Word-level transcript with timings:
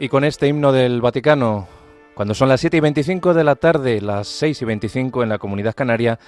Y 0.00 0.08
con 0.08 0.22
este 0.22 0.46
himno 0.46 0.70
del 0.70 1.00
Vaticano, 1.00 1.66
cuando 2.14 2.32
son 2.32 2.48
las 2.48 2.60
7 2.60 2.76
y 2.76 2.80
25 2.80 3.34
de 3.34 3.42
la 3.42 3.56
tarde, 3.56 4.00
las 4.00 4.28
6 4.28 4.62
y 4.62 4.64
25 4.64 5.24
en 5.24 5.28
la 5.28 5.38
comunidad 5.38 5.74
canaria, 5.74 6.20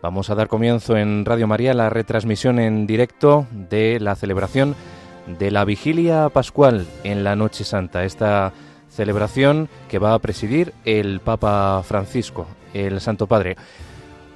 vamos 0.00 0.30
a 0.30 0.36
dar 0.36 0.46
comienzo 0.46 0.96
en 0.96 1.24
Radio 1.24 1.48
María 1.48 1.74
la 1.74 1.90
retransmisión 1.90 2.60
en 2.60 2.86
directo 2.86 3.48
de 3.50 3.98
la 3.98 4.14
celebración 4.14 4.76
de 5.26 5.50
la 5.50 5.64
vigilia 5.64 6.28
pascual 6.28 6.86
en 7.02 7.24
la 7.24 7.34
Noche 7.34 7.64
Santa. 7.64 8.04
Esta 8.04 8.52
celebración 8.88 9.68
que 9.88 9.98
va 9.98 10.14
a 10.14 10.20
presidir 10.20 10.72
el 10.84 11.18
Papa 11.18 11.82
Francisco, 11.84 12.46
el 12.74 13.00
Santo 13.00 13.26
Padre. 13.26 13.56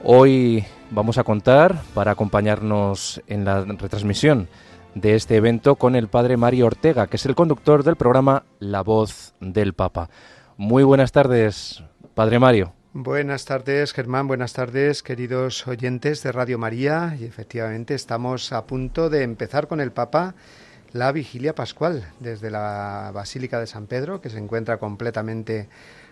Hoy 0.02 0.64
vamos 0.90 1.16
a 1.16 1.22
contar, 1.22 1.80
para 1.94 2.10
acompañarnos 2.10 3.22
en 3.28 3.44
la 3.44 3.64
retransmisión, 3.64 4.48
de 4.94 5.14
este 5.14 5.36
evento 5.36 5.76
con 5.76 5.96
el 5.96 6.08
padre 6.08 6.36
Mario 6.36 6.66
Ortega, 6.66 7.06
que 7.06 7.16
es 7.16 7.26
el 7.26 7.34
conductor 7.34 7.84
del 7.84 7.96
programa 7.96 8.44
La 8.58 8.82
Voz 8.82 9.34
del 9.40 9.74
Papa. 9.74 10.10
Muy 10.56 10.82
buenas 10.82 11.12
tardes, 11.12 11.82
padre 12.14 12.38
Mario. 12.38 12.72
Buenas 12.92 13.44
tardes, 13.44 13.92
Germán. 13.92 14.26
Buenas 14.26 14.52
tardes, 14.52 15.04
queridos 15.04 15.66
oyentes 15.68 16.22
de 16.24 16.32
Radio 16.32 16.58
María. 16.58 17.16
Y 17.20 17.24
efectivamente 17.24 17.94
estamos 17.94 18.52
a 18.52 18.66
punto 18.66 19.08
de 19.10 19.22
empezar 19.22 19.68
con 19.68 19.80
el 19.80 19.92
Papa 19.92 20.34
la 20.92 21.12
vigilia 21.12 21.54
pascual 21.54 22.04
desde 22.18 22.50
la 22.50 23.12
Basílica 23.14 23.60
de 23.60 23.68
San 23.68 23.86
Pedro, 23.86 24.20
que 24.20 24.28
se 24.28 24.38
encuentra 24.38 24.78
completamente 24.78 25.68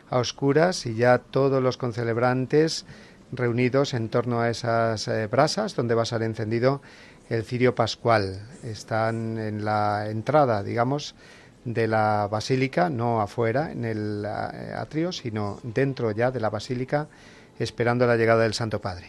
a 0.08 0.18
oscuras 0.18 0.86
y 0.86 0.94
ya 0.94 1.18
todos 1.18 1.60
los 1.60 1.76
concelebrantes 1.76 2.86
reunidos 3.32 3.92
en 3.92 4.08
torno 4.08 4.40
a 4.40 4.48
esas 4.48 5.08
eh, 5.08 5.26
brasas 5.26 5.74
donde 5.74 5.94
va 5.94 6.02
a 6.02 6.06
ser 6.06 6.22
encendido 6.22 6.80
el 7.28 7.44
cirio 7.44 7.74
pascual. 7.74 8.40
Están 8.62 9.38
en 9.38 9.64
la 9.64 10.08
entrada, 10.10 10.62
digamos, 10.62 11.14
de 11.64 11.86
la 11.86 12.28
basílica, 12.30 12.88
no 12.88 13.20
afuera, 13.20 13.70
en 13.72 13.84
el 13.84 14.24
eh, 14.24 14.72
atrio, 14.76 15.12
sino 15.12 15.58
dentro 15.62 16.10
ya 16.12 16.30
de 16.30 16.40
la 16.40 16.50
basílica, 16.50 17.08
esperando 17.58 18.06
la 18.06 18.16
llegada 18.16 18.42
del 18.42 18.54
Santo 18.54 18.80
Padre. 18.80 19.06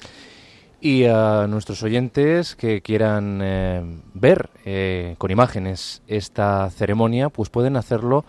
Y 0.81 1.05
a 1.05 1.45
nuestros 1.47 1.83
oyentes 1.83 2.55
que 2.55 2.81
quieran 2.81 3.39
eh, 3.41 4.02
ver 4.13 4.49
eh, 4.66 5.16
con 5.17 5.29
imágenes 5.29 6.01
esta 6.07 6.69
ceremonia, 6.69 7.29
pues 7.29 7.49
pueden 7.49 7.75
hacerlo 7.75 8.23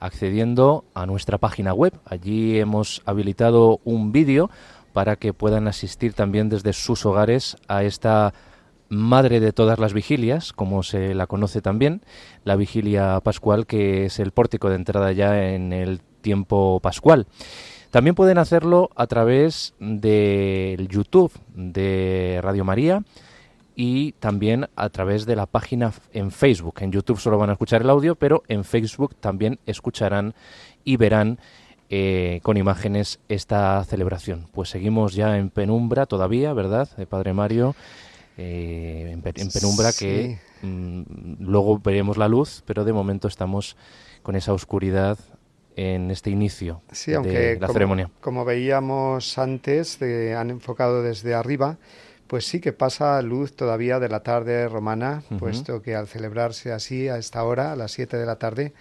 accediendo 0.00 0.84
a 0.92 1.06
nuestra 1.06 1.38
página 1.38 1.72
web. 1.72 1.94
Allí 2.04 2.58
hemos 2.58 3.00
habilitado 3.06 3.80
un 3.84 4.12
vídeo 4.12 4.50
para 4.92 5.16
que 5.16 5.32
puedan 5.32 5.66
asistir 5.66 6.12
también 6.12 6.50
desde 6.50 6.74
sus 6.74 7.06
hogares 7.06 7.56
a 7.68 7.84
esta 7.84 8.34
madre 8.94 9.40
de 9.40 9.52
todas 9.52 9.78
las 9.78 9.92
vigilias, 9.92 10.52
como 10.52 10.82
se 10.82 11.14
la 11.14 11.26
conoce 11.26 11.60
también, 11.60 12.02
la 12.44 12.56
vigilia 12.56 13.20
pascual, 13.20 13.66
que 13.66 14.06
es 14.06 14.18
el 14.18 14.32
pórtico 14.32 14.68
de 14.68 14.76
entrada 14.76 15.12
ya 15.12 15.50
en 15.50 15.72
el 15.72 16.00
tiempo 16.20 16.80
pascual. 16.80 17.26
También 17.90 18.16
pueden 18.16 18.38
hacerlo 18.38 18.90
a 18.96 19.06
través 19.06 19.74
del 19.78 20.88
YouTube 20.88 21.32
de 21.54 22.40
Radio 22.42 22.64
María 22.64 23.04
y 23.76 24.12
también 24.12 24.68
a 24.74 24.88
través 24.88 25.26
de 25.26 25.36
la 25.36 25.46
página 25.46 25.92
en 26.12 26.30
Facebook. 26.30 26.76
En 26.80 26.92
YouTube 26.92 27.20
solo 27.20 27.38
van 27.38 27.50
a 27.50 27.52
escuchar 27.52 27.82
el 27.82 27.90
audio, 27.90 28.16
pero 28.16 28.42
en 28.48 28.64
Facebook 28.64 29.14
también 29.16 29.60
escucharán 29.66 30.34
y 30.84 30.96
verán 30.96 31.38
eh, 31.90 32.40
con 32.42 32.56
imágenes 32.56 33.20
esta 33.28 33.84
celebración. 33.84 34.46
Pues 34.52 34.70
seguimos 34.70 35.14
ya 35.14 35.38
en 35.38 35.50
penumbra 35.50 36.06
todavía, 36.06 36.52
¿verdad, 36.52 36.88
eh, 36.98 37.06
Padre 37.06 37.32
Mario? 37.32 37.76
Eh, 38.36 39.10
en, 39.12 39.22
penumbra 39.22 39.92
que 39.92 40.38
mm, 40.62 41.02
luego 41.38 41.78
veremos 41.78 42.16
la 42.16 42.26
luz, 42.26 42.62
pero 42.66 42.84
de 42.84 42.92
momento 42.92 43.28
estamos 43.28 43.76
con 44.22 44.34
esa 44.34 44.52
oscuridad 44.52 45.18
en 45.76 46.10
este 46.10 46.30
inicio 46.30 46.82
de 47.06 47.58
la 47.60 47.68
ceremonia. 47.68 48.10
Como 48.20 48.44
veíamos 48.44 49.38
antes, 49.38 50.00
han 50.02 50.50
enfocado 50.50 51.02
desde 51.02 51.34
arriba, 51.34 51.78
pues 52.26 52.46
sí 52.46 52.60
que 52.60 52.72
pasa 52.72 53.20
luz 53.22 53.54
todavía 53.54 53.98
de 53.98 54.08
la 54.08 54.22
tarde 54.22 54.68
romana, 54.68 55.22
puesto 55.38 55.82
que 55.82 55.94
al 55.94 56.08
celebrarse 56.08 56.72
así 56.72 57.08
a 57.08 57.18
esta 57.18 57.44
hora, 57.44 57.72
a 57.72 57.76
las 57.76 57.92
7 57.92 58.16
de 58.16 58.26
la 58.26 58.36
tarde, 58.36 58.72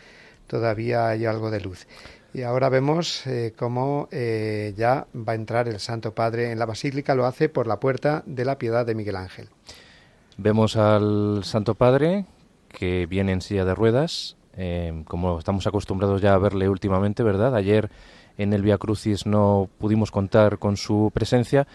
todavía 0.47 1.07
hay 1.07 1.25
algo 1.25 1.51
de 1.51 1.61
luz. 1.61 1.87
Y 2.33 2.41
ahora 2.41 2.69
vemos 2.69 3.27
eh, 3.27 3.53
cómo 3.55 4.07
eh, 4.11 4.73
ya 4.75 5.05
va 5.15 5.33
a 5.33 5.35
entrar 5.35 5.67
el 5.67 5.79
Santo 5.79 6.15
Padre 6.15 6.51
en 6.51 6.57
la 6.57 6.65
Basílica, 6.65 7.13
lo 7.13 7.27
hace 7.27 7.47
por 7.47 7.67
la 7.67 7.79
puerta 7.79 8.23
de 8.25 8.43
la 8.43 8.57
Piedad 8.57 8.87
de 8.87 8.95
Miguel 8.95 9.17
Ángel. 9.17 9.49
Vemos 10.37 10.75
al 10.75 11.41
Santo 11.43 11.75
Padre 11.75 12.25
que 12.69 13.05
viene 13.05 13.33
en 13.33 13.41
silla 13.41 13.65
de 13.65 13.75
ruedas, 13.75 14.35
eh, 14.57 15.03
como 15.07 15.37
estamos 15.37 15.67
acostumbrados 15.67 16.21
ya 16.21 16.33
a 16.33 16.39
verle 16.39 16.69
últimamente, 16.69 17.21
¿verdad? 17.21 17.55
Ayer 17.55 17.91
en 18.39 18.51
el 18.51 18.63
Via 18.63 18.79
Crucis 18.79 19.27
no 19.27 19.69
pudimos 19.77 20.09
contar 20.09 20.57
con 20.57 20.75
su 20.75 21.11
presencia, 21.13 21.67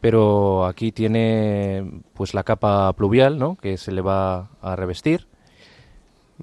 pero 0.00 0.64
aquí 0.64 0.92
tiene 0.92 2.00
pues 2.14 2.32
la 2.32 2.42
capa 2.42 2.90
pluvial, 2.94 3.38
¿no? 3.38 3.56
Que 3.56 3.76
se 3.76 3.92
le 3.92 4.00
va 4.00 4.48
a 4.62 4.76
revestir 4.76 5.29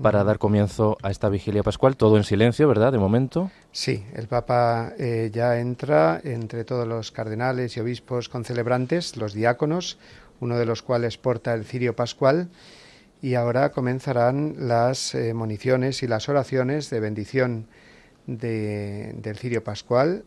para 0.02 0.24
dar 0.24 0.38
comienzo 0.38 0.97
a 1.02 1.12
esta 1.12 1.30
vigilia 1.30 1.63
pascual, 1.63 1.97
todo 1.97 2.18
en 2.18 2.24
silencio, 2.24 2.68
¿verdad? 2.68 2.91
De 2.91 2.97
momento. 2.97 3.52
Sí, 3.72 4.06
el 4.13 4.28
Papa 4.28 4.94
eh, 4.97 5.31
ya 5.34 5.59
entra 5.59 6.22
entre 6.24 6.63
todos 6.63 6.88
los 6.88 7.12
cardenales 7.12 7.78
y 7.78 7.80
obispos 7.80 8.30
concelebrantes, 8.30 9.18
los 9.18 9.34
diáconos, 9.34 9.97
uno 10.40 10.58
de 10.58 10.66
los 10.66 10.84
cuales 10.84 11.18
porta 11.18 11.53
el 11.53 11.66
cirio 11.66 11.96
pascual, 11.96 12.50
y 13.22 13.34
ahora 13.34 13.72
comenzarán 13.72 14.56
las 14.59 15.16
eh, 15.16 15.34
municiones 15.34 16.03
y 16.03 16.08
las 16.08 16.29
oraciones 16.29 16.90
de 16.90 17.00
bendición 17.00 17.68
del 18.28 19.38
cirio 19.38 19.64
pascual, 19.64 20.25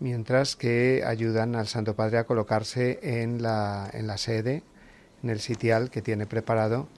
mientras 0.00 0.56
que 0.56 1.04
ayudan 1.06 1.54
al 1.54 1.68
Santo 1.68 1.94
Padre 1.94 2.18
a 2.18 2.24
colocarse 2.24 2.98
en 3.02 3.40
la, 3.42 3.88
en 3.92 4.08
la 4.08 4.18
sede, 4.18 4.64
en 5.22 5.30
el 5.30 5.38
sitial 5.38 5.88
que 5.88 6.02
tiene 6.02 6.26
preparado 6.26 6.88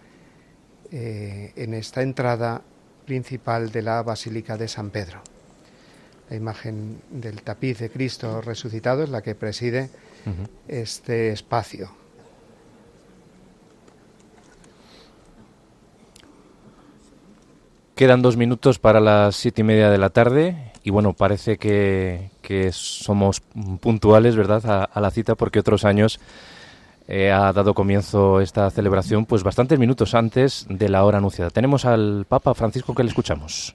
eh, 0.96 1.50
en 1.56 1.74
esta 1.74 2.02
entrada 2.02 2.62
principal 3.04 3.72
de 3.72 3.82
la 3.82 4.00
Basílica 4.04 4.56
de 4.56 4.68
San 4.68 4.90
Pedro. 4.90 5.22
La 6.30 6.36
imagen 6.36 7.00
del 7.10 7.42
tapiz 7.42 7.80
de 7.80 7.90
Cristo 7.90 8.40
resucitado 8.40 9.02
es 9.02 9.08
la 9.08 9.20
que 9.20 9.34
preside 9.34 9.90
este 10.68 11.32
espacio. 11.32 11.90
Quedan 17.96 18.22
dos 18.22 18.36
minutos 18.36 18.78
para 18.78 19.00
las 19.00 19.34
siete 19.34 19.62
y 19.62 19.64
media 19.64 19.90
de 19.90 19.98
la 19.98 20.10
tarde 20.10 20.70
y 20.84 20.90
bueno, 20.90 21.12
parece 21.12 21.58
que, 21.58 22.30
somos 22.70 23.40
puntuales, 23.80 24.36
¿verdad?, 24.36 24.88
a 24.92 25.00
la 25.00 25.10
cita 25.10 25.34
porque 25.34 25.58
otros 25.58 25.84
años 25.84 26.20
eh, 27.06 27.30
ha 27.30 27.52
dado 27.52 27.74
comienzo 27.74 28.40
esta 28.40 28.70
celebración 28.70 29.26
pues 29.26 29.42
bastantes 29.42 29.78
minutos 29.78 30.14
antes 30.14 30.66
de 30.68 30.88
la 30.88 31.04
hora 31.04 31.18
anunciada. 31.18 31.50
Tenemos 31.50 31.84
al 31.84 32.24
Papa 32.26 32.54
Francisco 32.54 32.94
que 32.94 33.02
le 33.02 33.10
escuchamos. 33.10 33.74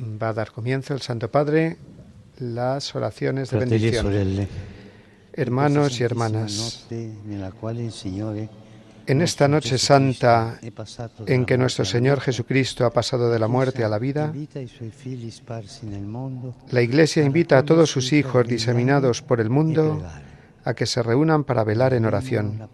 Va 0.00 0.30
a 0.30 0.32
dar 0.32 0.50
comienzo 0.50 0.94
el 0.94 1.00
Santo 1.00 1.30
Padre 1.30 1.76
las 2.38 2.94
oraciones 2.94 3.50
de 3.50 3.58
bendición. 3.58 4.48
Hermanos 5.34 6.00
y 6.00 6.04
hermanas, 6.04 6.86
en 9.06 9.22
esta 9.22 9.48
noche 9.48 9.78
santa 9.78 10.58
en 11.26 11.44
que 11.44 11.58
nuestro 11.58 11.84
Señor 11.84 12.20
Jesucristo 12.20 12.84
ha 12.86 12.90
pasado 12.90 13.30
de 13.30 13.38
la 13.38 13.48
muerte 13.48 13.84
a 13.84 13.88
la 13.88 13.98
vida, 13.98 14.32
la 16.70 16.82
Iglesia 16.82 17.24
invita 17.24 17.58
a 17.58 17.64
todos 17.64 17.90
sus 17.90 18.12
hijos 18.12 18.46
diseminados 18.46 19.22
por 19.22 19.40
el 19.40 19.50
mundo 19.50 20.02
a 20.64 20.74
que 20.74 20.86
se 20.86 21.02
reúnan 21.02 21.44
para 21.44 21.64
velar 21.64 21.92
en 21.94 22.04
oración. 22.04 22.68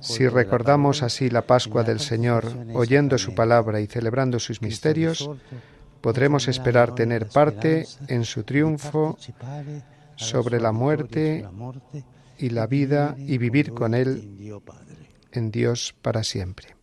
Si 0.00 0.28
recordamos 0.28 1.02
así 1.02 1.30
la 1.30 1.42
Pascua 1.42 1.82
del 1.82 2.00
Señor, 2.00 2.46
oyendo 2.74 3.18
su 3.18 3.34
palabra 3.34 3.80
y 3.80 3.86
celebrando 3.86 4.38
sus 4.38 4.62
misterios, 4.62 5.28
podremos 6.00 6.46
esperar 6.48 6.94
tener 6.94 7.28
parte 7.28 7.86
en 8.06 8.24
su 8.24 8.44
triunfo 8.44 9.18
sobre 10.16 10.60
la 10.60 10.72
muerte 10.72 11.46
y 12.38 12.50
la 12.50 12.66
vida 12.66 13.16
y 13.18 13.38
vivir 13.38 13.72
con 13.72 13.94
Él 13.94 14.52
en 15.32 15.50
Dios 15.50 15.94
para 16.00 16.22
siempre. 16.24 16.74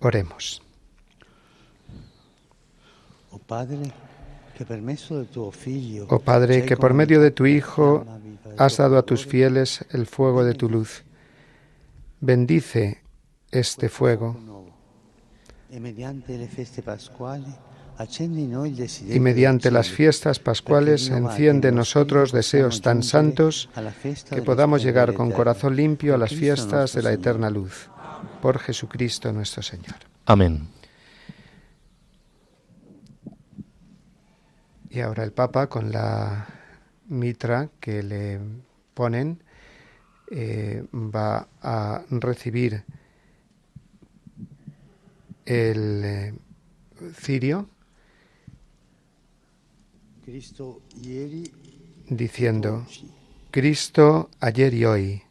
Oremos. 0.00 0.62
Oh 6.08 6.18
Padre, 6.18 6.64
que 6.64 6.76
por 6.76 6.94
medio 6.94 7.20
de 7.20 7.30
tu 7.30 7.46
Hijo 7.46 8.06
has 8.56 8.76
dado 8.76 8.96
a 8.96 9.02
tus 9.02 9.26
fieles 9.26 9.84
el 9.90 10.06
fuego 10.06 10.44
de 10.44 10.54
tu 10.54 10.68
luz. 10.68 11.04
Bendice 12.20 13.02
este 13.50 13.88
fuego 13.88 14.36
y 19.08 19.20
mediante 19.20 19.70
las 19.70 19.90
fiestas 19.90 20.38
pascuales 20.38 21.08
enciende 21.08 21.68
en 21.68 21.76
nosotros 21.76 22.30
deseos 22.30 22.82
tan 22.82 23.02
santos 23.02 23.70
que 24.30 24.42
podamos 24.42 24.82
llegar 24.82 25.14
con 25.14 25.30
corazón 25.30 25.76
limpio 25.76 26.14
a 26.14 26.18
las 26.18 26.34
fiestas 26.34 26.92
de 26.92 27.02
la 27.02 27.12
eterna 27.12 27.48
luz. 27.48 27.88
Por 28.42 28.58
Jesucristo 28.58 29.32
nuestro 29.32 29.62
Señor. 29.62 29.96
Amén. 30.26 30.68
Y 34.90 35.00
ahora 35.00 35.24
el 35.24 35.32
Papa, 35.32 35.68
con 35.68 35.90
la 35.90 36.46
mitra 37.08 37.68
que 37.80 38.02
le 38.02 38.40
ponen, 38.94 39.42
eh, 40.30 40.84
va 40.92 41.48
a 41.62 42.02
recibir 42.10 42.84
el 45.44 46.02
eh, 46.04 46.34
cirio 47.14 47.68
diciendo, 52.08 52.86
Cristo 53.50 54.30
ayer 54.40 54.74
y 54.74 54.84
hoy, 54.84 55.22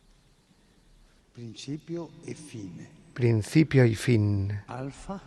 principio 1.33 2.09
y 2.25 2.33
fin, 2.33 2.87
principio 3.13 3.85
y 3.85 3.95
fin, 3.95 4.53
alfa 4.67 5.21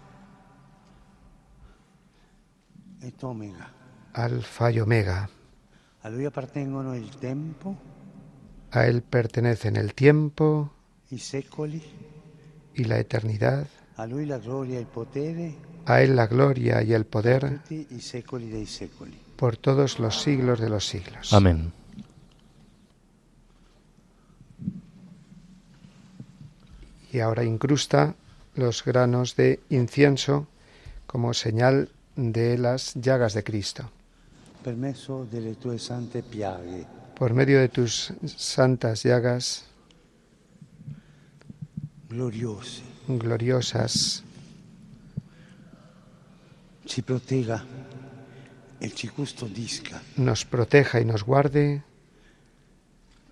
y 3.02 3.12
omega. 3.24 3.74
Alfa 4.14 4.72
y 4.72 4.80
omega. 4.80 5.28
A 6.02 6.08
lui 6.08 6.24
appartengono 6.24 6.96
il 6.96 7.10
tempo, 7.16 7.76
a 8.70 8.86
él 8.86 9.02
pertenecen 9.02 9.76
el 9.76 9.94
tiempo 9.94 10.72
y 11.10 12.84
la 12.84 12.98
eternidad, 12.98 13.66
a 13.96 14.06
lui 14.06 14.24
la 14.24 14.38
gloria 14.38 14.80
e 14.80 14.86
a 15.84 16.02
él 16.02 16.16
la 16.16 16.26
gloria 16.26 16.82
y 16.82 16.92
el 16.94 17.04
poder 17.04 17.60
por 19.38 19.56
todos 19.56 20.00
los 20.00 20.20
siglos 20.20 20.58
de 20.58 20.68
los 20.68 20.84
siglos. 20.84 21.32
Amén. 21.32 21.72
Y 27.12 27.20
ahora 27.20 27.44
incrusta 27.44 28.16
los 28.56 28.84
granos 28.84 29.36
de 29.36 29.60
incienso 29.70 30.48
como 31.06 31.32
señal 31.34 31.88
de 32.16 32.58
las 32.58 32.94
llagas 32.94 33.32
de 33.32 33.44
Cristo. 33.44 33.88
Permesso 34.64 35.24
delle 35.30 35.54
tue 35.54 35.78
sante 35.78 36.24
piaghe, 36.24 36.84
Por 37.14 37.32
medio 37.32 37.60
de 37.60 37.68
tus 37.68 38.12
santas 38.26 39.04
llagas 39.04 39.64
gloriose, 42.10 42.82
gloriosas, 43.06 44.24
ci 46.84 47.02
custodisca. 47.02 47.77
Nos 50.16 50.44
proteja 50.44 51.00
y 51.00 51.04
nos 51.04 51.24
guarde 51.24 51.82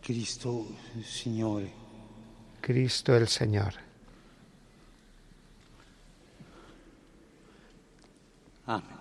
Cristo 0.02 0.66
Signore, 1.04 1.70
Cristo 2.60 3.16
el 3.16 3.28
Señor. 3.28 3.74
Amen. 8.66 8.96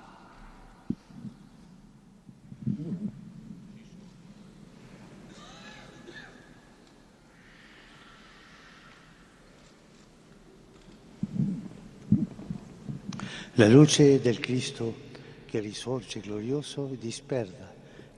La 13.58 13.70
luce 13.70 14.20
del 14.20 14.42
Cristo 14.42 14.94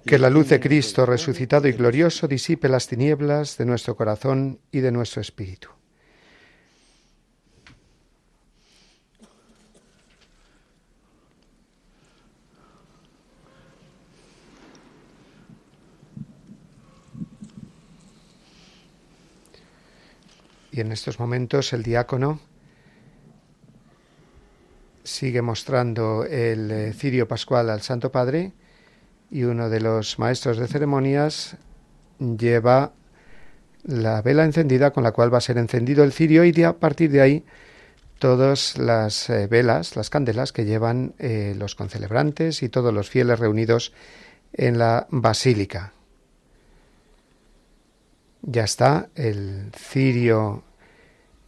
Que 0.06 0.18
la 0.18 0.30
luz 0.30 0.50
de 0.50 0.60
Cristo 0.60 1.06
resucitado 1.06 1.68
y 1.68 1.74
glorioso 1.74 2.28
disipe 2.28 2.70
las 2.70 2.88
tinieblas 2.88 3.58
de 3.58 3.66
nuestro 3.66 3.96
corazón 3.96 4.60
y 4.72 4.80
de 4.80 4.92
nuestro 4.92 5.22
espíritu. 5.22 5.70
Y 20.72 20.82
en 20.82 20.92
estos 20.92 21.20
momentos 21.20 21.74
el 21.74 21.84
diácono 21.84 22.40
sigue 25.08 25.42
mostrando 25.42 26.26
el 26.26 26.70
eh, 26.70 26.94
cirio 26.94 27.28
pascual 27.28 27.70
al 27.70 27.82
Santo 27.82 28.12
Padre 28.12 28.52
y 29.32 29.44
uno 29.44 29.70
de 29.70 29.80
los 29.80 30.20
maestros 30.20 30.58
de 30.58 30.68
ceremonias 30.68 31.56
lleva 32.20 32.92
la 33.84 34.22
vela 34.22 34.44
encendida 34.44 34.92
con 34.92 35.04
la 35.04 35.14
cual 35.14 35.34
va 35.34 35.38
a 35.38 35.42
ser 35.42 35.58
encendido 35.58 36.04
el 36.04 36.12
cirio 36.12 36.44
y 36.44 36.64
a 36.64 36.74
partir 36.74 37.10
de 37.12 37.22
ahí 37.22 37.46
todas 38.20 38.78
las 38.78 39.30
eh, 39.30 39.48
velas, 39.48 39.96
las 39.96 40.10
candelas 40.10 40.52
que 40.52 40.66
llevan 40.66 41.14
eh, 41.20 41.56
los 41.58 41.76
concelebrantes 41.76 42.62
y 42.62 42.70
todos 42.70 42.94
los 42.94 43.10
fieles 43.10 43.40
reunidos 43.40 43.94
en 44.54 44.78
la 44.78 45.08
basílica. 45.10 45.94
Ya 48.42 48.64
está 48.64 49.10
el 49.16 49.72
cirio 49.74 50.64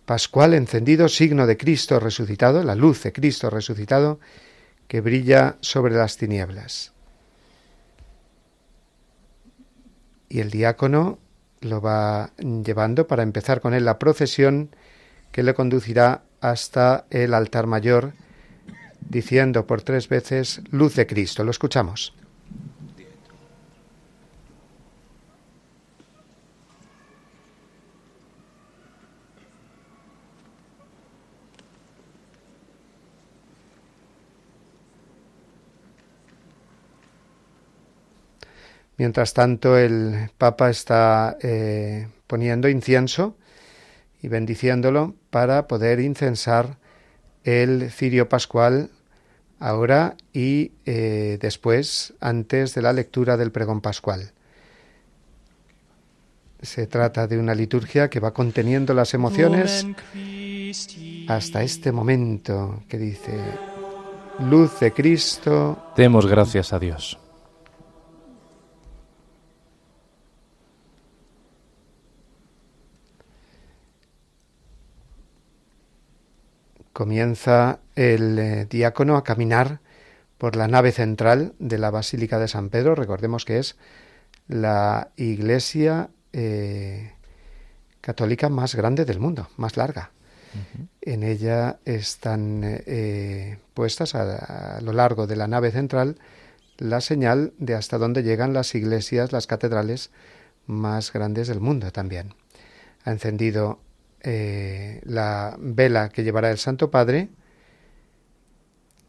pascual 0.10 0.56
encendido, 0.56 1.08
signo 1.08 1.46
de 1.46 1.56
Cristo 1.56 2.00
resucitado, 2.00 2.64
la 2.64 2.74
luz 2.74 3.04
de 3.04 3.14
Cristo 3.14 3.52
resucitado 3.52 4.20
que 4.88 5.02
brilla 5.02 5.58
sobre 5.62 5.94
las 5.94 6.18
tinieblas. 6.18 6.94
Y 10.28 10.40
el 10.40 10.50
diácono 10.50 11.20
lo 11.62 11.80
va 11.80 12.32
llevando 12.40 13.06
para 13.06 13.22
empezar 13.22 13.62
con 13.62 13.76
él 13.76 13.86
la 13.86 14.00
procesión 14.00 14.76
que 15.32 15.44
le 15.44 15.54
conducirá 15.54 16.24
hasta 16.42 17.06
el 17.12 17.36
altar 17.36 17.68
mayor, 17.68 18.14
diciendo 19.08 19.68
por 19.68 19.84
tres 19.84 20.10
veces 20.10 20.62
luz 20.72 20.96
de 20.96 21.06
Cristo. 21.06 21.44
Lo 21.44 21.52
escuchamos. 21.52 22.19
Mientras 39.00 39.34
tanto, 39.34 39.78
el 39.78 40.30
Papa 40.38 40.70
está 40.70 41.38
eh, 41.42 42.10
poniendo 42.28 42.68
incienso 42.68 43.38
y 44.22 44.28
bendiciéndolo 44.28 45.16
para 45.30 45.70
poder 45.70 46.02
incensar 46.02 46.78
el 47.46 47.92
cirio 47.92 48.28
pascual 48.28 48.90
ahora 49.58 50.18
y 50.34 50.74
eh, 50.86 51.38
después, 51.40 52.14
antes 52.20 52.76
de 52.76 52.82
la 52.82 52.92
lectura 52.92 53.38
del 53.38 53.54
pregón 53.54 53.80
pascual. 53.80 54.34
Se 56.62 56.86
trata 56.86 57.26
de 57.26 57.40
una 57.40 57.56
liturgia 57.56 58.10
que 58.10 58.20
va 58.20 58.34
conteniendo 58.34 58.94
las 58.94 59.14
emociones 59.14 59.88
hasta 61.30 61.64
este 61.64 61.94
momento 61.94 62.84
que 62.90 62.98
dice, 62.98 63.40
luz 64.40 64.78
de 64.82 64.92
Cristo. 64.92 65.94
Demos 65.96 66.28
gracias 66.28 66.74
a 66.74 66.80
Dios. 66.80 67.18
Comienza 77.00 77.80
el 77.96 78.38
eh, 78.38 78.68
diácono 78.70 79.16
a 79.16 79.24
caminar 79.24 79.80
por 80.38 80.58
la 80.58 80.68
nave 80.68 80.92
central 80.92 81.54
de 81.58 81.78
la 81.78 81.92
Basílica 81.92 82.40
de 82.40 82.50
San 82.50 82.68
Pedro. 82.68 82.94
Recordemos 82.94 83.46
que 83.46 83.58
es 83.58 83.78
la 84.50 85.08
iglesia 85.16 86.10
eh, 86.34 87.14
católica 88.02 88.50
más 88.50 88.76
grande 88.76 89.06
del 89.06 89.18
mundo, 89.18 89.48
más 89.56 89.78
larga. 89.78 90.12
En 91.00 91.24
ella 91.24 91.80
están 91.86 92.64
eh, 92.66 93.60
puestas 93.74 94.14
a, 94.14 94.76
a, 94.76 94.82
lo 94.82 94.92
largo 94.92 95.26
de 95.26 95.38
la 95.38 95.48
nave 95.48 95.72
central 95.72 96.18
la 96.80 97.00
señal 97.00 97.54
de 97.60 97.76
hasta 97.76 97.98
dónde 97.98 98.24
llegan 98.24 98.52
las 98.52 98.76
iglesias, 98.76 99.32
las 99.32 99.48
catedrales 99.48 100.12
más 100.66 101.14
grandes 101.14 101.48
del 101.48 101.62
mundo 101.62 101.94
también. 101.94 102.34
Ha 103.06 103.12
encendido 103.12 103.80
eh, 104.22 105.02
la 105.04 105.56
vela 105.60 106.10
que 106.10 106.24
llevará 106.24 106.52
el 106.52 106.58
Santo 106.58 106.92
Padre. 106.92 107.30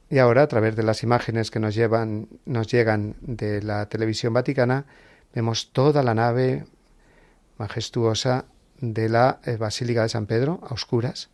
Y 0.09 0.19
ahora, 0.19 0.43
a 0.43 0.49
través 0.49 0.75
de 0.77 0.83
las 0.83 1.03
imágenes 1.03 1.51
que 1.51 1.61
nos, 1.61 1.75
llevan, 1.75 2.29
nos 2.45 2.67
llegan 2.67 3.15
de 3.21 3.63
la 3.63 3.89
televisión 3.89 4.33
vaticana, 4.33 4.87
vemos 5.35 5.73
toda 5.73 6.03
la 6.03 6.15
nave 6.15 6.65
majestuosa 7.59 8.47
de 8.81 9.09
la 9.09 9.41
eh, 9.45 9.57
Basílica 9.57 10.03
de 10.03 10.09
San 10.09 10.27
Pedro, 10.27 10.61
a 10.63 10.75
oscuras, 10.75 11.31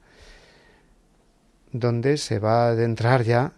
donde 1.73 2.17
se 2.17 2.39
va 2.39 2.67
a 2.67 2.71
adentrar 2.71 3.23
ya 3.23 3.53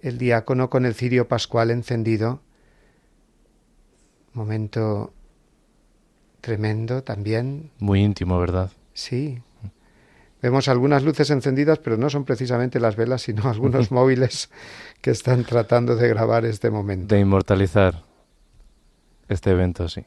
el 0.00 0.18
diácono 0.18 0.70
con 0.70 0.86
el 0.86 0.94
cirio 0.94 1.28
pascual 1.28 1.70
encendido. 1.70 2.40
Momento 4.32 5.12
tremendo 6.40 7.02
también. 7.02 7.70
Muy 7.78 8.02
íntimo, 8.02 8.38
¿verdad? 8.38 8.70
Sí. 8.94 9.42
Vemos 10.42 10.68
algunas 10.68 11.02
luces 11.02 11.30
encendidas, 11.30 11.78
pero 11.78 11.96
no 11.96 12.10
son 12.10 12.24
precisamente 12.24 12.78
las 12.78 12.96
velas, 12.96 13.22
sino 13.22 13.48
algunos 13.50 13.90
móviles 13.90 14.50
que 15.00 15.10
están 15.10 15.44
tratando 15.44 15.96
de 15.96 16.08
grabar 16.08 16.44
este 16.44 16.70
momento. 16.70 17.14
De 17.14 17.20
inmortalizar 17.20 18.02
este 19.28 19.50
evento, 19.50 19.88
sí. 19.88 20.04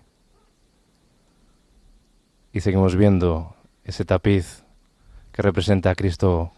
Y 2.54 2.62
seguimos 2.62 2.96
viendo 2.96 3.56
ese 3.84 4.06
tapiz 4.06 4.64
que 5.32 5.42
representa 5.42 5.92
a 5.92 5.96
Cristo 5.96 6.52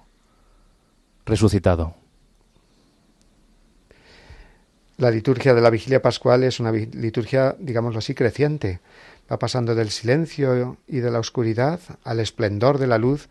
resucitado. 1.26 1.96
La 4.98 5.10
liturgia 5.10 5.54
de 5.54 5.62
la 5.62 5.70
vigilia 5.70 6.02
pascual 6.02 6.44
es 6.44 6.60
una 6.60 6.72
liturgia, 6.72 7.56
digámoslo 7.60 8.00
así, 8.00 8.14
creciente. 8.14 8.80
Va 9.32 9.40
pasando 9.40 9.74
del 9.74 9.90
silencio 9.90 10.78
y 10.88 11.00
de 11.00 11.10
la 11.10 11.20
oscuridad 11.20 11.80
al 12.04 12.20
esplendor 12.20 12.78
de 12.78 12.88
la 12.88 12.98
luz 12.98 13.28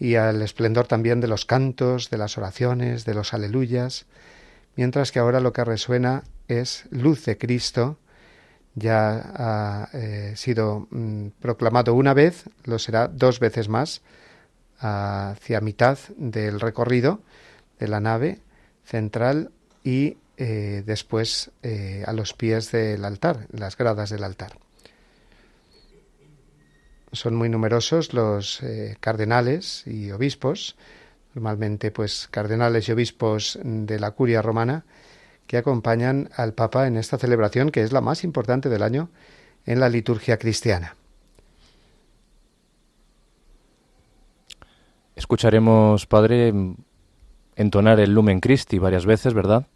y 0.00 0.14
al 0.16 0.40
esplendor 0.40 0.88
también 0.88 1.20
de 1.20 1.28
los 1.28 1.44
cantos, 1.44 2.08
de 2.08 2.16
las 2.16 2.38
oraciones, 2.38 3.04
de 3.04 3.14
los 3.14 3.34
aleluyas, 3.34 4.06
mientras 4.74 5.12
que 5.12 5.18
ahora 5.18 5.40
lo 5.40 5.52
que 5.52 5.62
resuena 5.62 6.24
es 6.48 6.86
luz 6.90 7.26
de 7.26 7.36
Cristo, 7.36 7.98
ya 8.74 9.32
ha 9.34 9.88
eh, 9.92 10.32
sido 10.36 10.88
mm, 10.90 11.28
proclamado 11.40 11.94
una 11.94 12.14
vez, 12.14 12.44
lo 12.64 12.78
será 12.78 13.08
dos 13.08 13.40
veces 13.40 13.68
más, 13.68 14.00
hacia 14.78 15.60
mitad 15.60 15.98
del 16.16 16.60
recorrido 16.60 17.20
de 17.78 17.88
la 17.88 18.00
nave 18.00 18.40
central 18.84 19.50
y 19.84 20.16
eh, 20.38 20.82
después 20.86 21.50
eh, 21.62 22.04
a 22.06 22.14
los 22.14 22.32
pies 22.32 22.72
del 22.72 23.04
altar, 23.04 23.46
las 23.52 23.76
gradas 23.76 24.08
del 24.08 24.24
altar. 24.24 24.52
Son 27.12 27.34
muy 27.34 27.48
numerosos 27.48 28.12
los 28.14 28.62
eh, 28.62 28.96
cardenales 29.00 29.86
y 29.86 30.10
obispos, 30.12 30.76
normalmente 31.34 31.90
pues 31.90 32.28
cardenales 32.30 32.88
y 32.88 32.92
obispos 32.92 33.58
de 33.62 33.98
la 33.98 34.12
curia 34.12 34.42
romana, 34.42 34.84
que 35.46 35.56
acompañan 35.56 36.30
al 36.36 36.54
Papa 36.54 36.86
en 36.86 36.96
esta 36.96 37.18
celebración 37.18 37.70
que 37.70 37.82
es 37.82 37.92
la 37.92 38.00
más 38.00 38.22
importante 38.22 38.68
del 38.68 38.84
año 38.84 39.10
en 39.66 39.80
la 39.80 39.88
liturgia 39.88 40.38
cristiana. 40.38 40.94
Escucharemos, 45.16 46.06
Padre, 46.06 46.54
entonar 47.56 48.00
el 48.00 48.14
Lumen 48.14 48.40
Christi 48.40 48.78
varias 48.78 49.04
veces, 49.04 49.34
¿verdad? 49.34 49.66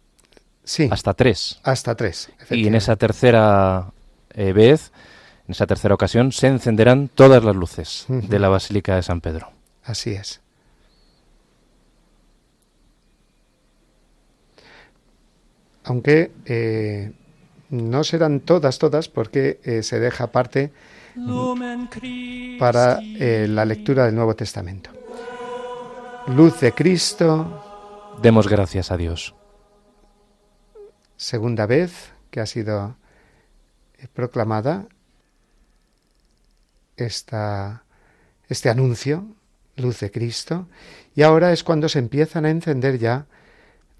Sí. 0.63 0.89
Hasta 0.91 1.13
tres. 1.13 1.59
Hasta 1.63 1.95
tres. 1.95 2.31
Y 2.49 2.67
en 2.67 2.75
esa 2.75 2.95
tercera 2.95 3.91
eh, 4.33 4.53
vez, 4.53 4.91
en 5.47 5.51
esa 5.51 5.67
tercera 5.67 5.93
ocasión, 5.93 6.31
se 6.31 6.47
encenderán 6.47 7.09
todas 7.09 7.43
las 7.43 7.55
luces 7.55 8.05
de 8.07 8.39
la 8.39 8.49
Basílica 8.49 8.95
de 8.95 9.03
San 9.03 9.21
Pedro. 9.21 9.51
Así 9.83 10.11
es. 10.11 10.41
Aunque 15.83 16.31
eh, 16.45 17.11
no 17.69 18.03
serán 18.03 18.39
todas, 18.39 18.79
todas, 18.79 19.07
porque 19.07 19.59
eh, 19.63 19.83
se 19.83 19.99
deja 19.99 20.27
parte 20.31 20.71
para 22.59 22.99
la 23.01 23.65
lectura 23.65 24.05
del 24.05 24.15
Nuevo 24.15 24.35
Testamento. 24.35 24.89
Luz 26.27 26.59
de 26.59 26.71
Cristo. 26.73 28.17
Demos 28.21 28.47
gracias 28.47 28.91
a 28.91 28.97
Dios 28.97 29.35
segunda 31.17 31.65
vez 31.65 32.13
que 32.29 32.39
ha 32.39 32.45
sido 32.45 32.97
eh, 33.97 34.07
proclamada 34.13 34.87
esta, 36.97 37.83
este 38.47 38.69
anuncio, 38.69 39.25
luz 39.75 39.99
de 39.99 40.11
Cristo, 40.11 40.67
y 41.15 41.23
ahora 41.23 41.51
es 41.51 41.63
cuando 41.63 41.89
se 41.89 41.99
empiezan 41.99 42.45
a 42.45 42.49
encender 42.49 42.99
ya 42.99 43.27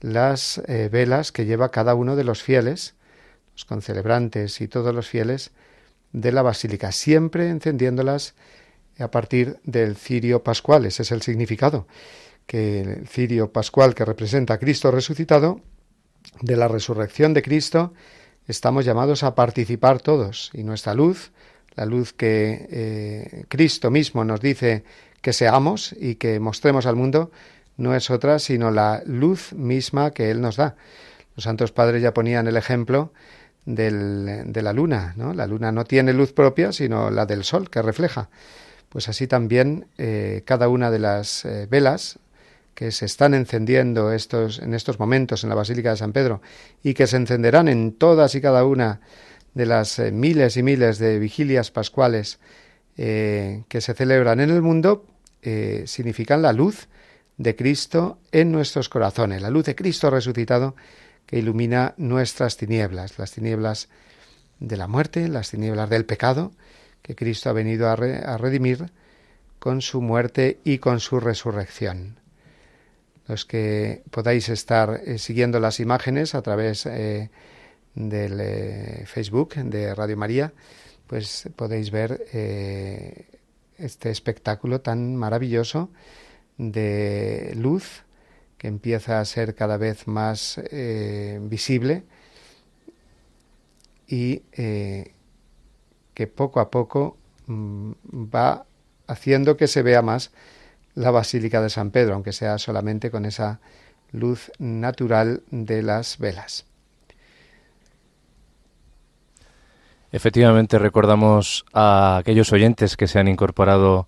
las 0.02 0.62
eh, 0.68 0.90
velas 0.92 1.32
que 1.32 1.46
lleva 1.46 1.72
cada 1.72 1.96
uno 1.96 2.16
de 2.16 2.24
los 2.24 2.44
fieles, 2.44 2.96
los 3.54 3.66
concelebrantes 3.66 4.62
y 4.62 4.68
todos 4.68 4.94
los 4.94 5.08
fieles 5.08 5.52
de 6.12 6.32
la 6.32 6.42
basílica, 6.42 6.92
siempre 6.92 7.50
encendiéndolas 7.50 8.36
a 9.00 9.12
partir 9.12 9.60
del 9.64 9.96
cirio 9.96 10.44
pascual. 10.44 10.86
Ese 10.86 11.04
es 11.04 11.12
el 11.12 11.22
significado, 11.22 11.88
que 12.46 12.82
el 12.82 13.08
cirio 13.08 13.52
pascual 13.52 13.96
que 13.96 14.06
representa 14.06 14.56
a 14.56 14.60
Cristo 14.60 14.92
resucitado 14.92 15.62
de 16.42 16.56
la 16.56 16.68
resurrección 16.68 17.34
de 17.34 17.42
Cristo, 17.42 17.94
estamos 18.48 18.86
llamados 18.86 19.24
a 19.24 19.36
participar 19.36 20.02
todos 20.02 20.52
y 20.54 20.64
nuestra 20.64 20.94
luz, 20.94 21.32
la 21.76 21.86
luz 21.86 22.14
que 22.14 22.68
eh, 22.70 23.46
Cristo 23.48 23.92
mismo 23.92 24.24
nos 24.24 24.40
dice 24.42 24.84
que 25.22 25.34
seamos 25.34 25.94
y 26.00 26.16
que 26.16 26.40
mostremos 26.40 26.86
al 26.86 26.96
mundo, 26.96 27.32
no 27.78 27.96
es 27.96 28.10
otra 28.10 28.40
sino 28.40 28.72
la 28.72 29.02
luz 29.06 29.54
misma 29.54 30.12
que 30.12 30.32
Él 30.32 30.42
nos 30.42 30.56
da. 30.56 30.76
Los 31.36 31.44
santos 31.44 31.72
padres 31.72 32.02
ya 32.02 32.14
ponían 32.14 32.48
el 32.48 32.58
ejemplo 32.58 33.12
de 33.66 34.62
la 34.62 34.74
luna, 34.74 35.14
¿no? 35.18 35.34
La 35.34 35.48
luna 35.48 35.72
no 35.72 35.86
tiene 35.86 36.14
luz 36.14 36.34
propia, 36.34 36.72
sino 36.72 37.10
la 37.10 37.26
del 37.26 37.44
sol 37.44 37.70
que 37.70 37.82
refleja. 37.82 38.30
Pues 38.90 39.10
así 39.10 39.28
también 39.28 39.88
eh, 39.98 40.44
cada 40.46 40.70
una 40.70 40.92
de 40.92 41.00
las 41.00 41.44
eh, 41.46 41.68
velas 41.70 42.20
que 42.76 42.92
se 42.92 43.06
están 43.06 43.34
encendiendo 43.34 44.12
estos, 44.12 44.60
en 44.60 44.74
estos 44.74 45.00
momentos 45.00 45.44
en 45.44 45.50
la 45.50 45.56
Basílica 45.56 45.90
de 45.92 45.98
San 45.98 46.14
Pedro 46.14 46.42
y 46.84 46.94
que 46.94 47.08
se 47.08 47.18
encenderán 47.18 47.68
en 47.68 47.94
todas 47.94 48.36
y 48.36 48.42
cada 48.42 48.66
una 48.66 49.02
de 49.56 49.66
las 49.66 49.98
eh, 49.98 50.12
miles 50.12 50.58
y 50.58 50.64
miles 50.64 51.00
de 51.00 51.18
vigilias 51.18 51.72
pascuales 51.72 52.40
eh, 52.98 53.64
que 53.68 53.82
se 53.82 53.96
celebran 53.96 54.40
en 54.40 54.52
el 54.52 54.62
mundo, 54.62 55.08
eh, 55.42 55.84
significan 55.88 56.44
la 56.44 56.54
luz 56.54 56.88
de 57.38 57.56
Cristo 57.56 58.20
en 58.32 58.52
nuestros 58.52 58.90
corazones, 58.90 59.42
la 59.42 59.50
luz 59.50 59.66
de 59.66 59.76
Cristo 59.76 60.10
resucitado 60.10 60.76
que 61.26 61.40
ilumina 61.40 61.96
nuestras 61.98 62.58
tinieblas, 62.58 63.18
las 63.18 63.32
tinieblas 63.32 63.90
de 64.60 64.78
la 64.78 64.88
muerte, 64.88 65.28
las 65.28 65.50
tinieblas 65.50 65.90
del 65.90 66.06
pecado, 66.06 66.52
que 67.02 67.16
Cristo 67.16 67.50
ha 67.50 67.54
venido 67.54 67.90
a 67.90 67.96
redimir 68.38 68.92
con 69.60 69.82
su 69.82 70.02
muerte 70.02 70.60
y 70.64 70.78
con 70.78 71.00
su 71.00 71.20
resurrección. 71.20 72.20
Los 73.28 73.46
que 73.46 74.04
podáis 74.12 74.50
estar 74.50 75.02
siguiendo 75.18 75.60
las 75.60 75.80
imágenes 75.80 76.36
a 76.36 76.42
través 76.42 76.86
eh, 76.86 77.30
del 77.96 78.40
eh, 78.42 79.04
Facebook 79.08 79.56
de 79.56 79.96
Radio 79.96 80.18
María, 80.18 80.54
pues 81.08 81.50
podéis 81.56 81.92
ver 81.92 82.26
este 83.78 84.10
espectáculo 84.10 84.82
tan 84.82 85.16
maravilloso 85.16 85.90
de 86.58 87.54
luz 87.56 88.04
que 88.58 88.68
empieza 88.68 89.20
a 89.20 89.26
ser 89.26 89.54
cada 89.54 89.78
vez 89.78 90.08
más 90.08 90.60
visible 91.42 92.04
y 94.08 94.42
que 96.16 96.28
poco 96.28 96.60
a 96.60 96.72
poco 96.72 97.18
mm, 97.46 97.92
va 98.34 98.66
haciendo 99.06 99.58
que 99.58 99.68
se 99.68 99.84
vea 99.84 100.02
más 100.02 100.32
la 100.96 101.12
Basílica 101.12 101.62
de 101.62 101.70
San 101.70 101.92
Pedro, 101.92 102.16
aunque 102.16 102.32
sea 102.32 102.58
solamente 102.58 103.12
con 103.12 103.26
esa 103.26 103.60
luz 104.12 104.52
natural 104.58 105.44
de 105.52 105.84
las 105.84 106.18
velas. 106.18 106.66
Efectivamente, 110.16 110.80
recordamos 110.80 111.66
a 111.74 112.16
aquellos 112.16 112.54
oyentes 112.54 112.96
que 112.96 113.06
se 113.06 113.20
han 113.20 113.28
incorporado 113.28 114.08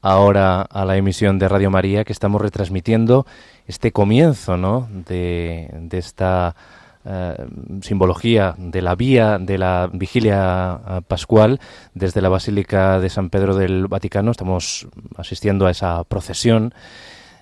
ahora 0.00 0.62
a 0.62 0.86
la 0.86 0.96
emisión 0.96 1.38
de 1.38 1.46
Radio 1.46 1.70
María 1.70 2.04
que 2.04 2.12
estamos 2.14 2.40
retransmitiendo 2.40 3.26
este 3.66 3.92
comienzo 3.92 4.56
¿no? 4.56 4.88
de, 4.90 5.68
de 5.74 5.98
esta 5.98 6.56
eh, 7.04 7.36
simbología 7.82 8.54
de 8.56 8.80
la 8.80 8.94
vía 8.94 9.38
de 9.38 9.58
la 9.58 9.90
vigilia 9.92 10.80
eh, 10.88 11.00
pascual 11.06 11.60
desde 11.92 12.22
la 12.22 12.30
Basílica 12.30 12.98
de 12.98 13.10
San 13.10 13.28
Pedro 13.28 13.54
del 13.54 13.88
Vaticano. 13.88 14.30
Estamos 14.30 14.88
asistiendo 15.18 15.66
a 15.66 15.70
esa 15.70 16.02
procesión 16.04 16.72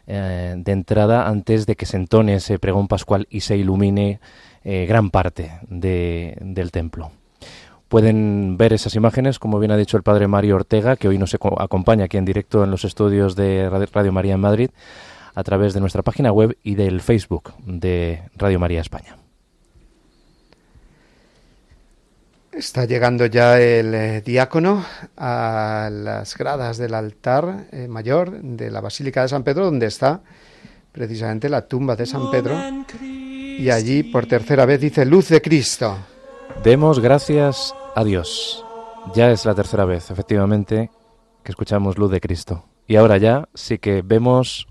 eh, 0.08 0.56
de 0.56 0.72
entrada 0.72 1.28
antes 1.28 1.64
de 1.64 1.76
que 1.76 1.86
se 1.86 1.96
entone 1.96 2.34
ese 2.34 2.58
pregón 2.58 2.88
pascual 2.88 3.28
y 3.30 3.42
se 3.42 3.56
ilumine 3.56 4.18
gran 4.64 5.10
parte 5.10 5.52
del 5.70 6.70
templo. 6.70 7.12
Pueden 7.90 8.56
ver 8.56 8.72
esas 8.72 8.94
imágenes, 8.94 9.40
como 9.40 9.58
bien 9.58 9.72
ha 9.72 9.76
dicho 9.76 9.96
el 9.96 10.04
padre 10.04 10.28
Mario 10.28 10.54
Ortega, 10.54 10.94
que 10.94 11.08
hoy 11.08 11.18
nos 11.18 11.34
acompaña 11.34 12.04
aquí 12.04 12.18
en 12.18 12.24
directo 12.24 12.62
en 12.62 12.70
los 12.70 12.84
estudios 12.84 13.34
de 13.34 13.68
Radio 13.68 14.12
María 14.12 14.34
en 14.34 14.40
Madrid, 14.40 14.70
a 15.34 15.42
través 15.42 15.74
de 15.74 15.80
nuestra 15.80 16.02
página 16.02 16.30
web 16.30 16.56
y 16.62 16.76
del 16.76 17.00
Facebook 17.00 17.52
de 17.66 18.22
Radio 18.36 18.60
María 18.60 18.80
España. 18.80 19.16
Está 22.52 22.84
llegando 22.84 23.26
ya 23.26 23.60
el 23.60 23.92
eh, 23.92 24.22
diácono 24.24 24.84
a 25.16 25.88
las 25.90 26.38
gradas 26.38 26.78
del 26.78 26.94
altar 26.94 27.66
eh, 27.72 27.88
mayor 27.88 28.40
de 28.40 28.70
la 28.70 28.80
Basílica 28.80 29.22
de 29.22 29.30
San 29.30 29.42
Pedro, 29.42 29.64
donde 29.64 29.86
está 29.86 30.20
precisamente 30.92 31.48
la 31.48 31.66
tumba 31.66 31.96
de 31.96 32.06
San 32.06 32.30
Pedro 32.30 32.56
Y 33.02 33.68
allí 33.68 34.04
por 34.04 34.26
tercera 34.26 34.64
vez 34.64 34.80
dice 34.80 35.04
luz 35.04 35.28
de 35.28 35.42
Cristo. 35.42 35.98
Demos 36.62 37.00
gracias 37.00 37.74
a 37.94 38.04
Dios. 38.04 38.64
Ya 39.14 39.30
es 39.30 39.44
la 39.44 39.54
tercera 39.54 39.84
vez, 39.84 40.10
efectivamente, 40.10 40.90
que 41.42 41.52
escuchamos 41.52 41.98
luz 41.98 42.10
de 42.10 42.20
Cristo. 42.20 42.64
Y 42.86 42.96
ahora 42.96 43.16
ya 43.18 43.48
sí 43.54 43.78
que 43.78 44.02
vemos 44.02 44.66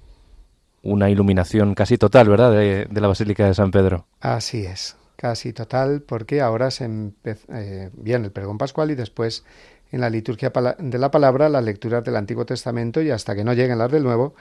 una 0.82 1.10
iluminación 1.10 1.76
casi 1.76 1.98
total, 1.98 2.30
¿verdad?, 2.30 2.52
de, 2.52 2.88
la 2.92 3.08
Basílica 3.08 3.46
de 3.46 3.54
San 3.54 3.72
Pedro. 3.72 4.06
Así 4.20 4.66
es, 4.66 4.96
casi 5.16 5.54
total, 5.54 6.02
porque 6.02 6.42
ahora 6.42 6.72
se 6.72 6.86
eh, 7.24 7.90
viene 7.94 8.26
el 8.26 8.32
pregón 8.32 8.58
pascual 8.58 8.92
y 8.92 8.96
después 8.96 9.44
en 9.92 10.02
la 10.02 10.10
liturgia 10.10 10.52
de 10.78 10.98
la 11.00 11.12
palabra 11.12 11.50
las 11.50 11.64
lecturas 11.64 12.04
del 12.04 12.16
Antiguo 12.16 12.46
Testamento 12.46 13.02
y 13.02 13.10
hasta 13.10 13.36
que 13.36 13.44
no 13.44 13.54
lleguen 13.54 13.80
las 13.80 13.92
del 13.92 14.04
Nuevo 14.04 14.36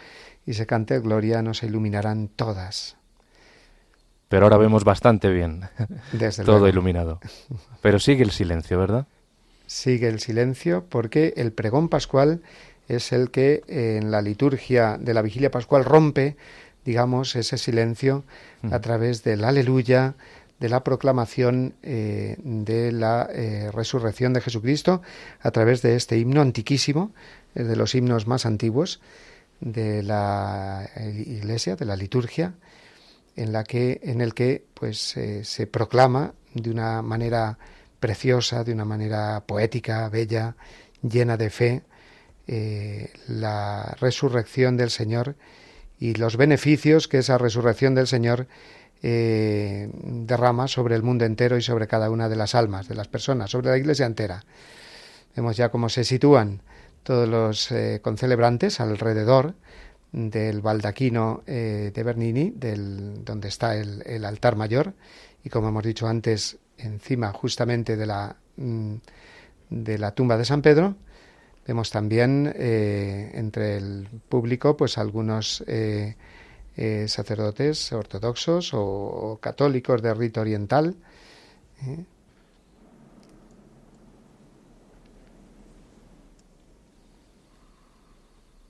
y 0.44 0.54
se 0.54 0.66
cante 0.66 1.00
Gloria 1.00 1.42
nos 1.42 1.62
iluminarán 1.62 2.28
todas. 2.28 2.97
Pero 4.28 4.44
ahora 4.44 4.58
vemos 4.58 4.84
bastante 4.84 5.30
bien, 5.30 5.62
todo 6.44 6.68
iluminado. 6.68 7.20
Pero 7.80 7.98
sigue 7.98 8.22
el 8.22 8.30
silencio, 8.30 8.78
¿verdad? 8.78 9.06
Sigue 9.66 10.08
el 10.08 10.20
silencio 10.20 10.84
porque 10.88 11.34
el 11.36 11.52
pregón 11.52 11.88
pascual 11.88 12.42
es 12.88 13.12
el 13.12 13.30
que 13.30 13.62
en 13.68 14.10
la 14.10 14.22
liturgia 14.22 14.98
de 14.98 15.14
la 15.14 15.22
vigilia 15.22 15.50
pascual 15.50 15.84
rompe, 15.84 16.36
digamos, 16.84 17.36
ese 17.36 17.58
silencio 17.58 18.24
a 18.70 18.80
través 18.80 19.22
del 19.24 19.44
aleluya, 19.44 20.14
de 20.60 20.68
la 20.68 20.82
proclamación 20.82 21.74
eh, 21.82 22.36
de 22.38 22.92
la 22.92 23.28
eh, 23.30 23.70
resurrección 23.72 24.32
de 24.32 24.40
Jesucristo 24.40 25.02
a 25.40 25.50
través 25.50 25.82
de 25.82 25.94
este 25.94 26.18
himno 26.18 26.40
antiquísimo, 26.40 27.12
de 27.54 27.76
los 27.76 27.94
himnos 27.94 28.26
más 28.26 28.46
antiguos 28.46 29.00
de 29.60 30.02
la 30.02 30.88
eh, 30.96 31.24
Iglesia, 31.26 31.76
de 31.76 31.84
la 31.84 31.96
liturgia, 31.96 32.54
en 33.38 33.52
la 33.52 33.64
que 33.64 34.00
en 34.02 34.20
el 34.20 34.34
que 34.34 34.64
pues 34.74 35.16
se 35.42 35.66
proclama 35.66 36.34
de 36.54 36.70
una 36.70 37.02
manera 37.02 37.58
preciosa, 38.00 38.64
de 38.64 38.72
una 38.72 38.84
manera 38.84 39.44
poética, 39.46 40.08
bella, 40.08 40.56
llena 41.02 41.36
de 41.36 41.50
fe, 41.50 41.82
la 43.28 43.96
resurrección 44.00 44.76
del 44.76 44.90
Señor 44.90 45.36
y 45.98 46.14
los 46.14 46.36
beneficios 46.36 47.08
que 47.08 47.18
esa 47.18 47.38
resurrección 47.38 47.94
del 47.94 48.06
Señor 48.06 48.46
eh, 49.02 49.90
derrama 49.92 50.66
sobre 50.66 50.96
el 50.96 51.02
mundo 51.02 51.24
entero 51.24 51.56
y 51.56 51.62
sobre 51.62 51.86
cada 51.86 52.10
una 52.10 52.28
de 52.28 52.36
las 52.36 52.54
almas 52.54 52.88
de 52.88 52.94
las 52.94 53.08
personas, 53.08 53.50
sobre 53.50 53.70
la 53.70 53.78
iglesia 53.78 54.06
entera. 54.06 54.44
Vemos 55.36 55.56
ya 55.56 55.68
cómo 55.68 55.88
se 55.88 56.04
sitúan 56.04 56.62
todos 57.04 57.28
los 57.28 57.70
eh, 57.70 58.00
concelebrantes 58.02 58.80
alrededor 58.80 59.54
del 60.12 60.60
baldaquino 60.60 61.42
eh, 61.46 61.92
de 61.94 62.02
Bernini, 62.02 62.50
del, 62.50 63.24
donde 63.24 63.48
está 63.48 63.76
el, 63.76 64.24
altar 64.24 64.56
mayor, 64.56 64.94
y 65.44 65.50
como 65.50 65.68
hemos 65.68 65.84
dicho 65.84 66.06
antes, 66.06 66.58
encima 66.78 67.32
justamente 67.32 67.96
de 67.96 68.06
la, 68.06 68.36
mm, 68.56 68.94
de 69.70 69.98
la 69.98 70.12
tumba 70.12 70.36
de 70.36 70.44
San 70.44 70.62
Pedro, 70.62 70.96
vemos 71.66 71.90
también 71.90 72.46
entre 72.56 73.76
el 73.76 74.08
público 74.28 74.74
pues 74.74 74.96
algunos 74.96 75.62
eh, 76.80 77.08
sacerdotes 77.08 77.92
ortodoxos 77.92 78.70
o, 78.72 79.38
católicos 79.42 80.00
de 80.00 80.14
rito 80.14 80.40
oriental. 80.40 80.94
¿eh? 81.82 82.04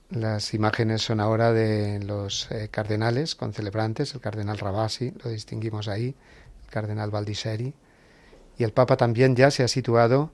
Las 0.09 0.53
imágenes 0.53 1.03
son 1.03 1.19
ahora 1.19 1.53
de 1.53 1.99
los 1.99 2.49
eh, 2.51 2.69
cardenales 2.71 3.35
concelebrantes, 3.35 4.13
el 4.15 4.21
cardenal 4.21 4.57
Rabasi, 4.57 5.13
lo 5.23 5.29
distinguimos 5.29 5.87
ahí, 5.87 6.15
el 6.65 6.71
cardenal 6.71 7.11
Valdiseri, 7.11 7.73
y 8.57 8.63
el 8.63 8.71
Papa 8.71 8.97
también 8.97 9.35
ya 9.35 9.51
se 9.51 9.63
ha 9.63 9.67
situado 9.67 10.31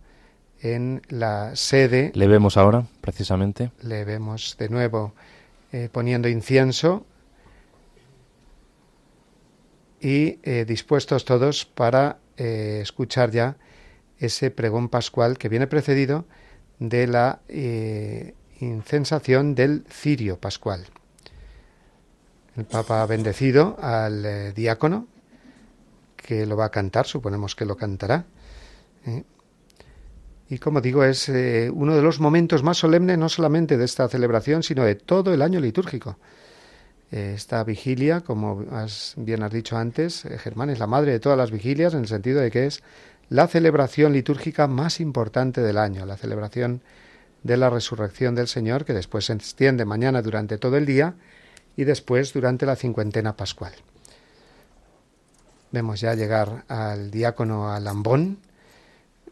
en 0.62 1.02
la 1.10 1.56
sede. 1.56 2.12
Le 2.15 2.28
vemos 2.28 2.58
ahora, 2.58 2.86
precisamente. 3.02 3.71
Le 3.82 4.06
vemos 4.06 4.56
de 4.58 4.69
nuevo 4.69 5.13
poniendo 5.91 6.30
incienso 6.30 7.06
y 10.06 10.39
eh, 10.43 10.65
dispuestos 10.67 11.26
todos 11.26 11.65
para 11.65 12.19
eh, 12.38 12.80
escuchar 12.84 13.32
ya 13.32 13.58
ese 14.19 14.52
pregón 14.52 14.88
pascual 14.88 15.39
que 15.39 15.50
viene 15.50 15.65
precedido 15.65 16.26
de 16.78 17.08
la 17.08 17.39
eh, 17.47 18.36
incensación 18.65 19.56
del 19.56 19.86
cirio 19.89 20.38
pascual. 20.38 20.86
El 22.56 22.65
Papa 22.65 23.01
ha 23.01 23.06
bendecido 23.06 23.78
al 23.82 24.54
diácono, 24.54 25.08
que 26.15 26.45
lo 26.45 26.56
va 26.56 26.65
a 26.65 26.71
cantar, 26.71 27.06
suponemos 27.06 27.56
que 27.56 27.65
lo 27.65 27.75
cantará. 27.75 28.25
Y 30.49 30.58
como 30.60 30.80
digo, 30.80 31.04
es 31.04 31.28
uno 31.28 31.95
de 31.95 32.01
los 32.01 32.19
momentos 32.19 32.63
más 32.63 32.78
solemnes 32.78 33.17
no 33.17 33.30
solamente 33.30 33.78
de 33.78 33.86
esta 33.86 34.08
celebración, 34.08 34.63
sino 34.63 34.84
de 34.84 34.95
todo 34.95 35.34
el 35.34 35.41
año 35.41 35.60
litúrgico. 35.60 36.17
Esta 37.12 37.63
vigilia, 37.63 38.21
como 38.21 38.65
bien 39.17 39.43
has 39.43 39.51
dicho 39.51 39.78
antes, 39.78 40.25
eh, 40.25 40.38
Germán 40.38 40.71
es 40.71 40.80
la 40.80 40.88
madre 40.88 41.12
de 41.12 41.19
todas 41.19 41.38
las 41.38 41.51
vigilias 41.51 41.93
en 41.93 42.01
el 42.01 42.08
sentido 42.08 42.41
de 42.41 42.49
que 42.51 42.65
es 42.65 42.84
la 43.30 43.47
celebración 43.47 44.12
litúrgica 44.12 44.67
más 44.67 44.99
importante 44.99 45.62
del 45.62 45.78
año, 45.78 46.06
la 46.06 46.17
celebración 46.17 46.82
de 47.45 47.58
la 47.58 47.69
resurrección 47.69 48.34
del 48.34 48.47
Señor, 48.47 48.86
que 48.86 48.93
después 48.93 49.25
se 49.25 49.34
extiende 49.34 49.86
mañana 49.86 50.23
durante 50.23 50.58
todo 50.58 50.77
el 50.77 50.88
día 50.88 51.13
y 51.77 51.84
después 51.84 52.34
durante 52.34 52.65
la 52.65 52.75
cincuentena 52.75 53.38
pascual. 53.38 53.71
Vemos 55.71 56.01
ya 56.01 56.15
llegar 56.15 56.65
al 56.67 57.12
diácono 57.12 57.71
Alambón, 57.71 58.39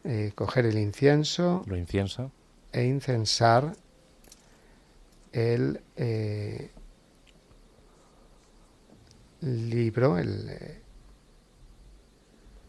eh, 0.03 0.31
coger 0.35 0.67
el 0.67 0.77
incienso. 0.77 1.63
Lo 1.65 1.75
inciensa. 1.75 2.29
E 2.71 2.83
incensar 2.83 3.73
el, 5.31 5.81
eh, 5.95 6.69
libro, 9.41 10.19
el 10.19 10.49
eh, 10.51 10.81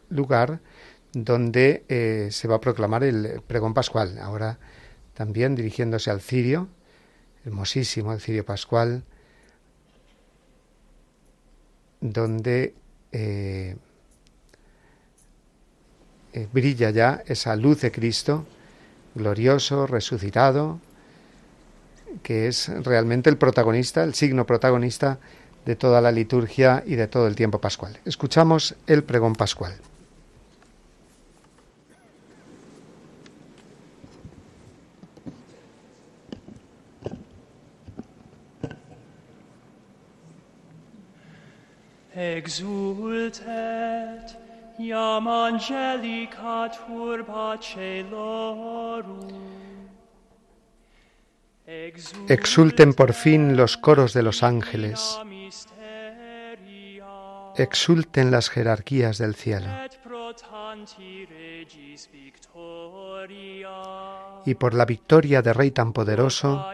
lugar 0.09 0.59
donde 1.13 1.85
eh, 1.87 2.29
se 2.31 2.47
va 2.47 2.55
a 2.55 2.61
proclamar 2.61 3.03
el 3.03 3.43
pregón 3.45 3.75
pascual. 3.75 4.17
Ahora 4.17 4.57
también 5.15 5.55
dirigiéndose 5.55 6.11
al 6.11 6.21
cirio, 6.21 6.67
hermosísimo 7.45 8.13
el 8.13 8.19
cirio 8.19 8.45
pascual, 8.45 9.03
donde 12.01 12.75
eh, 13.11 13.77
brilla 16.51 16.89
ya 16.91 17.23
esa 17.25 17.55
luz 17.55 17.81
de 17.81 17.91
Cristo, 17.91 18.45
glorioso, 19.15 19.87
resucitado, 19.87 20.79
que 22.21 22.47
es 22.47 22.67
realmente 22.83 23.29
el 23.29 23.37
protagonista, 23.37 24.03
el 24.03 24.13
signo 24.13 24.45
protagonista 24.45 25.17
de 25.65 25.75
toda 25.75 26.01
la 26.01 26.11
liturgia 26.11 26.83
y 26.85 26.95
de 26.95 27.07
todo 27.07 27.27
el 27.27 27.35
tiempo 27.35 27.59
pascual. 27.59 27.97
Escuchamos 28.05 28.75
el 28.85 29.03
pregón 29.03 29.33
pascual. 29.33 29.75
Exultet, 42.15 43.43
iam 44.79 45.27
angelica 45.27 46.71
turba 46.71 47.59
Exulten 52.29 52.93
por 52.93 53.11
fin 53.11 53.57
los 53.57 53.75
coros 53.75 54.13
de 54.13 54.23
los 54.23 54.43
ángeles. 54.43 55.19
Exulten 57.57 58.31
las 58.31 58.49
jerarquías 58.49 59.17
del 59.17 59.35
cielo. 59.35 59.67
Y 64.45 64.55
por 64.55 64.73
la 64.73 64.85
victoria 64.85 65.41
de 65.41 65.53
Rey 65.53 65.71
tan 65.71 65.93
poderoso, 65.93 66.65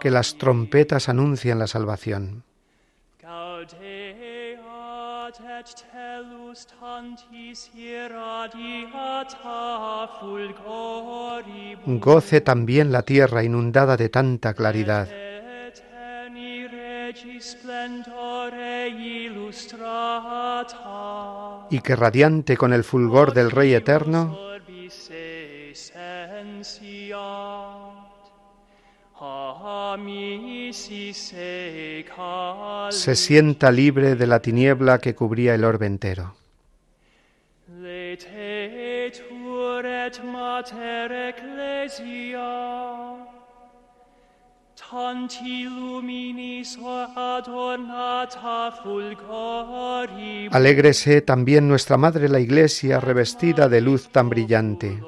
que 0.00 0.10
las 0.10 0.36
trompetas 0.36 1.08
anuncian 1.08 1.58
la 1.58 1.66
salvación. 1.66 2.44
Goce 11.86 12.40
también 12.40 12.92
la 12.92 13.02
tierra 13.02 13.44
inundada 13.44 13.96
de 13.96 14.08
tanta 14.08 14.54
claridad. 14.54 15.08
Y 21.70 21.80
que 21.80 21.96
radiante 21.96 22.56
con 22.56 22.72
el 22.72 22.84
fulgor 22.84 23.32
del 23.34 23.50
Rey 23.50 23.74
eterno, 23.74 24.38
seca 31.12 32.88
se 32.90 33.14
sienta 33.14 33.70
libre 33.70 34.16
de 34.16 34.26
la 34.26 34.40
tiniebla 34.40 34.98
que 34.98 35.14
cubría 35.14 35.54
el 35.54 35.64
orbe 35.64 35.86
entero. 35.86 36.34
Alégrese 50.50 51.22
también 51.22 51.66
nuestra 51.66 51.96
Madre 51.96 52.28
la 52.28 52.40
Iglesia 52.40 53.00
revestida 53.00 53.68
de 53.68 53.80
luz 53.80 54.08
tan 54.10 54.28
brillante. 54.28 55.02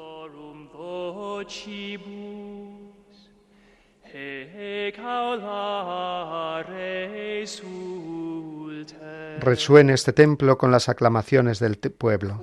Resuene 9.39 9.93
este 9.93 10.13
templo 10.13 10.57
con 10.57 10.71
las 10.71 10.89
aclamaciones 10.89 11.59
del 11.59 11.77
pueblo. 11.77 12.41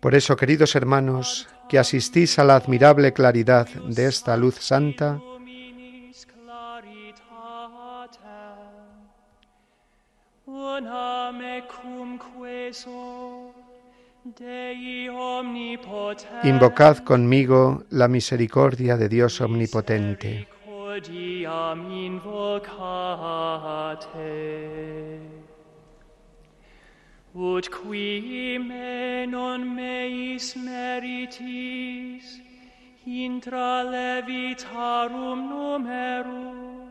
Por 0.00 0.14
eso, 0.14 0.36
queridos 0.36 0.74
hermanos, 0.74 1.48
que 1.68 1.78
asistís 1.78 2.38
a 2.38 2.44
la 2.44 2.56
admirable 2.56 3.12
claridad 3.12 3.68
de 3.68 4.06
esta 4.06 4.36
luz 4.38 4.54
santa, 4.54 5.20
invocad 16.42 16.98
conmigo 16.98 17.84
la 17.90 18.08
misericordia 18.08 18.96
de 18.96 19.08
Dios 19.08 19.40
omnipotente. 19.42 20.48
Misericordiam 27.34 27.34
invocate. 27.34 27.34
Ut 27.34 27.68
qui 27.70 28.58
me 28.58 29.26
non 29.26 29.74
meis 29.74 30.56
meritis 30.56 32.40
intra 33.06 33.82
levitarum 33.82 35.48
numero 35.48 36.90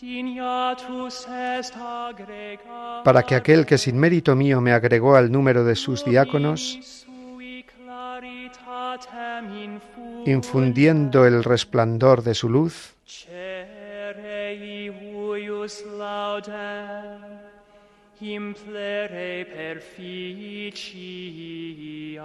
dignatus 0.00 1.26
est 1.28 1.74
agregat 1.76 3.04
Para 3.04 3.22
que 3.22 3.34
aquel 3.34 3.64
que 3.64 3.78
sin 3.78 3.98
mérito 3.98 4.34
mío 4.34 4.60
me 4.60 4.72
agregó 4.72 5.14
al 5.14 5.30
número 5.30 5.64
de 5.64 5.76
sus 5.76 6.04
diáconos, 6.04 7.06
infundiendo 10.26 11.26
el 11.26 11.44
resplandor 11.44 12.22
de 12.22 12.34
su 12.34 12.48
luz, 12.48 12.94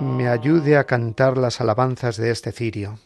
me 0.02 0.28
ayude 0.28 0.78
a 0.78 0.84
cantar 0.84 1.38
las 1.38 1.62
alabanzas 1.62 2.18
de 2.18 2.32
este 2.32 2.52
cirio. 2.52 3.00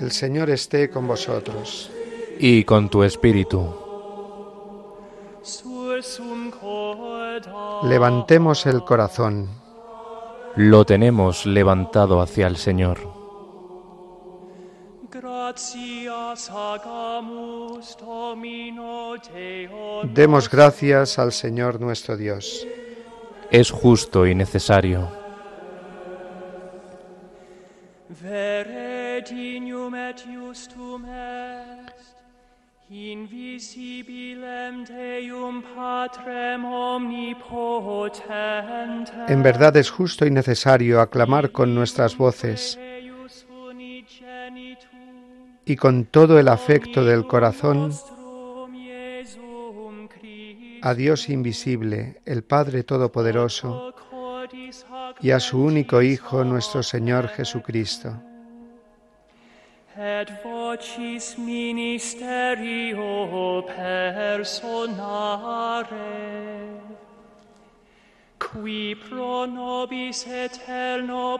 El 0.00 0.10
Señor 0.10 0.50
esté 0.50 0.90
con 0.90 1.06
vosotros. 1.06 1.90
Y 2.40 2.64
con 2.64 2.88
tu 2.88 3.02
espíritu. 3.02 3.74
Levantemos 7.84 8.66
el 8.66 8.84
corazón. 8.84 9.48
Lo 10.56 10.84
tenemos 10.84 11.46
levantado 11.46 12.20
hacia 12.20 12.46
el 12.46 12.56
Señor. 12.56 13.17
Demos 20.14 20.50
gracias 20.50 21.18
al 21.18 21.32
Señor 21.32 21.80
nuestro 21.80 22.16
Dios. 22.16 22.66
Es 23.50 23.70
justo 23.70 24.26
y 24.26 24.34
necesario. 24.34 25.10
En 39.28 39.42
verdad 39.42 39.76
es 39.76 39.90
justo 39.90 40.26
y 40.26 40.30
necesario 40.30 41.00
aclamar 41.00 41.52
con 41.52 41.74
nuestras 41.74 42.16
voces 42.16 42.78
y 45.68 45.76
con 45.76 46.06
todo 46.06 46.38
el 46.38 46.48
afecto 46.48 47.04
del 47.04 47.26
corazón 47.26 47.92
a 50.80 50.94
Dios 50.94 51.28
invisible, 51.28 52.22
el 52.24 52.42
Padre 52.42 52.84
Todopoderoso, 52.84 53.94
y 55.20 55.30
a 55.30 55.40
su 55.40 55.62
único 55.62 56.00
Hijo, 56.00 56.42
nuestro 56.44 56.82
Señor 56.82 57.28
Jesucristo, 57.28 58.22
qui 68.38 68.94
pro 68.94 69.44
nobis 69.46 70.24
eterno 70.26 71.38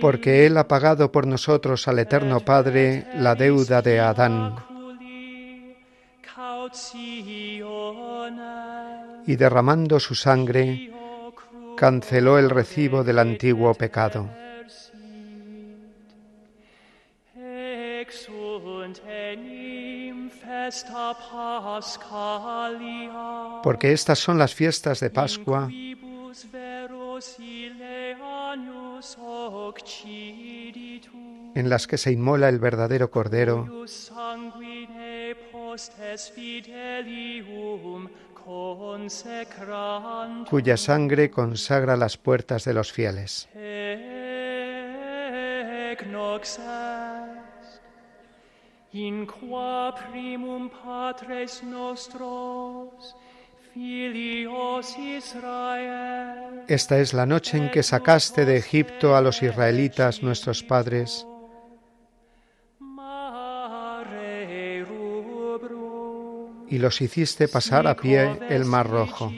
porque 0.00 0.46
Él 0.46 0.56
ha 0.56 0.68
pagado 0.68 1.10
por 1.10 1.26
nosotros 1.26 1.88
al 1.88 1.98
Eterno 1.98 2.40
Padre 2.40 3.06
la 3.14 3.34
deuda 3.34 3.82
de 3.82 4.00
Adán 4.00 4.56
y 9.26 9.36
derramando 9.36 10.00
su 10.00 10.14
sangre 10.14 10.92
canceló 11.76 12.38
el 12.38 12.50
recibo 12.50 13.04
del 13.04 13.18
antiguo 13.18 13.74
pecado. 13.74 14.28
Porque 23.62 23.92
estas 23.92 24.18
son 24.18 24.38
las 24.38 24.54
fiestas 24.54 25.00
de 25.00 25.10
Pascua 25.10 25.68
en 31.54 31.68
las 31.68 31.86
que 31.86 31.98
se 31.98 32.10
inmola 32.12 32.48
el 32.48 32.58
verdadero 32.58 33.10
Cordero, 33.10 33.66
ius 33.68 33.90
sanguine 34.08 35.36
postes 35.52 36.30
fidelium 36.32 38.08
consecrant, 38.32 39.28
cuya 40.48 40.76
sangre 40.78 41.30
consagra 41.30 41.96
las 41.96 42.16
puertas 42.16 42.64
de 42.64 42.72
los 42.72 42.92
fieles. 42.92 43.48
Ec 45.92 46.06
nox 46.06 46.58
est, 46.58 47.82
in 48.92 49.26
qua 49.26 49.94
primum 49.94 50.70
patres 50.70 51.62
nostros, 51.62 53.14
Esta 56.68 56.98
es 56.98 57.14
la 57.14 57.26
noche 57.26 57.56
en 57.56 57.70
que 57.70 57.82
sacaste 57.82 58.44
de 58.44 58.56
Egipto 58.56 59.16
a 59.16 59.20
los 59.22 59.42
israelitas 59.42 60.22
nuestros 60.22 60.62
padres. 60.62 61.26
Y 66.68 66.78
los 66.78 67.00
hiciste 67.00 67.48
pasar 67.48 67.86
a 67.86 67.96
pie 67.96 68.38
el 68.48 68.64
mar 68.64 68.88
rojo. 68.88 69.32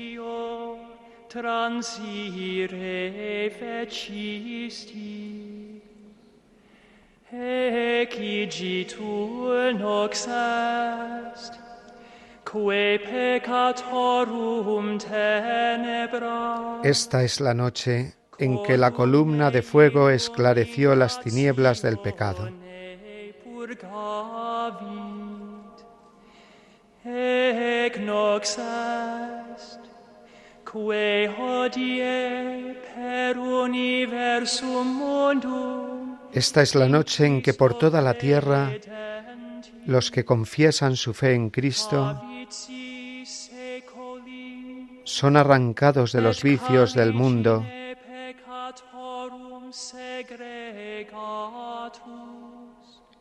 Esta 16.85 17.25
es 17.25 17.40
la 17.40 17.53
noche 17.53 18.14
en 18.38 18.62
que 18.62 18.79
la 18.79 18.93
columna 18.93 19.51
de 19.51 19.62
fuego 19.62 20.09
esclareció 20.09 20.95
las 20.95 21.21
tinieblas 21.21 21.83
del 21.83 21.99
pecado. 21.99 22.49
Esta 36.33 36.62
es 36.62 36.75
la 36.77 36.88
noche 36.88 37.27
en 37.27 37.43
que 37.43 37.55
por 37.55 37.79
toda 37.79 38.01
la 38.01 38.14
tierra 38.14 38.71
Los 39.87 40.11
que 40.12 40.25
confiesan 40.25 40.97
su 40.97 41.12
fe 41.12 41.35
en 41.35 41.51
Cristo 41.51 42.23
son 45.05 45.37
arrancados 45.37 46.12
de 46.12 46.21
los 46.21 46.43
vicios 46.43 46.95
del 46.95 47.12
mundo 47.12 47.64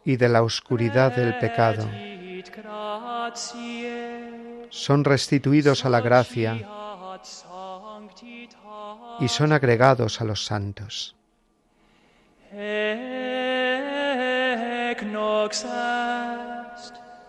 y 0.05 0.15
de 0.17 0.29
la 0.29 0.43
oscuridad 0.43 1.15
del 1.15 1.37
pecado. 1.39 1.89
Son 4.69 5.03
restituidos 5.03 5.85
a 5.85 5.89
la 5.89 6.01
gracia 6.01 6.67
y 9.19 9.27
son 9.27 9.53
agregados 9.53 10.21
a 10.21 10.25
los 10.25 10.45
santos. 10.45 11.15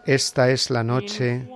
Esta 0.07 0.51
es 0.51 0.71
la 0.71 0.83
noche 0.83 1.49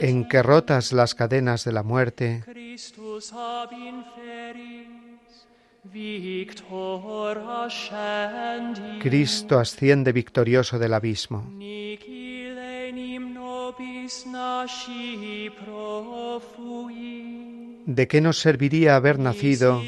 en 0.00 0.28
que 0.28 0.42
rotas 0.42 0.92
las 0.92 1.14
cadenas 1.14 1.64
de 1.64 1.72
la 1.72 1.82
muerte, 1.82 2.42
Cristo 9.00 9.58
asciende 9.58 10.12
victorioso 10.12 10.78
del 10.78 10.94
abismo. 10.94 11.44
¿De 17.86 18.08
qué 18.08 18.20
nos 18.20 18.38
serviría 18.38 18.96
haber 18.96 19.18
nacido 19.18 19.82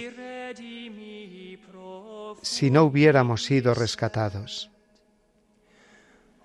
si 2.42 2.70
no 2.70 2.84
hubiéramos 2.84 3.44
sido 3.44 3.74
rescatados? 3.74 4.71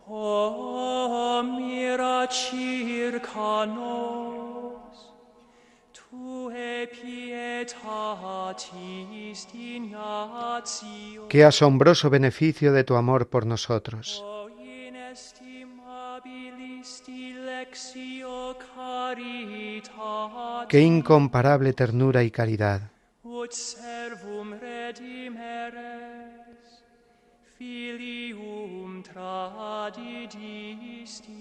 O 0.10 1.44
mira 1.44 2.26
circa 2.32 3.66
nos, 3.66 5.12
tue 5.92 6.88
pietatis 6.88 7.92
dignatio, 9.52 11.28
Qué 11.28 11.44
asombroso 11.44 12.10
beneficio 12.10 12.72
de 12.72 12.86
tu 12.86 12.96
amor 12.96 13.28
por 13.28 13.46
nosotros. 13.46 14.24
Qué 20.70 20.80
incomparable 20.80 21.74
ternura 21.74 22.24
y 22.24 22.32
caridad. 22.32 22.92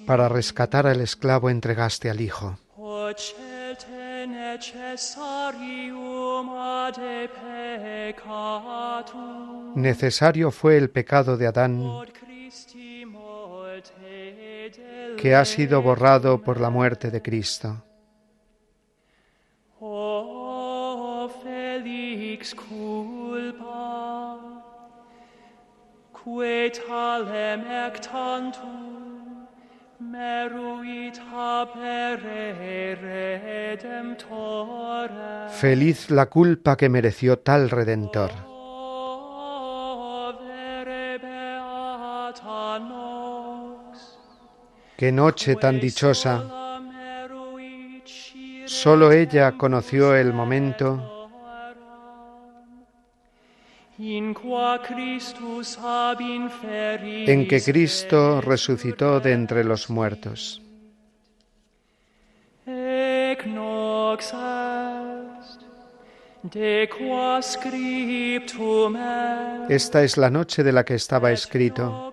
Para 0.06 0.28
rescatar 0.28 0.86
al 0.86 1.00
esclavo 1.00 1.50
entregaste 1.50 2.10
al 2.10 2.20
Hijo. 2.20 2.58
Necesario 9.74 10.50
fue 10.50 10.76
el 10.76 10.90
pecado 10.90 11.36
de 11.36 11.46
Adán 11.46 11.82
que 15.16 15.34
ha 15.34 15.44
sido 15.44 15.82
borrado 15.82 16.42
por 16.42 16.60
la 16.60 16.70
muerte 16.70 17.10
de 17.10 17.22
Cristo. 17.22 17.82
O 19.80 21.30
felix 21.42 22.54
que 26.26 26.70
talem 26.70 27.62
ectantum, 27.86 29.46
meruit 30.00 31.20
habere 31.32 32.96
redemptore. 33.00 34.26
Feliz 35.50 36.10
la 36.10 36.26
culpa 36.26 36.76
que 36.76 36.88
mereció 36.88 37.38
tal 37.38 37.70
Redentor. 37.70 38.32
Qué 44.96 45.12
noche 45.12 45.54
tan 45.54 45.78
dichosa. 45.78 46.42
meruit 46.80 48.04
scire 48.04 48.66
Solo 48.66 49.12
ella 49.12 49.52
conoció 49.52 50.16
el 50.16 50.32
momento 50.32 51.15
en 53.98 54.34
que 57.48 57.62
Cristo 57.62 58.40
resucitó 58.42 59.20
de 59.20 59.32
entre 59.32 59.64
los 59.64 59.88
muertos. 59.88 60.60
Esta 69.68 70.02
es 70.02 70.16
la 70.16 70.30
noche 70.30 70.62
de 70.62 70.72
la 70.72 70.84
que 70.84 70.94
estaba 70.94 71.32
escrito. 71.32 72.12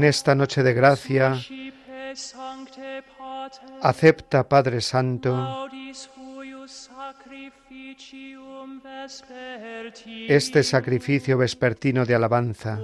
esta 0.04 0.34
noche 0.34 0.62
de 0.62 0.74
gracia, 0.74 1.40
acepta, 3.82 4.48
Padre 4.48 4.80
Santo, 4.80 5.68
este 10.28 10.62
sacrificio 10.64 11.38
vespertino 11.38 12.04
de 12.04 12.14
alabanza 12.14 12.78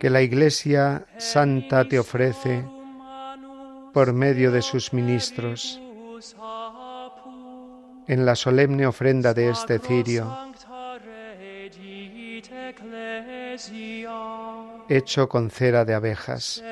que 0.00 0.10
la 0.10 0.20
Iglesia 0.20 1.06
Santa 1.16 1.88
te 1.88 1.98
ofrece 1.98 2.64
por 3.94 4.12
medio 4.12 4.52
de 4.52 4.60
sus 4.60 4.92
ministros 4.92 5.80
en 8.06 8.26
la 8.26 8.34
solemne 8.34 8.86
ofrenda 8.86 9.32
de 9.32 9.48
este 9.48 9.78
cirio, 9.78 10.36
hecho 14.88 15.28
con 15.28 15.50
cera 15.50 15.84
de 15.86 15.94
abejas. 15.94 16.62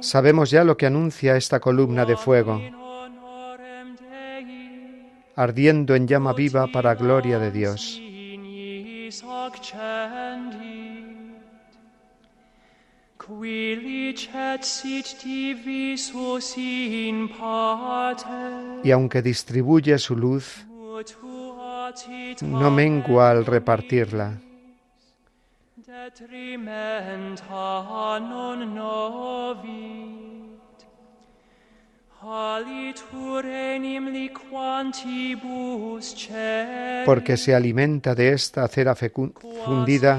Sabemos 0.00 0.50
ya 0.50 0.62
lo 0.62 0.76
que 0.76 0.86
anuncia 0.86 1.36
esta 1.36 1.58
columna 1.58 2.04
de 2.04 2.16
fuego, 2.16 2.60
ardiendo 5.36 5.94
en 5.94 6.08
llama 6.08 6.32
viva 6.32 6.66
para 6.72 6.94
gloria 6.94 7.38
de 7.38 7.50
Dios. 7.52 8.00
y 18.82 18.90
aunque 18.90 19.22
distribuye 19.22 19.98
su 19.98 20.16
luz, 20.16 20.64
no 22.42 22.70
mengua 22.70 23.30
al 23.30 23.44
repartirla. 23.44 24.40
Porque 37.06 37.36
se 37.36 37.54
alimenta 37.54 38.14
de 38.14 38.32
esta 38.32 38.66
cera 38.68 38.94
fecu- 38.96 39.32
fundida 39.64 40.18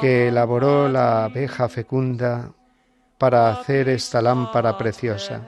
que 0.00 0.28
elaboró 0.28 0.88
la 0.88 1.24
abeja 1.24 1.68
fecunda 1.68 2.52
para 3.18 3.50
hacer 3.52 3.88
esta 3.88 4.20
lámpara 4.22 4.76
preciosa. 4.78 5.40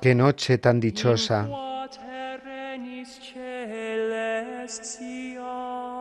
Qué 0.00 0.14
noche 0.14 0.56
tan 0.56 0.80
dichosa 0.80 1.46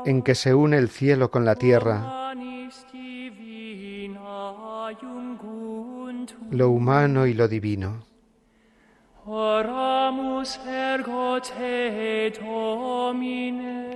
en 0.05 0.21
que 0.21 0.35
se 0.35 0.53
une 0.53 0.77
el 0.77 0.89
cielo 0.89 1.29
con 1.29 1.43
la 1.43 1.55
tierra, 1.55 2.33
lo 6.51 6.69
humano 6.69 7.27
y 7.27 7.33
lo 7.33 7.47
divino. 7.47 8.05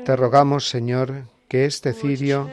Te, 0.06 0.16
rogamos, 0.18 0.68
Señor, 0.68 1.24
que 1.48 1.66
este 1.66 1.94
cirio 1.94 2.50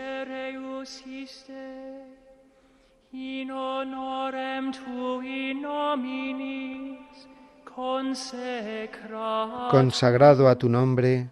consagrado 9.70 10.48
a 10.48 10.54
tu 10.54 10.68
nombre, 10.68 11.28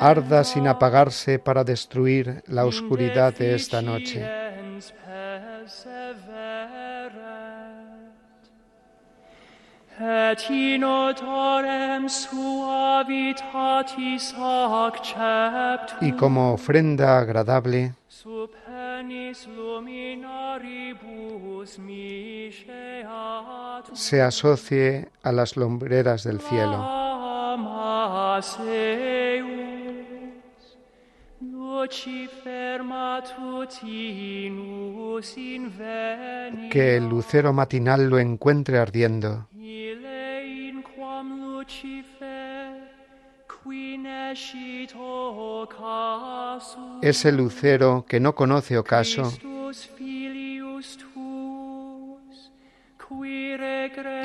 arda 0.00 0.44
sin 0.44 0.66
apagarse 0.68 1.38
para 1.38 1.62
destruir 1.64 2.42
la 2.46 2.64
oscuridad 2.64 3.34
de 3.34 3.54
esta 3.54 3.82
noche. 3.82 4.24
Indeficiens 9.98 10.00
perseveret. 10.00 10.00
Et 10.00 10.50
in 10.50 10.84
odorem 10.84 12.08
suavitatis 12.08 14.34
acceptum 14.34 16.08
Y 16.08 16.12
como 16.12 16.52
ofrenda 16.52 17.18
agradable, 17.18 17.94
luminaribus 19.56 21.78
se 23.94 24.22
asocie 24.22 25.08
a 25.22 25.32
las 25.32 25.56
lombreras 25.56 26.24
del 26.24 26.40
cielo. 26.40 27.00
Que 36.70 36.96
el 36.96 37.08
lucero 37.08 37.52
matinal 37.52 38.08
lo 38.08 38.18
encuentre 38.18 38.78
ardiendo. 38.78 39.48
Ese 47.02 47.32
lucero 47.32 48.04
que 48.08 48.20
no 48.20 48.34
conoce 48.34 48.78
ocaso 48.78 49.32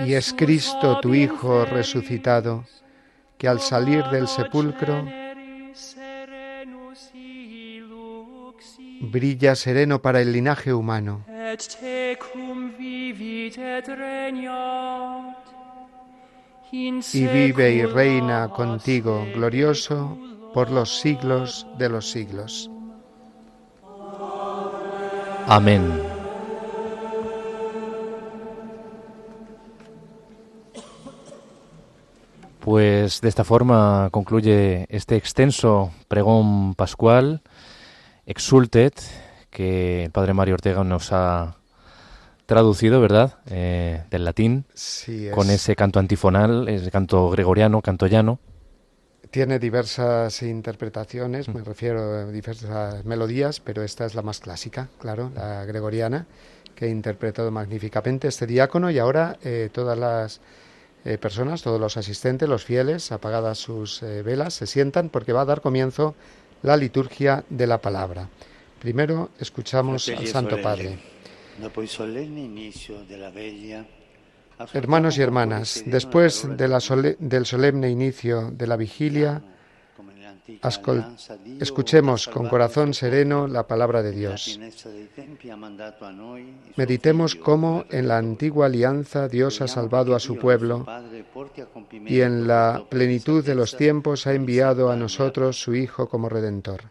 y 0.06 0.14
es 0.14 0.34
Cristo 0.34 1.00
tu 1.02 1.14
Hijo 1.14 1.66
resucitado, 1.66 2.66
que 3.38 3.48
al 3.48 3.60
salir 3.60 4.04
del 4.06 4.28
sepulcro 4.28 5.06
brilla 9.02 9.56
sereno 9.56 10.02
para 10.02 10.22
el 10.22 10.32
linaje 10.32 10.74
humano. 10.74 11.26
Y 16.72 17.28
vive 17.28 17.74
y 17.74 17.86
reina 17.86 18.50
contigo, 18.50 19.26
glorioso, 19.34 20.18
por 20.54 20.72
los 20.72 21.00
siglos 21.00 21.68
de 21.78 21.90
los 21.90 22.10
siglos. 22.10 22.70
Amén. 25.48 26.18
Pues 32.60 33.22
de 33.22 33.30
esta 33.30 33.46
forma 33.46 34.10
concluye 34.12 34.88
este 34.90 35.16
extenso 35.16 35.92
pregón 36.10 36.76
pascual, 36.76 37.42
Exultet, 38.26 39.02
que 39.50 40.04
el 40.04 40.12
Padre 40.12 40.34
Mario 40.34 40.56
Ortega 40.56 40.84
nos 40.84 41.14
ha 41.14 41.56
traducido, 42.48 43.00
¿verdad?, 43.00 43.36
Eh, 43.50 44.04
del 44.10 44.26
latín, 44.26 44.66
Sí, 44.74 45.30
con 45.30 45.48
es- 45.50 45.56
ese 45.62 45.76
canto 45.76 46.00
antifonal, 46.00 46.68
ese 46.70 46.90
canto 46.90 47.30
gregoriano, 47.30 47.82
canto 47.84 48.08
llano. 48.08 48.40
tiene 49.30 49.60
diversas 49.60 50.42
interpretaciones, 50.42 51.50
me 51.50 51.62
refiero 51.62 52.00
a 52.02 52.26
diversas 52.32 53.04
melodías, 53.06 53.60
pero 53.60 53.84
esta 53.84 54.06
es 54.06 54.16
la 54.16 54.22
más 54.22 54.40
clásica, 54.40 54.88
claro, 55.00 55.32
la 55.36 55.66
gregoriana, 55.66 56.26
que 56.76 56.86
ha 56.86 56.88
interpretado 56.88 57.52
magníficamente 57.52 58.30
este 58.30 58.48
diácono 58.48 58.90
y 58.90 59.00
ahora 59.00 59.38
eh, 59.44 59.70
todas 59.74 59.98
las 59.98 60.40
eh, 61.06 61.18
personas, 61.18 61.62
todos 61.62 61.80
los 61.80 61.98
asistentes, 61.98 62.48
los 62.48 62.64
fieles, 62.64 63.12
apagadas 63.12 63.58
sus 63.58 64.02
eh, 64.04 64.24
velas, 64.24 64.54
se 64.54 64.66
sientan 64.68 65.10
porque 65.10 65.34
va 65.34 65.42
a 65.42 65.46
dar 65.46 65.62
comienzo 65.62 66.16
la 66.64 66.78
liturgia 66.78 67.44
de 67.50 67.68
la 67.68 67.80
palabra. 67.80 68.30
Primero 68.80 69.30
escuchamos 69.40 70.08
al 70.08 70.28
Santo 70.28 70.62
Padre. 70.62 71.00
Veglia, 73.34 73.86
Hermanos 74.74 75.18
y 75.18 75.22
hermanas, 75.22 75.84
después 75.86 76.48
de 76.58 76.68
la 76.68 76.80
sole- 76.80 77.16
del 77.20 77.46
solemne 77.46 77.90
inicio 77.90 78.50
de 78.52 78.66
la 78.68 78.76
vigilia, 78.76 79.42
ascol- 80.62 81.06
escuchemos 81.60 82.28
con 82.28 82.48
corazón 82.48 82.94
sereno 82.94 83.48
la 83.48 83.68
palabra 83.68 84.02
de 84.02 84.12
Dios. 84.12 84.60
Meditemos 86.76 87.36
cómo 87.36 87.86
en 87.92 88.08
la 88.08 88.18
antigua 88.18 88.66
alianza 88.66 89.28
Dios 89.28 89.62
ha 89.62 89.68
salvado 89.68 90.16
a 90.16 90.20
su 90.20 90.38
pueblo 90.38 90.86
y 92.08 92.22
en 92.22 92.48
la 92.48 92.84
plenitud 92.90 93.44
de 93.46 93.56
los 93.56 93.76
tiempos 93.78 94.26
ha 94.26 94.34
enviado 94.34 94.90
a 94.90 94.96
nosotros 94.96 95.60
su 95.62 95.76
Hijo 95.76 96.10
como 96.10 96.30
Redentor. 96.30 96.82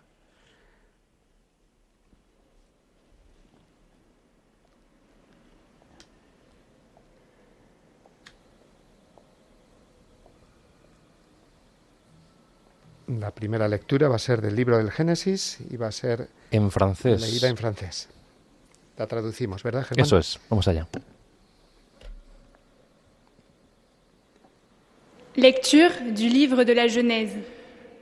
La 13.09 13.26
primera 13.37 13.69
lectura 13.69 14.09
va 14.09 14.17
a 14.17 14.19
ser 14.19 14.41
del 14.41 14.57
libro 14.57 14.79
del 14.79 14.91
Génesis 14.91 15.59
y 15.71 15.77
va 15.77 15.89
a 15.89 15.93
ser 15.93 16.29
En 16.51 16.71
francés. 16.71 17.21
leída 17.21 17.49
en 17.49 17.57
francés. 17.57 18.09
La 18.97 19.07
traducimos, 19.07 19.63
¿verdad, 19.63 19.85
Germán? 19.85 20.07
Eso 20.07 20.17
es, 20.19 20.41
vamos 20.49 20.67
allá. 20.67 20.89
Lecture 25.35 25.91
du 26.13 26.29
livre 26.29 26.65
de 26.65 26.75
la 26.75 26.89
Genèse. 26.89 27.45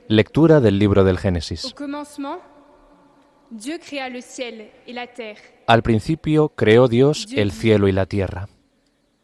Lectura 0.07 0.61
del 0.61 0.79
libro 0.79 1.03
del 1.03 1.17
Au 1.17 1.21
Génesis. 1.21 1.73
commencement, 1.73 2.39
Dieu 3.51 3.77
créa 3.79 4.07
le 4.09 4.21
ciel 4.21 4.71
et 4.87 4.93
la 4.93 5.07
terre. 5.07 5.41
Al 5.67 5.81
principio 5.83 6.49
creó 6.49 6.87
Dios 6.87 7.27
el 7.35 7.51
cielo 7.51 7.87
y 7.87 7.91
la 7.91 8.05
tierra. 8.05 8.47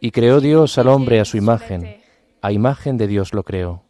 Y 0.00 0.10
creó 0.10 0.40
Dios 0.40 0.78
al 0.78 0.88
hombre 0.88 1.20
a 1.20 1.24
su 1.24 1.36
imagen, 1.36 2.00
a 2.42 2.52
imagen 2.52 2.96
de 2.96 3.06
Dios 3.06 3.32
lo 3.32 3.42
creó. 3.42 3.84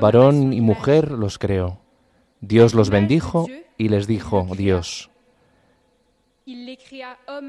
Varón 0.00 0.52
y 0.52 0.60
mujer 0.60 1.10
los 1.10 1.38
creó. 1.38 1.80
Dios 2.40 2.74
los 2.74 2.88
bendijo 2.88 3.46
y 3.76 3.88
les 3.88 4.06
dijo, 4.06 4.46
Dios, 4.56 5.10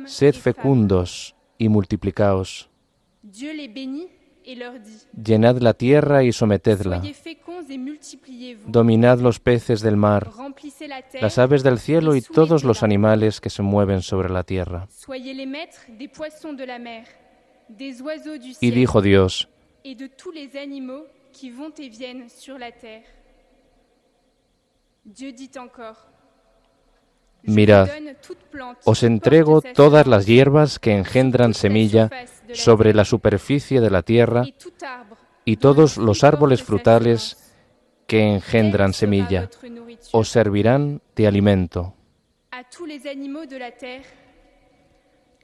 sed 0.05 0.36
fecundos 0.36 1.36
y 1.57 1.69
multiplicaos, 1.69 2.69
et 4.51 4.55
leur 4.55 4.79
dit 4.79 5.07
llenad 5.25 5.59
la 5.61 5.73
tierra 5.73 6.23
y 6.23 6.31
sometedla, 6.33 7.01
dominad 8.67 9.19
los 9.19 9.39
peces 9.39 9.81
del 9.81 9.95
mar, 9.95 10.29
Remplissez 10.35 10.87
la 10.87 11.01
terre. 11.01 11.21
las 11.21 11.37
aves 11.37 11.63
del 11.63 11.79
cielo 11.79 12.15
y 12.15 12.21
todos 12.21 12.63
los 12.63 12.83
animales 12.83 13.39
que 13.39 13.49
se 13.49 13.61
mueven 13.61 14.01
sobre 14.01 14.29
la 14.29 14.43
tierra. 14.43 14.87
Y 18.61 18.71
dijo 18.71 19.01
Dios, 19.01 19.47
et 19.83 19.95
de 19.95 20.07
tous 20.07 20.31
les 20.31 20.55
animaux 20.57 21.05
qui 21.31 21.49
vont 21.49 21.73
et 21.79 21.89
viennent 21.89 22.29
sur 22.29 22.57
la 22.57 22.71
terre. 22.71 23.05
Dieu 25.05 25.31
dit 25.31 25.49
encore 25.57 26.11
Mirad, 27.43 27.89
os 28.83 29.03
entrego 29.03 29.61
todas 29.61 30.07
las 30.07 30.25
hierbas 30.25 30.79
que 30.79 30.95
engendran 30.95 31.53
semilla 31.53 32.09
sobre 32.53 32.93
la 32.93 33.05
superficie 33.05 33.81
de 33.81 33.89
la 33.89 34.01
tierra 34.01 34.45
y 35.45 35.57
todos 35.57 35.97
los 35.97 36.23
árboles 36.23 36.63
frutales 36.63 37.37
que 38.07 38.21
engendran 38.35 38.93
semilla 38.93 39.49
os 40.11 40.29
servirán 40.29 41.01
de 41.15 41.27
alimento. 41.27 41.93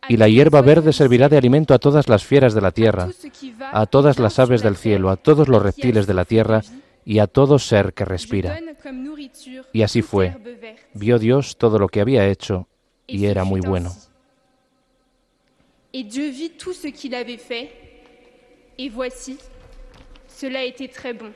Y 0.09 0.17
la 0.17 0.29
hierba 0.29 0.61
verde 0.61 0.93
servirá 0.93 1.29
de 1.29 1.37
alimento 1.37 1.73
a 1.73 1.79
todas 1.79 2.07
las 2.07 2.23
fieras 2.23 2.53
de 2.53 2.61
la 2.61 2.71
tierra, 2.71 3.09
a 3.71 3.85
todas 3.85 4.19
las 4.19 4.39
aves 4.39 4.61
del 4.61 4.77
cielo, 4.77 5.09
a 5.09 5.17
todos 5.17 5.47
los 5.47 5.61
reptiles 5.61 6.07
de 6.07 6.13
la 6.13 6.25
tierra 6.25 6.61
y 7.03 7.19
a 7.19 7.27
todo 7.27 7.59
ser 7.59 7.93
que 7.93 8.05
respira. 8.05 8.59
Y 9.73 9.81
así 9.81 10.01
fue. 10.01 10.35
Vio 10.93 11.19
Dios 11.19 11.57
todo 11.57 11.79
lo 11.79 11.87
que 11.87 12.01
había 12.01 12.27
hecho 12.27 12.67
y 13.07 13.25
era 13.25 13.43
muy 13.43 13.61
bueno. 13.61 13.91
Et 15.93 16.03
Dieu 16.03 16.29
vit 16.29 16.57
tout 16.57 16.73
ce 16.73 16.89
qu'il 16.89 17.15
avait 17.15 17.39
fait, 17.39 17.71
et 18.77 18.89
voici, 18.89 19.37
cela 20.27 20.63
était 20.63 20.89
très 20.89 21.13
bon. 21.13 21.31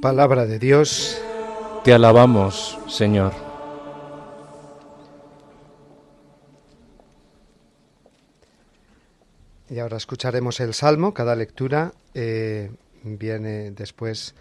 Palabra 0.00 0.46
de 0.46 0.58
Dios. 0.58 1.20
Te 1.84 1.92
alabamos, 1.92 2.78
Señor. 2.88 3.49
Y 9.70 9.78
ahora 9.78 9.96
escucharemos 9.96 10.58
el 10.60 10.74
salmo. 10.74 11.14
Cada 11.14 11.36
lectura 11.36 11.92
eh, 12.12 12.70
viene 13.04 13.70
después 13.70 14.34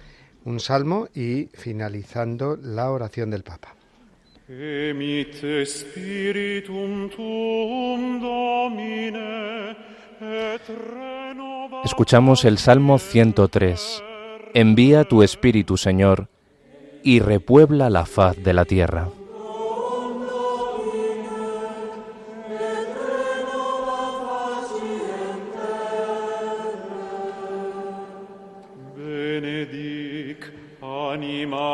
un 0.46 0.60
salmo 0.60 1.08
y 1.14 1.50
finalizando 1.54 2.58
la 2.62 2.90
oración 2.92 3.30
del 3.30 3.44
Papa. 3.44 3.76
Emite 4.50 5.64
spiritum 5.64 7.08
tuum 7.10 8.20
Domine, 8.20 9.76
et 10.20 10.68
renova 10.68 11.84
Escuchamos 11.86 12.46
el 12.46 12.58
Salmo 12.58 12.98
103. 12.98 14.04
Envía 14.56 15.04
tu 15.04 15.22
Espíritu, 15.22 15.78
Señor, 15.78 16.30
y 17.04 17.20
repuebla 17.20 17.92
la 17.92 18.08
faz 18.08 18.38
de 18.44 18.54
la 18.54 18.66
tierra. 18.66 19.10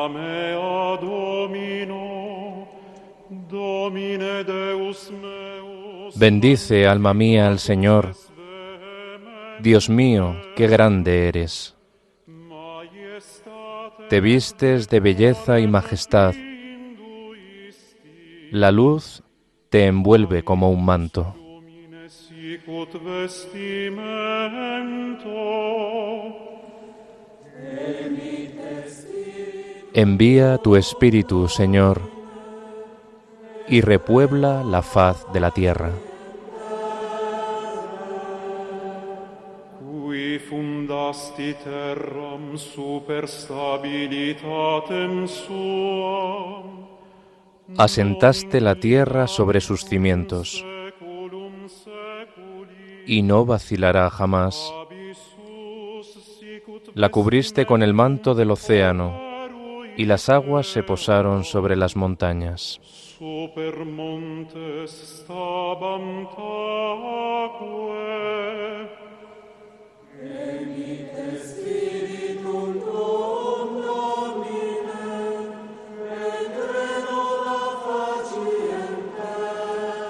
Mea 0.08 0.98
Domino, 1.02 2.68
Domine 3.30 4.44
Deus 4.44 5.12
meus, 5.12 6.18
Bendice, 6.18 6.88
alma 6.88 7.14
mía, 7.14 7.48
al 7.48 7.60
Señor. 7.60 8.16
Dios 9.62 9.90
mío, 9.90 10.36
qué 10.56 10.68
grande 10.68 11.28
eres. 11.28 11.76
Te 14.10 14.22
vistes 14.22 14.90
de 14.90 15.00
belleza 15.00 15.60
y 15.60 15.68
majestad. 15.68 16.34
La 18.52 18.72
luz 18.72 19.24
te 19.70 19.88
envuelve 19.88 20.44
como 20.44 20.70
un 20.70 20.86
manto. 20.86 21.36
Envía 29.98 30.58
tu 30.58 30.76
Espíritu, 30.76 31.48
Señor, 31.48 32.02
y 33.70 33.80
repuebla 33.80 34.62
la 34.62 34.82
faz 34.82 35.26
de 35.32 35.40
la 35.40 35.52
tierra. 35.52 35.92
Qui 40.36 40.40
fundasti 40.40 41.56
terram 41.64 42.58
super 42.58 43.26
stabilitatem 43.26 45.28
suam, 45.28 46.88
Asentaste 47.78 48.60
la 48.60 48.76
tierra 48.76 49.28
sobre 49.28 49.62
sus 49.62 49.86
cimientos, 49.86 50.66
y 53.08 53.22
no 53.22 53.46
vacilará 53.46 54.10
jamás. 54.10 54.74
La 56.96 57.10
cubriste 57.10 57.66
con 57.66 57.82
el 57.82 57.94
manto 57.94 58.36
del 58.36 58.52
océano, 58.52 59.25
y 59.98 60.06
las 60.06 60.30
aguas 60.30 60.68
se 60.68 60.84
posaron 60.84 61.44
sobre 61.44 61.76
las 61.76 61.96
montañas. 61.96 62.80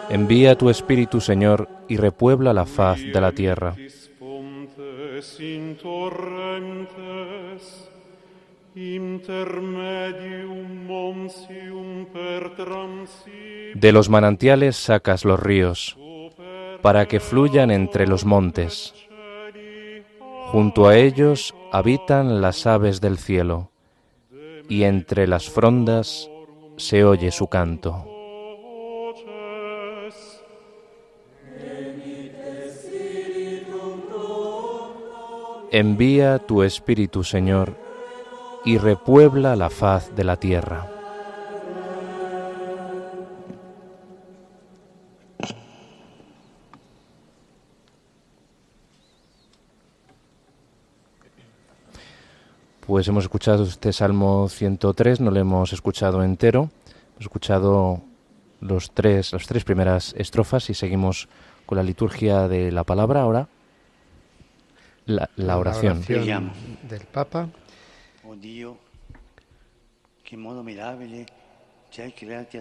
Envía 0.09 0.57
tu 0.57 0.69
Espíritu, 0.69 1.19
Señor, 1.19 1.67
y 1.89 1.97
repuebla 1.97 2.53
la 2.53 2.65
faz 2.65 3.01
de 3.01 3.19
la 3.19 3.31
tierra. 3.31 3.75
De 13.73 13.91
los 13.93 14.09
manantiales 14.09 14.76
sacas 14.76 15.23
los 15.23 15.39
ríos, 15.39 15.97
para 16.82 17.05
que 17.05 17.21
fluyan 17.21 17.71
entre 17.71 18.05
los 18.05 18.26
montes. 18.26 18.93
Junto 20.47 20.88
a 20.88 20.97
ellos 20.97 21.55
habitan 21.71 22.41
las 22.41 22.67
aves 22.67 22.99
del 22.99 23.17
cielo, 23.17 23.71
y 24.67 24.84
entre 24.84 25.26
las 25.26 25.49
frondas 25.49 26.30
se 26.76 27.05
oye 27.05 27.32
su 27.32 27.47
canto. 27.47 28.05
Envía 35.71 36.39
tu 36.39 36.61
Espíritu, 36.61 37.23
Señor, 37.23 37.84
y 38.66 38.80
repuebla 38.80 39.55
la 39.55 39.70
faz 39.70 40.13
de 40.16 40.24
la 40.24 40.38
tierra. 40.38 40.88
Pues 52.86 53.07
hemos 53.07 53.24
escuchado 53.24 53.63
este 53.63 53.93
Salmo 53.93 54.47
103, 54.47 55.20
no 55.20 55.32
lo 55.32 55.39
hemos 55.39 55.74
escuchado 55.74 56.24
entero, 56.24 56.70
hemos 57.13 57.22
escuchado 57.22 58.01
los 58.61 58.91
tres, 58.91 59.34
las 59.34 59.47
tres 59.47 59.63
primeras 59.63 60.13
estrofas 60.18 60.70
y 60.70 60.74
seguimos 60.74 61.28
con 61.66 61.78
la 61.78 61.84
liturgia 61.84 62.47
de 62.47 62.72
la 62.72 62.84
palabra 62.84 63.22
ahora. 63.22 63.47
La, 65.07 65.30
la 65.36 65.57
oración. 65.57 66.03
Del 66.03 67.01
Papa. 67.11 67.49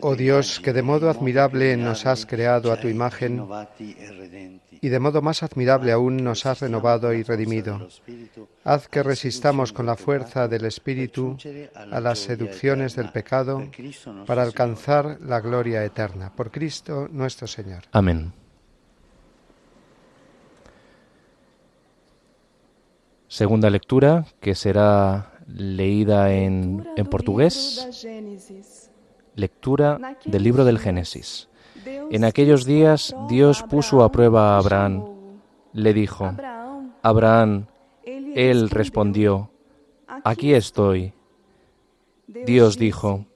Oh 0.01 0.15
Dios, 0.15 0.61
que 0.61 0.73
de 0.73 0.83
modo 0.83 1.11
admirable 1.11 1.77
nos 1.77 2.07
has 2.07 2.25
creado 2.25 2.73
a 2.73 2.79
tu 2.79 2.89
imagen 2.89 3.43
y 4.81 4.89
de 4.89 5.01
modo 5.01 5.23
más 5.23 5.43
admirable 5.43 5.93
aún 5.93 6.23
nos 6.23 6.47
has 6.47 6.61
renovado 6.61 7.13
y 7.13 7.23
redimido. 7.23 7.89
Haz 8.65 8.87
que 8.89 9.03
resistamos 9.03 9.73
con 9.73 9.87
la 9.87 9.97
fuerza 9.97 10.47
del 10.47 10.67
Espíritu 10.67 11.37
a 11.75 12.01
las 12.01 12.21
seducciones 12.21 12.95
del 12.95 13.11
pecado 13.11 13.69
para 14.27 14.43
alcanzar 14.43 15.19
la 15.21 15.41
gloria 15.41 15.85
eterna. 15.85 16.31
Por 16.35 16.51
Cristo 16.51 17.09
nuestro 17.11 17.47
Señor. 17.47 17.85
Amén. 17.93 18.33
Segunda 23.27 23.69
lectura, 23.69 24.27
que 24.41 24.55
será 24.55 25.33
leída 25.47 26.33
en, 26.33 26.87
en 26.97 27.07
portugués. 27.07 28.07
Lectura 29.35 30.17
del 30.25 30.43
libro 30.43 30.65
del 30.65 30.79
Génesis. 30.79 31.49
En 32.11 32.25
aquellos 32.25 32.65
días 32.65 33.15
Dios 33.29 33.63
puso 33.63 34.03
a 34.03 34.11
prueba 34.11 34.55
a 34.55 34.59
Abraham. 34.59 35.05
Le 35.73 35.93
dijo, 35.93 36.33
Abraham, 37.03 37.67
él 38.05 38.71
respondió, 38.71 39.51
aquí 40.23 40.55
estoy. 40.55 41.13
Dios 42.27 42.79
dijo, 42.79 43.27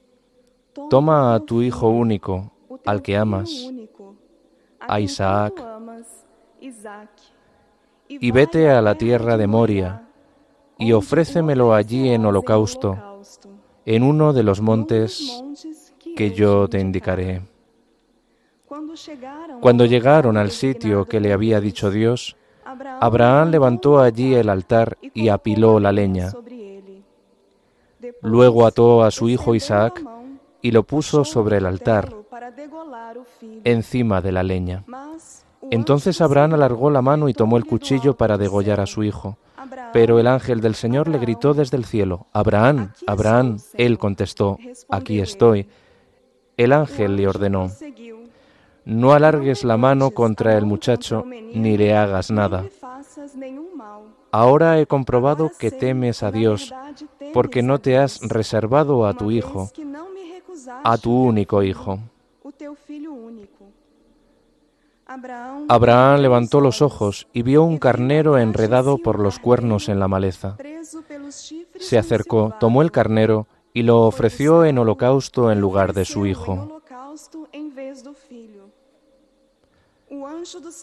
toma 0.89 1.35
a 1.35 1.39
tu 1.41 1.61
hijo 1.61 1.89
único, 1.89 2.51
al 2.85 3.01
que 3.01 3.17
amas, 3.17 3.49
a 4.79 4.99
Isaac, 4.99 5.53
y 8.07 8.31
vete 8.31 8.69
a 8.69 8.81
la 8.81 8.95
tierra 8.95 9.37
de 9.37 9.47
Moria, 9.47 10.08
y 10.79 10.93
ofrécemelo 10.93 11.73
allí 11.73 12.09
en 12.09 12.25
holocausto, 12.25 13.21
en 13.85 14.03
uno 14.03 14.33
de 14.33 14.43
los 14.43 14.61
montes 14.61 15.43
que 16.15 16.31
yo 16.31 16.67
te 16.67 16.79
indicaré. 16.79 17.41
Cuando 19.61 19.85
llegaron 19.85 20.37
al 20.37 20.51
sitio 20.51 21.05
que 21.05 21.19
le 21.19 21.33
había 21.33 21.59
dicho 21.59 21.91
Dios, 21.91 22.37
Abraham 23.01 23.49
levantó 23.49 23.99
allí 23.99 24.33
el 24.35 24.47
altar 24.47 24.97
y 25.13 25.27
apiló 25.27 25.79
la 25.79 25.91
leña. 25.91 26.31
Luego 28.21 28.65
ató 28.65 29.03
a 29.03 29.11
su 29.11 29.27
hijo 29.27 29.55
Isaac 29.55 30.03
y 30.61 30.71
lo 30.71 30.83
puso 30.83 31.25
sobre 31.25 31.57
el 31.57 31.65
altar, 31.65 32.13
encima 33.63 34.21
de 34.21 34.31
la 34.31 34.43
leña. 34.43 34.85
Entonces 35.71 36.21
Abraham 36.21 36.53
alargó 36.53 36.89
la 36.89 37.01
mano 37.01 37.27
y 37.27 37.33
tomó 37.33 37.57
el 37.57 37.65
cuchillo 37.65 38.15
para 38.15 38.37
degollar 38.37 38.79
a 38.79 38.85
su 38.85 39.03
hijo. 39.03 39.37
Pero 39.93 40.19
el 40.19 40.27
ángel 40.27 40.61
del 40.61 40.75
Señor 40.75 41.07
le 41.07 41.19
gritó 41.19 41.53
desde 41.53 41.77
el 41.77 41.85
cielo, 41.85 42.27
Abraham, 42.33 42.91
Abraham. 43.07 43.57
Él 43.73 43.97
contestó, 43.97 44.57
aquí 44.89 45.19
estoy. 45.19 45.67
El 46.57 46.73
ángel 46.73 47.15
le 47.15 47.27
ordenó, 47.27 47.71
no 48.85 49.13
alargues 49.13 49.63
la 49.63 49.77
mano 49.77 50.11
contra 50.11 50.57
el 50.57 50.65
muchacho 50.65 51.23
ni 51.25 51.77
le 51.77 51.95
hagas 51.95 52.31
nada. 52.31 52.65
Ahora 54.31 54.79
he 54.79 54.85
comprobado 54.85 55.51
que 55.57 55.71
temes 55.71 56.23
a 56.23 56.31
Dios, 56.31 56.73
porque 57.33 57.61
no 57.61 57.79
te 57.79 57.97
has 57.97 58.19
reservado 58.21 59.05
a 59.05 59.13
tu 59.13 59.31
hijo, 59.31 59.69
a 60.83 60.97
tu 60.97 61.11
único 61.11 61.63
hijo. 61.63 61.99
Abraham 65.67 66.21
levantó 66.21 66.61
los 66.61 66.83
ojos 66.83 67.27
y 67.33 67.41
vio 67.41 67.63
un 67.63 67.79
carnero 67.79 68.37
enredado 68.37 68.99
por 68.99 69.19
los 69.19 69.39
cuernos 69.39 69.89
en 69.89 69.99
la 69.99 70.07
maleza. 70.07 70.55
Se 71.79 71.97
acercó, 71.97 72.53
tomó 72.59 72.83
el 72.83 72.91
carnero 72.91 73.47
y 73.73 73.81
lo 73.83 74.05
ofreció 74.05 74.65
en 74.65 74.77
holocausto 74.77 75.51
en 75.51 75.59
lugar 75.59 75.93
de 75.93 76.05
su 76.05 76.27
hijo. 76.27 76.81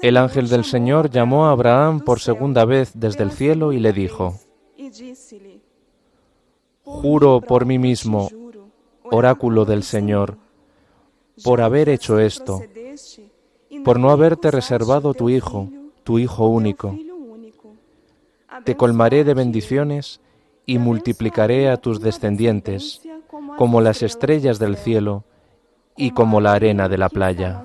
El 0.01 0.17
ángel 0.17 0.49
del 0.49 0.65
Señor 0.65 1.11
llamó 1.11 1.47
a 1.47 1.53
Abraham 1.53 2.01
por 2.01 2.19
segunda 2.19 2.65
vez 2.65 2.93
desde 2.95 3.23
el 3.23 3.31
cielo 3.31 3.73
y 3.73 3.79
le 3.79 3.93
dijo, 3.93 4.41
Juro 6.83 7.41
por 7.41 7.65
mí 7.65 7.79
mismo, 7.79 8.29
oráculo 9.05 9.65
del 9.65 9.85
Señor, 9.85 10.37
por 11.45 11.61
haber 11.61 11.89
hecho 11.89 12.19
esto, 12.19 12.61
por 13.87 14.01
no 14.01 14.11
haberte 14.11 14.51
reservado 14.51 15.15
tu 15.15 15.31
hijo, 15.31 15.69
tu 16.03 16.19
hijo 16.19 16.49
único. 16.49 16.99
Te 18.65 18.77
colmaré 18.77 19.23
de 19.23 19.33
bendiciones 19.33 20.21
y 20.67 20.79
multiplicaré 20.79 21.71
a 21.71 21.77
tus 21.77 22.01
descendientes 22.01 23.01
como 23.57 23.81
las 23.81 24.03
estrellas 24.03 24.59
del 24.59 24.77
cielo 24.77 25.23
y 25.97 26.11
como 26.11 26.41
la 26.41 26.55
arena 26.55 26.89
de 26.89 26.99
la 26.99 27.09
playa. 27.09 27.63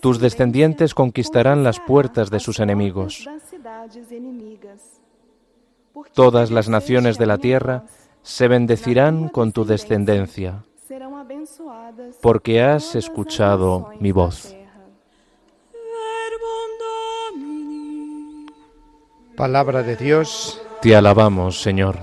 Tus 0.00 0.18
descendientes 0.18 0.92
conquistarán 0.92 1.62
las 1.62 1.78
puertas 1.78 2.28
de 2.28 2.40
sus 2.40 2.58
enemigos. 2.58 3.28
Todas 6.12 6.50
las 6.50 6.68
naciones 6.68 7.18
de 7.18 7.26
la 7.26 7.38
tierra 7.38 7.84
se 8.22 8.48
bendecirán 8.48 9.28
con 9.28 9.52
tu 9.52 9.64
descendencia, 9.64 10.64
porque 12.20 12.62
has 12.62 12.94
escuchado 12.94 13.90
mi 14.00 14.12
voz. 14.12 14.54
Palabra 19.36 19.82
de 19.82 19.96
Dios. 19.96 20.60
Te 20.80 20.94
alabamos, 20.94 21.60
Señor. 21.60 21.98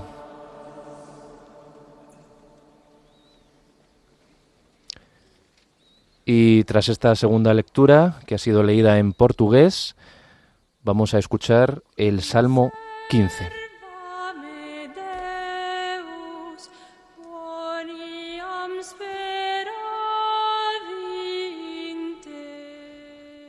Y 6.24 6.64
tras 6.64 6.88
esta 6.88 7.14
segunda 7.16 7.54
lectura, 7.54 8.20
que 8.26 8.34
ha 8.34 8.38
sido 8.38 8.62
leída 8.62 8.98
en 8.98 9.12
portugués, 9.12 9.96
vamos 10.82 11.14
a 11.14 11.18
escuchar 11.18 11.82
el 11.96 12.22
Salmo 12.22 12.72
15. 13.08 13.59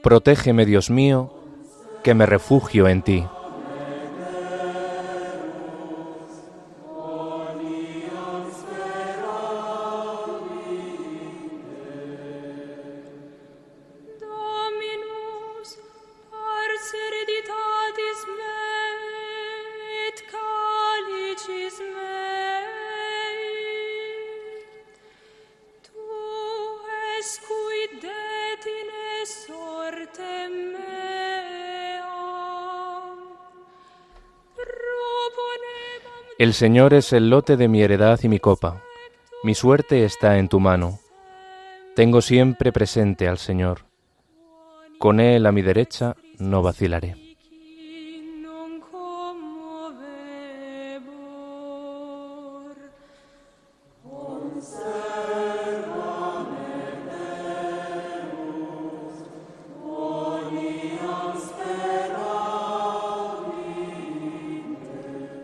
Protégeme, 0.01 0.65
Dios 0.65 0.89
mío, 0.89 1.29
que 2.03 2.15
me 2.15 2.25
refugio 2.25 2.87
en 2.87 3.03
ti. 3.03 3.23
El 36.41 36.55
Señor 36.55 36.95
es 36.95 37.13
el 37.13 37.29
lote 37.29 37.55
de 37.55 37.67
mi 37.67 37.83
heredad 37.83 38.19
y 38.23 38.27
mi 38.27 38.39
copa. 38.39 38.81
Mi 39.43 39.53
suerte 39.53 40.05
está 40.05 40.39
en 40.39 40.47
tu 40.47 40.59
mano. 40.59 40.97
Tengo 41.95 42.19
siempre 42.19 42.71
presente 42.71 43.27
al 43.27 43.37
Señor. 43.37 43.85
Con 44.97 45.19
Él 45.19 45.45
a 45.45 45.51
mi 45.51 45.61
derecha 45.61 46.15
no 46.39 46.63
vacilaré. 46.63 47.20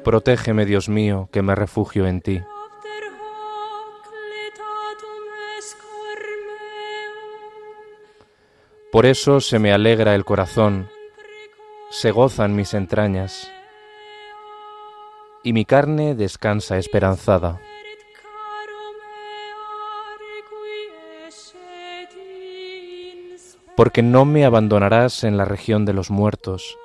Protégeme, 0.07 0.65
Dios 0.65 0.87
mío, 0.87 1.27
que 1.33 1.41
me 1.41 1.53
refugio 1.53 2.07
en 2.07 2.21
ti. 2.21 2.41
Por 8.89 9.05
eso 9.05 9.41
se 9.41 9.59
me 9.59 9.73
alegra 9.73 10.15
el 10.15 10.23
corazón, 10.23 10.87
se 11.89 12.11
gozan 12.11 12.55
mis 12.55 12.73
entrañas, 12.73 13.51
y 15.43 15.51
mi 15.51 15.65
carne 15.65 16.15
descansa 16.15 16.77
esperanzada. 16.77 17.59
Porque 23.75 24.03
no 24.03 24.23
me 24.23 24.45
abandonarás 24.45 25.25
en 25.25 25.35
la 25.35 25.43
región 25.43 25.83
de 25.83 25.91
los 25.91 26.09
muertos 26.09 26.77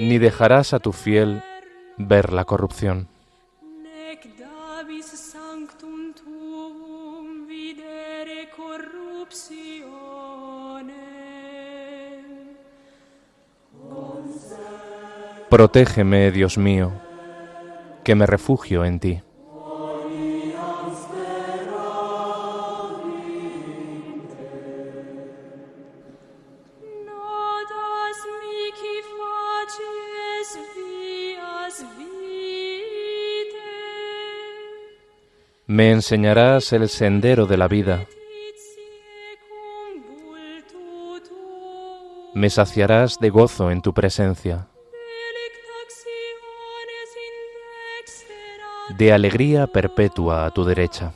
ni 0.00 0.18
dejarás 0.18 0.72
a 0.72 0.78
tu 0.78 0.92
fiel 0.92 1.42
ver 1.98 2.32
la 2.32 2.44
corrupción. 2.44 3.08
Protégeme, 15.50 16.30
Dios 16.30 16.56
mío, 16.56 16.92
que 18.04 18.14
me 18.14 18.24
refugio 18.24 18.84
en 18.84 19.00
ti. 19.00 19.22
Me 35.80 35.92
enseñarás 35.92 36.74
el 36.74 36.90
sendero 36.90 37.46
de 37.46 37.56
la 37.56 37.66
vida. 37.66 38.06
Me 42.34 42.50
saciarás 42.50 43.18
de 43.18 43.30
gozo 43.30 43.70
en 43.70 43.80
tu 43.80 43.94
presencia. 43.94 44.68
De 48.98 49.10
alegría 49.10 49.66
perpetua 49.68 50.44
a 50.44 50.50
tu 50.50 50.64
derecha. 50.64 51.14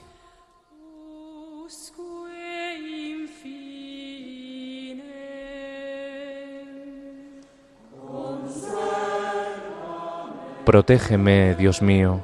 Protégeme, 10.65 11.55
Dios 11.55 11.83
mío, 11.83 12.23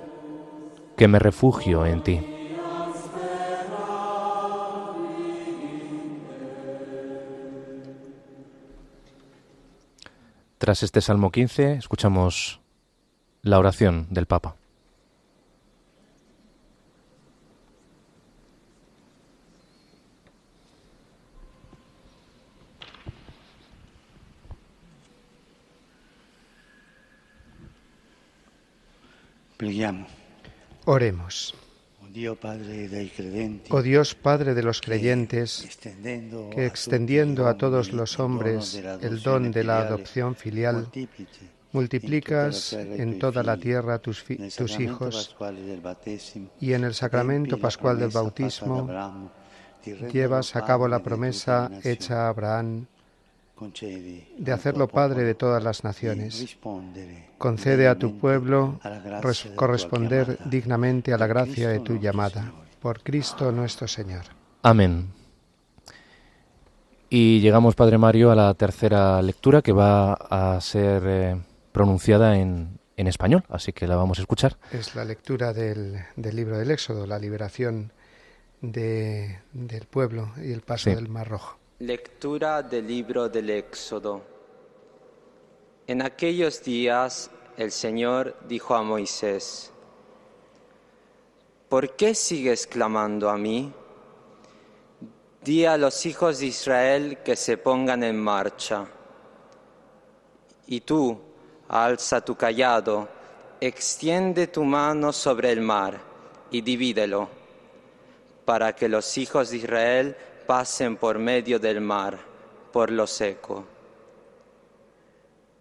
que 0.97 1.07
me 1.07 1.19
refugio 1.19 1.85
en 1.85 2.03
ti. 2.03 2.30
Tras 10.61 10.83
este 10.83 11.01
Salmo 11.01 11.33
15, 11.33 11.73
escuchamos 11.77 12.61
la 13.41 13.59
oración 13.59 14.09
del 14.11 14.27
Papa. 14.27 14.57
Oremos. 30.85 31.55
Oh 33.71 33.83
Dios 33.83 34.15
Padre 34.15 34.55
de 34.55 34.63
los 34.63 34.81
creyentes, 34.81 35.79
que 36.53 36.67
extendiendo 36.67 37.47
a 37.47 37.57
todos 37.57 37.93
los 37.93 38.19
hombres 38.19 38.83
el 39.01 39.23
don 39.23 39.53
de 39.53 39.65
la 39.65 39.81
adopción 39.81 40.35
filial, 40.35 40.89
multiplicas 41.73 42.73
en 42.73 43.19
toda 43.19 43.43
la 43.43 43.57
tierra 43.57 43.99
tus, 43.99 44.25
tus 44.57 44.81
hijos 44.81 45.37
y 46.61 46.73
en 46.73 46.85
el 46.85 46.95
sacramento 46.95 47.59
pascual 47.59 47.99
del 47.99 48.11
bautismo 48.11 49.31
llevas 50.13 50.57
a 50.57 50.65
cabo 50.65 50.89
la 50.89 51.01
promesa 51.01 51.71
hecha 51.85 52.27
a 52.27 52.29
Abraham 52.29 52.87
de 54.39 54.53
hacerlo 54.53 54.89
Padre 54.89 55.25
de 55.25 55.35
todas 55.35 55.63
las 55.63 55.85
naciones. 55.85 56.57
Concede 57.39 57.89
a 57.89 57.95
tu 57.99 58.19
pueblo 58.19 58.81
corresponder 59.57 60.39
dignamente 60.47 61.13
a 61.13 61.19
la 61.19 61.27
gracia 61.27 61.69
de 61.69 61.81
tu 61.81 61.99
llamada. 61.99 62.53
Por 62.81 63.03
Cristo 63.03 63.53
nuestro 63.53 63.87
Señor. 63.89 64.23
Amén. 64.63 65.09
Y 67.09 67.41
llegamos, 67.41 67.75
Padre 67.75 67.99
Mario, 67.99 68.31
a 68.31 68.35
la 68.37 68.55
tercera 68.55 69.21
lectura 69.21 69.63
que 69.63 69.73
va 69.73 70.13
a 70.15 70.61
ser 70.61 71.03
eh, 71.07 71.37
pronunciada 71.73 72.39
en, 72.39 72.79
en 72.97 73.07
español, 73.09 73.43
así 73.49 73.73
que 73.73 73.87
la 73.89 73.97
vamos 73.97 74.19
a 74.19 74.23
escuchar. 74.23 74.57
Es 74.73 74.95
la 74.95 75.05
lectura 75.05 75.53
del, 75.53 75.99
del 76.17 76.37
libro 76.37 76.57
del 76.59 76.71
Éxodo, 76.71 77.07
la 77.07 77.19
liberación 77.19 77.93
de- 78.61 79.41
del 79.53 79.87
pueblo 79.87 80.31
y 80.43 80.53
el 80.53 80.61
paso 80.61 80.91
Sí. 80.91 80.95
del 80.95 81.09
Mar 81.09 81.29
Rojo. 81.29 81.59
Lectura 81.81 82.63
del 82.63 82.87
libro 82.87 83.31
del 83.31 83.49
Éxodo. 83.49 84.21
En 85.87 86.03
aquellos 86.03 86.63
días 86.63 87.31
el 87.57 87.73
Señor 87.73 88.37
dijo 88.47 88.75
a 88.75 88.83
Moisés, 88.83 89.73
¿por 91.71 91.97
qué 91.97 92.15
sigues 92.15 92.67
clamando 92.67 93.31
a 93.31 93.39
mí? 93.39 93.73
Di 95.43 95.65
a 95.65 95.79
los 95.79 96.05
hijos 96.05 96.41
de 96.41 96.47
Israel 96.49 97.19
que 97.25 97.35
se 97.35 97.57
pongan 97.57 98.03
en 98.03 98.21
marcha. 98.21 98.87
Y 100.67 100.83
tú, 100.83 101.19
alza 101.69 102.23
tu 102.23 102.37
callado, 102.37 103.09
extiende 103.59 104.49
tu 104.49 104.65
mano 104.65 105.15
sobre 105.15 105.51
el 105.51 105.63
mar 105.63 105.99
y 106.51 106.61
divídelo, 106.61 107.31
para 108.45 108.77
que 108.77 108.87
los 108.87 109.17
hijos 109.17 109.49
de 109.49 109.57
Israel 109.57 110.17
pasen 110.51 110.97
por 110.97 111.17
medio 111.17 111.61
del 111.61 111.81
mar, 111.81 112.19
por 112.73 112.91
lo 112.91 113.07
seco. 113.07 113.65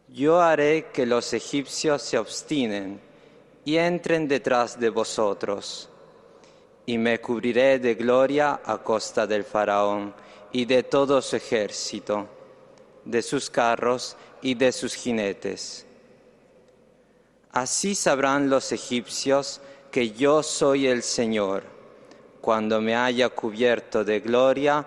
Yo 0.07 0.41
haré 0.41 0.87
que 0.91 1.05
los 1.05 1.31
egipcios 1.31 2.01
se 2.01 2.17
obstinen 2.17 2.99
y 3.63 3.77
entren 3.77 4.27
detrás 4.27 4.79
de 4.79 4.89
vosotros, 4.89 5.89
y 6.87 6.97
me 6.97 7.21
cubriré 7.21 7.77
de 7.77 7.93
gloria 7.93 8.61
a 8.65 8.79
costa 8.79 9.27
del 9.27 9.43
faraón 9.43 10.11
y 10.51 10.65
de 10.65 10.81
todo 10.81 11.21
su 11.21 11.35
ejército, 11.35 12.27
de 13.05 13.21
sus 13.21 13.47
carros 13.51 14.17
y 14.41 14.55
de 14.55 14.71
sus 14.71 14.95
jinetes. 14.95 15.85
Así 17.51 17.93
sabrán 17.93 18.49
los 18.49 18.71
egipcios 18.71 19.61
que 19.91 20.09
yo 20.13 20.41
soy 20.41 20.87
el 20.87 21.03
Señor, 21.03 21.77
cuando 22.41 22.81
me 22.81 22.95
haya 22.95 23.29
cubierto 23.29 24.03
de 24.03 24.19
gloria 24.19 24.85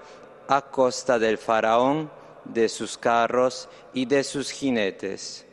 a 0.48 0.62
costa 0.62 1.18
del 1.18 1.38
faraón, 1.38 2.10
de 2.44 2.68
sus 2.68 2.98
carros 2.98 3.68
y 3.94 4.06
de 4.06 4.24
sus 4.24 4.50
jinetes. 4.50 5.46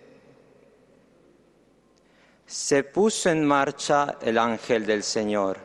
Se 2.45 2.83
puso 2.83 3.29
en 3.29 3.45
marcha 3.45 4.17
el 4.21 4.37
ángel 4.37 4.85
del 4.85 5.03
Señor, 5.03 5.57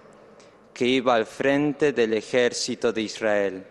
que 0.74 0.86
iba 0.86 1.14
al 1.14 1.24
frente 1.24 1.92
del 1.92 2.12
ejército 2.12 2.92
de 2.92 3.02
Israel, 3.02 3.66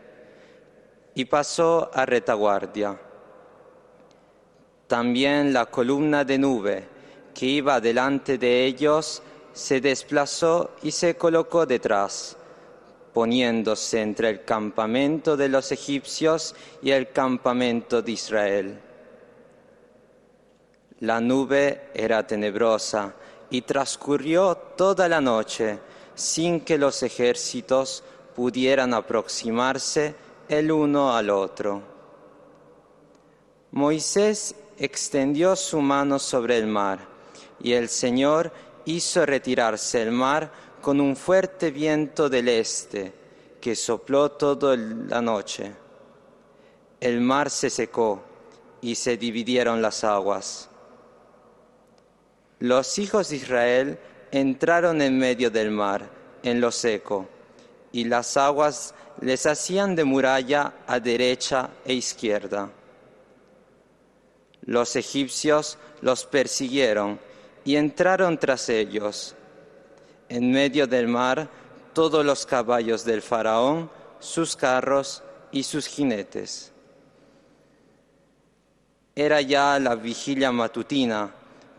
y 1.14 1.26
pasó 1.26 1.92
a 1.94 2.06
retaguardia. 2.06 3.00
También 4.88 5.54
la 5.54 5.68
columna 5.68 6.24
de 6.24 6.38
nube 6.38 6.88
que 7.34 7.46
iba 7.46 7.80
delante 7.80 8.38
de 8.38 8.66
ellos 8.66 9.22
se 9.54 9.80
desplazó 9.80 10.72
y 10.82 10.92
se 10.92 11.16
colocó 11.16 11.66
detrás, 11.66 12.36
poniéndose 13.14 14.02
entre 14.02 14.30
el 14.30 14.44
campamento 14.44 15.38
de 15.38 15.50
los 15.50 15.72
egipcios 15.72 16.56
y 16.82 16.92
el 16.92 17.12
campamento 17.12 18.02
de 18.02 18.12
Israel. 18.12 18.80
La 21.00 21.20
nube 21.20 21.90
era 21.94 22.26
tenebrosa 22.26 23.14
y 23.50 23.62
transcurrió 23.62 24.56
toda 24.56 25.08
la 25.08 25.22
noche 25.22 25.80
sin 26.16 26.62
que 26.62 26.78
los 26.78 27.04
ejércitos 27.04 28.04
pudieran 28.36 28.94
aproximarse 28.94 30.16
el 30.50 30.72
uno 30.72 31.16
al 31.16 31.30
otro. 31.30 31.82
Moisés 33.72 34.56
extendió 34.78 35.56
su 35.56 35.82
mano 35.82 36.20
sobre 36.20 36.58
el 36.58 36.68
mar 36.68 37.00
y 37.60 37.74
el 37.74 37.90
Señor 37.90 38.52
hizo 38.86 39.26
retirarse 39.26 40.02
el 40.02 40.12
mar 40.12 40.52
con 40.84 41.00
un 41.00 41.16
fuerte 41.16 41.72
viento 41.72 42.28
del 42.28 42.50
este 42.50 43.14
que 43.62 43.74
sopló 43.74 44.32
toda 44.32 44.76
la 44.76 45.22
noche. 45.22 45.72
El 47.00 47.22
mar 47.22 47.50
se 47.50 47.70
secó 47.70 48.22
y 48.82 48.96
se 48.96 49.16
dividieron 49.16 49.82
las 49.82 50.04
aguas. 50.04 50.68
Los 52.60 53.00
hijos 53.00 53.30
de 53.30 53.38
Israel 53.38 53.98
entraron 54.30 55.02
en 55.02 55.18
medio 55.18 55.50
del 55.50 55.72
mar, 55.72 56.10
en 56.44 56.60
lo 56.60 56.70
seco, 56.70 57.30
y 57.94 58.04
las 58.04 58.36
aguas 58.36 58.94
les 59.22 59.46
hacían 59.46 59.96
de 59.96 60.04
muralla 60.04 60.74
a 60.86 61.00
derecha 61.00 61.70
e 61.86 61.94
izquierda. 61.94 62.70
Los 64.66 64.98
egipcios 64.98 65.78
los 66.02 66.26
persiguieron 66.26 67.22
y 67.64 67.78
entraron 67.78 68.38
tras 68.38 68.68
ellos. 68.68 69.38
En 70.30 70.52
medio 70.52 70.88
del 70.88 71.08
mar, 71.08 71.50
todos 71.94 72.26
los 72.26 72.46
caballos 72.46 73.06
del 73.06 73.22
faraón, 73.22 73.90
sus 74.20 74.56
carros 74.56 75.24
y 75.52 75.64
sus 75.64 75.88
jinetes. 75.88 76.72
Era 79.16 79.42
ya 79.42 79.78
la 79.80 79.96
vigilia 79.96 80.52
matutina 80.52 81.32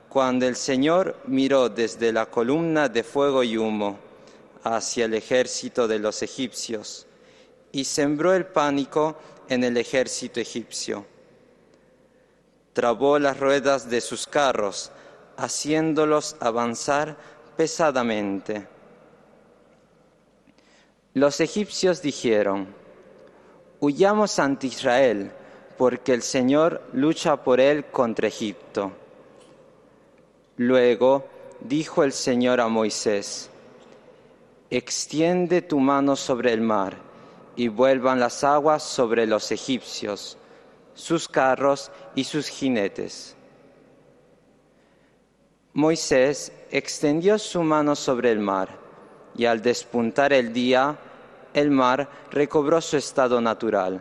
cuando 0.09 0.47
el 0.47 0.55
Señor 0.55 1.17
miró 1.27 1.69
desde 1.69 2.13
la 2.13 2.27
columna 2.27 2.89
de 2.89 3.03
fuego 3.03 3.43
y 3.43 3.57
humo 3.57 3.99
hacia 4.63 5.07
el 5.07 5.15
ejército 5.15 5.89
de 5.89 5.99
los 5.99 6.23
egipcios 6.23 7.07
y 7.73 7.85
sembró 7.85 8.35
el 8.35 8.47
pánico 8.47 9.17
en 9.49 9.65
el 9.65 9.77
ejército 9.77 10.39
egipcio. 10.39 11.05
Trabó 12.73 13.19
las 13.19 13.41
ruedas 13.41 13.91
de 13.91 14.01
sus 14.01 14.29
carros, 14.29 14.93
haciéndolos 15.37 16.37
avanzar 16.39 17.17
pesadamente. 17.57 18.67
Los 21.15 21.41
egipcios 21.41 22.03
dijeron, 22.03 22.67
huyamos 23.81 24.39
ante 24.39 24.67
Israel, 24.67 25.31
porque 25.79 26.13
el 26.13 26.23
Señor 26.23 26.83
lucha 26.93 27.37
por 27.37 27.61
él 27.61 27.85
contra 27.87 28.29
Egipto. 28.29 28.93
Luego 30.57 31.27
dijo 31.61 32.05
el 32.05 32.13
Señor 32.13 32.61
a 32.61 32.69
Moisés, 32.69 33.51
extiende 34.71 35.63
tu 35.63 35.79
mano 35.81 36.17
sobre 36.17 36.53
el 36.53 36.61
mar 36.61 36.97
y 37.57 37.69
vuelvan 37.69 38.21
las 38.21 38.45
aguas 38.45 38.83
sobre 38.83 39.27
los 39.27 39.53
egipcios, 39.53 40.37
sus 40.95 41.29
carros 41.29 41.91
y 42.15 42.25
sus 42.25 42.49
jinetes. 42.49 43.37
Moisés 45.77 46.53
extendió 46.71 47.37
su 47.37 47.65
mano 47.65 47.97
sobre 47.97 48.31
el 48.31 48.39
mar 48.39 48.69
y 49.35 49.47
al 49.47 49.61
despuntar 49.61 50.33
el 50.33 50.53
día, 50.53 50.97
el 51.53 51.73
mar 51.73 52.09
recobró 52.31 52.81
su 52.81 52.97
estado 52.97 53.41
natural, 53.41 54.01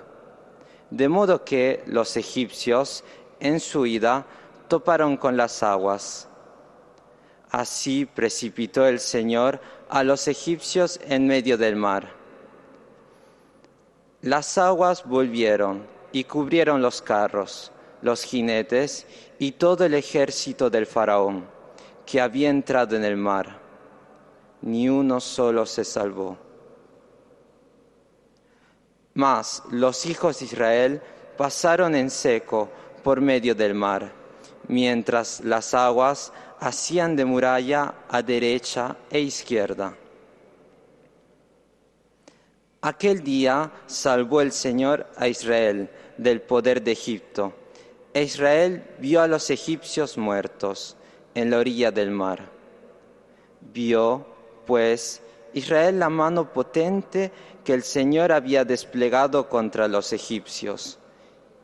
de 0.92 1.10
modo 1.10 1.44
que 1.44 1.82
los 1.88 2.16
egipcios, 2.16 3.04
en 3.40 3.60
su 3.60 3.88
ida, 3.88 4.24
toparon 4.68 5.18
con 5.18 5.36
las 5.36 5.64
aguas. 5.64 6.28
Así 7.50 8.06
precipitó 8.06 8.86
el 8.86 9.00
Señor 9.00 9.60
a 9.90 10.04
los 10.04 10.28
egipcios 10.28 11.00
en 11.08 11.26
medio 11.26 11.58
del 11.58 11.76
mar. 11.76 12.12
Las 14.22 14.60
aguas 14.60 15.04
volvieron 15.06 15.88
y 16.12 16.26
cubrieron 16.26 16.84
los 16.84 17.02
carros, 17.02 17.72
los 18.04 18.24
jinetes 18.24 19.08
y 19.40 19.54
todo 19.54 19.86
el 19.86 19.96
ejército 19.96 20.70
del 20.70 20.86
faraón, 20.86 21.53
que 22.06 22.22
había 22.22 22.50
entrado 22.50 22.96
en 22.96 23.04
el 23.04 23.18
mar. 23.18 23.60
Ni 24.62 24.90
uno 24.90 25.20
solo 25.20 25.66
se 25.66 25.84
salvó. 25.84 26.38
Mas 29.14 29.64
los 29.70 30.06
hijos 30.06 30.40
de 30.40 30.46
Israel 30.46 31.02
pasaron 31.38 31.96
en 31.96 32.10
seco 32.10 32.70
por 33.04 33.22
medio 33.22 33.54
del 33.54 33.74
mar, 33.74 34.12
mientras 34.68 35.42
las 35.42 35.74
aguas 35.74 36.32
hacían 36.60 37.16
de 37.16 37.26
muralla 37.26 37.94
a 38.10 38.22
derecha 38.22 38.96
e 39.10 39.20
izquierda. 39.20 39.96
Aquel 42.82 43.24
día 43.24 43.72
salvó 43.86 44.42
el 44.42 44.52
Señor 44.52 45.08
a 45.16 45.28
Israel 45.28 45.90
del 46.18 46.42
poder 46.42 46.82
de 46.82 46.92
Egipto, 46.92 47.54
e 48.14 48.24
Israel 48.24 48.84
vio 49.00 49.22
a 49.22 49.28
los 49.28 49.50
egipcios 49.50 50.18
muertos 50.18 50.98
en 51.36 51.50
la 51.50 51.60
orilla 51.60 51.92
del 51.92 52.12
mar. 52.12 52.50
Vio, 53.74 54.26
pues, 54.66 55.22
Israel 55.54 56.00
la 56.00 56.10
mano 56.10 56.52
potente 56.52 57.32
que 57.64 57.74
el 57.74 57.84
Señor 57.84 58.32
había 58.32 58.66
desplegado 58.66 59.50
contra 59.50 59.88
los 59.88 60.14
egipcios, 60.14 61.00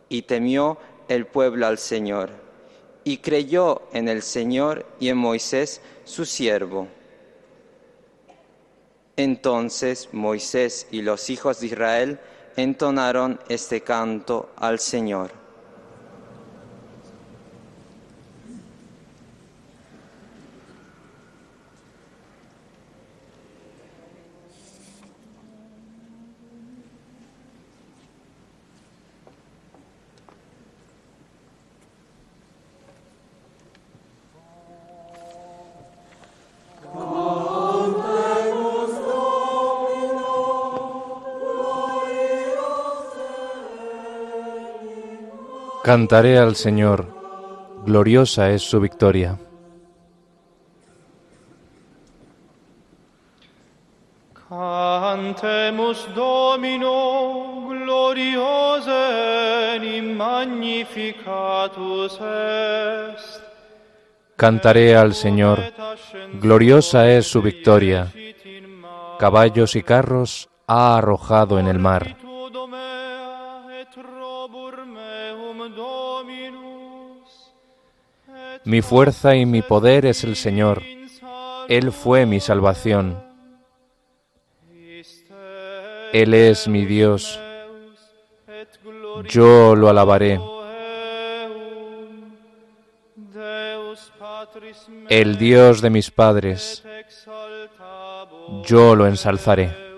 y 0.07 0.23
temió 0.23 0.77
el 1.07 1.27
pueblo 1.27 1.67
al 1.67 1.77
Señor 1.77 2.49
y 3.03 3.17
creyó 3.17 3.81
en 3.93 4.07
el 4.07 4.21
Señor 4.21 4.85
y 4.99 5.09
en 5.09 5.17
Moisés, 5.17 5.81
su 6.03 6.25
siervo. 6.25 6.87
Entonces 9.15 10.09
Moisés 10.11 10.87
y 10.91 11.01
los 11.01 11.29
hijos 11.31 11.59
de 11.59 11.67
Israel 11.67 12.19
entonaron 12.55 13.39
este 13.49 13.81
canto 13.81 14.51
al 14.57 14.79
Señor. 14.79 15.38
Cantaré 45.89 46.37
al 46.37 46.53
Señor, 46.55 47.07
gloriosa 47.83 48.51
es 48.51 48.61
su 48.61 48.79
victoria. 48.79 49.39
Cantemus 54.47 56.07
Domino 56.13 57.65
gloriose 57.69 58.93
magnificatus 60.15 62.19
est. 62.21 63.41
Cantaré 64.35 64.95
al 64.95 65.15
Señor, 65.15 65.73
gloriosa 66.39 67.09
es 67.09 67.25
su 67.25 67.41
victoria. 67.41 68.13
Caballos 69.17 69.75
y 69.75 69.81
carros 69.81 70.49
ha 70.67 70.99
arrojado 70.99 71.57
en 71.57 71.67
el 71.67 71.79
mar. 71.79 72.28
Mi 78.65 78.81
fuerza 78.81 79.35
y 79.35 79.45
mi 79.45 79.61
poder 79.61 80.05
es 80.05 80.23
el 80.23 80.35
Señor. 80.35 80.81
Él 81.67 81.91
fue 81.91 82.25
mi 82.25 82.39
salvación. 82.39 83.23
Él 86.13 86.33
es 86.33 86.67
mi 86.67 86.85
Dios. 86.85 87.39
Yo 89.27 89.75
lo 89.75 89.89
alabaré. 89.89 90.39
El 95.09 95.37
Dios 95.37 95.81
de 95.81 95.89
mis 95.89 96.11
padres. 96.11 96.83
Yo 98.65 98.95
lo 98.95 99.07
ensalzaré. 99.07 99.88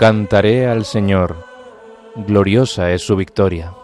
Cantaré 0.00 0.66
al 0.66 0.86
Señor, 0.86 1.44
gloriosa 2.16 2.90
es 2.90 3.02
su 3.02 3.16
victoria. 3.16 3.74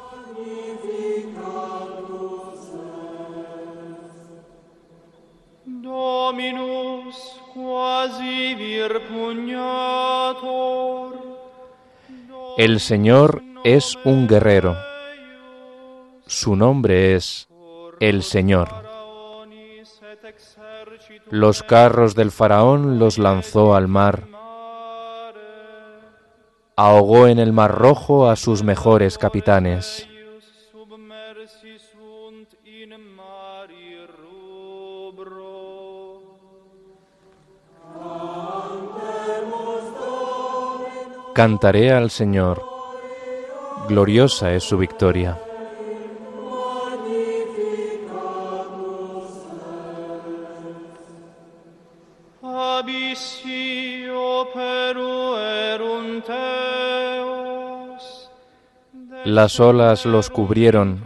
Dominus 5.66 7.16
quasi 7.52 8.54
vir 8.54 8.98
pugnator. 9.08 9.98
El 12.56 12.80
Señor 12.80 13.42
es 13.62 13.98
un 14.06 14.26
guerrero. 14.26 14.74
Su 16.26 16.56
nombre 16.56 17.14
es 17.14 17.46
el 18.00 18.22
Señor. 18.22 18.70
Los 21.28 21.62
carros 21.62 22.14
del 22.14 22.30
faraón 22.30 22.98
los 22.98 23.18
lanzó 23.18 23.74
al 23.74 23.86
mar 23.86 24.35
ahogó 26.76 27.26
en 27.26 27.38
el 27.38 27.54
Mar 27.54 27.74
Rojo 27.74 28.28
a 28.28 28.36
sus 28.36 28.62
mejores 28.62 29.16
capitanes. 29.16 30.06
Cantaré 41.34 41.92
al 41.92 42.10
Señor, 42.10 42.62
gloriosa 43.88 44.52
es 44.52 44.64
su 44.64 44.78
victoria. 44.78 45.38
Las 59.26 59.58
olas 59.58 60.06
los 60.06 60.30
cubrieron, 60.30 61.04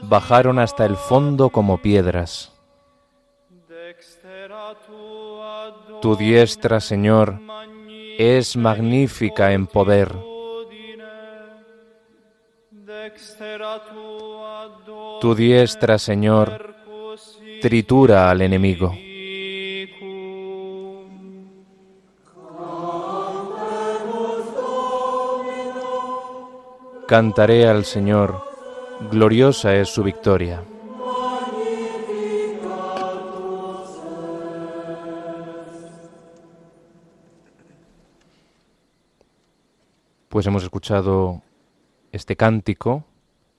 bajaron 0.00 0.58
hasta 0.58 0.86
el 0.86 0.96
fondo 0.96 1.50
como 1.50 1.76
piedras. 1.76 2.54
Tu 6.00 6.16
diestra, 6.16 6.80
Señor, 6.80 7.38
es 8.16 8.56
magnífica 8.56 9.52
en 9.52 9.66
poder. 9.66 10.10
Tu 15.20 15.34
diestra, 15.34 15.98
Señor, 15.98 16.74
tritura 17.60 18.30
al 18.30 18.40
enemigo. 18.40 18.94
Cantaré 27.06 27.68
al 27.68 27.84
Señor, 27.84 28.42
gloriosa 29.10 29.74
es 29.74 29.90
su 29.90 30.02
victoria. 30.02 30.62
Pues 40.30 40.46
hemos 40.46 40.62
escuchado 40.62 41.42
este 42.10 42.36
cántico 42.36 43.04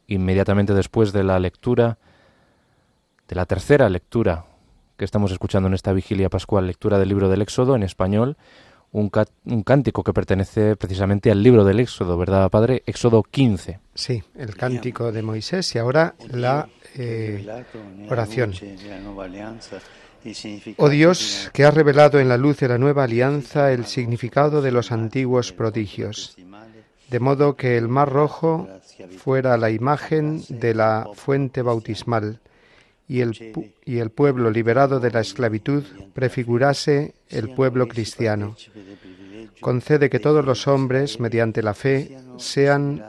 inmediatamente 0.08 0.74
después 0.74 1.14
de 1.14 1.24
la 1.24 1.40
lectura, 1.40 2.00
de 3.28 3.36
la 3.36 3.46
tercera 3.46 3.90
lectura 3.90 4.46
que 4.98 5.06
estamos 5.06 5.32
escuchando 5.32 5.68
en 5.68 5.76
esta 5.76 5.94
vigilia 5.94 6.32
pascual, 6.32 6.66
lectura 6.66 6.98
del 6.98 7.10
libro 7.10 7.30
del 7.30 7.44
Éxodo 7.44 7.76
en 7.76 7.84
español, 7.84 8.38
un, 8.92 9.12
un, 9.46 9.64
cántico 9.64 10.04
que 10.04 10.14
pertenece 10.14 10.76
precisamente 10.76 11.32
al 11.32 11.44
libro 11.44 11.64
del 11.64 11.80
Éxodo, 11.80 12.18
¿verdad, 12.18 12.50
Padre? 12.50 12.84
Éxodo 12.86 13.24
15. 13.24 13.80
Sí, 13.94 14.24
el 14.36 14.56
cántico 14.56 15.12
de 15.12 15.22
Moisés 15.22 15.76
y 15.76 15.80
ahora 15.80 16.16
la 16.30 16.68
eh, 16.96 17.46
oración. 18.10 18.54
Oh 20.78 20.90
Dios, 20.90 21.52
que 21.54 21.66
has 21.66 21.74
revelado 21.74 22.20
en 22.20 22.30
la 22.30 22.38
luz 22.38 22.58
de 22.58 22.68
la 22.68 22.80
nueva 22.80 23.04
alianza 23.04 23.72
el 23.72 23.86
significado 23.86 24.62
de 24.62 24.72
los 24.72 24.92
antiguos 24.92 25.52
prodigios, 25.52 26.36
de 27.10 27.20
modo 27.20 27.56
que 27.56 27.78
el 27.78 27.88
mar 27.88 28.10
rojo 28.12 28.68
fuera 29.18 29.58
la 29.58 29.70
imagen 29.70 30.42
de 30.50 30.74
la 30.74 31.08
fuente 31.14 31.62
bautismal 31.62 32.40
y 33.08 33.22
el, 33.22 33.54
y 33.86 34.00
el 34.00 34.10
pueblo 34.10 34.50
liberado 34.50 35.00
de 35.00 35.12
la 35.12 35.22
esclavitud 35.22 35.84
prefigurase 36.14 37.14
el 37.30 37.50
pueblo 37.50 37.88
cristiano. 37.88 38.56
Concede 39.62 40.10
que 40.10 40.20
todos 40.20 40.46
los 40.46 40.68
hombres, 40.68 41.20
mediante 41.20 41.62
la 41.62 41.74
fe, 41.74 42.18
sean 42.38 43.04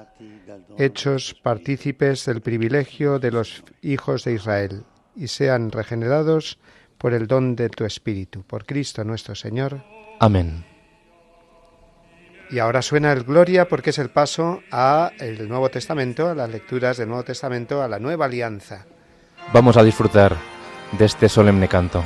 hechos 0.78 1.34
partícipes 1.42 2.24
del 2.26 2.40
privilegio 2.40 3.18
de 3.18 3.32
los 3.32 3.64
hijos 3.82 4.24
de 4.24 4.34
Israel 4.34 4.84
y 5.14 5.28
sean 5.28 5.70
regenerados 5.70 6.58
por 6.98 7.14
el 7.14 7.26
don 7.26 7.56
de 7.56 7.68
tu 7.68 7.84
Espíritu, 7.84 8.42
por 8.42 8.64
Cristo 8.66 9.04
nuestro 9.04 9.34
Señor. 9.34 9.82
Amén. 10.20 10.64
Y 12.50 12.58
ahora 12.58 12.80
suena 12.80 13.12
el 13.12 13.24
Gloria 13.24 13.68
porque 13.68 13.90
es 13.90 13.98
el 13.98 14.10
paso 14.10 14.62
a 14.70 15.12
el 15.18 15.48
Nuevo 15.48 15.68
Testamento, 15.68 16.28
a 16.28 16.34
las 16.34 16.48
lecturas 16.48 16.96
del 16.96 17.08
Nuevo 17.08 17.24
Testamento, 17.24 17.82
a 17.82 17.88
la 17.88 17.98
nueva 17.98 18.26
alianza. 18.26 18.86
Vamos 19.52 19.76
a 19.76 19.84
disfrutar 19.84 20.36
de 20.98 21.04
este 21.04 21.28
solemne 21.28 21.68
canto. 21.68 22.02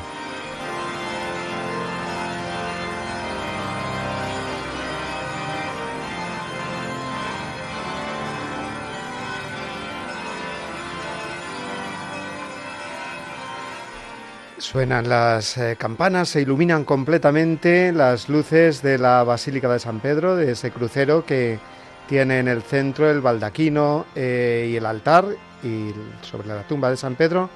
Suenan 14.59 15.09
las 15.09 15.57
eh, 15.57 15.76
campanas, 15.76 16.28
se 16.28 16.43
iluminan 16.43 16.84
completamente 16.84 17.91
las 17.91 18.28
luces 18.28 18.82
de 18.82 18.99
la 18.99 19.24
Basílica 19.24 19.68
de 19.68 19.80
San 19.80 19.99
Pedro, 19.99 20.36
de 20.36 20.53
ese 20.53 20.70
crucero 20.70 21.24
que 21.24 21.59
tiene 22.07 22.38
en 22.38 22.47
el 22.47 22.62
centro 22.62 23.11
el 23.11 23.20
baldaquino 23.20 24.07
eh, 24.14 24.68
y 24.70 24.76
el 24.76 24.86
altar 24.86 25.24
y 25.62 25.92
sobre 26.22 26.48
la 26.48 26.66
tumba 26.66 26.90
de 26.90 26.96
San 26.96 27.14
Pedro 27.14 27.50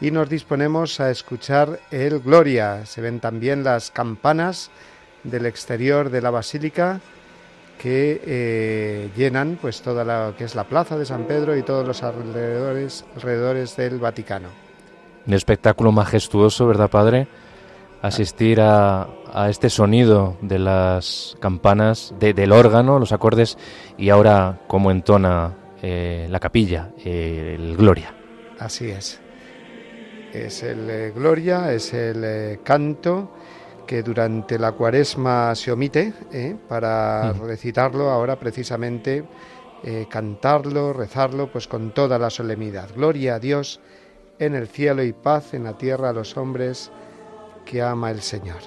y 0.00 0.10
nos 0.10 0.28
disponemos 0.28 0.98
a 1.00 1.10
escuchar 1.10 1.78
el 1.90 2.20
Gloria. 2.20 2.86
Se 2.86 3.00
ven 3.00 3.20
también 3.20 3.62
las 3.62 3.90
campanas 3.90 4.70
del 5.24 5.46
exterior 5.46 6.10
de 6.10 6.22
la 6.22 6.30
basílica 6.30 7.00
que 7.78 8.20
eh, 8.24 9.10
llenan 9.16 9.58
pues 9.60 9.82
toda 9.82 10.04
la 10.04 10.34
que 10.36 10.44
es 10.44 10.54
la 10.54 10.64
plaza 10.64 10.98
de 10.98 11.06
San 11.06 11.24
Pedro 11.24 11.56
y 11.56 11.62
todos 11.62 11.86
los 11.86 12.02
alrededores, 12.02 13.04
alrededores 13.14 13.76
del 13.76 13.98
Vaticano. 13.98 14.48
Un 15.26 15.34
espectáculo 15.34 15.92
majestuoso, 15.92 16.66
¿verdad, 16.66 16.90
Padre? 16.90 17.28
Asistir 18.02 18.60
a, 18.60 19.06
a 19.32 19.50
este 19.50 19.68
sonido 19.68 20.36
de 20.40 20.58
las 20.58 21.36
campanas, 21.40 22.14
de, 22.18 22.32
del 22.32 22.52
órgano, 22.52 22.98
los 22.98 23.12
acordes, 23.12 23.58
y 23.98 24.08
ahora 24.08 24.60
cómo 24.66 24.90
entona 24.90 25.54
eh, 25.82 26.26
la 26.30 26.38
capilla, 26.40 26.90
eh, 27.04 27.56
el 27.58 27.76
Gloria. 27.76 28.14
Así 28.58 28.90
es. 28.90 29.20
Es 30.32 30.62
el 30.62 30.88
eh, 30.90 31.12
Gloria, 31.14 31.72
es 31.72 31.92
el 31.92 32.60
canto 32.62 33.32
que 33.86 34.02
durante 34.02 34.58
la 34.58 34.72
cuaresma 34.72 35.54
se 35.56 35.72
omite 35.72 36.12
para 36.68 37.32
Mm. 37.34 37.44
recitarlo 37.46 38.10
ahora 38.10 38.38
precisamente, 38.38 39.24
eh, 39.82 40.06
cantarlo, 40.08 40.92
rezarlo, 40.92 41.50
pues 41.50 41.66
con 41.66 41.92
toda 41.92 42.18
la 42.18 42.30
solemnidad. 42.30 42.88
Gloria 42.94 43.34
a 43.36 43.38
Dios 43.40 43.80
en 44.38 44.54
el 44.54 44.68
cielo 44.68 45.02
y 45.02 45.12
paz 45.12 45.54
en 45.54 45.64
la 45.64 45.76
tierra 45.76 46.10
a 46.10 46.12
los 46.12 46.36
hombres 46.36 46.90
que 47.64 47.82
ama 47.82 48.10
el 48.10 48.20
Señor. 48.20 48.60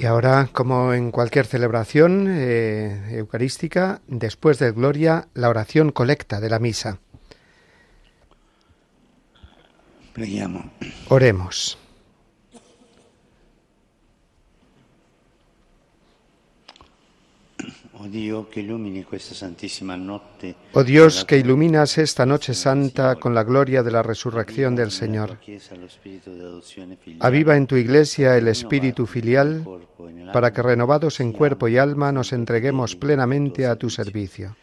Y 0.00 0.06
ahora, 0.06 0.48
como 0.50 0.94
en 0.94 1.10
cualquier 1.10 1.44
celebración 1.44 2.24
eh, 2.26 3.18
eucarística, 3.18 4.00
después 4.06 4.58
de 4.58 4.72
Gloria, 4.72 5.28
la 5.34 5.50
oración 5.50 5.92
colecta 5.92 6.40
de 6.40 6.48
la 6.48 6.58
misa. 6.58 7.00
Oremos. 11.10 11.79
Oh 20.72 20.84
Dios, 20.84 21.24
que 21.24 21.38
iluminas 21.38 21.98
esta 21.98 22.26
noche 22.26 22.54
santa 22.54 23.16
con 23.16 23.34
la 23.34 23.44
gloria 23.44 23.82
de 23.82 23.90
la 23.90 24.02
resurrección 24.02 24.76
del 24.76 24.90
Señor. 24.90 25.38
Aviva 27.20 27.56
en 27.56 27.66
tu 27.66 27.76
iglesia 27.76 28.36
el 28.36 28.48
espíritu 28.48 29.06
filial 29.06 29.64
para 30.32 30.52
que 30.52 30.62
renovados 30.62 31.20
en 31.20 31.32
cuerpo 31.32 31.68
y 31.68 31.78
alma 31.78 32.12
nos 32.12 32.32
entreguemos 32.32 32.96
plenamente 32.96 33.66
a 33.66 33.76
tu 33.76 33.90
servicio. 33.90 34.56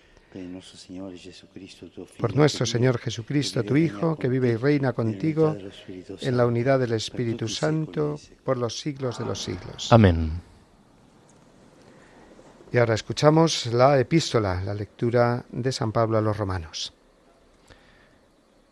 Por 2.19 2.35
nuestro 2.35 2.65
Señor 2.65 2.99
Jesucristo, 2.99 3.63
tu 3.63 3.75
Hijo, 3.75 4.17
que 4.17 4.29
vive 4.29 4.49
y 4.49 4.55
reina 4.55 4.93
contigo 4.93 5.57
en 6.21 6.37
la 6.37 6.45
unidad 6.45 6.79
del 6.79 6.93
Espíritu 6.93 7.47
Santo 7.47 8.19
por 8.43 8.57
los 8.57 8.79
siglos 8.79 9.17
de 9.19 9.25
los 9.25 9.41
siglos. 9.41 9.91
Amén. 9.91 10.31
Y 12.71 12.77
ahora 12.77 12.95
escuchamos 12.95 13.67
la 13.67 13.97
epístola, 13.99 14.61
la 14.61 14.73
lectura 14.73 15.45
de 15.49 15.71
San 15.71 15.91
Pablo 15.91 16.17
a 16.17 16.21
los 16.21 16.37
romanos. 16.37 16.93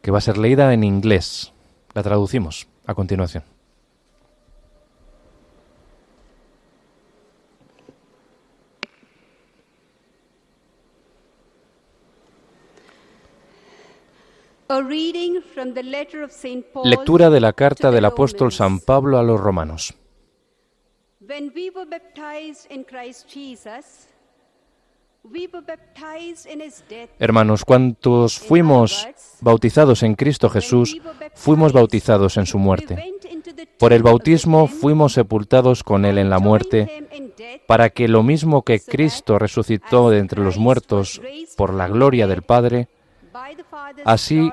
Que 0.01 0.11
va 0.11 0.17
a 0.17 0.21
ser 0.21 0.37
leída 0.37 0.73
en 0.73 0.83
inglés. 0.83 1.53
La 1.93 2.03
traducimos 2.03 2.67
a 2.85 2.93
continuación. 2.93 3.43
A 14.67 14.81
reading 14.81 15.41
from 15.41 15.73
the 15.73 15.83
letter 15.83 16.21
of 16.23 16.31
Saint 16.31 16.65
Paul 16.73 16.89
Lectura 16.89 17.29
de 17.29 17.39
la 17.39 17.53
carta 17.53 17.91
del 17.91 18.03
apóstol. 18.03 18.51
San 18.51 18.79
Pablo 18.79 19.17
a 19.17 19.23
los 19.23 19.39
romanos. 19.39 19.95
When 21.27 21.51
we 21.55 21.71
were 21.71 21.85
baptized 21.89 22.69
in 22.69 22.83
Christ 22.83 23.27
Jesus, 23.27 24.09
we 25.23 25.47
were 25.51 25.65
baptized 25.65 26.45
in 26.45 26.61
his 26.61 26.83
death. 26.87 27.09
Hermanos, 27.17 27.65
cuantos 27.65 28.37
fuimos 28.37 29.07
bautizados 29.41 30.03
en 30.03 30.15
Cristo 30.15 30.49
Jesús, 30.49 31.01
fuimos 31.33 31.73
bautizados 31.73 32.37
en 32.37 32.45
su 32.45 32.59
muerte. 32.59 33.15
Por 33.79 33.93
el 33.93 34.03
bautismo 34.03 34.67
fuimos 34.67 35.13
sepultados 35.13 35.83
con 35.83 36.05
Él 36.05 36.19
en 36.19 36.29
la 36.29 36.39
muerte, 36.39 37.07
para 37.65 37.89
que 37.89 38.07
lo 38.07 38.21
mismo 38.21 38.61
que 38.61 38.79
Cristo 38.79 39.39
resucitó 39.39 40.11
de 40.11 40.19
entre 40.19 40.43
los 40.43 40.57
muertos 40.57 41.21
por 41.57 41.73
la 41.73 41.87
gloria 41.87 42.27
del 42.27 42.43
Padre, 42.43 42.87
así 44.03 44.51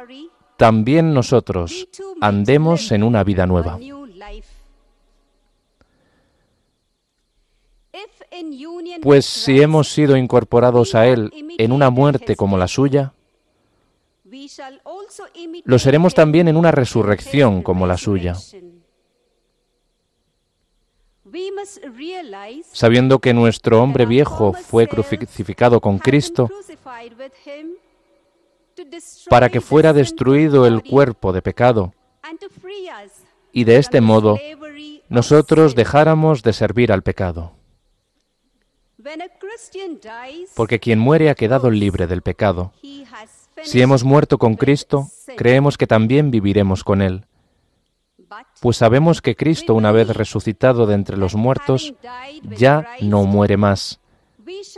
también 0.57 1.13
nosotros 1.13 1.89
andemos 2.21 2.93
en 2.93 3.03
una 3.03 3.25
vida 3.25 3.47
nueva. 3.47 3.79
Pues 9.03 9.27
si 9.27 9.61
hemos 9.61 9.89
sido 9.93 10.17
incorporados 10.17 10.95
a 10.95 11.07
Él 11.07 11.33
en 11.59 11.73
una 11.73 11.91
muerte 11.91 12.37
como 12.37 12.57
la 12.57 12.69
suya, 12.69 13.13
lo 15.65 15.79
seremos 15.79 16.15
también 16.15 16.49
en 16.49 16.57
una 16.57 16.71
resurrección 16.71 17.63
como 17.63 17.87
la 17.87 17.99
suya. 17.99 18.35
sabiendo 22.73 23.19
que 23.19 23.33
nuestro 23.33 23.83
hombre 23.83 24.07
viejo 24.07 24.53
fue 24.53 24.87
crucificado 24.87 25.81
con 25.81 25.99
Cristo 25.99 26.51
para 29.31 29.49
que 29.49 29.61
fuera 29.61 29.93
destruido 29.93 30.67
el 30.67 30.83
cuerpo 30.83 31.33
de 31.33 31.43
pecado 31.43 31.95
y 33.53 33.65
de 33.65 33.77
este 33.77 34.01
modo 34.01 34.39
nosotros 35.09 35.75
dejáramos 35.75 36.43
de 36.43 36.53
servir 36.53 36.93
al 36.93 37.03
pecado. 37.03 37.53
When 38.92 38.92
a 38.92 38.92
Christian 38.92 38.92
dies, 38.92 38.92
Porque 40.55 40.79
quien 40.79 40.99
muere 40.99 41.31
ha 41.31 41.35
quedado 41.35 41.71
libre 41.71 42.07
del 42.07 42.23
pecado. 42.23 42.73
Si 43.63 43.81
hemos 43.81 44.05
muerto 44.05 44.39
con 44.39 44.55
Cristo, 44.55 45.09
creemos 45.37 45.77
que 45.77 45.87
también 45.87 46.31
viviremos 46.31 46.85
con 46.85 47.03
Él. 47.03 47.27
Pues 48.61 48.77
sabemos 48.77 49.21
que 49.21 49.37
Cristo, 49.37 49.75
una 49.75 49.93
vez 49.93 50.09
resucitado 50.09 50.87
de 50.87 50.95
entre 50.95 51.17
los 51.17 51.35
muertos, 51.35 51.95
ya 52.43 52.97
no 53.01 53.25
muere 53.25 53.57
más. 53.57 54.01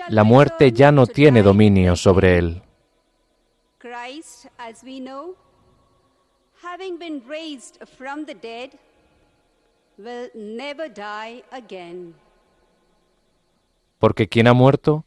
La 0.09 0.25
muerte 0.25 0.72
ya 0.72 0.91
no 0.91 1.07
tiene 1.07 1.43
dominio 1.43 1.97
sobre 1.97 2.39
Él. 2.39 2.62
Porque 14.05 14.28
quien 14.28 14.46
ha 14.48 14.52
muerto, 14.52 15.07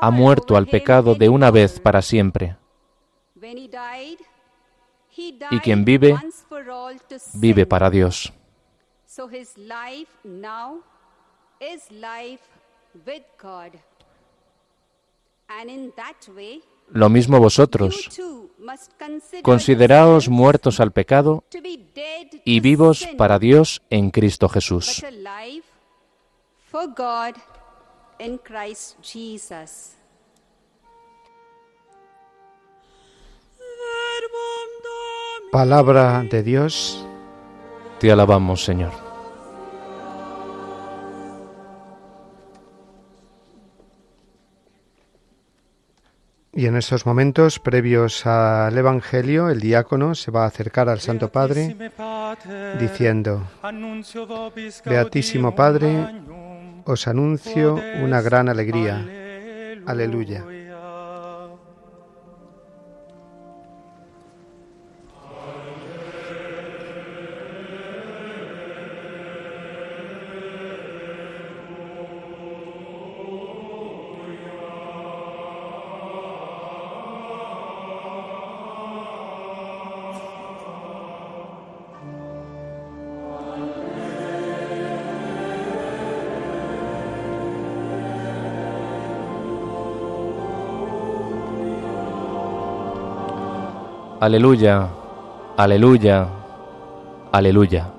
ha 0.00 0.10
muerto 0.10 0.56
al 0.56 0.66
pecado 0.66 1.14
de 1.14 1.28
una 1.28 1.52
vez 1.52 1.78
para 1.78 2.02
siempre. 2.02 2.56
Y 5.52 5.60
quien 5.60 5.84
vive. 5.84 6.18
Vive 7.34 7.64
para 7.64 7.90
Dios. 7.90 8.32
Lo 16.88 17.08
mismo 17.08 17.38
vosotros. 17.38 18.20
Consideraos 19.44 20.28
muertos 20.28 20.80
al 20.80 20.90
pecado 20.90 21.44
y 22.44 22.58
vivos 22.58 23.08
para 23.16 23.38
Dios 23.38 23.80
en 23.90 24.10
Cristo 24.10 24.48
Jesús. 24.48 25.04
For 26.70 26.86
God 26.86 27.34
in 28.18 28.38
Christ 28.38 28.96
Jesus. 29.02 29.94
Palabra 35.50 36.22
de 36.30 36.42
Dios, 36.42 37.04
Te 37.98 38.12
alabamos, 38.12 38.62
Señor. 38.64 39.08
y 46.58 46.66
en 46.66 46.76
estos 46.76 47.06
momentos 47.06 47.60
previos 47.60 48.26
al 48.26 48.76
Evangelio, 48.76 49.48
el 49.48 49.60
diácono 49.60 50.16
se 50.16 50.32
va 50.32 50.42
a 50.42 50.48
acercar 50.48 50.88
al 50.88 50.98
Santo 50.98 51.30
Padre 51.30 51.76
diciendo, 52.80 53.44
Beatísimo 54.84 55.54
Padre, 55.54 56.20
os 56.88 57.06
anuncio 57.06 57.76
una 58.02 58.22
gran 58.22 58.48
alegría. 58.48 59.06
Aleluya. 59.84 60.42
Aleluya, 94.20 94.88
aleluya, 95.56 96.28
aleluya. 97.30 97.92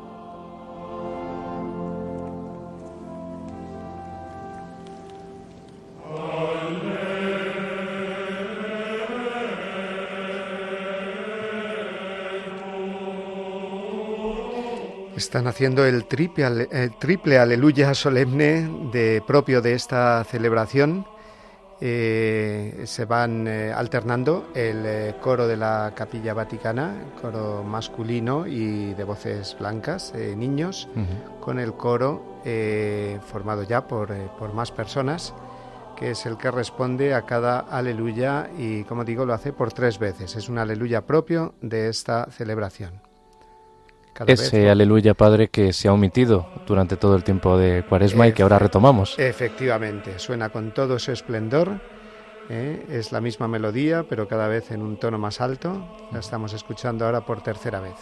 Están 15.16 15.48
haciendo 15.48 15.86
el 15.86 16.04
triple, 16.04 16.68
el 16.70 16.98
triple 17.00 17.40
aleluya 17.40 17.94
solemne 17.94 18.70
de, 18.92 19.24
propio 19.26 19.62
de 19.62 19.74
esta 19.74 20.26
celebración 20.26 21.06
eh, 21.82 22.84
se 22.86 23.06
van 23.06 23.48
eh, 23.48 23.72
alternando 23.72 24.50
el 24.54 24.86
eh, 24.86 25.16
coro 25.22 25.48
de 25.48 25.56
la 25.56 25.94
Capilla 25.96 26.34
Vaticana, 26.34 26.94
coro 27.22 27.64
masculino 27.64 28.46
y 28.46 28.94
de 28.94 29.04
voces 29.06 29.56
blancas, 29.58 30.14
niños, 30.36 30.90
con 31.40 31.60
el 31.60 31.74
coro 31.74 32.42
formado 33.28 33.64
ya 33.64 33.88
por, 33.88 34.14
por 34.38 34.54
más 34.54 34.72
personas, 34.72 35.34
que 35.96 36.12
es 36.12 36.26
el 36.26 36.38
que 36.38 36.52
responde 36.52 37.14
a 37.14 37.24
cada 37.24 37.60
aleluya 37.60 38.50
y, 38.58 38.84
como 38.84 39.04
digo, 39.04 39.26
lo 39.26 39.34
hace 39.34 39.54
por 39.54 39.74
tres 39.74 40.00
veces. 40.00 40.36
Es 40.36 40.50
un 40.50 40.58
aleluya 40.58 41.06
propio 41.06 41.54
de 41.62 41.90
esta 41.90 42.28
celebración. 42.32 43.09
Ese 44.28 44.70
aleluya, 44.70 45.14
Padre, 45.14 45.48
que 45.50 45.74
se 45.74 45.88
ha 45.88 45.94
omitido 45.94 46.48
durante 46.68 46.98
todo 46.98 47.16
el 47.16 47.24
tiempo 47.24 47.58
de 47.58 47.84
Cuaresma 47.88 48.28
y 48.28 48.34
que 48.34 48.44
ahora 48.44 48.60
retomamos. 48.60 49.18
Efectivamente, 49.18 50.20
suena 50.20 50.50
con 50.50 50.72
todo 50.74 51.00
su 51.00 51.12
esplendor. 51.12 51.80
¿eh? 52.50 52.86
Es 52.90 53.12
la 53.12 53.22
misma 53.22 53.48
melodía, 53.48 54.06
pero 54.08 54.28
cada 54.28 54.48
vez 54.48 54.72
en 54.72 54.82
un 54.82 54.98
tono 54.98 55.18
más 55.18 55.42
alto. 55.42 55.88
La 56.12 56.20
estamos 56.20 56.54
escuchando 56.54 57.06
ahora 57.06 57.26
por 57.26 57.42
tercera 57.42 57.80
vez. 57.80 57.96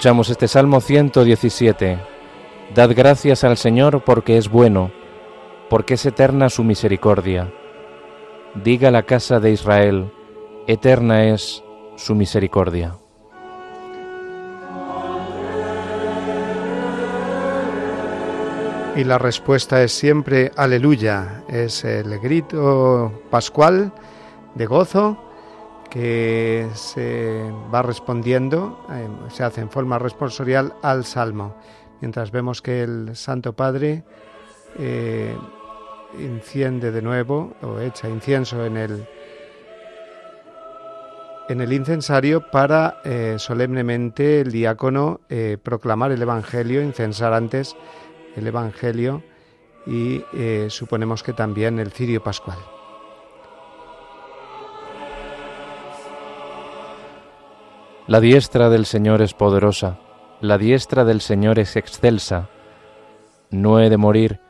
Escuchamos 0.00 0.30
este 0.30 0.48
Salmo 0.48 0.80
117. 0.80 1.98
Dad 2.74 2.90
gracias 2.96 3.44
al 3.44 3.58
Señor 3.58 4.02
porque 4.02 4.38
es 4.38 4.48
bueno, 4.48 4.90
porque 5.68 5.92
es 5.92 6.06
eterna 6.06 6.48
su 6.48 6.64
misericordia. 6.64 7.52
Diga 8.54 8.90
la 8.90 9.02
casa 9.02 9.40
de 9.40 9.50
Israel, 9.50 10.10
eterna 10.66 11.24
es 11.24 11.62
su 11.96 12.14
misericordia. 12.14 12.94
Y 18.96 19.04
la 19.04 19.18
respuesta 19.18 19.82
es 19.82 19.92
siempre 19.92 20.50
aleluya, 20.56 21.44
es 21.46 21.84
el 21.84 22.18
grito 22.20 23.20
pascual 23.28 23.92
de 24.54 24.64
gozo 24.64 25.29
que 25.90 26.68
se 26.74 27.52
va 27.74 27.82
respondiendo, 27.82 28.86
eh, 28.90 29.08
se 29.30 29.42
hace 29.42 29.60
en 29.60 29.70
forma 29.70 29.98
responsorial 29.98 30.74
al 30.82 31.04
Salmo, 31.04 31.56
mientras 32.00 32.30
vemos 32.30 32.62
que 32.62 32.82
el 32.82 33.16
Santo 33.16 33.52
Padre 33.52 34.04
eh, 34.78 35.36
enciende 36.18 36.92
de 36.92 37.02
nuevo 37.02 37.54
o 37.62 37.80
echa 37.80 38.08
incienso 38.08 38.64
en 38.64 38.76
el, 38.76 39.08
en 41.48 41.60
el 41.60 41.72
incensario 41.72 42.50
para 42.50 43.00
eh, 43.04 43.34
solemnemente 43.38 44.40
el 44.40 44.52
diácono 44.52 45.20
proclamar 45.62 46.12
el 46.12 46.22
Evangelio, 46.22 46.82
incensar 46.82 47.32
antes 47.32 47.76
el 48.36 48.46
Evangelio 48.46 49.22
y 49.86 50.22
suponemos 50.68 51.22
que 51.22 51.32
también 51.32 51.78
el 51.78 51.90
cirio 51.90 52.22
pascual. 52.22 52.58
La 58.10 58.18
diestra 58.18 58.70
del 58.70 58.86
Señor 58.86 59.22
es 59.22 59.34
poderosa, 59.34 60.00
la 60.40 60.58
diestra 60.58 61.04
del 61.04 61.20
Señor 61.20 61.60
es 61.60 61.76
excelsa. 61.76 62.48
No 63.52 63.78
he 63.78 63.88
de 63.88 63.98
morir, 63.98 64.40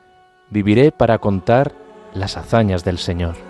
viviré 0.48 0.92
para 0.92 1.18
contar 1.18 1.74
las 2.14 2.38
hazañas 2.38 2.84
del 2.84 2.96
Señor. 2.96 3.49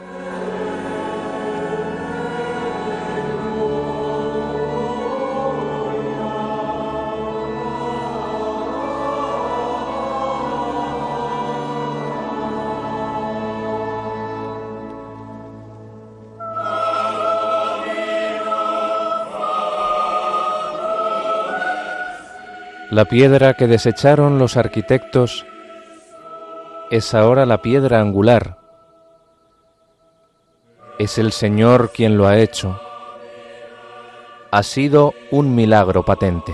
La 22.91 23.05
piedra 23.05 23.55
que 23.55 23.69
desecharon 23.69 24.41
los 24.41 24.57
arquitectos 24.57 25.47
es 26.91 27.15
ahora 27.15 27.47
la 27.47 27.63
piedra 27.63 28.01
angular. 28.01 28.59
Es 30.99 31.17
el 31.17 31.31
Señor 31.31 31.93
quien 31.95 32.19
lo 32.19 32.27
ha 32.27 32.39
hecho. 32.39 32.81
Ha 34.51 34.65
sido 34.65 35.15
un 35.31 35.55
milagro 35.55 36.05
patente. 36.05 36.53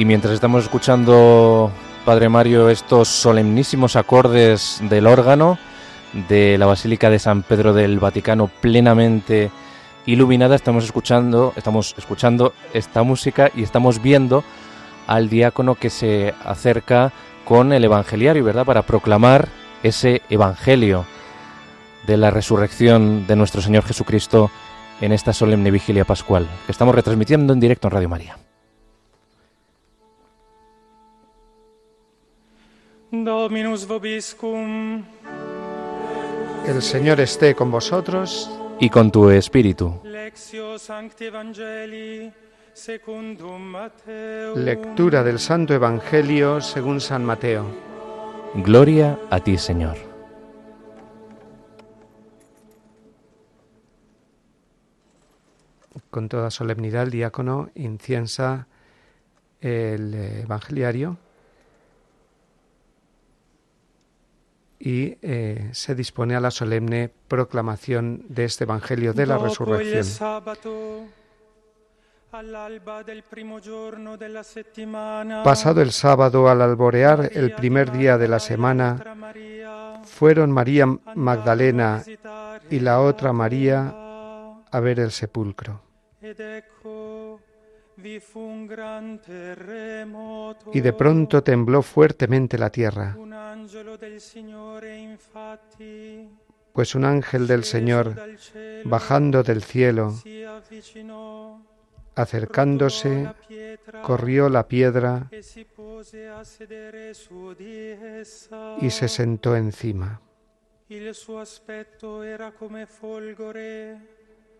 Y 0.00 0.06
mientras 0.06 0.32
estamos 0.32 0.62
escuchando, 0.62 1.70
Padre 2.06 2.30
Mario, 2.30 2.70
estos 2.70 3.06
solemnísimos 3.06 3.96
acordes 3.96 4.80
del 4.88 5.06
órgano 5.06 5.58
de 6.26 6.56
la 6.56 6.64
Basílica 6.64 7.10
de 7.10 7.18
San 7.18 7.42
Pedro 7.42 7.74
del 7.74 7.98
Vaticano 7.98 8.50
plenamente 8.62 9.50
iluminada, 10.06 10.56
estamos 10.56 10.84
escuchando, 10.84 11.52
estamos 11.54 11.94
escuchando 11.98 12.54
esta 12.72 13.02
música 13.02 13.50
y 13.54 13.62
estamos 13.62 14.00
viendo 14.00 14.42
al 15.06 15.28
diácono 15.28 15.74
que 15.74 15.90
se 15.90 16.32
acerca 16.46 17.12
con 17.44 17.74
el 17.74 17.84
evangeliario, 17.84 18.42
¿verdad? 18.42 18.64
Para 18.64 18.86
proclamar 18.86 19.48
ese 19.82 20.22
evangelio 20.30 21.04
de 22.06 22.16
la 22.16 22.30
resurrección 22.30 23.26
de 23.26 23.36
nuestro 23.36 23.60
Señor 23.60 23.84
Jesucristo 23.84 24.50
en 25.02 25.12
esta 25.12 25.34
solemne 25.34 25.70
vigilia 25.70 26.06
pascual, 26.06 26.48
que 26.64 26.72
estamos 26.72 26.94
retransmitiendo 26.94 27.52
en 27.52 27.60
directo 27.60 27.88
en 27.88 27.92
Radio 27.92 28.08
María. 28.08 28.38
Dominus 33.24 33.86
vobiscum. 33.86 35.02
El 36.66 36.82
Señor 36.82 37.20
esté 37.20 37.54
con 37.54 37.70
vosotros 37.70 38.50
y 38.78 38.88
con 38.88 39.10
tu 39.10 39.30
espíritu. 39.30 40.00
Lectura 44.54 45.22
del 45.22 45.38
Santo 45.38 45.74
Evangelio 45.74 46.60
según 46.60 47.00
San 47.00 47.24
Mateo. 47.24 47.66
Gloria 48.54 49.18
a 49.30 49.40
ti, 49.40 49.58
Señor. 49.58 49.96
Con 56.10 56.28
toda 56.28 56.50
solemnidad 56.50 57.04
el 57.04 57.10
diácono 57.10 57.70
inciensa 57.74 58.66
el 59.60 60.14
evangeliario 60.14 61.18
y 64.80 65.18
eh, 65.20 65.68
se 65.72 65.94
dispone 65.94 66.34
a 66.34 66.40
la 66.40 66.50
solemne 66.50 67.10
proclamación 67.28 68.24
de 68.28 68.46
este 68.46 68.64
Evangelio 68.64 69.12
de 69.12 69.26
la 69.26 69.36
resurrección. 69.36 70.06
Pasado 75.44 75.82
el 75.82 75.90
sábado 75.92 76.48
al 76.48 76.62
alborear 76.62 77.30
el 77.34 77.52
primer 77.54 77.92
día 77.92 78.16
de 78.16 78.28
la 78.28 78.38
semana, 78.38 80.02
fueron 80.04 80.50
María 80.50 80.86
Magdalena 81.14 82.02
y 82.70 82.80
la 82.80 83.00
otra 83.00 83.32
María 83.32 83.94
a 84.70 84.80
ver 84.80 85.00
el 85.00 85.10
sepulcro. 85.10 85.82
Y 90.72 90.80
de 90.80 90.92
pronto 90.92 91.42
tembló 91.42 91.82
fuertemente 91.82 92.58
la 92.58 92.70
tierra, 92.70 93.16
infatti. 94.98 96.28
Pues 96.72 96.94
un 96.94 97.04
ángel 97.04 97.46
del 97.46 97.64
Señor, 97.64 98.14
bajando 98.84 99.42
del 99.42 99.62
cielo, 99.62 100.14
acercándose, 102.14 103.28
corrió 104.02 104.48
la 104.48 104.68
piedra 104.68 105.28
e 105.30 105.42
y 108.80 108.90
se 108.90 109.08
sentó 109.08 109.56
encima. 109.56 110.20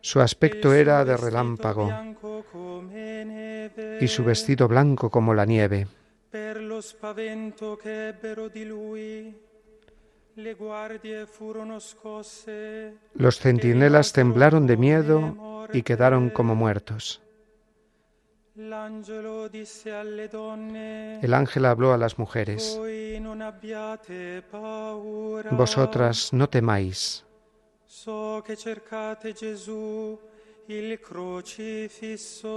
Su 0.00 0.20
aspecto 0.20 0.72
era 0.72 1.04
de 1.04 1.16
relámpago 1.16 1.90
y 4.00 4.08
su 4.08 4.24
vestido 4.24 4.68
blanco 4.68 5.10
como 5.10 5.34
la 5.34 5.44
nieve. 5.44 5.86
Los 13.14 13.38
centinelas 13.38 14.12
temblaron 14.12 14.66
de 14.66 14.76
miedo 14.76 15.66
y 15.72 15.82
quedaron 15.82 16.30
como 16.30 16.54
muertos. 16.54 17.22
El 18.56 18.72
ángel 21.34 21.64
habló 21.64 21.92
a 21.92 21.98
las 21.98 22.18
mujeres. 22.18 22.80
Vosotras 25.50 26.32
no 26.32 26.48
temáis, 26.48 27.24
So 28.02 28.40
che 28.42 28.56
cercate 28.56 29.34
Gesù, 29.34 30.18
il 30.68 30.98
crocifisso. 31.00 32.48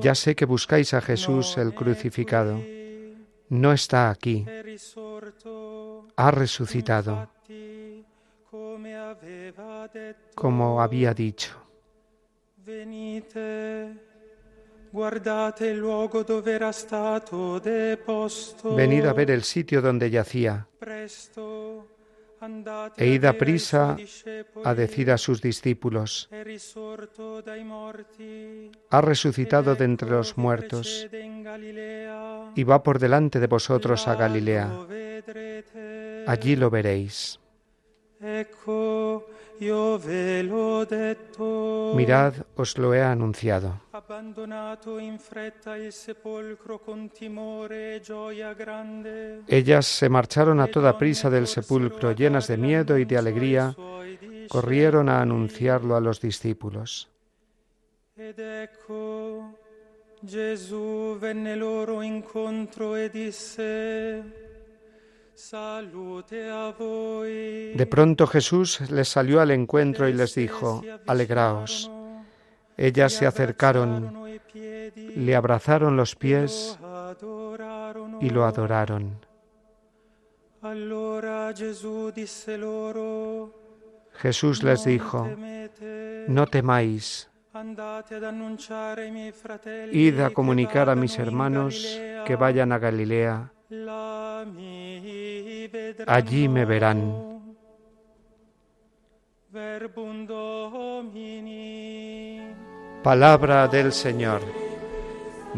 ya 0.00 0.14
sé 0.14 0.34
que 0.34 0.46
buscáis 0.46 0.94
a 0.94 1.02
Jesús 1.02 1.58
el 1.58 1.74
crucificado. 1.74 2.58
No 3.50 3.72
está 3.74 4.08
aquí, 4.08 4.46
ha 6.16 6.30
resucitado, 6.30 7.28
como 10.34 10.80
había 10.80 11.12
dicho. 11.12 11.50
venite, 12.64 13.94
guardate 14.90 15.66
il 15.66 15.76
luogo 15.76 16.22
dove 16.22 16.52
era 16.52 16.72
stato 16.72 17.58
deposto. 17.58 18.74
Venid 18.74 19.04
a 19.04 19.12
ver 19.12 19.30
el 19.30 19.42
sitio 19.42 19.82
donde 19.82 20.08
yacía 20.08 20.66
Presto, 20.78 21.95
e 22.96 23.06
id 23.06 23.24
a 23.24 23.34
prisa 23.34 23.96
a 24.64 24.74
decir 24.74 25.10
a 25.10 25.18
sus 25.18 25.40
discípulos, 25.40 26.28
morti. 27.64 28.70
ha 28.90 29.00
resucitado 29.00 29.74
de 29.74 29.84
entre 29.84 30.10
los 30.10 30.36
muertos 30.38 31.06
y 32.54 32.62
va 32.64 32.82
por 32.82 32.98
delante 32.98 33.40
de 33.40 33.46
vosotros 33.46 34.08
a 34.08 34.14
Galilea. 34.14 34.70
Allí 36.26 36.56
lo 36.56 36.70
veréis. 36.70 37.38
Mirad, 41.94 42.34
os 42.56 42.78
lo 42.78 42.94
he 42.94 43.02
anunciado. 43.02 43.80
E. 49.06 49.42
Ellas 49.48 49.86
se 49.86 50.08
marcharon 50.08 50.60
a 50.60 50.66
toda 50.66 50.98
prisa 50.98 51.30
del 51.30 51.46
sepulcro, 51.46 52.12
llenas 52.12 52.46
de 52.48 52.56
miedo 52.56 52.98
y 52.98 53.04
de 53.04 53.16
alegría, 53.16 53.74
corrieron 54.48 55.08
a 55.08 55.20
anunciarlo 55.20 55.96
a 55.96 56.00
los 56.00 56.20
discípulos. 56.20 57.08
Gesù 60.26 61.16
venne 61.18 61.54
loro 61.54 62.00
incontro 62.00 62.96
e 62.96 63.10
disse. 63.10 64.45
De 67.74 67.86
pronto 67.90 68.26
Jesús 68.26 68.80
les 68.90 69.08
salió 69.08 69.40
al 69.40 69.50
encuentro 69.50 70.08
y 70.08 70.14
les 70.14 70.34
dijo, 70.34 70.82
Alegraos. 71.06 71.90
Ellas 72.78 73.12
se 73.12 73.26
acercaron, 73.26 74.38
le 74.54 75.36
abrazaron 75.36 75.96
los 75.96 76.14
pies 76.14 76.78
y 78.20 78.30
lo 78.30 78.44
adoraron. 78.44 79.26
Jesús 84.14 84.62
les 84.62 84.84
dijo, 84.84 85.28
No 86.28 86.46
temáis, 86.46 87.30
id 89.92 90.20
a 90.20 90.30
comunicar 90.30 90.90
a 90.90 90.94
mis 90.94 91.18
hermanos 91.18 92.00
que 92.26 92.36
vayan 92.36 92.72
a 92.72 92.78
Galilea. 92.78 93.52
Allí 96.06 96.48
me 96.48 96.64
verán. 96.64 97.54
Palabra 103.02 103.68
del 103.68 103.92
Señor. 103.92 104.40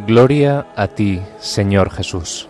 Gloria 0.07 0.67
a 0.77 0.87
ti, 0.87 1.21
Señor 1.39 1.91
Jesús. 1.91 2.49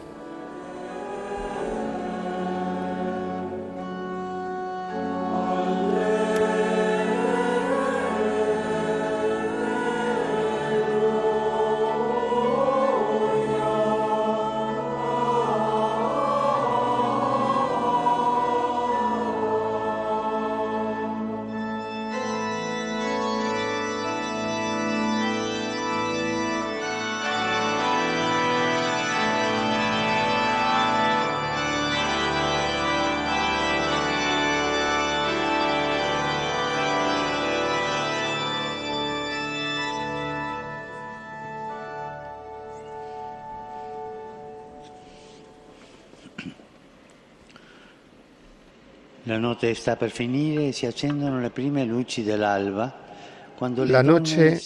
La 49.59 49.65
notte 49.65 49.75
sta 49.75 49.97
per 49.97 50.11
finire 50.11 50.71
si 50.71 50.87
accendono 50.87 51.41
le 51.41 51.51
prime 51.51 51.85
luci 51.85 52.23
dell'alba. 52.23 52.95
Quando 53.57 53.83
le 53.83 53.91
La 53.91 54.03
donne 54.03 54.19
noche, 54.21 54.61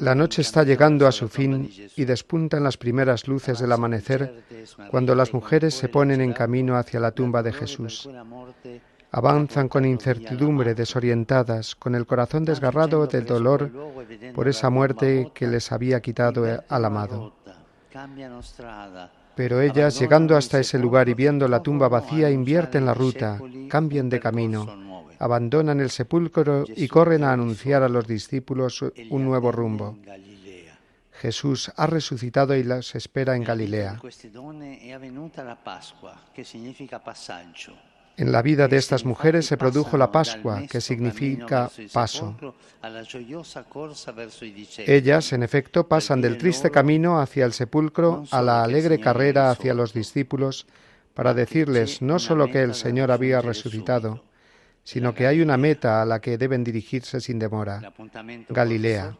la 0.00 0.14
noche 0.14 0.42
está 0.42 0.62
llegando 0.62 1.06
a 1.06 1.12
su 1.12 1.26
fin 1.26 1.72
y 1.94 2.04
despuntan 2.04 2.62
las 2.62 2.76
primeras 2.76 3.26
luces 3.28 3.58
del 3.58 3.72
amanecer 3.72 4.44
cuando 4.90 5.14
las 5.14 5.32
mujeres 5.32 5.72
se 5.72 5.88
ponen 5.88 6.20
en 6.20 6.34
camino 6.34 6.76
hacia 6.76 7.00
la 7.00 7.12
tumba 7.12 7.42
de 7.42 7.54
Jesús. 7.54 8.10
Avanzan 9.10 9.68
con 9.70 9.86
incertidumbre, 9.86 10.74
desorientadas, 10.74 11.74
con 11.74 11.94
el 11.94 12.04
corazón 12.04 12.44
desgarrado 12.44 13.06
del 13.06 13.24
dolor 13.24 13.72
por 14.34 14.48
esa 14.48 14.68
muerte 14.68 15.30
que 15.32 15.46
les 15.46 15.72
había 15.72 16.02
quitado 16.02 16.44
al 16.68 16.84
amado. 16.84 17.32
Pero 19.36 19.60
ellas, 19.60 20.00
llegando 20.00 20.34
hasta 20.34 20.58
ese 20.58 20.78
lugar 20.78 21.10
y 21.10 21.14
viendo 21.14 21.46
la 21.46 21.62
tumba 21.62 21.88
vacía, 21.88 22.30
invierten 22.30 22.86
la 22.86 22.94
ruta, 22.94 23.38
cambian 23.68 24.08
de 24.08 24.18
camino, 24.18 24.66
abandonan 25.18 25.78
el 25.80 25.90
sepulcro 25.90 26.64
y 26.74 26.88
corren 26.88 27.22
a 27.22 27.32
anunciar 27.32 27.82
a 27.82 27.88
los 27.88 28.06
discípulos 28.06 28.82
un 29.10 29.24
nuevo 29.24 29.52
rumbo. 29.52 29.98
Jesús 31.12 31.70
ha 31.76 31.86
resucitado 31.86 32.54
y 32.56 32.62
las 32.62 32.94
espera 32.94 33.36
en 33.36 33.44
Galilea. 33.44 34.00
En 38.18 38.32
la 38.32 38.40
vida 38.40 38.66
de 38.66 38.78
estas 38.78 39.04
mujeres 39.04 39.44
se 39.46 39.58
produjo 39.58 39.98
la 39.98 40.10
Pascua, 40.10 40.62
que 40.70 40.80
significa 40.80 41.70
paso. 41.92 42.34
Ellas, 44.78 45.32
en 45.32 45.42
efecto, 45.42 45.86
pasan 45.86 46.22
del 46.22 46.38
triste 46.38 46.70
camino 46.70 47.20
hacia 47.20 47.44
el 47.44 47.52
sepulcro 47.52 48.24
a 48.30 48.40
la 48.40 48.62
alegre 48.62 48.98
carrera 49.00 49.50
hacia 49.50 49.74
los 49.74 49.92
discípulos 49.92 50.66
para 51.12 51.34
decirles 51.34 52.00
no 52.00 52.18
solo 52.18 52.50
que 52.50 52.62
el 52.62 52.74
Señor 52.74 53.10
había 53.10 53.40
resucitado, 53.42 54.24
sino 54.82 55.14
que 55.14 55.26
hay 55.26 55.42
una 55.42 55.56
meta 55.58 56.00
a 56.00 56.06
la 56.06 56.20
que 56.20 56.38
deben 56.38 56.64
dirigirse 56.64 57.20
sin 57.20 57.38
demora. 57.38 57.92
Galilea. 58.48 59.16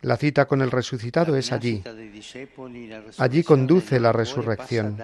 La 0.00 0.16
cita 0.16 0.46
con 0.46 0.62
el 0.62 0.70
resucitado 0.70 1.36
es 1.36 1.52
allí. 1.52 1.82
Allí 3.18 3.42
conduce 3.42 4.00
la 4.00 4.12
resurrección. 4.12 4.96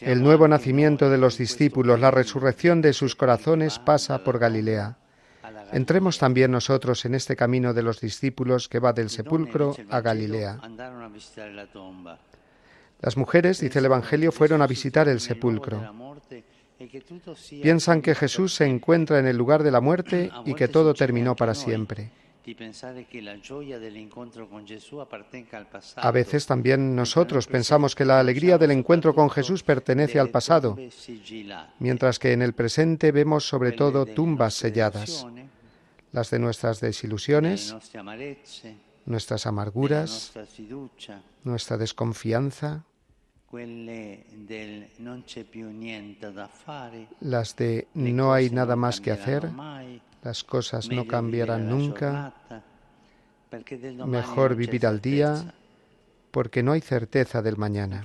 El 0.00 0.22
nuevo 0.22 0.48
nacimiento 0.48 1.10
de 1.10 1.18
los 1.18 1.38
discípulos, 1.38 2.00
la 2.00 2.10
resurrección 2.10 2.82
de 2.82 2.92
sus 2.92 3.16
corazones 3.16 3.78
pasa 3.78 4.22
por 4.22 4.38
Galilea. 4.38 4.96
Entremos 5.72 6.18
también 6.18 6.50
nosotros 6.50 7.04
en 7.04 7.14
este 7.14 7.34
camino 7.34 7.72
de 7.72 7.82
los 7.82 8.00
discípulos 8.00 8.68
que 8.68 8.78
va 8.78 8.92
del 8.92 9.10
sepulcro 9.10 9.74
a 9.90 10.00
Galilea. 10.00 10.60
Las 13.00 13.16
mujeres, 13.16 13.60
dice 13.60 13.78
el 13.78 13.86
Evangelio, 13.86 14.30
fueron 14.30 14.62
a 14.62 14.66
visitar 14.66 15.08
el 15.08 15.20
sepulcro. 15.20 15.82
Piensan 17.62 18.02
que 18.02 18.14
Jesús 18.14 18.54
se 18.54 18.66
encuentra 18.66 19.18
en 19.18 19.26
el 19.26 19.36
lugar 19.36 19.62
de 19.62 19.70
la 19.70 19.80
muerte 19.80 20.30
y 20.44 20.54
que 20.54 20.68
todo 20.68 20.94
terminó 20.94 21.34
para 21.34 21.54
siempre. 21.54 22.10
A 25.96 26.10
veces 26.10 26.46
también 26.46 26.96
nosotros 26.96 27.46
pensamos 27.46 27.94
que 27.94 28.04
la 28.04 28.18
alegría 28.18 28.58
del 28.58 28.72
encuentro 28.72 29.14
con 29.14 29.30
Jesús 29.30 29.62
pertenece 29.62 30.18
al 30.18 30.30
pasado, 30.30 30.76
mientras 31.78 32.18
que 32.18 32.32
en 32.32 32.42
el 32.42 32.52
presente 32.52 33.12
vemos 33.12 33.46
sobre 33.46 33.72
todo 33.72 34.06
tumbas 34.06 34.54
selladas, 34.54 35.26
las 36.10 36.30
de 36.30 36.38
nuestras 36.38 36.80
desilusiones, 36.80 37.74
nuestras 39.06 39.46
amarguras, 39.46 40.32
nuestra 41.44 41.76
desconfianza, 41.76 42.84
las 47.20 47.56
de 47.56 47.88
no 47.94 48.32
hay 48.32 48.50
nada 48.50 48.76
más 48.76 49.00
que 49.00 49.10
hacer, 49.10 49.50
las 50.22 50.44
cosas 50.44 50.88
no 50.88 51.06
cambiarán 51.06 51.68
nunca, 51.68 52.32
mejor 54.06 54.54
vivir 54.54 54.86
al 54.86 55.00
día 55.00 55.54
porque 56.30 56.62
no 56.62 56.72
hay 56.72 56.80
certeza 56.80 57.42
del 57.42 57.56
mañana. 57.56 58.02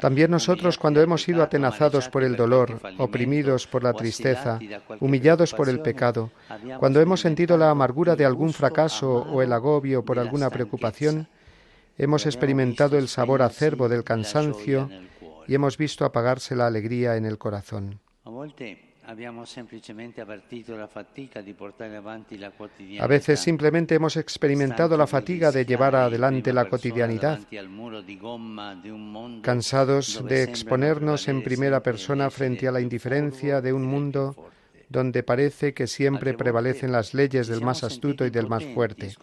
También 0.00 0.30
nosotros 0.30 0.76
cuando 0.76 1.00
hemos 1.00 1.22
sido 1.22 1.42
atenazados 1.42 2.10
por 2.10 2.22
el 2.22 2.36
dolor, 2.36 2.78
oprimidos 2.98 3.66
por 3.66 3.82
la 3.82 3.94
tristeza, 3.94 4.60
humillados 5.00 5.54
por 5.54 5.70
el 5.70 5.80
pecado, 5.80 6.30
cuando 6.78 7.00
hemos 7.00 7.20
sentido 7.20 7.56
la 7.56 7.70
amargura 7.70 8.16
de 8.16 8.26
algún 8.26 8.52
fracaso 8.52 9.22
o 9.22 9.40
el 9.40 9.52
agobio 9.52 10.04
por 10.04 10.18
alguna 10.18 10.50
preocupación, 10.50 11.26
hemos 11.96 12.26
experimentado 12.26 12.98
el 12.98 13.08
sabor 13.08 13.40
acerbo 13.40 13.88
del 13.88 14.04
cansancio 14.04 14.90
y 15.46 15.54
hemos 15.54 15.76
visto 15.76 16.04
apagarse 16.04 16.56
la 16.56 16.66
alegría 16.66 17.16
en 17.16 17.24
el 17.24 17.38
corazón. 17.38 18.00
A 23.00 23.06
veces 23.06 23.40
simplemente 23.40 23.94
hemos 23.94 24.16
experimentado 24.16 24.96
la 24.96 25.06
fatiga 25.06 25.52
de 25.52 25.66
llevar 25.66 25.94
adelante 25.94 26.52
la 26.52 26.68
cotidianidad, 26.68 27.40
cansados 29.42 30.24
de 30.26 30.42
exponernos 30.42 31.28
en 31.28 31.42
primera 31.42 31.82
persona 31.82 32.30
frente 32.30 32.66
a 32.66 32.72
la 32.72 32.80
indiferencia 32.80 33.60
de 33.60 33.72
un 33.72 33.84
mundo 33.84 34.34
donde 34.88 35.22
parece 35.22 35.74
que 35.74 35.86
siempre 35.86 36.34
prevalecen 36.34 36.92
las 36.92 37.12
leyes 37.14 37.48
del 37.48 37.60
más 37.60 37.84
astuto 37.84 38.24
y 38.24 38.30
del 38.30 38.48
más 38.48 38.64
fuerte. 38.64 39.14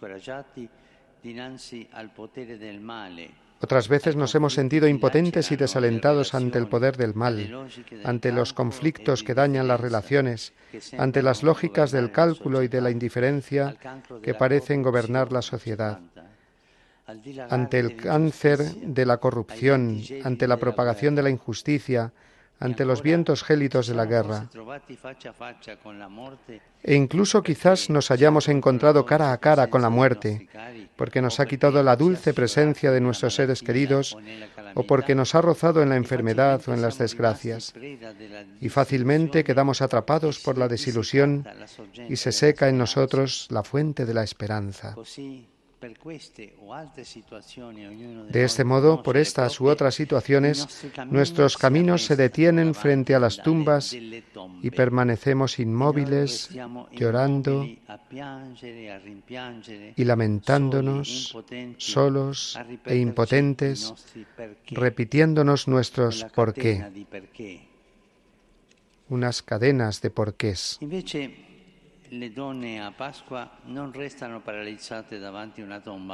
Otras 3.62 3.86
veces 3.86 4.16
nos 4.16 4.34
hemos 4.34 4.54
sentido 4.54 4.88
impotentes 4.88 5.52
y 5.52 5.56
desalentados 5.56 6.34
ante 6.34 6.58
el 6.58 6.66
poder 6.66 6.96
del 6.96 7.14
mal, 7.14 7.68
ante 8.02 8.32
los 8.32 8.52
conflictos 8.52 9.22
que 9.22 9.34
dañan 9.34 9.68
las 9.68 9.80
relaciones, 9.80 10.52
ante 10.98 11.22
las 11.22 11.44
lógicas 11.44 11.92
del 11.92 12.10
cálculo 12.10 12.64
y 12.64 12.68
de 12.68 12.80
la 12.80 12.90
indiferencia 12.90 13.76
que 14.20 14.34
parecen 14.34 14.82
gobernar 14.82 15.30
la 15.30 15.42
sociedad, 15.42 16.00
ante 17.50 17.78
el 17.78 17.96
cáncer 17.96 18.58
de 18.58 19.06
la 19.06 19.18
corrupción, 19.18 20.02
ante 20.24 20.48
la 20.48 20.56
propagación 20.56 21.14
de 21.14 21.22
la 21.22 21.30
injusticia, 21.30 22.12
ante 22.62 22.84
los 22.84 23.02
vientos 23.02 23.42
gélidos 23.42 23.88
de 23.88 23.94
la 23.94 24.06
guerra. 24.06 24.48
E 26.84 26.94
incluso 26.94 27.42
quizás 27.42 27.90
nos 27.90 28.10
hayamos 28.10 28.48
encontrado 28.48 29.04
cara 29.04 29.32
a 29.32 29.38
cara 29.38 29.66
con 29.66 29.82
la 29.82 29.90
muerte, 29.90 30.48
porque 30.96 31.20
nos 31.20 31.40
ha 31.40 31.46
quitado 31.46 31.82
la 31.82 31.96
dulce 31.96 32.32
presencia 32.32 32.92
de 32.92 33.00
nuestros 33.00 33.34
seres 33.34 33.62
queridos 33.62 34.16
o 34.74 34.84
porque 34.84 35.16
nos 35.16 35.34
ha 35.34 35.42
rozado 35.42 35.82
en 35.82 35.88
la 35.88 35.96
enfermedad 35.96 36.62
o 36.68 36.74
en 36.74 36.82
las 36.82 36.98
desgracias. 36.98 37.74
Y 38.60 38.68
fácilmente 38.68 39.42
quedamos 39.42 39.82
atrapados 39.82 40.38
por 40.38 40.56
la 40.56 40.68
desilusión 40.68 41.44
y 42.08 42.16
se 42.16 42.30
seca 42.30 42.68
en 42.68 42.78
nosotros 42.78 43.48
la 43.50 43.64
fuente 43.64 44.06
de 44.06 44.14
la 44.14 44.22
esperanza. 44.22 44.94
De 48.30 48.44
este 48.44 48.64
modo, 48.64 49.02
por 49.02 49.16
estas 49.16 49.60
u 49.60 49.66
otras 49.66 49.94
situaciones, 49.94 50.84
nuestros 51.06 51.56
caminos 51.56 52.04
se 52.04 52.16
detienen 52.16 52.74
frente 52.74 53.14
a 53.14 53.20
las 53.20 53.42
tumbas 53.42 53.92
y 53.92 54.70
permanecemos 54.70 55.58
inmóviles, 55.58 56.50
llorando 56.92 57.66
y 59.96 60.04
lamentándonos, 60.04 61.36
solos 61.78 62.58
e 62.84 62.96
impotentes, 62.96 63.92
repitiéndonos 64.68 65.66
nuestros 65.66 66.24
por 66.34 66.54
qué, 66.54 67.06
unas 69.08 69.42
cadenas 69.42 70.00
de 70.00 70.10
porqués. 70.10 70.78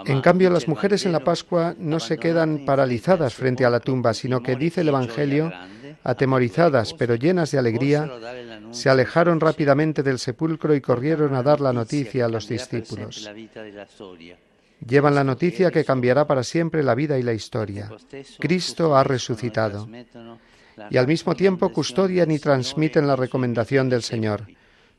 En 0.07 0.21
cambio, 0.21 0.51
las 0.51 0.69
mujeres 0.69 1.05
en 1.07 1.13
la 1.13 1.25
Pascua 1.25 1.75
no 1.77 1.99
se 1.99 2.19
quedan 2.19 2.65
paralizadas 2.65 3.35
frente 3.35 3.65
a 3.65 3.71
la 3.71 3.81
tumba, 3.81 4.15
sino 4.15 4.41
que, 4.41 4.55
dice 4.55 4.83
el 4.83 4.89
Evangelio, 4.89 5.53
atemorizadas 6.05 6.95
pero 6.95 7.17
llenas 7.17 7.51
de 7.51 7.59
alegría, 7.59 8.09
se 8.71 8.89
alejaron 8.89 9.41
rápidamente 9.41 10.05
del 10.05 10.21
sepulcro 10.21 10.73
y 10.73 10.81
corrieron 10.81 11.35
a 11.35 11.43
dar 11.43 11.61
la 11.61 11.73
noticia 11.73 12.27
a 12.27 12.29
los 12.29 12.49
discípulos. 12.49 13.29
Llevan 14.87 15.17
la 15.17 15.25
noticia 15.25 15.73
que 15.73 15.85
cambiará 15.85 16.29
para 16.29 16.45
siempre 16.45 16.85
la 16.85 16.95
vida 16.95 17.19
y 17.19 17.25
la 17.25 17.33
historia. 17.33 17.91
Cristo 18.39 18.95
ha 18.95 19.03
resucitado. 19.03 19.89
Y 20.91 20.97
al 20.97 21.09
mismo 21.09 21.35
tiempo 21.35 21.73
custodian 21.73 22.31
y 22.31 22.39
transmiten 22.39 23.09
la 23.09 23.17
recomendación 23.17 23.89
del 23.89 24.03
Señor 24.03 24.47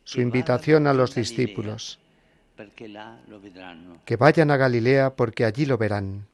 su 0.03 0.21
invitación 0.21 0.88
a 0.88 0.93
los 0.93 1.15
discípulos, 1.15 1.99
que 4.05 4.15
vayan 4.17 4.51
a 4.51 4.57
Galilea 4.57 5.15
porque 5.15 5.45
allí 5.45 5.65
lo 5.65 5.77
verán. 5.77 6.27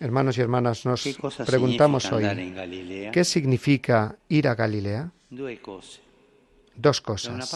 Hermanos 0.00 0.38
y 0.38 0.40
hermanas, 0.40 0.84
nos 0.84 1.18
preguntamos 1.46 2.10
hoy, 2.12 2.24
¿qué 3.12 3.24
significa 3.24 4.16
ir 4.28 4.48
a 4.48 4.54
Galilea? 4.54 5.10
Dos 6.76 7.00
cosas. 7.00 7.50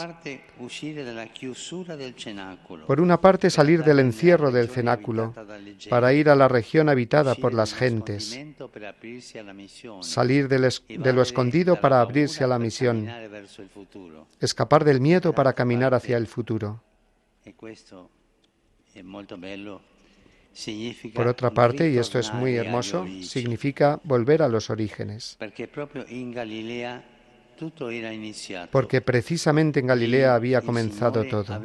Por 2.87 3.01
una 3.01 3.21
parte, 3.21 3.51
salir 3.51 3.85
del 3.85 3.99
encierro 3.99 4.51
del 4.51 4.69
cenáculo 4.69 5.35
para 5.89 6.13
ir 6.13 6.29
a 6.29 6.37
la 6.37 6.49
región 6.49 6.89
habitada 6.89 7.35
por 7.35 7.55
las 7.55 7.75
gentes, 7.75 8.39
salir 10.01 10.49
de 10.49 11.13
lo 11.13 11.23
escondido 11.23 11.81
para 11.81 12.01
abrirse 12.01 12.45
a 12.45 12.47
la 12.47 12.59
misión, 12.59 13.09
escapar 14.41 14.85
del 14.85 15.01
miedo 15.01 15.33
para 15.33 15.53
caminar 15.53 15.95
hacia 15.95 16.17
el 16.17 16.27
futuro. 16.27 16.83
Por 21.15 21.29
otra 21.29 21.51
parte, 21.51 21.91
y 21.91 21.99
esto 21.99 22.19
es 22.19 22.33
muy 22.33 22.57
hermoso, 22.57 23.07
significa 23.23 24.01
volver 24.05 24.43
a 24.43 24.49
los 24.49 24.71
orígenes 24.71 25.39
porque 28.71 29.01
precisamente 29.01 29.81
en 29.81 29.87
Galilea 29.87 30.35
había 30.35 30.61
comenzado 30.61 31.25
todo. 31.25 31.61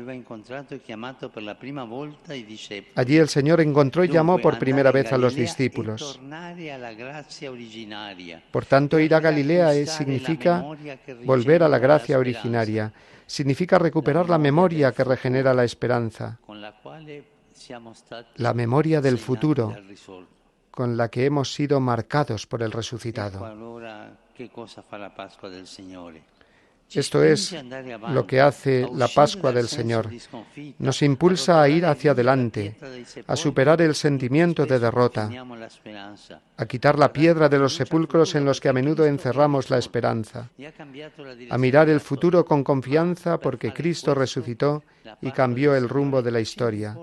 Allí 2.95 3.17
el 3.17 3.29
Señor 3.29 3.61
encontró 3.61 4.03
y 4.03 4.09
llamó 4.09 4.39
por 4.39 4.59
primera 4.59 4.91
vez 4.91 5.11
a 5.11 5.17
los 5.17 5.35
discípulos. 5.35 6.19
Por 8.51 8.65
tanto, 8.65 8.99
ir 8.99 9.15
a 9.15 9.19
Galilea 9.19 9.85
significa 9.85 10.65
volver 11.23 11.63
a 11.63 11.69
la 11.69 11.79
gracia 11.79 12.17
originaria, 12.17 12.93
significa 13.25 13.79
recuperar 13.79 14.29
la 14.29 14.37
memoria 14.37 14.91
que 14.91 15.03
regenera 15.03 15.53
la 15.53 15.63
esperanza, 15.63 16.39
la 18.35 18.53
memoria 18.53 19.01
del 19.01 19.17
futuro 19.17 19.75
con 20.73 20.97
la 20.97 21.09
que 21.09 21.25
hemos 21.25 21.53
sido 21.53 21.79
marcados 21.79 22.47
por 22.47 22.63
el 22.63 22.71
resucitado. 22.71 23.39
Esto 26.89 27.23
es 27.23 27.55
lo 28.09 28.27
que 28.27 28.41
hace 28.41 28.87
la 28.93 29.07
Pascua 29.07 29.51
del 29.51 29.67
Señor. 29.67 30.09
Nos 30.79 31.01
impulsa 31.01 31.61
a 31.61 31.69
ir 31.69 31.85
hacia 31.85 32.11
adelante, 32.11 32.75
a 33.27 33.35
superar 33.35 33.81
el 33.81 33.95
sentimiento 33.95 34.65
de 34.65 34.79
derrota, 34.79 35.29
a 36.57 36.65
quitar 36.65 36.97
la 36.97 37.13
piedra 37.13 37.49
de 37.49 37.59
los 37.59 37.75
sepulcros 37.75 38.35
en 38.35 38.45
los 38.45 38.59
que 38.59 38.69
a 38.69 38.73
menudo 38.73 39.05
encerramos 39.05 39.69
la 39.69 39.77
esperanza, 39.77 40.49
a 41.49 41.57
mirar 41.57 41.89
el 41.89 41.99
futuro 41.99 42.45
con 42.45 42.63
confianza 42.63 43.39
porque 43.39 43.73
Cristo 43.73 44.13
resucitó 44.13 44.83
y 45.21 45.31
cambió 45.31 45.75
el 45.75 45.87
rumbo 45.87 46.21
de 46.21 46.31
la 46.31 46.39
historia. 46.41 46.95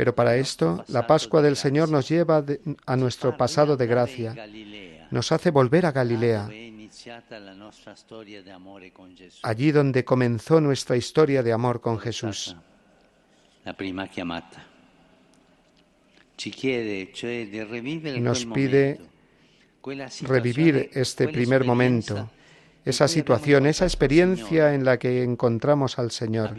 Pero 0.00 0.14
para 0.14 0.34
esto, 0.36 0.82
la 0.88 1.06
Pascua 1.06 1.42
del 1.42 1.56
Señor 1.56 1.90
nos 1.90 2.08
lleva 2.08 2.42
a 2.86 2.96
nuestro 2.96 3.36
pasado 3.36 3.76
de 3.76 3.86
gracia, 3.86 4.34
nos 5.10 5.30
hace 5.30 5.50
volver 5.50 5.84
a 5.84 5.92
Galilea, 5.92 6.48
allí 9.42 9.72
donde 9.72 10.02
comenzó 10.02 10.58
nuestra 10.58 10.96
historia 10.96 11.42
de 11.42 11.52
amor 11.52 11.82
con 11.82 11.98
Jesús. 11.98 12.56
Nos 18.20 18.46
pide 18.46 19.00
revivir 20.22 20.90
este 20.94 21.28
primer 21.28 21.66
momento, 21.66 22.30
esa 22.86 23.06
situación, 23.06 23.66
esa 23.66 23.84
experiencia 23.84 24.72
en 24.72 24.86
la 24.86 24.98
que 24.98 25.22
encontramos 25.22 25.98
al 25.98 26.10
Señor. 26.10 26.56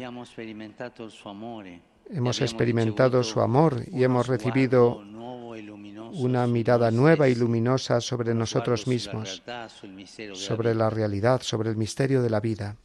Hemos 2.13 2.41
experimentado 2.41 3.23
su 3.23 3.41
amor 3.41 3.83
y 3.91 4.03
hemos 4.03 4.27
recibido 4.27 5.01
una 6.13 6.45
mirada 6.45 6.91
nueva 6.91 7.29
y 7.29 7.35
luminosa 7.35 8.01
sobre 8.01 8.33
nosotros 8.33 8.88
mismos, 8.88 9.41
sobre 10.33 10.75
la 10.75 10.89
realidad, 10.89 11.41
sobre 11.41 11.69
el 11.69 11.77
misterio 11.77 12.21
de 12.21 12.29
la 12.29 12.39
vida. 12.39 12.75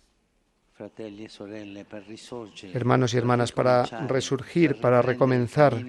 Hermanos 2.72 3.14
y 3.14 3.16
hermanas, 3.16 3.52
para 3.52 3.84
resurgir, 4.06 4.80
para 4.80 5.02
recomenzar, 5.02 5.84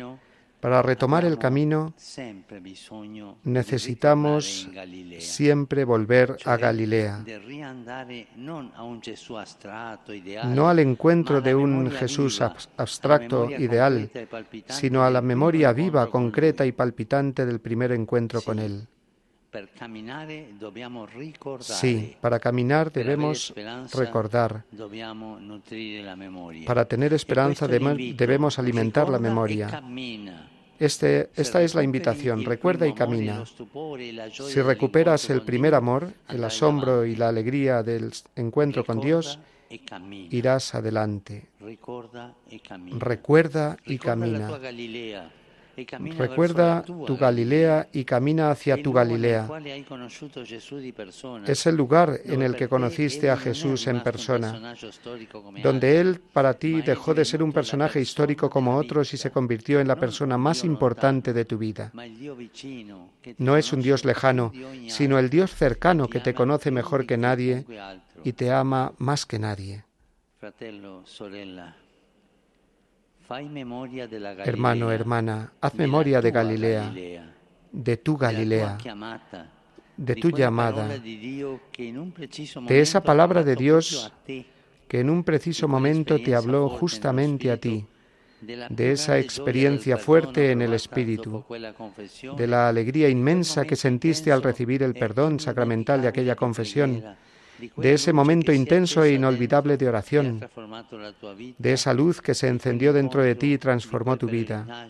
para 0.59 0.81
retomar 0.81 1.23
el 1.23 1.37
camino 1.37 1.93
necesitamos 3.43 4.67
siempre 5.19 5.85
volver 5.85 6.37
a 6.45 6.57
Galilea, 6.57 7.23
no 10.45 10.69
al 10.69 10.79
encuentro 10.79 11.41
de 11.41 11.55
un 11.55 11.91
Jesús 11.91 12.41
abstracto, 12.41 13.49
ideal, 13.51 14.09
sino 14.67 15.03
a 15.03 15.11
la 15.11 15.21
memoria 15.21 15.71
viva, 15.73 16.09
concreta 16.09 16.65
y 16.65 16.71
palpitante 16.71 17.45
del 17.45 17.59
primer 17.59 17.91
encuentro 17.91 18.41
con 18.41 18.59
Él. 18.59 18.87
Sí, 21.59 22.15
para 22.21 22.39
caminar 22.39 22.91
debemos 22.91 23.53
recordar. 23.93 24.63
Para 26.65 26.85
tener 26.85 27.13
esperanza 27.13 27.67
debemos 27.67 28.59
alimentar 28.59 29.09
la 29.09 29.19
memoria. 29.19 29.81
Este, 30.79 31.31
esta 31.35 31.63
es 31.63 31.73
la 31.73 31.81
invitación, 31.81 32.45
recuerda 32.45 32.87
y 32.87 32.93
camina. 32.93 33.43
Si 34.29 34.61
recuperas 34.61 35.29
el 35.29 35.41
primer 35.41 35.73
amor, 35.73 36.13
el 36.29 36.43
asombro 36.43 37.05
y 37.05 37.15
la 37.15 37.29
alegría 37.29 37.81
del 37.81 38.11
encuentro 38.35 38.85
con 38.85 38.99
Dios, 38.99 39.39
irás 40.29 40.75
adelante. 40.75 41.47
Recuerda 42.99 43.77
y 43.85 43.97
camina. 43.97 44.49
Recuerda 46.17 46.81
tu 46.81 47.17
Galilea 47.17 47.87
y 47.93 48.03
camina 48.03 48.49
hacia 48.49 48.81
tu 48.81 48.91
Galilea. 48.91 49.47
Es 51.45 51.67
el 51.67 51.75
lugar 51.75 52.19
en 52.25 52.41
el 52.41 52.55
que 52.55 52.67
conociste 52.67 53.29
a 53.29 53.37
Jesús 53.37 53.85
en 53.85 54.01
persona, 54.01 54.75
donde 55.61 55.99
Él 55.99 56.19
para 56.33 56.55
ti 56.55 56.81
dejó 56.81 57.13
de 57.13 57.25
ser 57.25 57.43
un 57.43 57.51
personaje 57.51 58.01
histórico 58.01 58.49
como 58.49 58.75
otros 58.75 59.13
y 59.13 59.17
se 59.17 59.29
convirtió 59.29 59.79
en 59.79 59.87
la 59.87 59.95
persona 59.97 60.37
más 60.37 60.63
importante 60.63 61.31
de 61.31 61.45
tu 61.45 61.59
vida. 61.59 61.91
No 63.37 63.55
es 63.55 63.71
un 63.71 63.81
Dios 63.81 64.03
lejano, 64.03 64.51
sino 64.87 65.19
el 65.19 65.29
Dios 65.29 65.53
cercano 65.53 66.07
que 66.07 66.19
te 66.19 66.33
conoce 66.33 66.71
mejor 66.71 67.05
que 67.05 67.17
nadie 67.17 67.65
y 68.23 68.33
te 68.33 68.51
ama 68.51 68.93
más 68.97 69.25
que 69.25 69.37
nadie. 69.37 69.83
Hermano, 74.45 74.91
hermana, 74.91 75.51
haz 75.59 75.75
memoria 75.75 76.21
de 76.21 76.31
Galilea, 76.31 76.93
de 77.71 77.97
tu 77.97 78.15
Galilea, 78.15 78.77
de 79.97 80.15
tu 80.15 80.31
llamada, 80.31 80.87
de 80.87 82.81
esa 82.81 83.03
palabra 83.03 83.43
de 83.43 83.55
Dios 83.55 84.13
que 84.87 84.99
en 85.01 85.09
un 85.09 85.23
preciso 85.23 85.67
momento 85.67 86.17
te 86.21 86.35
habló 86.35 86.69
justamente 86.69 87.51
a 87.51 87.57
ti, 87.57 87.85
de 88.41 88.91
esa 88.91 89.19
experiencia 89.19 89.97
fuerte 89.97 90.51
en 90.51 90.61
el 90.61 90.73
Espíritu, 90.73 91.43
de 92.37 92.47
la 92.47 92.69
alegría 92.69 93.09
inmensa 93.09 93.65
que 93.65 93.75
sentiste 93.75 94.31
al 94.31 94.41
recibir 94.41 94.83
el 94.83 94.93
perdón 94.93 95.39
sacramental 95.41 96.01
de 96.01 96.07
aquella 96.07 96.35
confesión, 96.35 97.03
de 97.75 97.93
ese 97.93 98.13
momento 98.13 98.51
intenso 98.51 99.03
e 99.03 99.13
inolvidable 99.13 99.77
de 99.77 99.87
oración, 99.87 100.39
de 101.57 101.73
esa 101.73 101.93
luz 101.93 102.21
que 102.21 102.33
se 102.33 102.47
encendió 102.47 102.93
dentro 102.93 103.21
de 103.21 103.35
ti 103.35 103.53
y 103.53 103.57
transformó 103.57 104.17
tu 104.17 104.27
vida, 104.27 104.89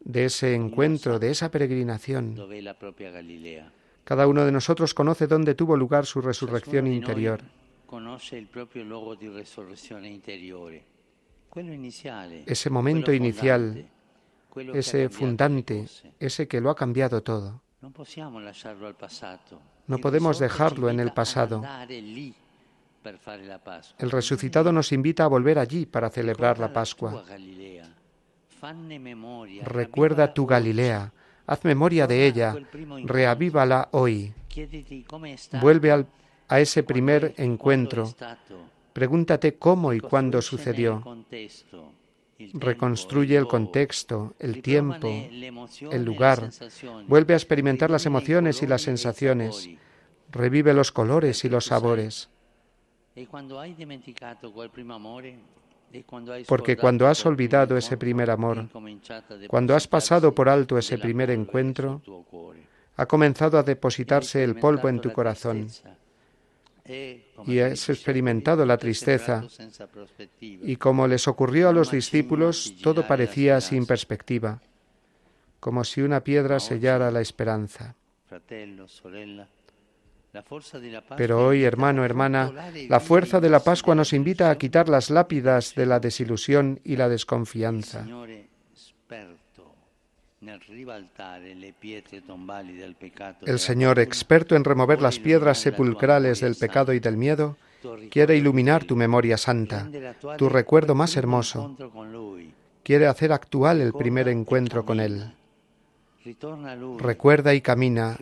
de 0.00 0.24
ese 0.24 0.54
encuentro, 0.54 1.18
de 1.18 1.30
esa 1.30 1.50
peregrinación. 1.50 2.36
Cada 4.04 4.28
uno 4.28 4.44
de 4.44 4.52
nosotros 4.52 4.94
conoce 4.94 5.26
dónde 5.26 5.54
tuvo 5.54 5.76
lugar 5.76 6.06
su 6.06 6.20
resurrección 6.20 6.86
interior. 6.86 7.40
Ese 12.46 12.70
momento 12.70 13.12
inicial, 13.12 13.88
ese 14.74 15.08
fundante, 15.08 15.86
ese 16.20 16.46
que 16.46 16.60
lo 16.60 16.70
ha 16.70 16.76
cambiado 16.76 17.22
todo. 17.22 17.60
No 19.86 19.98
podemos 19.98 20.38
dejarlo 20.38 20.90
en 20.90 21.00
el 21.00 21.12
pasado. 21.12 21.62
El 23.98 24.10
resucitado 24.10 24.72
nos 24.72 24.92
invita 24.92 25.24
a 25.24 25.28
volver 25.28 25.58
allí 25.58 25.86
para 25.86 26.10
celebrar 26.10 26.58
la 26.58 26.72
Pascua. 26.72 27.24
Recuerda 29.62 30.34
tu 30.34 30.46
Galilea, 30.46 31.12
haz 31.46 31.64
memoria 31.64 32.06
de 32.06 32.26
ella, 32.26 32.56
reavívala 33.04 33.88
hoy. 33.92 34.32
Vuelve 35.60 36.06
a 36.48 36.60
ese 36.60 36.82
primer 36.82 37.34
encuentro. 37.36 38.12
Pregúntate 38.92 39.56
cómo 39.56 39.92
y 39.92 40.00
cuándo 40.00 40.40
sucedió. 40.42 41.02
Reconstruye 42.52 43.36
el 43.36 43.46
contexto, 43.46 44.34
el 44.38 44.62
tiempo, 44.62 45.08
el 45.08 46.04
lugar. 46.04 46.50
Vuelve 47.06 47.34
a 47.34 47.36
experimentar 47.36 47.90
las 47.90 48.06
emociones 48.06 48.62
y 48.62 48.66
las 48.66 48.82
sensaciones. 48.82 49.68
Revive 50.30 50.74
los 50.74 50.92
colores 50.92 51.44
y 51.44 51.48
los 51.48 51.66
sabores. 51.66 52.28
Porque 56.46 56.76
cuando 56.76 57.06
has 57.06 57.24
olvidado 57.24 57.76
ese 57.76 57.96
primer 57.96 58.30
amor, 58.30 58.68
cuando 59.48 59.74
has 59.74 59.86
pasado 59.88 60.34
por 60.34 60.48
alto 60.48 60.76
ese 60.76 60.98
primer 60.98 61.30
encuentro, 61.30 62.02
ha 62.96 63.06
comenzado 63.06 63.58
a 63.58 63.62
depositarse 63.62 64.44
el 64.44 64.56
polvo 64.56 64.88
en 64.88 65.00
tu 65.00 65.12
corazón 65.12 65.68
y 67.46 67.58
has 67.58 67.88
experimentado 67.88 68.64
la 68.64 68.76
tristeza. 68.76 69.44
Y 70.40 70.76
como 70.76 71.06
les 71.06 71.28
ocurrió 71.28 71.68
a 71.68 71.72
los 71.72 71.90
discípulos, 71.90 72.74
todo 72.82 73.06
parecía 73.06 73.60
sin 73.60 73.86
perspectiva, 73.86 74.60
como 75.60 75.84
si 75.84 76.02
una 76.02 76.22
piedra 76.22 76.60
sellara 76.60 77.10
la 77.10 77.20
esperanza. 77.20 77.96
Pero 81.16 81.46
hoy, 81.46 81.64
hermano, 81.64 82.04
hermana, 82.04 82.52
la 82.88 83.00
fuerza 83.00 83.40
de 83.40 83.48
la 83.48 83.60
Pascua 83.60 83.94
nos 83.94 84.12
invita 84.12 84.50
a 84.50 84.58
quitar 84.58 84.88
las 84.88 85.10
lápidas 85.10 85.74
de 85.74 85.86
la 85.86 86.00
desilusión 86.00 86.80
y 86.84 86.96
la 86.96 87.08
desconfianza. 87.08 88.06
El 93.46 93.58
Señor, 93.58 93.98
experto 93.98 94.54
en 94.54 94.64
remover 94.64 95.00
las 95.00 95.18
piedras 95.18 95.58
sepulcrales 95.58 96.40
del 96.40 96.56
pecado 96.56 96.92
y 96.92 97.00
del 97.00 97.16
miedo, 97.16 97.56
quiere 98.10 98.36
iluminar 98.36 98.84
tu 98.84 98.96
memoria 98.96 99.38
santa, 99.38 99.88
tu 100.36 100.48
recuerdo 100.48 100.94
más 100.94 101.16
hermoso. 101.16 101.74
Quiere 102.82 103.06
hacer 103.06 103.32
actual 103.32 103.80
el 103.80 103.92
primer 103.92 104.28
encuentro 104.28 104.84
con 104.84 105.00
Él. 105.00 105.32
Recuerda 106.98 107.54
y 107.54 107.60
camina, 107.60 108.18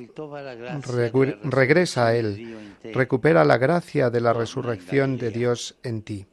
regresa 1.43 2.07
a 2.07 2.15
Él, 2.15 2.77
recupera 2.93 3.45
la 3.45 3.59
gracia 3.59 4.11
de 4.11 4.21
la 4.21 4.33
resurrección 4.33 5.17
de 5.19 5.31
Dios 5.31 5.77
en 5.83 6.03
ti. 6.03 6.27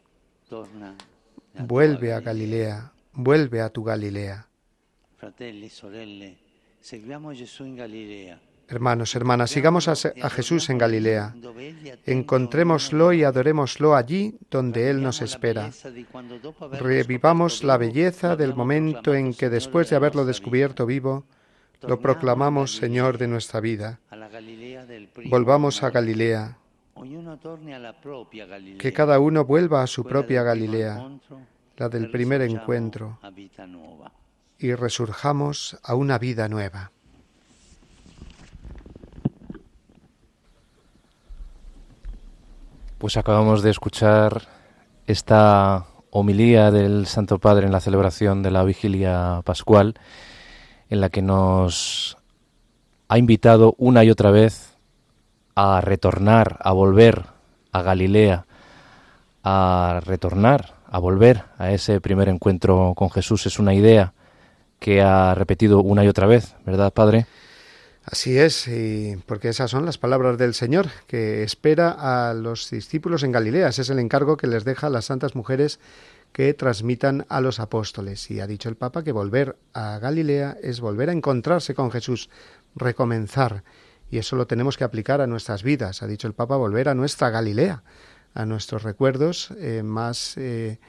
Vuelve 1.58 2.14
a 2.14 2.20
Galilea, 2.20 2.92
vuelve 3.14 3.62
a 3.62 3.70
tu 3.70 3.84
Galilea. 3.84 4.48
Hermanos, 8.68 9.16
hermanas, 9.16 9.52
sigamos 9.52 9.88
a, 9.90 9.94
a 10.24 10.30
Jesús 10.30 10.70
en 10.70 10.78
Galilea. 10.78 11.36
Encontrémoslo 12.06 13.12
y 13.12 13.24
adorémoslo 13.24 13.96
allí 13.96 14.38
donde 14.50 14.90
Él 14.90 15.04
nos 15.04 15.22
espera. 15.22 15.70
Revivamos 16.80 17.64
la 17.66 17.78
belleza 17.78 18.36
del 18.38 18.56
momento 18.56 19.14
en 19.14 19.34
que 19.34 19.50
después 19.50 19.90
de 19.90 19.98
haberlo 19.98 20.24
descubierto 20.26 20.86
vivo, 20.86 21.26
lo 21.82 22.00
proclamamos 22.00 22.76
Señor 22.76 23.18
de 23.18 23.28
nuestra 23.28 23.60
vida. 23.60 24.00
Volvamos 25.26 25.84
a 25.84 25.90
Galilea. 25.90 26.58
Que 28.78 28.94
cada 28.94 29.20
uno 29.20 29.44
vuelva 29.46 29.84
a 29.84 29.88
su 29.88 30.04
propia 30.04 30.44
Galilea, 30.44 31.10
la 31.78 31.90
del 31.90 32.12
primer 32.12 32.42
encuentro, 32.42 33.20
y 34.62 34.76
resurjamos 34.76 35.78
a 35.84 35.96
una 35.96 36.20
vida 36.20 36.48
nueva. 36.48 36.92
Pues 43.00 43.18
acabamos 43.18 43.64
de 43.64 43.72
escuchar 43.72 44.44
esta 45.08 45.88
homilía 46.12 46.70
del 46.70 47.08
Santo 47.08 47.40
Padre 47.40 47.66
en 47.66 47.72
la 47.72 47.80
celebración 47.80 48.44
de 48.44 48.52
la 48.52 48.64
vigilia 48.64 49.42
pascual, 49.44 49.96
en 50.92 51.02
la 51.02 51.10
que 51.10 51.24
nos 51.24 52.20
ha 53.08 53.18
invitado 53.18 53.74
una 53.80 54.04
y 54.04 54.12
otra 54.12 54.30
vez 54.30 54.78
a 55.56 55.82
retornar, 55.82 56.60
a 56.62 56.72
volver 56.72 57.26
a 57.72 57.82
Galilea, 57.82 58.46
a 59.44 60.02
retornar, 60.06 60.76
a 60.86 61.00
volver 61.00 61.46
a 61.58 61.72
ese 61.72 62.00
primer 62.00 62.30
encuentro 62.30 62.94
con 62.96 63.10
Jesús. 63.10 63.48
Es 63.48 63.58
una 63.58 63.74
idea 63.74 64.14
que 64.82 65.00
ha 65.00 65.36
repetido 65.36 65.80
una 65.80 66.04
y 66.04 66.08
otra 66.08 66.26
vez, 66.26 66.56
¿verdad, 66.66 66.92
Padre? 66.92 67.28
Así 68.04 68.40
es, 68.40 68.68
y 68.68 69.16
porque 69.28 69.50
esas 69.50 69.70
son 69.70 69.86
las 69.86 70.00
palabras 70.00 70.40
del 70.40 70.56
Señor, 70.56 70.88
que 71.06 71.44
espera 71.44 71.92
a 71.92 72.34
los 72.34 72.68
discípulos 72.72 73.22
en 73.22 73.32
Galilea. 73.32 73.68
Ese 73.68 73.84
es 73.84 73.92
el 73.92 74.00
encargo 74.00 74.38
que 74.38 74.48
les 74.48 74.66
deja 74.66 74.88
a 74.88 74.90
las 74.90 75.06
santas 75.06 75.36
mujeres 75.36 75.80
que 76.32 76.56
transmitan 76.56 77.28
a 77.30 77.42
los 77.42 77.60
apóstoles. 77.60 78.32
Y 78.32 78.40
ha 78.40 78.48
dicho 78.48 78.70
el 78.70 78.76
Papa 78.76 79.04
que 79.04 79.12
volver 79.12 79.56
a 79.74 80.00
Galilea 80.00 80.58
es 80.64 80.82
volver 80.82 81.10
a 81.10 81.14
encontrarse 81.14 81.76
con 81.76 81.92
Jesús, 81.92 82.32
recomenzar. 82.76 83.64
Y 84.10 84.18
eso 84.18 84.36
lo 84.36 84.48
tenemos 84.48 84.78
que 84.78 84.84
aplicar 84.84 85.22
a 85.22 85.28
nuestras 85.28 85.62
vidas. 85.62 86.02
Ha 86.02 86.08
dicho 86.08 86.28
el 86.28 86.34
Papa 86.34 86.56
volver 86.56 86.90
a 86.90 86.96
nuestra 86.96 87.30
Galilea, 87.30 87.84
a 88.34 88.46
nuestros 88.48 88.82
recuerdos 88.82 89.52
eh, 89.60 89.84
más 89.84 90.38
eh, 90.38 90.80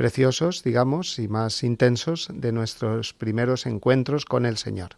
preciosos, 0.00 0.62
digamos, 0.62 1.18
y 1.18 1.28
más 1.28 1.62
intensos 1.62 2.30
de 2.32 2.52
nuestros 2.52 3.12
primeros 3.12 3.66
encuentros 3.66 4.24
con 4.24 4.46
el 4.46 4.56
Señor 4.56 4.96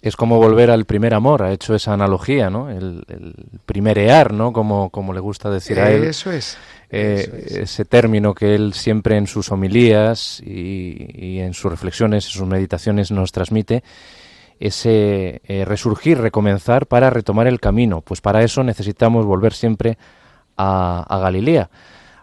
es 0.00 0.16
como 0.16 0.38
volver 0.38 0.70
al 0.70 0.86
primer 0.86 1.12
amor, 1.12 1.42
ha 1.42 1.52
hecho 1.52 1.74
esa 1.74 1.92
analogía, 1.92 2.48
¿no? 2.48 2.70
El, 2.70 3.04
el 3.06 3.34
primerear, 3.66 4.32
¿no? 4.32 4.52
Como, 4.52 4.88
como 4.88 5.12
le 5.12 5.20
gusta 5.20 5.50
decir 5.50 5.78
a 5.78 5.90
él. 5.90 6.04
Eso 6.04 6.30
es. 6.30 6.56
Eh, 6.88 7.60
Ese 7.64 7.84
término 7.84 8.32
que 8.32 8.54
él 8.54 8.72
siempre 8.72 9.18
en 9.18 9.26
sus 9.26 9.50
homilías 9.50 10.40
y, 10.40 10.96
y, 11.12 11.40
en 11.40 11.52
sus 11.52 11.70
reflexiones, 11.70 12.24
en 12.26 12.30
sus 12.30 12.46
meditaciones 12.46 13.10
nos 13.10 13.32
transmite, 13.32 13.82
ese 14.58 15.42
eh, 15.44 15.64
resurgir, 15.66 16.18
recomenzar 16.18 16.86
para 16.86 17.10
retomar 17.10 17.46
el 17.46 17.60
camino. 17.60 18.00
Pues 18.00 18.22
para 18.22 18.42
eso 18.42 18.62
necesitamos 18.62 19.26
volver 19.26 19.52
siempre 19.52 19.98
a, 20.56 21.04
a 21.08 21.18
Galilea 21.18 21.68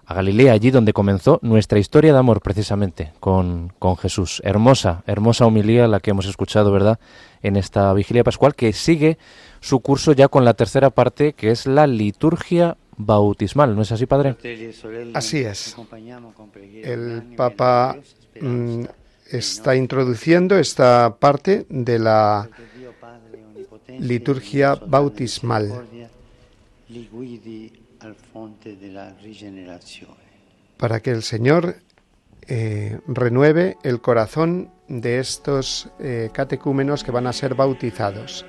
a 0.05 0.13
Galilea, 0.13 0.53
allí 0.53 0.71
donde 0.71 0.93
comenzó 0.93 1.39
nuestra 1.41 1.79
historia 1.79 2.13
de 2.13 2.19
amor 2.19 2.41
precisamente 2.41 3.11
con, 3.19 3.73
con, 3.79 3.97
Jesús. 3.97 4.41
Hermosa, 4.45 5.03
hermosa 5.07 5.45
homilía 5.45 5.87
la 5.87 5.99
que 5.99 6.11
hemos 6.11 6.27
escuchado, 6.27 6.71
¿verdad?, 6.71 6.99
en 7.41 7.55
esta 7.55 7.93
vigilia 7.93 8.23
pascual 8.23 8.55
que 8.55 8.73
sigue 8.73 9.17
su 9.61 9.79
curso 9.79 10.13
ya 10.13 10.27
con 10.27 10.45
la 10.45 10.53
tercera 10.53 10.89
parte, 10.89 11.33
que 11.33 11.51
es 11.51 11.65
la 11.65 11.87
liturgia 11.87 12.77
bautismal. 12.97 13.75
¿No 13.75 13.81
es 13.81 13.91
así, 13.91 14.05
Padre? 14.05 14.35
Así 15.13 15.39
es. 15.39 15.75
El 16.83 17.33
Papa 17.35 17.97
mm, 18.39 18.83
está 19.31 19.75
introduciendo 19.75 20.57
esta 20.57 21.15
parte 21.19 21.65
de 21.69 21.99
la 21.99 22.49
liturgia 23.99 24.75
bautismal 24.75 25.85
para 30.77 30.99
que 30.99 31.11
el 31.11 31.23
Señor 31.23 31.77
eh, 32.47 32.99
renueve 33.07 33.77
el 33.83 34.01
corazón 34.01 34.69
de 34.87 35.19
estos 35.19 35.89
eh, 35.99 36.29
catecúmenos 36.31 37.03
que 37.03 37.11
van 37.11 37.27
a 37.27 37.33
ser 37.33 37.55
bautizados. 37.55 38.45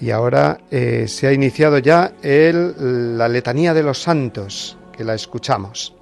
Y 0.00 0.10
ahora 0.10 0.60
eh, 0.70 1.08
se 1.08 1.26
ha 1.26 1.32
iniciado 1.32 1.78
ya 1.78 2.12
el, 2.22 3.18
la 3.18 3.28
letanía 3.28 3.74
de 3.74 3.82
los 3.82 4.00
santos, 4.00 4.78
que 4.96 5.02
la 5.02 5.14
escuchamos. 5.14 5.97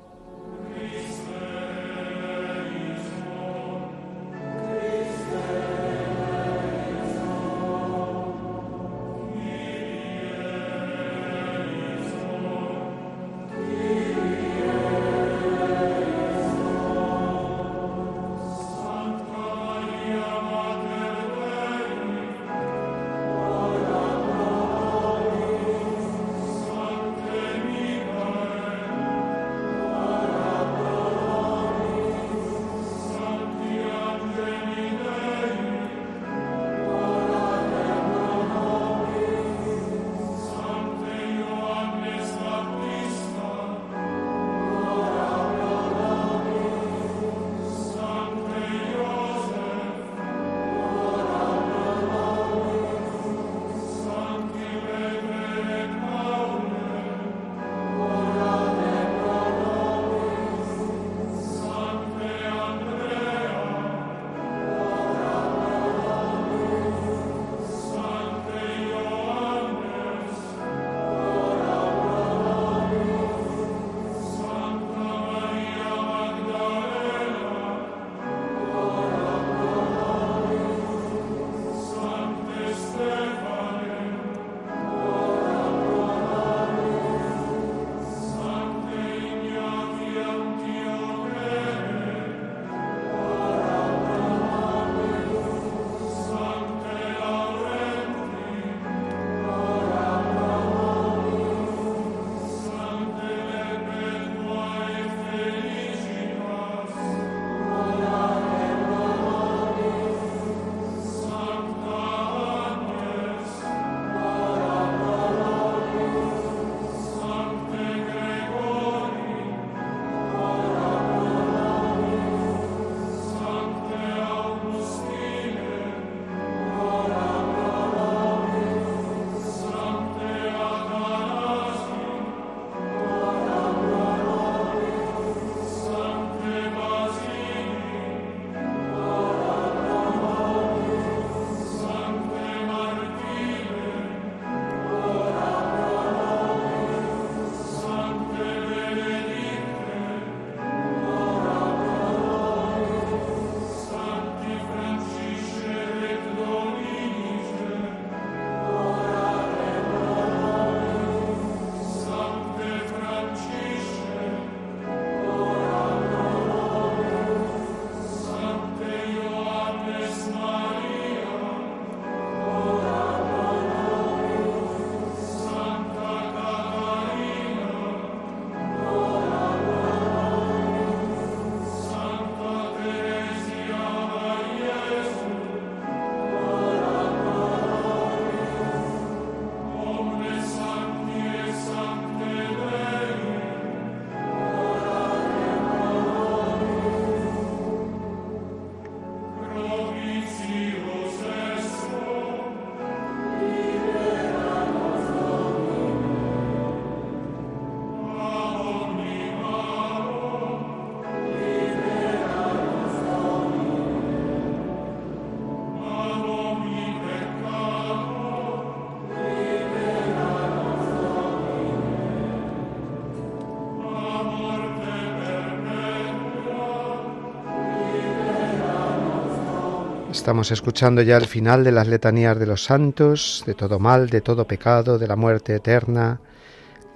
Estamos 230.27 230.51
escuchando 230.51 231.03
ya 231.03 231.19
el 231.19 231.27
final 231.27 231.63
de 231.63 231.71
las 231.71 231.87
letanías 231.87 232.37
de 232.37 232.47
los 232.47 232.65
santos, 232.65 233.45
de 233.47 233.55
todo 233.55 233.79
mal, 233.79 234.09
de 234.11 234.21
todo 234.23 234.45
pecado, 234.45 234.99
de 234.99 235.07
la 235.07 235.15
muerte 235.15 235.55
eterna. 235.55 236.21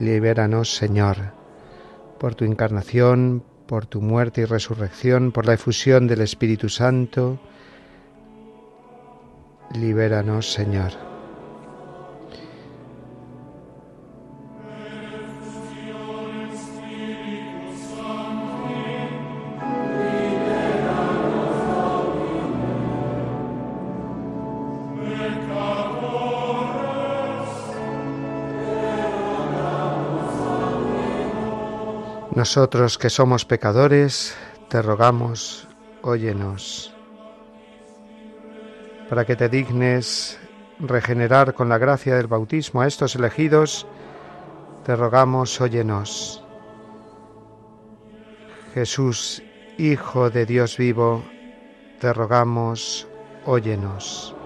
Libéranos, 0.01 0.75
Señor, 0.75 1.17
por 2.19 2.35
tu 2.35 2.45
encarnación, 2.45 3.45
por 3.69 3.87
tu 3.87 4.01
muerte 4.01 4.41
y 4.41 4.47
resurrección, 4.47 5.31
por 5.31 5.47
la 5.47 5.55
efusión 5.55 6.09
del 6.09 6.23
Espíritu 6.23 6.69
Santo. 6.69 7.39
Libéranos, 9.75 10.53
Señor. 10.53 11.10
Nosotros 32.35 32.97
que 32.97 33.11
somos 33.11 33.45
pecadores, 33.45 34.37
te 34.69 34.81
rogamos, 34.83 35.67
óyenos, 36.01 36.95
para 39.09 39.25
que 39.25 39.35
te 39.35 39.49
dignes 39.49 40.39
regenerar 40.79 41.55
con 41.55 41.69
la 41.69 41.79
gracia 41.79 42.15
del 42.15 42.29
bautismo 42.29 42.83
a 42.83 42.87
estos 42.87 43.17
elegidos, 43.17 43.85
te 44.85 44.95
rogamos, 44.95 45.61
óyenos. 45.61 46.45
Jesús, 48.75 49.43
Hijo 49.77 50.31
de 50.31 50.47
Dios 50.47 50.77
vivo, 50.77 51.25
te 51.99 52.13
rogamos, 52.13 53.09
óyenos. 53.45 54.37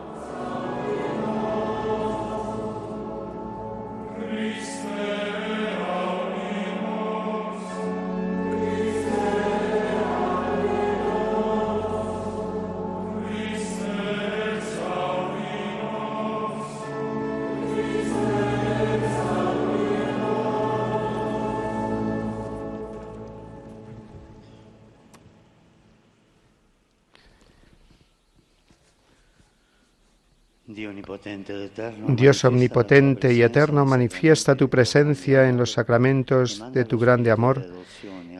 Dios 32.08 32.44
omnipotente 32.44 33.32
y 33.32 33.42
eterno, 33.42 33.84
manifiesta 33.84 34.54
tu 34.54 34.68
presencia 34.68 35.48
en 35.48 35.56
los 35.56 35.72
sacramentos 35.72 36.62
de 36.72 36.84
tu 36.84 36.98
grande 36.98 37.30
amor 37.30 37.66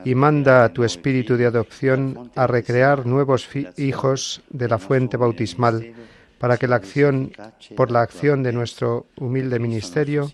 y 0.05 0.15
manda 0.15 0.65
a 0.65 0.69
tu 0.69 0.85
espíritu 0.85 1.37
de 1.37 1.47
adopción 1.47 2.31
a 2.37 2.47
recrear 2.47 3.07
nuevos 3.07 3.49
hijos 3.77 4.43
de 4.51 4.69
la 4.69 4.79
fuente 4.79 5.17
bautismal 5.17 5.95
para 6.39 6.59
que 6.59 6.69
la 6.69 6.77
acción, 6.77 7.33
por 7.77 7.91
la 7.91 8.03
acción 8.03 8.43
de 8.43 8.53
nuestro 8.53 9.07
humilde 9.17 9.59
ministerio, 9.59 10.31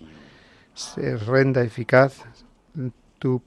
se 0.75 1.17
renda 1.17 1.63
eficaz 1.63 2.25
tu 3.19 3.43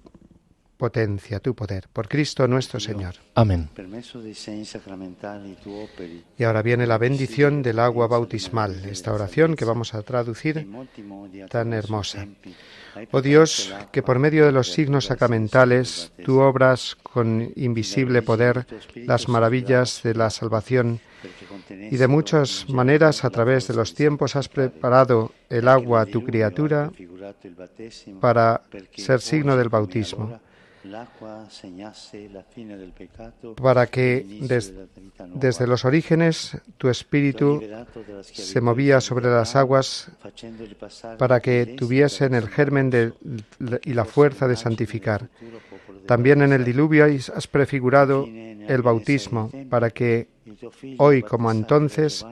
potencia, 0.84 1.40
tu 1.40 1.56
poder. 1.56 1.88
Por 1.94 2.10
Cristo 2.10 2.46
nuestro 2.46 2.78
Señor. 2.78 3.16
Amén. 3.36 3.70
Y 6.38 6.44
ahora 6.44 6.62
viene 6.62 6.86
la 6.86 6.98
bendición 6.98 7.62
del 7.64 7.80
agua 7.80 8.08
bautismal, 8.08 8.84
esta 8.84 9.14
oración 9.14 9.56
que 9.56 9.64
vamos 9.64 9.94
a 9.94 10.02
traducir 10.02 10.68
tan 11.50 11.72
hermosa. 11.72 12.28
Oh 13.12 13.22
Dios, 13.22 13.74
que 13.94 14.04
por 14.04 14.20
medio 14.20 14.46
de 14.46 14.52
los 14.52 14.74
signos 14.74 15.06
sacramentales 15.06 16.12
tú 16.26 16.42
obras 16.42 16.98
con 17.02 17.54
invisible 17.56 18.22
poder 18.22 18.68
las 19.08 19.30
maravillas 19.30 20.04
de 20.04 20.16
la 20.16 20.30
salvación 20.30 21.00
y 21.70 21.96
de 21.96 22.08
muchas 22.10 22.68
maneras 22.68 23.24
a 23.24 23.30
través 23.30 23.70
de 23.70 23.74
los 23.74 23.96
tiempos 23.96 24.36
has 24.36 24.50
preparado 24.50 25.32
el 25.50 25.70
agua 25.70 26.02
a 26.02 26.06
tu 26.06 26.26
criatura 26.26 26.92
para 28.20 28.64
ser 28.98 29.22
signo 29.22 29.56
del 29.56 29.70
bautismo 29.70 30.42
para 33.56 33.88
que 33.88 34.26
desde 35.34 35.68
los 35.68 35.86
orígenes 35.86 36.58
tu 36.78 36.90
espíritu 36.90 37.62
se 38.22 38.62
movía 38.62 39.00
sobre 39.00 39.30
las 39.30 39.56
aguas 39.56 40.12
para 41.18 41.40
que 41.40 41.76
tuviesen 41.78 42.34
el 42.36 42.50
germen 42.50 43.14
y 43.84 43.94
la 43.94 44.06
fuerza 44.06 44.48
de 44.48 44.56
santificar. 44.56 45.30
También 46.06 46.42
en 46.42 46.52
el 46.52 46.66
diluvio 46.66 47.06
has 47.06 47.48
prefigurado 47.48 48.26
el 48.28 48.82
bautismo 48.82 49.50
para 49.70 49.90
que 49.90 50.28
hoy 50.98 51.24
como 51.24 51.52
entonces 51.52 52.26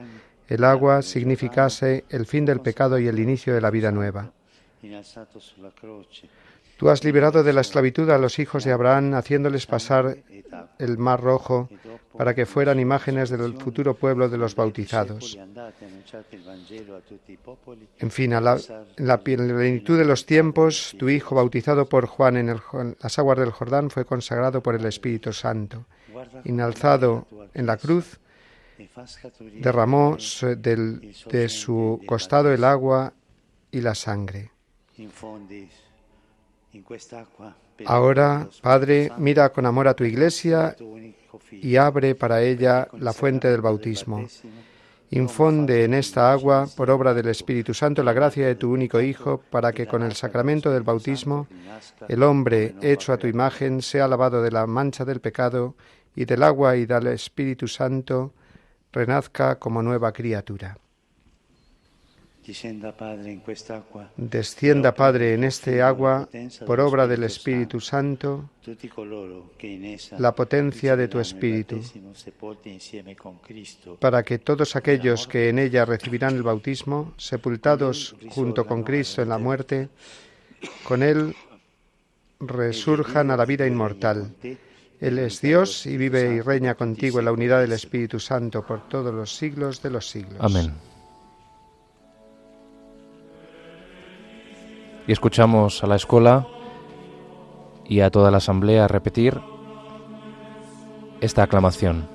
el 0.48 0.64
agua 0.64 1.00
significase 1.00 2.04
el 2.10 2.26
fin 2.26 2.44
del 2.44 2.60
pecado 2.60 2.98
y 2.98 3.06
el 3.06 3.18
inicio 3.18 3.54
de 3.54 3.60
la 3.60 3.70
vida 3.70 3.90
nueva. 3.90 4.30
Tú 6.82 6.90
has 6.90 7.04
liberado 7.04 7.44
de 7.44 7.52
la 7.52 7.60
esclavitud 7.60 8.10
a 8.10 8.18
los 8.18 8.40
hijos 8.40 8.64
de 8.64 8.72
Abraham, 8.72 9.14
haciéndoles 9.14 9.66
pasar 9.66 10.16
el 10.80 10.98
mar 10.98 11.20
rojo 11.20 11.68
para 12.18 12.34
que 12.34 12.44
fueran 12.44 12.80
imágenes 12.80 13.30
del 13.30 13.54
futuro 13.54 13.94
pueblo 13.94 14.28
de 14.28 14.36
los 14.36 14.56
bautizados. 14.56 15.38
En 18.00 18.10
fin, 18.10 18.34
a 18.34 18.40
la, 18.40 18.58
en 18.96 19.06
la 19.06 19.20
plenitud 19.20 19.96
de 19.96 20.04
los 20.04 20.26
tiempos, 20.26 20.96
tu 20.98 21.08
Hijo, 21.08 21.36
bautizado 21.36 21.88
por 21.88 22.06
Juan 22.06 22.36
en, 22.36 22.60
las 23.00 23.16
aguas 23.16 23.38
del 23.38 23.52
Jordán, 23.52 23.88
fue 23.88 24.04
consagrado 24.04 24.60
por 24.60 24.74
el 24.74 24.84
Espíritu 24.84 25.32
Santo. 25.32 25.86
Inalzado 26.42 27.28
en 27.54 27.66
la 27.66 27.76
cruz, 27.76 28.18
derramó 29.60 30.16
de 30.16 31.48
su 31.48 32.00
costado 32.08 32.52
el 32.52 32.64
agua 32.64 33.12
y 33.70 33.82
la 33.82 33.94
sangre. 33.94 34.50
Ahora, 37.86 38.48
Padre, 38.60 39.10
mira 39.18 39.52
con 39.52 39.66
amor 39.66 39.88
a 39.88 39.94
tu 39.94 40.04
iglesia 40.04 40.76
y 41.50 41.76
abre 41.76 42.14
para 42.14 42.42
ella 42.42 42.88
la 42.98 43.12
fuente 43.12 43.48
del 43.50 43.60
bautismo. 43.60 44.26
Infonde 45.10 45.84
en 45.84 45.92
esta 45.92 46.32
agua, 46.32 46.66
por 46.74 46.90
obra 46.90 47.12
del 47.12 47.28
Espíritu 47.28 47.74
Santo, 47.74 48.02
la 48.02 48.14
gracia 48.14 48.46
de 48.46 48.54
tu 48.54 48.72
único 48.72 48.98
Hijo, 48.98 49.42
para 49.50 49.72
que 49.72 49.86
con 49.86 50.02
el 50.02 50.14
sacramento 50.14 50.70
del 50.70 50.84
bautismo 50.84 51.48
el 52.08 52.22
hombre 52.22 52.74
hecho 52.80 53.12
a 53.12 53.18
tu 53.18 53.26
imagen 53.26 53.82
sea 53.82 54.08
lavado 54.08 54.42
de 54.42 54.50
la 54.50 54.66
mancha 54.66 55.04
del 55.04 55.20
pecado 55.20 55.74
y 56.16 56.24
del 56.24 56.42
agua 56.42 56.76
y 56.76 56.86
del 56.86 57.08
Espíritu 57.08 57.68
Santo 57.68 58.32
renazca 58.90 59.58
como 59.58 59.82
nueva 59.82 60.12
criatura. 60.12 60.78
Descienda, 64.16 64.94
Padre, 64.94 65.34
en 65.34 65.44
este 65.44 65.80
agua, 65.80 66.28
por 66.66 66.80
obra 66.80 67.06
del 67.06 67.22
Espíritu 67.22 67.80
Santo, 67.80 68.50
la 70.18 70.34
potencia 70.34 70.96
de 70.96 71.08
tu 71.08 71.20
Espíritu, 71.20 71.80
para 74.00 74.22
que 74.24 74.38
todos 74.38 74.74
aquellos 74.74 75.28
que 75.28 75.48
en 75.50 75.58
ella 75.60 75.84
recibirán 75.84 76.34
el 76.34 76.42
bautismo, 76.42 77.14
sepultados 77.16 78.16
junto 78.28 78.66
con 78.66 78.82
Cristo 78.82 79.22
en 79.22 79.28
la 79.28 79.38
muerte, 79.38 79.88
con 80.84 81.02
Él 81.02 81.34
resurjan 82.40 83.30
a 83.30 83.36
la 83.36 83.44
vida 83.44 83.66
inmortal. 83.66 84.34
Él 85.00 85.18
es 85.18 85.40
Dios 85.40 85.86
y 85.86 85.96
vive 85.96 86.34
y 86.34 86.40
reina 86.40 86.74
contigo 86.74 87.18
en 87.18 87.24
la 87.24 87.32
unidad 87.32 87.60
del 87.60 87.72
Espíritu 87.72 88.20
Santo 88.20 88.64
por 88.64 88.88
todos 88.88 89.14
los 89.14 89.34
siglos 89.34 89.82
de 89.82 89.90
los 89.90 90.08
siglos. 90.08 90.36
Amén. 90.38 90.91
Escuchamos 95.12 95.84
a 95.84 95.86
la 95.86 95.96
escuela 95.96 96.46
y 97.84 98.00
a 98.00 98.10
toda 98.10 98.30
la 98.30 98.38
asamblea 98.38 98.88
repetir 98.88 99.40
esta 101.20 101.42
aclamación. 101.42 102.08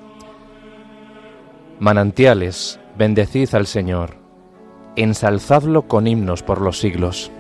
Manantiales, 1.79 2.79
bendecid 2.97 3.53
al 3.53 3.67
Señor, 3.67 4.17
ensalzadlo 4.95 5.87
con 5.87 6.07
himnos 6.07 6.43
por 6.43 6.61
los 6.61 6.79
siglos. 6.79 7.31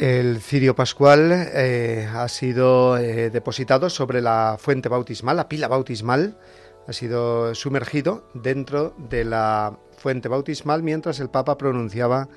El 0.00 0.40
cirio 0.40 0.74
pascual 0.74 1.30
eh, 1.30 2.08
ha 2.10 2.26
sido 2.28 2.96
eh, 2.96 3.28
depositado 3.28 3.90
sobre 3.90 4.22
la 4.22 4.56
fuente 4.58 4.88
bautismal, 4.88 5.36
la 5.36 5.46
pila 5.46 5.68
bautismal, 5.68 6.38
ha 6.88 6.92
sido 6.94 7.54
sumergido 7.54 8.26
dentro 8.32 8.94
de 8.96 9.26
la 9.26 9.78
fuente 9.98 10.28
bautismal 10.30 10.82
mientras 10.82 11.20
el 11.20 11.28
Papa 11.28 11.58
pronunciaba 11.58 12.30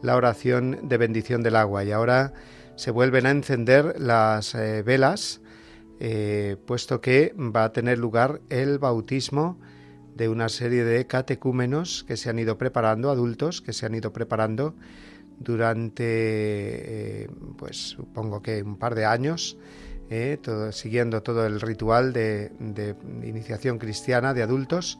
la 0.00 0.16
oración 0.16 0.88
de 0.88 0.96
bendición 0.96 1.42
del 1.42 1.56
agua. 1.56 1.84
Y 1.84 1.92
ahora 1.92 2.32
se 2.76 2.90
vuelven 2.90 3.26
a 3.26 3.32
encender 3.32 4.00
las 4.00 4.54
eh, 4.54 4.82
velas, 4.82 5.42
puesto 6.64 7.02
que 7.02 7.34
va 7.36 7.64
a 7.64 7.72
tener 7.72 7.98
lugar 7.98 8.40
el 8.48 8.78
bautismo 8.78 9.60
de 10.16 10.30
una 10.30 10.48
serie 10.48 10.84
de 10.84 11.06
catecúmenos 11.06 12.02
que 12.08 12.16
se 12.16 12.30
han 12.30 12.38
ido 12.38 12.56
preparando, 12.56 13.10
adultos 13.10 13.60
que 13.60 13.74
se 13.74 13.84
han 13.84 13.94
ido 13.94 14.10
preparando 14.10 14.74
durante, 15.40 16.04
eh, 17.22 17.28
pues 17.56 17.76
supongo 17.90 18.42
que 18.42 18.62
un 18.62 18.76
par 18.76 18.94
de 18.94 19.06
años, 19.06 19.56
eh, 20.10 20.38
siguiendo 20.70 21.22
todo 21.22 21.46
el 21.46 21.60
ritual 21.60 22.12
de, 22.12 22.52
iniciación 23.24 23.78
cristiana 23.78 24.34
de 24.34 24.42
adultos 24.42 24.98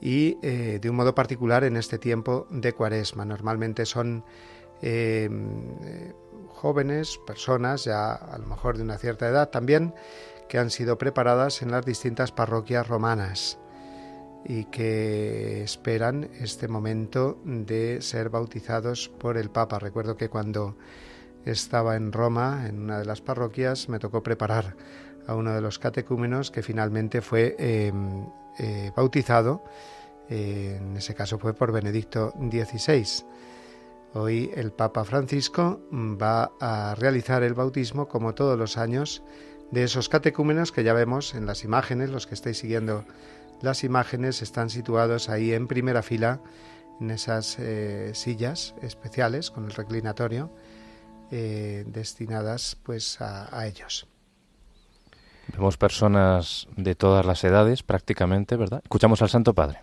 y 0.00 0.36
eh, 0.42 0.78
de 0.80 0.90
un 0.90 0.96
modo 0.96 1.14
particular 1.14 1.64
en 1.64 1.76
este 1.76 1.98
tiempo 1.98 2.46
de 2.50 2.72
cuaresma. 2.74 3.24
Normalmente 3.24 3.86
son 3.86 4.24
jóvenes, 6.48 7.18
personas 7.24 7.84
ya 7.84 8.12
a 8.12 8.36
lo 8.36 8.46
mejor 8.46 8.76
de 8.76 8.82
una 8.82 8.98
cierta 8.98 9.28
edad 9.28 9.48
también, 9.48 9.94
que 10.48 10.58
han 10.58 10.70
sido 10.70 10.98
preparadas 10.98 11.62
en 11.62 11.70
las 11.70 11.86
distintas 11.86 12.32
parroquias 12.32 12.88
romanas 12.88 13.61
y 14.44 14.64
que 14.66 15.62
esperan 15.62 16.30
este 16.40 16.68
momento 16.68 17.40
de 17.44 18.02
ser 18.02 18.28
bautizados 18.28 19.08
por 19.08 19.36
el 19.36 19.50
Papa. 19.50 19.78
Recuerdo 19.78 20.16
que 20.16 20.28
cuando 20.28 20.76
estaba 21.44 21.96
en 21.96 22.12
Roma, 22.12 22.66
en 22.66 22.80
una 22.80 22.98
de 22.98 23.04
las 23.04 23.20
parroquias, 23.20 23.88
me 23.88 23.98
tocó 23.98 24.22
preparar 24.22 24.76
a 25.26 25.34
uno 25.34 25.54
de 25.54 25.60
los 25.60 25.78
catecúmenos 25.78 26.50
que 26.50 26.62
finalmente 26.62 27.20
fue 27.20 27.56
em, 27.58 28.26
eh, 28.58 28.90
bautizado. 28.96 29.62
En 30.28 30.96
ese 30.96 31.14
caso 31.14 31.38
fue 31.38 31.54
por 31.54 31.72
Benedicto 31.72 32.32
XVI. 32.38 33.24
Hoy 34.14 34.50
el 34.54 34.72
Papa 34.72 35.04
Francisco 35.04 35.80
va 35.92 36.52
a 36.60 36.94
realizar 36.94 37.42
el 37.42 37.54
bautismo 37.54 38.08
como 38.08 38.34
todos 38.34 38.58
los 38.58 38.76
años 38.76 39.22
de 39.70 39.84
esos 39.84 40.08
catecúmenos 40.08 40.70
que 40.70 40.84
ya 40.84 40.92
vemos 40.92 41.34
en 41.34 41.46
las 41.46 41.64
imágenes, 41.64 42.10
los 42.10 42.26
que 42.26 42.34
estáis 42.34 42.58
siguiendo 42.58 43.04
las 43.62 43.84
imágenes 43.84 44.42
están 44.42 44.70
situadas 44.70 45.28
ahí 45.28 45.52
en 45.52 45.68
primera 45.68 46.02
fila, 46.02 46.40
en 47.00 47.10
esas 47.10 47.56
eh, 47.58 48.10
sillas 48.14 48.74
especiales 48.82 49.50
con 49.50 49.64
el 49.64 49.70
reclinatorio, 49.70 50.50
eh, 51.30 51.84
destinadas 51.86 52.76
pues 52.82 53.20
a, 53.20 53.66
ellos. 53.66 54.06
Vemos 55.48 55.76
personas 55.76 56.68
de 56.76 56.94
todas 56.94 57.24
las 57.24 57.42
edades 57.44 57.82
prácticamente, 57.82 58.56
¿verdad? 58.56 58.80
Escuchamos 58.82 59.22
al 59.22 59.30
Santo 59.30 59.54
Padre. 59.54 59.80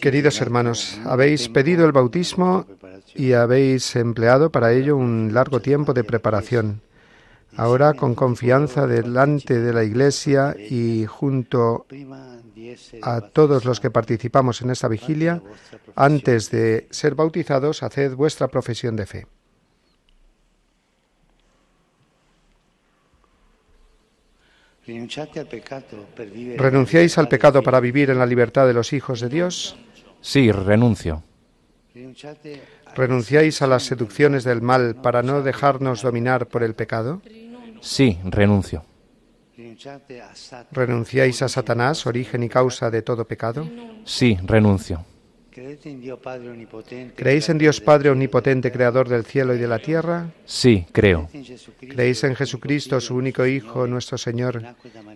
Queridos 0.00 0.40
hermanos, 0.40 0.98
habéis 1.04 1.48
pedido 1.48 1.86
el 1.86 1.92
bautismo 1.92 2.66
y 3.14 3.32
habéis 3.32 3.94
empleado 3.94 4.50
para 4.50 4.72
ello 4.72 4.96
un 4.96 5.30
largo 5.32 5.60
tiempo 5.60 5.92
de 5.94 6.02
preparación. 6.02 6.80
Ahora 7.56 7.94
con 7.94 8.14
confianza 8.14 8.86
delante 8.86 9.60
de 9.60 9.72
la 9.72 9.82
Iglesia 9.82 10.54
y 10.58 11.06
junto 11.06 11.86
a 13.02 13.20
todos 13.20 13.64
los 13.64 13.80
que 13.80 13.90
participamos 13.90 14.62
en 14.62 14.70
esta 14.70 14.88
vigilia, 14.88 15.42
antes 15.96 16.50
de 16.50 16.86
ser 16.90 17.14
bautizados, 17.14 17.82
haced 17.82 18.14
vuestra 18.14 18.48
profesión 18.48 18.94
de 18.96 19.06
fe. 19.06 19.26
¿Renunciáis 26.56 27.18
al 27.18 27.28
pecado 27.28 27.62
para 27.62 27.80
vivir 27.80 28.10
en 28.10 28.18
la 28.18 28.24
libertad 28.24 28.66
de 28.66 28.72
los 28.72 28.92
hijos 28.92 29.20
de 29.20 29.28
Dios? 29.28 29.76
Sí, 30.20 30.50
renuncio. 30.50 31.22
¿Renunciáis 32.98 33.62
a 33.62 33.68
las 33.68 33.84
seducciones 33.84 34.42
del 34.42 34.60
mal 34.60 34.96
para 34.96 35.22
no 35.22 35.40
dejarnos 35.42 36.02
dominar 36.02 36.48
por 36.48 36.64
el 36.64 36.74
pecado? 36.74 37.22
Sí, 37.80 38.18
renuncio. 38.24 38.84
¿Renunciáis 40.72 41.40
a 41.42 41.48
Satanás, 41.48 42.08
origen 42.08 42.42
y 42.42 42.48
causa 42.48 42.90
de 42.90 43.02
todo 43.02 43.24
pecado? 43.24 43.70
Sí, 44.04 44.36
renuncio. 44.44 45.04
¿Creéis 45.52 45.86
en 45.86 46.00
Dios 46.00 46.18
Padre 47.80 48.10
Omnipotente, 48.10 48.72
Creador 48.72 49.08
del 49.08 49.24
cielo 49.24 49.54
y 49.54 49.58
de 49.58 49.68
la 49.68 49.78
tierra? 49.78 50.30
Sí, 50.44 50.84
creo. 50.90 51.28
¿Creéis 51.78 52.24
en 52.24 52.34
Jesucristo, 52.34 53.00
su 53.00 53.14
único 53.14 53.46
Hijo, 53.46 53.86
nuestro 53.86 54.18
Señor, 54.18 54.60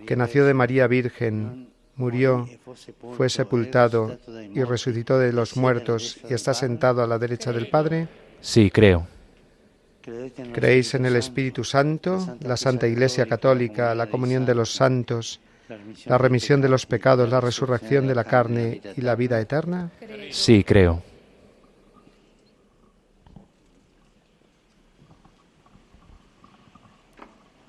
que 0.06 0.14
nació 0.14 0.46
de 0.46 0.54
María 0.54 0.86
Virgen, 0.86 1.71
murió, 1.96 2.48
fue 3.16 3.28
sepultado 3.28 4.18
y 4.54 4.62
resucitó 4.62 5.18
de 5.18 5.32
los 5.32 5.56
muertos 5.56 6.18
y 6.28 6.34
está 6.34 6.54
sentado 6.54 7.02
a 7.02 7.06
la 7.06 7.18
derecha 7.18 7.52
del 7.52 7.68
Padre? 7.68 8.08
Sí, 8.40 8.70
creo. 8.70 9.06
¿Creéis 10.52 10.94
en 10.94 11.06
el 11.06 11.16
Espíritu 11.16 11.62
Santo, 11.62 12.36
la 12.40 12.56
Santa 12.56 12.88
Iglesia 12.88 13.26
Católica, 13.26 13.94
la 13.94 14.08
comunión 14.08 14.44
de 14.44 14.54
los 14.54 14.74
santos, 14.74 15.40
la 16.06 16.18
remisión 16.18 16.60
de 16.60 16.68
los 16.68 16.86
pecados, 16.86 17.30
la 17.30 17.40
resurrección 17.40 18.06
de 18.06 18.14
la 18.14 18.24
carne 18.24 18.80
y 18.96 19.00
la 19.00 19.14
vida 19.14 19.40
eterna? 19.40 19.90
Sí, 20.30 20.64
creo. 20.64 21.02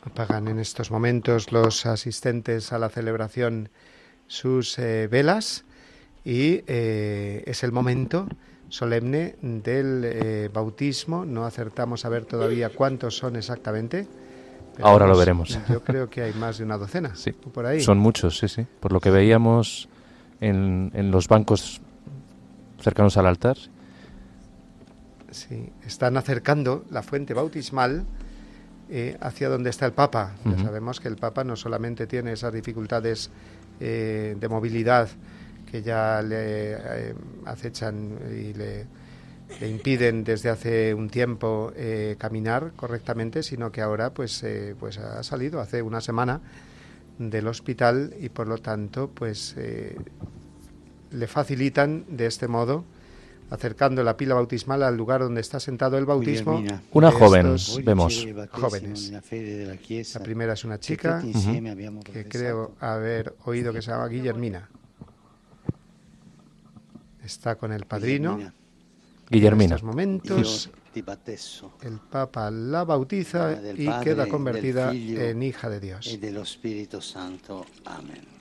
Apagan 0.06 0.48
en 0.48 0.60
estos 0.60 0.92
momentos 0.92 1.52
los 1.52 1.86
asistentes 1.86 2.74
a 2.74 2.80
la 2.80 2.90
celebración 2.90 3.70
sus 4.34 4.80
eh, 4.80 5.08
velas 5.08 5.64
y 6.26 6.64
eh, 6.66 7.44
es 7.46 7.64
el 7.64 7.72
momento 7.72 8.28
solemne 8.68 9.36
del 9.42 10.02
eh, 10.04 10.50
bautismo. 10.52 11.24
No 11.24 11.46
acertamos 11.46 12.04
a 12.04 12.10
ver 12.10 12.26
todavía 12.26 12.70
cuántos 12.70 13.16
son 13.16 13.36
exactamente. 13.36 14.08
Ahora 14.82 15.06
lo 15.06 15.16
veremos. 15.16 15.60
Yo 15.70 15.84
creo 15.84 16.10
que 16.10 16.24
hay 16.24 16.34
más 16.34 16.58
de 16.58 16.64
una 16.64 16.80
docena. 16.80 17.16
Sí. 17.16 17.32
Por 17.32 17.68
ahí. 17.68 17.80
Son 17.82 18.00
muchos, 18.00 18.40
sí, 18.40 18.48
sí. 18.48 18.66
Por 18.80 18.92
lo 18.92 19.00
que 19.00 19.12
veíamos 19.12 19.88
en, 20.42 20.90
en 20.96 21.12
los 21.12 21.28
bancos 21.28 21.80
cercanos 22.82 23.18
al 23.18 23.28
altar. 23.28 23.58
Sí, 25.30 25.70
están 25.86 26.18
acercando 26.18 26.86
la 26.90 27.04
fuente 27.04 27.36
bautismal 27.36 28.04
eh, 28.90 29.18
hacia 29.22 29.50
donde 29.50 29.70
está 29.70 29.86
el 29.86 29.94
Papa. 29.94 30.36
Ya 30.44 30.58
sabemos 30.64 31.00
que 31.00 31.08
el 31.08 31.18
Papa 31.18 31.44
no 31.44 31.56
solamente 31.56 32.06
tiene 32.08 32.34
esas 32.34 32.54
dificultades 32.54 33.30
eh, 33.84 34.36
de 34.40 34.50
movilidad 34.50 35.10
que 35.74 35.82
ya 35.82 36.22
le 36.22 36.74
eh, 36.74 37.16
acechan 37.46 38.20
y 38.30 38.54
le, 38.54 38.86
impiden 39.68 40.24
desde 40.24 40.50
hace 40.50 40.94
un 40.94 41.10
tiempo 41.10 41.72
eh, 41.76 42.16
caminar 42.20 42.74
correctamente, 42.76 43.42
sino 43.42 43.72
que 43.72 43.82
ahora 43.82 44.14
pues, 44.14 44.44
eh, 44.44 44.76
pues 44.80 45.00
ha 45.00 45.24
salido 45.24 45.60
hace 45.60 45.82
una 45.82 46.00
semana 46.00 46.42
del 47.18 47.48
hospital 47.48 48.14
y 48.20 48.30
por 48.30 48.48
lo 48.48 48.60
tanto 48.60 49.10
pues 49.10 49.56
le 51.12 51.28
facilitan 51.28 52.06
de 52.08 52.28
este 52.28 52.48
modo 52.48 52.86
acercando 53.54 54.04
la 54.04 54.18
pila 54.18 54.36
bautismal 54.36 54.84
al 54.84 54.98
lugar 54.98 55.22
donde 55.22 55.42
está 55.42 55.60
sentado 55.60 55.98
el 55.98 56.06
bautismo. 56.06 56.64
Una 56.92 57.12
joven, 57.12 57.56
vemos. 57.84 58.28
Jóvenes. 58.52 59.12
La 59.12 60.24
primera 60.24 60.54
es 60.54 60.64
una 60.66 60.80
chica 60.80 61.24
que 62.12 62.26
creo 62.28 62.76
haber 62.80 63.36
oído 63.46 63.72
que 63.72 63.82
se 63.82 63.92
llama 63.92 64.08
Guillermina 64.08 64.70
está 67.24 67.56
con 67.56 67.72
el 67.72 67.86
padrino. 67.86 68.40
Guillermina. 69.30 69.76
En 69.76 69.76
estos 69.76 69.84
momentos 69.84 70.70
el 71.82 72.00
Papa 72.00 72.52
la 72.52 72.84
bautiza 72.84 73.60
y 73.76 73.90
queda 74.04 74.28
convertida 74.28 74.94
en 74.94 75.42
hija 75.42 75.70
de 75.70 75.80
Dios. 75.80 76.08
Y 76.08 76.18
del 76.18 76.38
Espíritu 76.38 77.02
Santo. 77.02 77.66
Amén. 77.86 78.33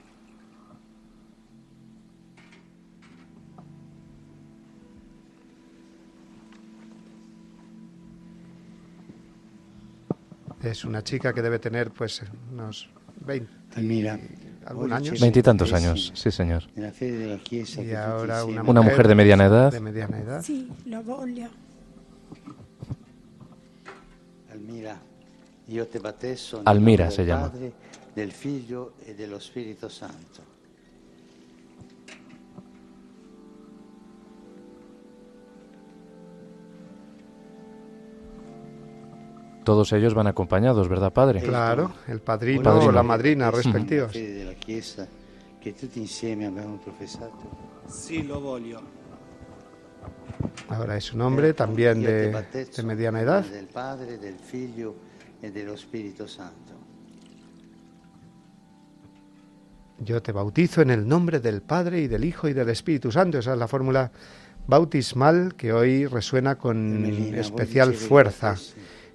Es 10.63 10.85
una 10.85 11.03
chica 11.03 11.33
que 11.33 11.43
debe 11.43 11.59
tener 11.59 11.91
pues 11.91 12.23
unos 12.53 12.89
20. 13.27 13.81
Mira, 13.81 14.19
algún 14.67 14.93
año. 14.93 15.13
Veintitantos 15.21 15.73
años, 15.73 16.13
sí, 16.15 16.31
señor. 16.31 16.65
Y 16.77 17.95
ahora 17.95 18.45
una, 18.45 18.63
una 18.63 18.83
mujer 18.83 19.09
de 19.09 19.15
mediana 19.15 19.47
edad. 19.47 19.73
De 19.73 19.81
mediana 19.81 20.19
edad. 20.19 20.43
Sí, 20.43 20.69
la 20.87 21.01
voglio. 21.01 21.49
Almira, 24.53 25.01
io 25.69 25.87
te 25.89 25.99
bateso 25.99 26.63
Almira 26.65 27.11
se 27.11 27.25
llama. 27.25 27.51
Padre, 27.51 27.73
del 28.15 28.33
Figlio 28.33 28.95
e 29.05 29.15
dello 29.15 29.41
Spirito 29.41 29.89
Santo. 29.89 30.52
Todos 39.65 39.93
ellos 39.93 40.15
van 40.15 40.27
acompañados, 40.27 40.89
¿verdad, 40.89 41.13
Padre? 41.13 41.41
Claro, 41.43 41.93
el 42.09 42.21
padrino, 42.21 42.59
El 42.61 42.65
padrino. 42.65 42.89
o 42.89 42.93
la 42.93 43.03
madrina 43.03 43.51
respectivos. 43.51 44.13
fede 44.13 44.35
della 44.35 44.55
Chiesa 44.55 45.07
che 45.61 45.75
tutti 45.75 46.01
insieme 46.01 46.47
abbiamo 46.47 46.79
professato. 46.79 47.71
Sì, 47.87 48.27
lo 48.27 48.41
voglio. 48.41 48.81
Ahora 50.69 50.97
es 50.97 51.13
un 51.13 51.21
hombre 51.21 51.53
también 51.55 52.03
de, 52.03 52.33
de 52.33 52.83
mediana 52.83 53.21
edad. 53.21 53.45
Del 53.45 53.67
Padre, 53.67 54.19
del 54.19 54.35
Figlio 54.39 54.95
e 55.41 55.51
dello 55.53 55.77
Spirito 55.77 56.27
Santo. 56.27 56.73
Yo 59.99 60.21
te 60.21 60.33
bautizo 60.33 60.83
en 60.83 60.91
el 60.91 61.07
nombre 61.07 61.39
del 61.39 61.63
Padre 61.63 62.01
y 62.01 62.09
del 62.09 62.25
Hijo 62.25 62.49
y 62.49 62.53
del 62.53 62.69
Espíritu 62.71 63.13
Santo. 63.13 63.39
Esa 63.39 63.53
es 63.53 63.59
la 63.59 63.69
fórmula 63.69 64.11
bautismal 64.67 65.55
que 65.55 65.73
hoy 65.73 66.07
resuena 66.07 66.57
con 66.57 67.05
especial 67.37 67.95
fuerza. 67.95 68.57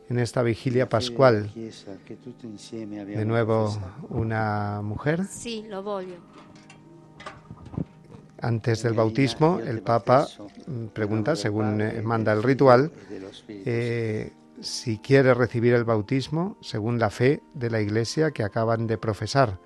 En 0.09 0.19
esta 0.19 0.41
vigilia 0.41 0.89
pascual. 0.89 1.51
De 1.53 3.25
nuevo 3.25 3.77
una 4.09 4.81
mujer. 4.81 5.25
Sì, 5.25 5.65
lo 5.67 5.84
voglio. 5.84 6.15
Antes 8.39 8.84
del 8.84 8.93
bautismo, 8.93 9.59
el 9.59 9.81
Papa 9.81 10.27
mm, 10.67 10.85
pregunta, 10.88 11.35
según 11.35 11.81
eh, 11.81 12.01
manda 12.03 12.34
el 12.34 12.43
ritual, 12.43 12.91
eh, 13.49 14.31
si 14.61 14.99
quiere 14.99 15.34
recibir 15.34 15.73
el 15.73 15.84
bautismo 15.84 16.55
según 16.61 16.99
la 16.99 17.09
fe 17.09 17.41
de 17.55 17.71
la 17.71 17.81
Iglesia 17.81 18.31
que 18.31 18.43
acaban 18.43 18.85
de 18.85 18.99
profesar. 18.99 19.57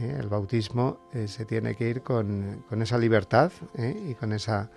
Eh, 0.00 0.16
el 0.18 0.26
bautismo 0.26 0.98
eh, 1.12 1.28
se 1.28 1.44
tiene 1.44 1.76
que 1.76 1.88
ir 1.88 2.02
con, 2.02 2.64
con 2.68 2.82
esa 2.82 2.98
libertad 2.98 3.52
eh, 3.78 4.08
y 4.10 4.14
con 4.14 4.32
esa, 4.32 4.68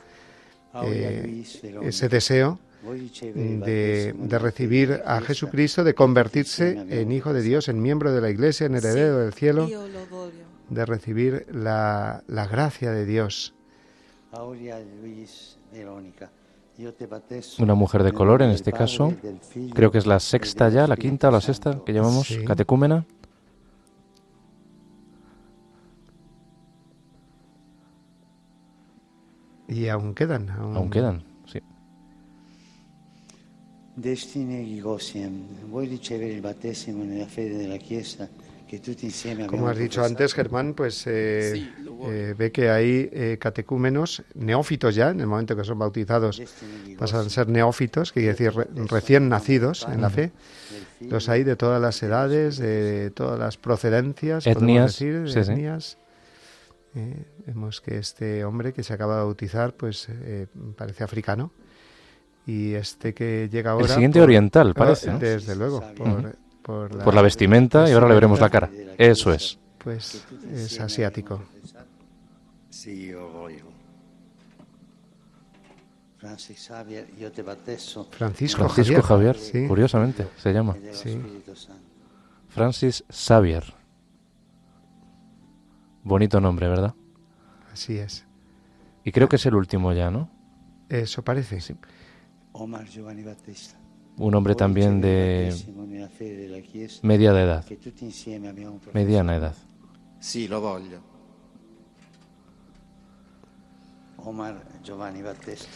eh, 0.84 1.44
ese 1.82 2.10
deseo 2.10 2.60
de, 2.84 4.40
recibir 4.40 5.02
a 5.06 5.22
Jesucristo, 5.22 5.84
de 5.84 5.94
convertirse 5.94 6.86
en 6.90 7.12
Hijo 7.12 7.34
de. 7.34 7.42
Dios, 7.42 7.68
en 7.68 7.82
miembro 7.82 8.12
de 8.12 8.22
la 8.22 8.30
Iglesia, 8.30 8.66
en 8.66 8.76
heredero 8.76 9.20
del 9.20 9.34
cielo, 9.34 9.68
de 10.70 10.86
recibir 10.86 11.46
la, 11.52 12.24
la 12.28 12.48
gracia 12.48 12.92
de 12.92 13.06
Dios. 13.06 13.54
Una 17.60 17.76
mujer 17.76 18.04
de 18.04 18.14
color 18.14 18.42
en 18.42 18.52
este 18.52 18.72
caso. 18.72 19.14
Creo 19.74 19.92
que 19.92 19.98
es 19.98 20.06
la 20.06 20.20
sexta 20.20 20.70
ya, 20.70 20.88
la 20.88 20.96
quinta 20.96 21.28
o 21.28 21.32
la 21.32 21.42
sexta 21.42 21.82
que 21.86 21.92
llamamos 21.94 22.28
Sí. 22.28 22.46
catecúmena. 22.46 23.06
Y 29.68 29.88
aún 29.88 30.16
quedan. 30.16 30.50
Aún 30.50 30.90
quedan, 30.90 31.24
Como 39.48 39.68
has 39.68 39.78
dicho 39.78 40.02
antes, 40.04 40.34
Germán, 40.34 40.74
pues 40.76 41.04
eh, 41.08 41.52
Sí, 41.56 41.74
eh, 42.12 42.36
ve 42.38 42.52
que 42.52 42.70
hay 42.70 43.10
eh, 43.12 43.38
catecúmenos, 43.40 44.24
neófitos 44.36 44.94
ya, 44.96 45.10
en 45.10 45.20
el 45.22 45.28
momento 45.28 45.56
que 45.56 45.64
son 45.64 45.80
bautizados, 45.80 46.38
pasan 46.98 47.26
a 47.26 47.30
ser 47.30 47.48
neófitos, 47.50 48.12
que 48.12 48.20
quiere 48.22 48.34
decir 48.34 48.54
re- 48.54 48.68
recién 48.88 49.28
nacidos 49.28 49.88
en 49.92 50.02
la 50.02 50.10
fe. 50.10 50.32
Los 51.02 51.30
hay 51.30 51.44
de 51.44 51.56
todas 51.56 51.82
las 51.82 52.02
edades, 52.04 52.58
de 52.58 53.12
todas 53.12 53.40
las 53.40 53.58
procedencias, 53.58 54.46
Etnias, 54.46 54.60
podemos 54.60 55.00
decir, 55.00 55.44
sí, 55.44 55.44
sí. 55.46 55.52
etnias. 55.52 55.98
Eh, 56.96 57.26
vemos 57.48 57.82
que 57.82 57.98
este 57.98 58.44
hombre 58.46 58.74
que 58.74 58.84
se 58.84 58.94
acaba 58.94 59.18
de 59.18 59.24
bautizar, 59.24 59.74
pues 59.76 60.08
eh, 60.10 60.48
parece 60.78 61.04
africano. 61.04 61.52
Y 62.50 62.74
este 62.74 63.14
que 63.14 63.48
llega 63.52 63.72
ahora... 63.72 63.86
El 63.86 63.92
siguiente 63.92 64.18
por- 64.18 64.24
oriental, 64.24 64.74
parece, 64.74 65.12
¿no? 65.12 65.20
Desde 65.20 65.56
luego, 65.56 65.84
por, 66.64 67.14
la 67.14 67.22
vestimenta 67.22 67.88
y 67.88 67.92
ahora 67.92 68.08
le 68.08 68.16
veremos 68.16 68.40
la 68.40 68.50
cara. 68.50 68.72
Eso 68.98 69.32
es. 69.32 69.60
Pues 69.78 70.26
es 70.52 70.80
asiático. 70.80 71.44
Francisco, 78.10 78.68
Francisco 78.68 79.02
Javier, 79.04 79.38
sí. 79.38 79.68
curiosamente, 79.68 80.28
se 80.38 80.52
llama. 80.52 80.76
Sí. 80.92 81.22
Francis 82.50 83.04
Xavier. 83.10 83.64
Bonito 86.04 86.42
nombre, 86.42 86.68
¿verdad? 86.68 86.96
Así 87.72 88.00
es. 88.00 88.26
Y 89.04 89.12
creo 89.12 89.30
que 89.30 89.36
es 89.36 89.46
el 89.46 89.54
último 89.54 89.94
ya, 89.94 90.10
¿no? 90.10 90.32
Eso 90.90 91.24
parece. 91.24 91.62
Sí. 91.62 91.76
Omar 92.60 92.86
Giovanni 92.90 93.24
Battista. 93.24 93.78
Un 94.18 94.36
hombre 94.36 94.54
también 94.54 95.00
de 95.00 95.56
media 97.04 97.32
de 97.32 97.44
edad, 97.44 97.66
mediana 98.94 99.36
edad. 99.38 99.56
Sì, 100.20 100.48
lo 100.50 100.60
voglio. 100.60 101.02
Omar 104.18 104.62
Giovanni 104.84 105.22
Battista. 105.22 105.70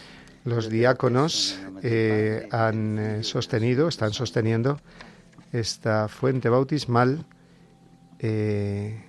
Los 0.43 0.69
diáconos 0.69 1.57
eh, 1.83 2.49
han 2.51 2.99
eh, 2.99 3.23
sostenido, 3.23 3.87
están 3.87 4.11
sosteniendo 4.11 4.77
esta 5.53 6.09
fuente 6.09 6.49
bautismal 6.49 7.25
eh, 8.19 9.01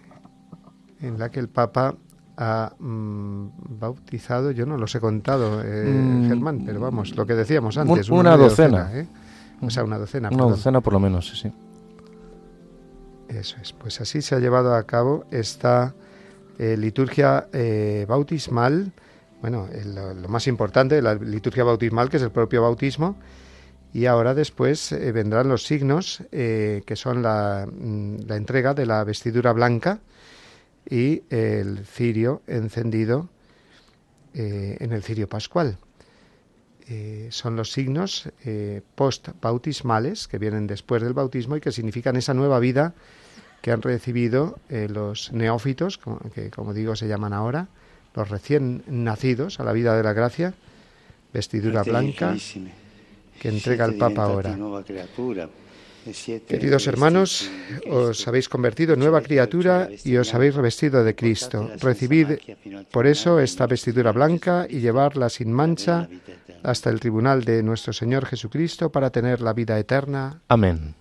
en 1.00 1.18
la 1.18 1.32
que 1.32 1.40
el 1.40 1.48
Papa 1.48 1.96
ha 2.36 2.72
mm, 2.78 3.46
bautizado, 3.78 4.50
yo 4.50 4.66
no 4.66 4.76
los 4.76 4.94
he 4.94 5.00
contado, 5.00 5.62
eh, 5.64 5.84
Mm, 6.22 6.28
Germán, 6.28 6.62
pero 6.66 6.80
vamos, 6.80 7.14
lo 7.16 7.26
que 7.26 7.34
decíamos 7.34 7.76
un- 7.76 7.82
antes. 7.90 8.08
una 8.10 8.36
docena. 8.36 8.90
¿eh? 8.92 9.06
O 9.60 9.70
sea, 9.70 9.84
una 9.84 9.98
docena. 9.98 10.28
Una 10.28 10.36
perdón. 10.36 10.50
docena 10.52 10.80
por 10.80 10.92
lo 10.92 11.00
menos, 11.00 11.28
sí, 11.28 11.36
sí. 11.36 11.52
Eso 13.28 13.56
es, 13.62 13.72
pues 13.72 14.00
así 14.00 14.20
se 14.22 14.34
ha 14.34 14.38
llevado 14.38 14.74
a 14.74 14.82
cabo 14.84 15.24
esta 15.30 15.94
eh, 16.58 16.76
liturgia 16.76 17.48
eh, 17.52 18.06
bautismal, 18.08 18.92
bueno, 19.40 19.66
el- 19.72 19.94
lo, 20.22 20.28
más 20.28 20.46
importante 20.46 20.94
de 20.94 21.02
la 21.02 21.14
liturgia 21.14 21.64
bautismal, 21.64 22.08
que 22.10 22.18
es 22.18 22.22
el 22.22 22.30
propio 22.30 22.62
bautismo, 22.62 23.16
y 23.92 24.06
ahora 24.06 24.34
después 24.34 24.92
eh, 24.92 25.10
vendrán 25.12 25.48
los 25.48 25.64
signos, 25.64 26.22
eh, 26.32 26.82
que 26.86 26.96
son 26.96 27.22
la, 27.22 27.66
mm, 27.66 28.16
la 28.26 28.36
entrega 28.36 28.74
de 28.74 28.86
la 28.86 29.02
vestidura 29.04 29.52
blanca 29.52 29.98
y 30.88 31.22
el 31.30 31.84
cirio 31.86 32.42
encendido 32.46 33.28
eh, 34.34 34.76
en 34.80 34.92
el 34.92 35.02
cirio 35.02 35.28
pascual. 35.28 35.78
Eh, 36.86 37.28
son 37.30 37.56
los 37.56 37.72
signos 37.72 38.28
eh, 38.44 38.82
post-bautismales 38.94 40.28
que 40.28 40.36
vienen 40.38 40.66
después 40.66 41.02
del 41.02 41.14
bautismo 41.14 41.56
y 41.56 41.60
que 41.60 41.72
significan 41.72 42.16
esa 42.16 42.34
nueva 42.34 42.58
vida 42.58 42.92
que 43.62 43.72
han 43.72 43.80
recibido 43.80 44.58
eh, 44.68 44.88
los 44.90 45.32
neófitos, 45.32 45.98
que 46.34 46.50
como 46.50 46.74
digo 46.74 46.94
se 46.94 47.08
llaman 47.08 47.32
ahora, 47.32 47.68
los 48.14 48.28
recién 48.28 48.84
nacidos 48.86 49.60
a 49.60 49.64
la 49.64 49.72
vida 49.72 49.96
de 49.96 50.02
la 50.02 50.12
gracia, 50.12 50.52
vestidura 51.32 51.84
Fratelli 51.84 52.12
blanca 52.12 52.36
que 53.40 53.48
entrega 53.48 53.86
el 53.86 53.92
siete 53.92 54.00
Papa 54.00 54.24
ahora. 54.24 54.50
e 54.50 54.84
siete 54.84 55.63
Queridos 56.46 56.86
hermanos, 56.86 57.50
os 57.88 58.28
habéis 58.28 58.48
convertido 58.48 58.92
en 58.94 59.00
nueva 59.00 59.22
criatura 59.22 59.88
y 60.04 60.16
os 60.16 60.34
habéis 60.34 60.54
revestido 60.54 61.02
de 61.02 61.14
Cristo. 61.14 61.70
Recibid 61.80 62.38
por 62.90 63.06
eso 63.06 63.40
esta 63.40 63.66
vestidura 63.66 64.12
blanca 64.12 64.66
y 64.68 64.80
llevarla 64.80 65.30
sin 65.30 65.52
mancha 65.52 66.08
hasta 66.62 66.90
el 66.90 67.00
tribunal 67.00 67.44
de 67.44 67.62
nuestro 67.62 67.92
Señor 67.92 68.26
Jesucristo 68.26 68.90
para 68.90 69.10
tener 69.10 69.40
la 69.40 69.54
vida 69.54 69.78
eterna. 69.78 70.42
Amén. 70.48 70.94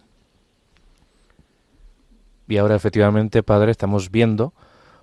Y 2.47 2.57
ahora 2.57 2.75
efectivamente, 2.75 3.43
Padre, 3.43 3.71
estamos 3.71 4.11
viendo 4.11 4.53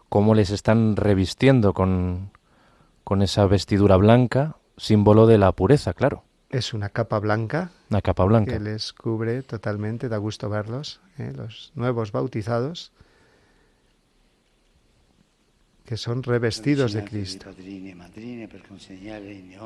cómo 0.08 0.34
les 0.34 0.50
están 0.50 0.96
revistiendo 0.96 1.74
con, 1.74 2.30
con 3.04 3.22
esa 3.22 3.46
vestidura 3.46 3.96
blanca, 3.96 4.56
símbolo 4.76 5.26
de 5.26 5.38
la 5.38 5.52
pureza, 5.52 5.92
claro, 5.92 6.24
Es 6.50 6.74
una 6.74 6.88
capa 6.88 7.20
blanca 7.20 7.70
una 7.90 8.02
capa 8.02 8.24
blanca. 8.24 8.52
que 8.52 8.58
les 8.58 8.92
cubre 8.92 9.42
totalmente, 9.42 10.08
da 10.08 10.16
gusto 10.16 10.50
verlos, 10.50 11.00
¿eh? 11.16 11.32
los 11.34 11.70
nuevos 11.76 12.10
bautizados, 12.10 12.90
que 15.84 15.96
son 15.96 16.24
revestidos 16.24 16.92
de 16.92 17.04
Cristo. 17.04 17.50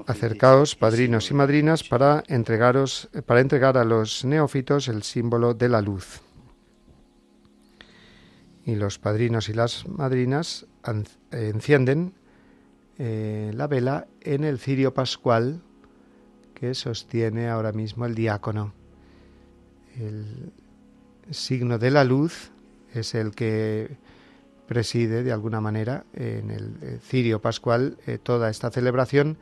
Acercaos, 0.06 0.77
padrinos 0.77 1.31
y 1.31 1.35
madrinas, 1.35 1.85
para 1.85 2.23
entregaros, 2.28 3.09
para 3.27 3.40
entregar 3.40 3.78
a 3.78 3.85
los 3.85 4.24
neófitos 4.24 4.89
el 4.89 5.02
símbolo 5.02 5.55
de 5.55 5.69
la 5.70 5.81
luz. 5.81 6.20
Y 8.66 8.74
los 8.74 8.98
padrinos 8.98 9.48
y 9.48 9.55
las 9.55 9.86
madrinas 9.86 10.66
encienden 11.31 12.15
eh, 12.98 13.52
la 13.55 13.66
vela 13.66 14.06
en 14.20 14.44
el 14.44 14.59
cirio 14.59 14.94
pascual 14.94 15.62
que 16.55 16.74
sostiene 16.74 17.48
ahora 17.48 17.72
mismo 17.72 18.06
el 18.06 18.14
diácono. 18.14 18.72
El 19.98 20.52
signo 21.31 21.78
de 21.78 21.90
la 21.90 22.05
luz 22.05 22.51
es 22.93 23.14
el 23.14 23.32
que 23.32 23.97
preside 24.66 25.22
de 25.22 25.32
alguna 25.32 25.60
manera 25.60 26.05
en 26.14 26.51
el 26.51 26.76
eh, 26.82 26.98
cirio 27.02 27.40
pascual 27.40 27.98
eh, 28.06 28.18
toda 28.22 28.48
esta 28.51 28.70
celebración 28.70 29.36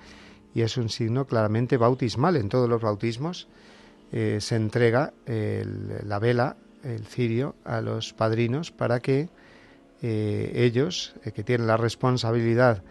y 0.54 0.62
es 0.62 0.76
un 0.76 0.88
signo 0.88 1.26
claramente 1.26 1.76
bautismal 1.76 2.36
en 2.36 2.48
todos 2.48 2.68
los 2.68 2.82
bautismos. 2.82 3.48
eh, 4.12 4.38
se 4.40 4.56
entrega 4.56 5.14
la 5.24 6.18
vela, 6.18 6.56
el 6.84 7.06
cirio, 7.06 7.54
a 7.64 7.80
los 7.80 8.12
padrinos 8.12 8.70
para 8.70 9.00
que 9.00 9.30
ellos, 10.02 11.14
que 11.34 11.44
tienen 11.44 11.66
la 11.68 11.76
responsabilidad 11.76 12.82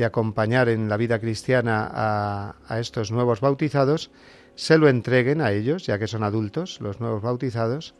de 0.00 0.06
acompañar 0.06 0.68
en 0.68 0.88
la 0.88 0.96
vida 0.96 1.20
cristiana 1.20 1.88
a, 1.92 2.80
estos 2.80 3.12
nuevos 3.12 3.40
bautizados, 3.40 4.10
se 4.54 4.78
lo 4.78 4.88
entreguen 4.88 5.40
a 5.40 5.52
ellos, 5.52 5.86
ya 5.86 5.98
que 5.98 6.08
son 6.08 6.24
adultos, 6.24 6.80
los 6.80 7.00
nuevos 7.00 7.22
bautizados, 7.22 7.94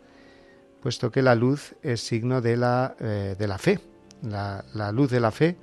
puesto 0.83 1.11
que 1.11 1.23
la 1.23 1.35
luz 1.35 1.75
es 1.83 2.01
signo 2.01 2.41
de 2.41 2.57
la, 2.57 2.97
de 2.99 3.47
la 3.47 3.59
fe, 3.59 3.81
la, 4.23 4.93
luz 4.93 5.11
de 5.11 5.21
la 5.21 5.31
fe 5.31 5.57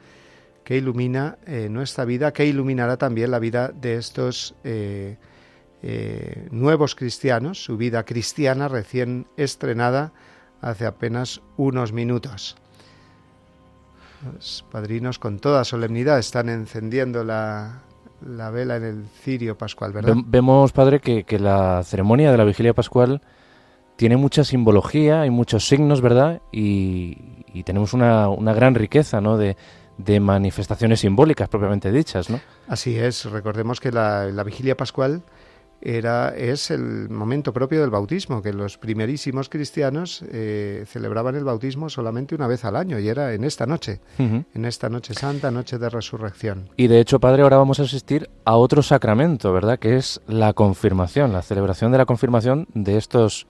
que 0.63 0.77
ilumina 0.77 1.37
nuestra 1.69 2.05
vida, 2.05 2.31
que 2.33 2.45
iluminará 2.45 2.97
también 2.97 3.31
la 3.31 3.39
vida 3.39 3.69
de 3.69 3.95
estos 3.95 4.55
eh, 5.83 6.47
nuevos 6.49 6.95
cristianos, 6.95 7.63
su 7.63 7.77
vida 7.77 8.03
cristiana 8.03 8.67
recién 8.67 9.27
estrenada 9.37 10.11
hace 10.59 10.87
apenas 10.87 11.41
unos 11.55 11.93
minutos. 11.93 12.57
Los 14.33 14.65
padrinos 14.71 15.19
con 15.19 15.39
toda 15.39 15.63
solemnidad 15.63 16.19
están 16.19 16.49
encendiendo 16.49 17.23
la, 17.23 17.81
vela 18.21 18.77
en 18.77 18.83
el 18.83 19.05
cirio 19.21 19.57
pascual, 19.57 19.93
¿verdad? 19.93 20.15
Vemos, 20.25 20.71
padre, 20.71 20.99
que, 20.99 21.39
la 21.39 21.83
ceremonia 21.83 22.31
de 22.31 22.37
la 22.37 22.43
vigilia 22.43 22.73
pascual 22.73 23.21
tiene 23.95 24.17
mucha 24.17 24.43
simbología 24.43 25.25
y 25.25 25.29
muchos 25.29 25.67
signos, 25.67 26.01
¿verdad? 26.01 26.41
Y, 26.51 27.35
tenemos 27.63 27.93
una, 27.93 28.53
gran 28.53 28.75
riqueza, 28.75 29.21
¿no? 29.21 29.37
De, 29.37 29.55
manifestaciones 30.19 30.99
simbólicas 30.99 31.49
propiamente 31.49 31.91
dichas, 31.91 32.29
¿no? 32.29 32.39
Así 32.67 32.97
es. 32.97 33.25
Recordemos 33.25 33.79
que 33.79 33.91
la, 33.91 34.25
la 34.25 34.43
vigilia 34.43 34.77
pascual 34.77 35.23
era, 35.81 36.29
es 36.35 36.71
el 36.71 37.09
momento 37.09 37.53
propio 37.53 37.81
del 37.81 37.89
bautismo, 37.89 38.41
que 38.41 38.53
los 38.53 38.77
primerísimos 38.77 39.49
cristianos 39.49 40.23
eh, 40.31 40.85
celebraban 40.87 41.35
el 41.35 41.43
bautismo 41.43 41.89
solamente 41.89 42.35
una 42.35 42.47
vez 42.47 42.65
al 42.65 42.75
año, 42.75 42.99
y 42.99 43.07
era 43.07 43.33
en 43.33 43.43
esta 43.43 43.65
noche, 43.65 44.01
en 44.17 44.65
esta 44.65 44.89
noche 44.89 45.13
santa, 45.13 45.51
noche 45.51 45.77
de 45.77 45.89
resurrección. 45.89 46.69
Y 46.77 46.87
de 46.87 46.99
hecho, 46.99 47.19
Padre, 47.19 47.43
ahora 47.43 47.57
vamos 47.57 47.79
a 47.79 47.83
asistir 47.83 48.29
a 48.45 48.55
otro 48.55 48.81
sacramento, 48.81 49.53
¿verdad? 49.53 49.79
Que 49.79 49.97
es 49.97 50.21
la 50.27 50.53
confirmación, 50.53 51.31
la 51.31 51.41
celebración 51.41 51.91
de 51.91 51.97
la 51.97 52.05
confirmación 52.05 52.67
de 52.73 52.97
estos 52.97 53.47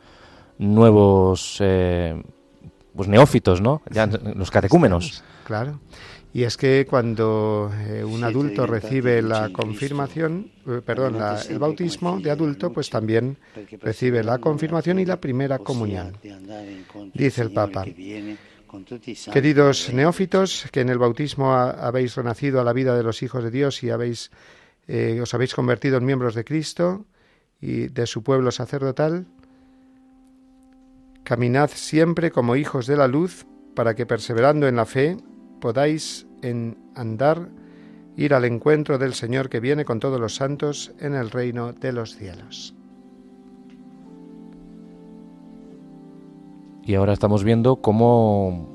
nuevos 0.58 1.58
eh, 1.60 2.22
pues 2.96 3.08
neófitos, 3.08 3.62
¿no? 3.62 3.82
Ya, 3.90 4.08
los 4.36 4.52
catecúmenos. 4.52 5.24
Claro. 5.46 5.80
Y 6.38 6.44
es 6.44 6.56
que 6.56 6.86
cuando 6.88 7.72
eh, 7.88 8.04
un 8.04 8.24
adulto 8.24 8.68
recibe 8.68 9.24
la 9.24 9.50
confirmación, 9.52 10.52
eh, 10.68 10.82
perdón, 10.86 11.18
el 11.50 11.58
bautismo 11.58 12.20
de 12.20 12.30
adulto, 12.30 12.72
pues 12.72 12.92
también 12.92 13.38
recibe 13.82 14.24
la 14.24 14.38
confirmación 14.38 15.00
y 15.00 15.06
la 15.06 15.20
primera 15.20 15.58
comunión. 15.58 16.16
Dice 17.16 17.42
el 17.42 17.52
Papa. 17.52 17.86
Queridos 19.34 19.92
neófitos, 19.92 20.68
que 20.72 20.82
en 20.82 20.90
el 20.90 21.00
bautismo 21.00 21.56
habéis 21.56 22.16
renacido 22.16 22.62
a 22.62 22.64
la 22.64 22.72
vida 22.72 22.96
de 22.96 23.02
los 23.02 23.24
hijos 23.24 23.44
de 23.44 23.50
Dios 23.50 23.82
y 23.82 23.90
habéis, 23.90 24.30
eh, 24.88 25.20
os 25.20 25.34
habéis 25.34 25.56
convertido 25.56 25.98
en 25.98 26.06
miembros 26.06 26.36
de 26.36 26.46
Cristo 26.46 27.08
y 27.60 27.88
de 27.88 28.06
su 28.06 28.22
pueblo 28.22 28.52
sacerdotal, 28.52 29.26
caminad 31.24 31.72
siempre 31.72 32.30
como 32.30 32.56
hijos 32.56 32.86
de 32.86 32.96
la 32.96 33.08
luz 33.08 33.48
para 33.74 33.96
que 33.96 34.06
perseverando 34.06 34.68
en 34.68 34.76
la 34.76 34.86
fe 34.86 35.18
podáis 35.60 36.27
en 36.42 36.78
andar, 36.96 37.50
ir 38.16 38.34
al 38.34 38.46
encuentro 38.46 38.98
del 38.98 39.14
Señor 39.14 39.50
que 39.50 39.60
viene 39.60 39.86
con 39.86 40.00
todos 40.00 40.20
los 40.20 40.36
santos 40.36 40.92
en 41.00 41.14
el 41.14 41.30
reino 41.30 41.74
de 41.74 41.92
los 41.92 42.16
cielos. 42.16 42.74
Y 46.84 46.96
ahora 46.96 47.14
estamos 47.14 47.44
viendo 47.44 47.78
cómo 47.78 48.70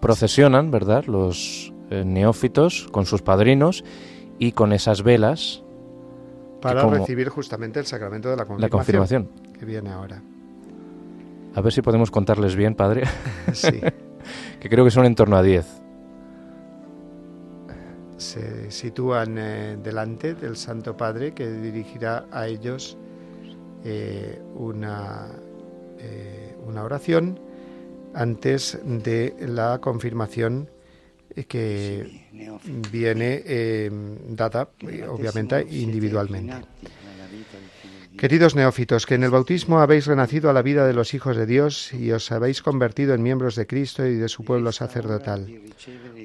procesionan, 0.00 0.70
¿verdad?, 0.70 1.04
los 1.06 1.72
eh, 1.90 2.04
neófitos 2.04 2.88
con 2.90 3.06
sus 3.06 3.22
padrinos 3.22 3.84
y 4.38 4.52
con 4.52 4.72
esas 4.72 5.02
velas. 5.02 5.62
Para 6.60 6.84
recibir 6.88 7.28
justamente 7.28 7.78
el 7.78 7.86
sacramento 7.86 8.28
de 8.28 8.36
la 8.36 8.44
confirmación, 8.44 8.60
la 8.60 8.68
confirmación. 8.68 9.28
Que 9.56 9.64
viene 9.64 9.90
ahora. 9.90 10.20
A 11.54 11.60
ver 11.60 11.72
si 11.72 11.80
podemos 11.80 12.10
contarles 12.10 12.56
bien, 12.56 12.74
padre. 12.74 13.04
sí. 13.52 13.80
que 14.60 14.68
creo 14.68 14.84
que 14.84 14.90
son 14.90 15.06
en 15.06 15.14
torno 15.14 15.36
a 15.36 15.42
10 15.42 15.85
se 18.16 18.70
sitúan 18.70 19.36
eh, 19.38 19.76
delante 19.82 20.34
del 20.34 20.56
Santo 20.56 20.96
Padre 20.96 21.32
que 21.34 21.50
dirigirá 21.50 22.26
a 22.30 22.46
ellos 22.46 22.96
eh, 23.84 24.40
una, 24.54 25.28
eh, 25.98 26.56
una 26.66 26.84
oración 26.84 27.38
antes 28.14 28.78
de 28.82 29.34
la 29.40 29.78
confirmación 29.80 30.70
que 31.48 32.26
viene 32.90 33.90
dada 34.30 34.70
obviamente 35.06 35.66
individualmente. 35.68 36.54
Queridos 38.16 38.54
neófitos, 38.54 39.04
que 39.04 39.14
en 39.14 39.24
el 39.24 39.30
bautismo 39.30 39.80
habéis 39.80 40.06
renacido 40.06 40.48
a 40.48 40.52
la 40.52 40.62
vida 40.62 40.86
de 40.86 40.94
los 40.94 41.12
hijos 41.12 41.36
de 41.36 41.44
Dios 41.44 41.92
y 41.92 42.12
os 42.12 42.32
habéis 42.32 42.62
convertido 42.62 43.14
en 43.14 43.22
miembros 43.22 43.56
de 43.56 43.66
Cristo 43.66 44.06
y 44.06 44.14
de 44.14 44.28
su 44.28 44.42
pueblo 44.42 44.72
sacerdotal. 44.72 45.46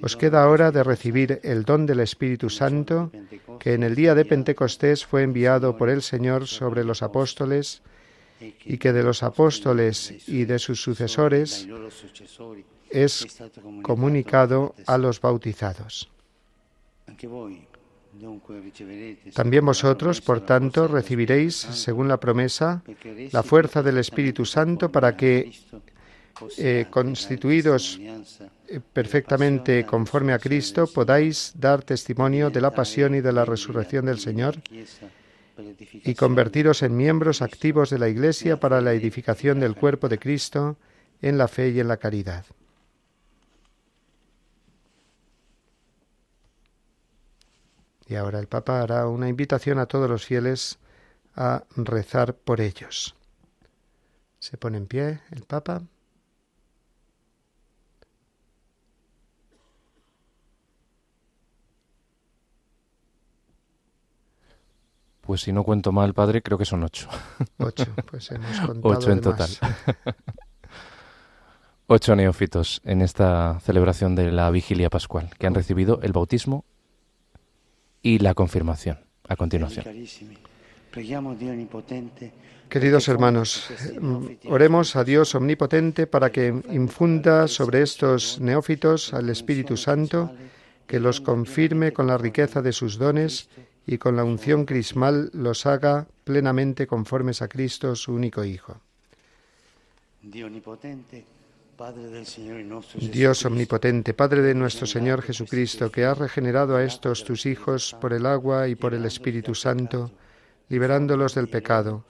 Os 0.01 0.15
queda 0.15 0.43
ahora 0.43 0.71
de 0.71 0.83
recibir 0.83 1.39
el 1.43 1.63
don 1.63 1.85
del 1.85 1.99
Espíritu 1.99 2.49
Santo, 2.49 3.11
que 3.59 3.73
en 3.73 3.83
el 3.83 3.95
día 3.95 4.15
de 4.15 4.25
Pentecostés 4.25 5.05
fue 5.05 5.23
enviado 5.23 5.75
por 5.77 5.89
el 5.89 6.01
Señor 6.01 6.47
sobre 6.47 6.83
los 6.83 7.03
apóstoles 7.03 7.81
y 8.65 8.77
que 8.77 8.93
de 8.93 9.03
los 9.03 9.21
apóstoles 9.21 10.13
y 10.27 10.45
de 10.45 10.59
sus 10.59 10.81
sucesores 10.81 11.67
es 12.89 13.27
comunicado 13.83 14.75
a 14.87 14.97
los 14.97 15.21
bautizados. 15.21 16.09
También 19.33 19.65
vosotros, 19.65 20.21
por 20.21 20.41
tanto, 20.41 20.87
recibiréis, 20.87 21.55
según 21.55 22.07
la 22.07 22.19
promesa, 22.19 22.83
la 23.31 23.43
fuerza 23.43 23.81
del 23.81 23.97
Espíritu 23.97 24.45
Santo 24.45 24.91
para 24.91 25.15
que, 25.15 25.51
eh, 26.57 26.85
constituidos 26.89 27.99
eh, 28.67 28.79
perfectamente 28.93 29.85
conforme 29.85 30.33
a 30.33 30.39
Cristo, 30.39 30.87
podáis 30.87 31.53
dar 31.55 31.83
testimonio 31.83 32.49
de 32.49 32.61
la 32.61 32.71
pasión 32.71 33.15
y 33.15 33.21
de 33.21 33.33
la 33.33 33.45
resurrección 33.45 34.05
del 34.05 34.19
Señor 34.19 34.57
y 35.91 36.15
convertiros 36.15 36.81
en 36.81 36.95
miembros 36.95 37.41
activos 37.41 37.89
de 37.89 37.99
la 37.99 38.09
Iglesia 38.09 38.59
para 38.59 38.81
la 38.81 38.93
edificación 38.93 39.59
del 39.59 39.75
cuerpo 39.75 40.09
de 40.09 40.17
Cristo 40.17 40.77
en 41.21 41.37
la 41.37 41.47
fe 41.47 41.69
y 41.69 41.79
en 41.79 41.87
la 41.87 41.97
caridad. 41.97 42.45
Y 48.11 48.15
ahora 48.17 48.39
el 48.39 48.47
Papa 48.47 48.81
hará 48.81 49.07
una 49.07 49.29
invitación 49.29 49.79
a 49.79 49.85
todos 49.85 50.09
los 50.09 50.25
fieles 50.25 50.79
a 51.33 51.63
rezar 51.77 52.35
por 52.35 52.59
ellos. 52.59 53.15
Se 54.37 54.57
pone 54.57 54.79
en 54.79 54.85
pie 54.85 55.21
el 55.31 55.43
Papa. 55.43 55.81
Pues 65.21 65.39
si 65.39 65.53
no 65.53 65.63
cuento 65.63 65.93
mal, 65.93 66.13
padre, 66.13 66.41
creo 66.41 66.57
que 66.57 66.65
son 66.65 66.83
ocho. 66.83 67.07
Ocho, 67.59 67.85
pues 68.09 68.29
hemos 68.31 68.59
contado 68.65 68.93
Ocho 68.93 69.11
en 69.11 69.21
total. 69.21 69.49
ocho 71.87 72.13
neófitos 72.17 72.81
en 72.83 73.01
esta 73.01 73.61
celebración 73.61 74.15
de 74.15 74.33
la 74.33 74.51
vigilia 74.51 74.89
pascual, 74.89 75.29
que 75.39 75.47
han 75.47 75.55
recibido 75.55 76.01
el 76.01 76.11
bautismo 76.11 76.65
y 78.01 78.19
la 78.19 78.33
confirmación 78.33 78.99
a 79.27 79.35
continuación. 79.35 79.85
Queridos 82.69 83.07
hermanos, 83.07 83.69
oremos 84.45 84.95
a 84.95 85.03
Dios 85.03 85.35
omnipotente 85.35 86.07
para 86.07 86.31
que 86.31 86.47
infunda 86.71 87.47
sobre 87.47 87.81
estos 87.81 88.39
neófitos 88.39 89.13
al 89.13 89.29
Espíritu 89.29 89.75
Santo, 89.75 90.31
que 90.87 90.99
los 90.99 91.21
confirme 91.21 91.91
con 91.91 92.07
la 92.07 92.17
riqueza 92.17 92.61
de 92.61 92.71
sus 92.71 92.97
dones 92.97 93.49
y 93.85 93.97
con 93.97 94.15
la 94.15 94.23
unción 94.23 94.65
crismal 94.65 95.29
los 95.33 95.65
haga 95.65 96.07
plenamente 96.23 96.87
conformes 96.87 97.41
a 97.41 97.47
Cristo, 97.47 97.95
su 97.95 98.13
único 98.13 98.43
Hijo. 98.43 98.79
Dios 103.11 103.45
omnipotente, 103.45 104.13
Padre 104.13 104.41
de 104.41 104.53
nuestro 104.53 104.85
Señor 104.85 105.21
Jesucristo, 105.21 105.91
que 105.91 106.05
has 106.05 106.17
regenerado 106.17 106.75
a 106.75 106.83
estos 106.83 107.23
tus 107.23 107.45
hijos 107.45 107.95
por 107.99 108.13
el 108.13 108.25
agua 108.25 108.67
y 108.67 108.75
por 108.75 108.93
el 108.93 109.05
Espíritu 109.05 109.55
Santo, 109.55 110.11
liberándolos 110.69 111.35
del 111.35 111.47
pecado, 111.47 112.05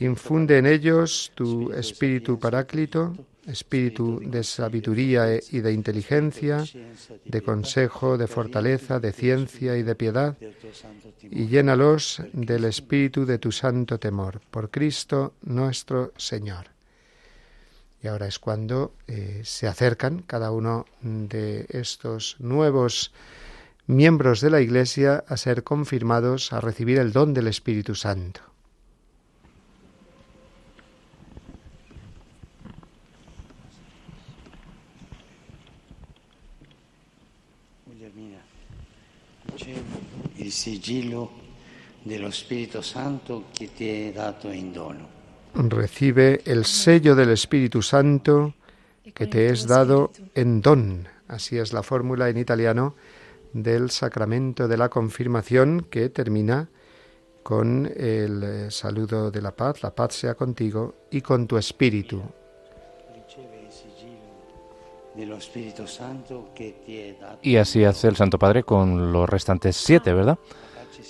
infunde 0.00 0.58
en 0.58 0.66
ellos 0.66 1.32
tu 1.34 1.72
Espíritu 1.72 2.38
Paráclito 2.38 3.14
espíritu 3.46 4.20
de 4.24 4.42
sabiduría 4.42 5.38
y 5.50 5.60
de 5.60 5.72
inteligencia, 5.72 6.64
de 7.24 7.42
consejo, 7.42 8.16
de 8.16 8.26
fortaleza, 8.26 9.00
de 9.00 9.12
ciencia 9.12 9.76
y 9.76 9.82
de 9.82 9.94
piedad, 9.94 10.36
y 11.22 11.46
llénalos 11.46 12.22
del 12.32 12.64
espíritu 12.64 13.24
de 13.24 13.38
tu 13.38 13.52
santo 13.52 13.98
temor, 13.98 14.40
por 14.50 14.70
Cristo 14.70 15.34
nuestro 15.42 16.12
Señor. 16.16 16.73
Y 18.04 18.06
ahora 18.06 18.26
es 18.26 18.38
cuando 18.38 18.92
eh, 19.06 19.40
se 19.44 19.66
acercan 19.66 20.20
cada 20.26 20.50
uno 20.50 20.84
de 21.00 21.64
estos 21.70 22.36
nuevos 22.38 23.14
miembros 23.86 24.42
de 24.42 24.50
la 24.50 24.60
Iglesia 24.60 25.24
a 25.26 25.38
ser 25.38 25.62
confirmados, 25.64 26.52
a 26.52 26.60
recibir 26.60 26.98
el 26.98 27.12
don 27.12 27.32
del 27.32 27.46
Espíritu 27.46 27.94
Santo. 27.94 28.42
el 40.36 40.52
sigilo 40.52 41.30
dello 42.02 42.30
Spirito 42.30 42.82
Santo 42.82 43.44
che 43.50 43.72
ti 43.72 43.88
è 43.88 44.12
dato 44.12 44.50
in 44.50 44.72
dono. 44.72 45.23
Recibe 45.54 46.40
el 46.46 46.64
sello 46.64 47.14
del 47.14 47.30
Espíritu 47.30 47.80
Santo 47.80 48.54
que 49.14 49.26
te 49.26 49.50
es 49.50 49.66
dado 49.66 50.10
en 50.34 50.60
don. 50.60 51.08
Así 51.28 51.58
es 51.58 51.72
la 51.72 51.82
fórmula 51.82 52.28
en 52.28 52.38
italiano 52.38 52.94
del 53.52 53.90
sacramento 53.90 54.66
de 54.66 54.76
la 54.76 54.88
confirmación 54.88 55.86
que 55.88 56.08
termina 56.08 56.68
con 57.44 57.86
el 57.96 58.42
eh, 58.42 58.70
saludo 58.70 59.30
de 59.30 59.42
la 59.42 59.52
paz, 59.52 59.82
la 59.82 59.94
paz 59.94 60.14
sea 60.14 60.34
contigo 60.34 60.94
y 61.10 61.20
con 61.20 61.46
tu 61.46 61.56
espíritu. 61.56 62.22
Y 67.42 67.56
así 67.56 67.84
hace 67.84 68.08
el 68.08 68.16
Santo 68.16 68.38
Padre 68.38 68.64
con 68.64 69.12
los 69.12 69.28
restantes 69.28 69.76
siete, 69.76 70.12
¿verdad? 70.12 70.38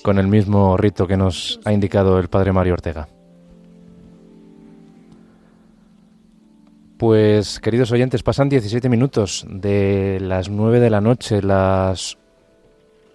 Con 0.03 0.19
el 0.19 0.27
mismo 0.27 0.77
rito 0.77 1.07
que 1.07 1.17
nos 1.17 1.61
ha 1.65 1.73
indicado 1.73 2.19
el 2.19 2.29
Padre 2.29 2.53
Mario 2.53 2.75
Ortega. 2.75 3.09
Pues, 6.99 7.59
queridos 7.59 7.91
oyentes, 7.91 8.23
pasan 8.23 8.49
17 8.49 8.89
minutos 8.89 9.45
de 9.49 10.19
las 10.21 10.49
9 10.49 10.79
de 10.79 10.91
la 10.91 11.01
noche, 11.01 11.43
las 11.43 12.17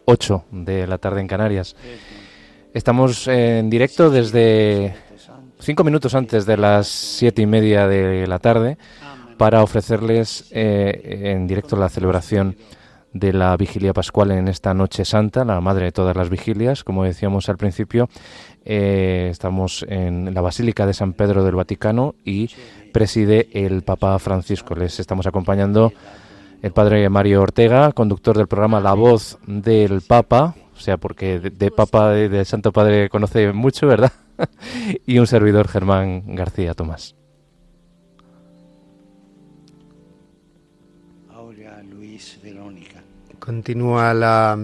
8 0.04 0.46
de 0.52 0.86
la 0.86 0.98
tarde 0.98 1.22
en 1.22 1.28
Canarias. 1.28 1.76
Estamos 2.74 3.28
en 3.28 3.70
directo 3.70 4.10
desde 4.10 4.96
cinco 5.60 5.84
minutos 5.84 6.14
antes 6.14 6.46
de 6.46 6.58
las 6.58 6.88
siete 6.88 7.42
y 7.42 7.46
media 7.46 7.88
de 7.88 8.28
la 8.28 8.40
tarde 8.40 8.78
para 9.38 9.64
ofrecerles 9.64 10.46
eh, 10.52 11.32
en 11.34 11.48
directo 11.48 11.76
la 11.76 11.90
celebración 11.90 12.58
de 13.14 13.34
la 13.34 13.56
vigilia 13.58 13.94
pascual 13.94 14.32
en 14.32 14.48
esta 14.48 14.74
noche 14.74 15.04
santa, 15.06 15.44
la 15.44 15.62
madre 15.62 15.86
de 15.86 15.92
todas 15.92 16.16
las 16.16 16.30
vigilias, 16.30 16.84
como 16.84 17.04
decíamos 17.04 17.50
al 17.50 17.58
principio. 17.58 18.10
Eh, 18.66 19.30
estamos 19.32 19.86
en 19.90 20.34
la 20.34 20.42
Basílica 20.42 20.86
de 20.86 20.94
San 20.94 21.14
Pedro 21.14 21.44
del 21.44 21.56
Vaticano 21.56 22.16
y 22.24 22.52
preside 22.92 23.50
el 23.54 23.84
Papa 23.84 24.18
Francisco. 24.20 24.76
Les 24.76 25.00
estamos 25.00 25.28
acompañando 25.28 25.94
el 26.62 26.72
padre 26.72 27.08
Mario 27.10 27.42
Ortega, 27.42 27.92
conductor 27.94 28.38
del 28.38 28.48
programa 28.48 28.80
La 28.80 28.94
Voz 28.94 29.38
del 29.48 30.02
Papa, 30.02 30.56
o 30.76 30.80
sea, 30.80 30.98
porque 30.98 31.40
de, 31.40 31.72
Papa, 31.72 32.12
del 32.12 32.46
Santo 32.46 32.72
Padre 32.72 33.10
conoce 33.10 33.52
mucho, 33.54 33.88
¿verdad? 33.88 34.12
y 35.06 35.20
un 35.20 35.28
servidor 35.28 35.68
Germán 35.68 36.36
García 36.36 36.74
Tomás. 36.74 37.16
Continúa 43.40 44.14
la 44.14 44.58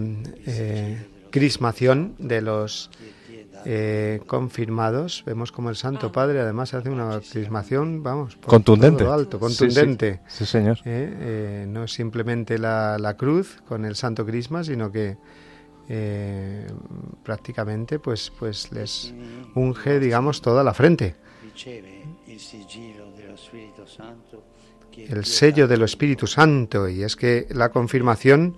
eh, 0.45 1.07
crismación 1.31 2.15
de 2.19 2.41
los 2.41 2.91
eh, 3.65 4.21
confirmados. 4.27 5.23
Vemos 5.25 5.51
como 5.51 5.69
el 5.69 5.75
Santo 5.75 6.11
Padre 6.11 6.39
además 6.39 6.73
hace 6.73 6.89
una 6.89 7.19
crismación, 7.19 8.03
vamos, 8.03 8.37
contundente. 8.45 9.05
alto, 9.05 9.39
contundente. 9.39 10.21
Sí, 10.27 10.45
señor. 10.45 10.79
Eh, 10.85 11.65
no 11.67 11.83
es 11.83 11.93
simplemente 11.93 12.57
la, 12.57 12.97
la, 12.97 13.15
cruz 13.17 13.61
con 13.67 13.85
el 13.85 13.95
Santo 13.95 14.25
Crisma, 14.25 14.63
sino 14.63 14.91
que 14.91 15.17
prácticamente 17.23 17.99
pues, 17.99 18.31
pues 18.39 18.71
les 18.71 19.13
unge, 19.53 19.99
digamos, 19.99 20.41
toda 20.41 20.63
la 20.63 20.73
frente 20.73 21.15
el 24.97 25.25
sello 25.25 25.67
del 25.67 25.81
Espíritu 25.81 26.27
Santo 26.27 26.87
y 26.87 27.03
es 27.03 27.15
que 27.15 27.47
la 27.51 27.69
confirmación 27.69 28.57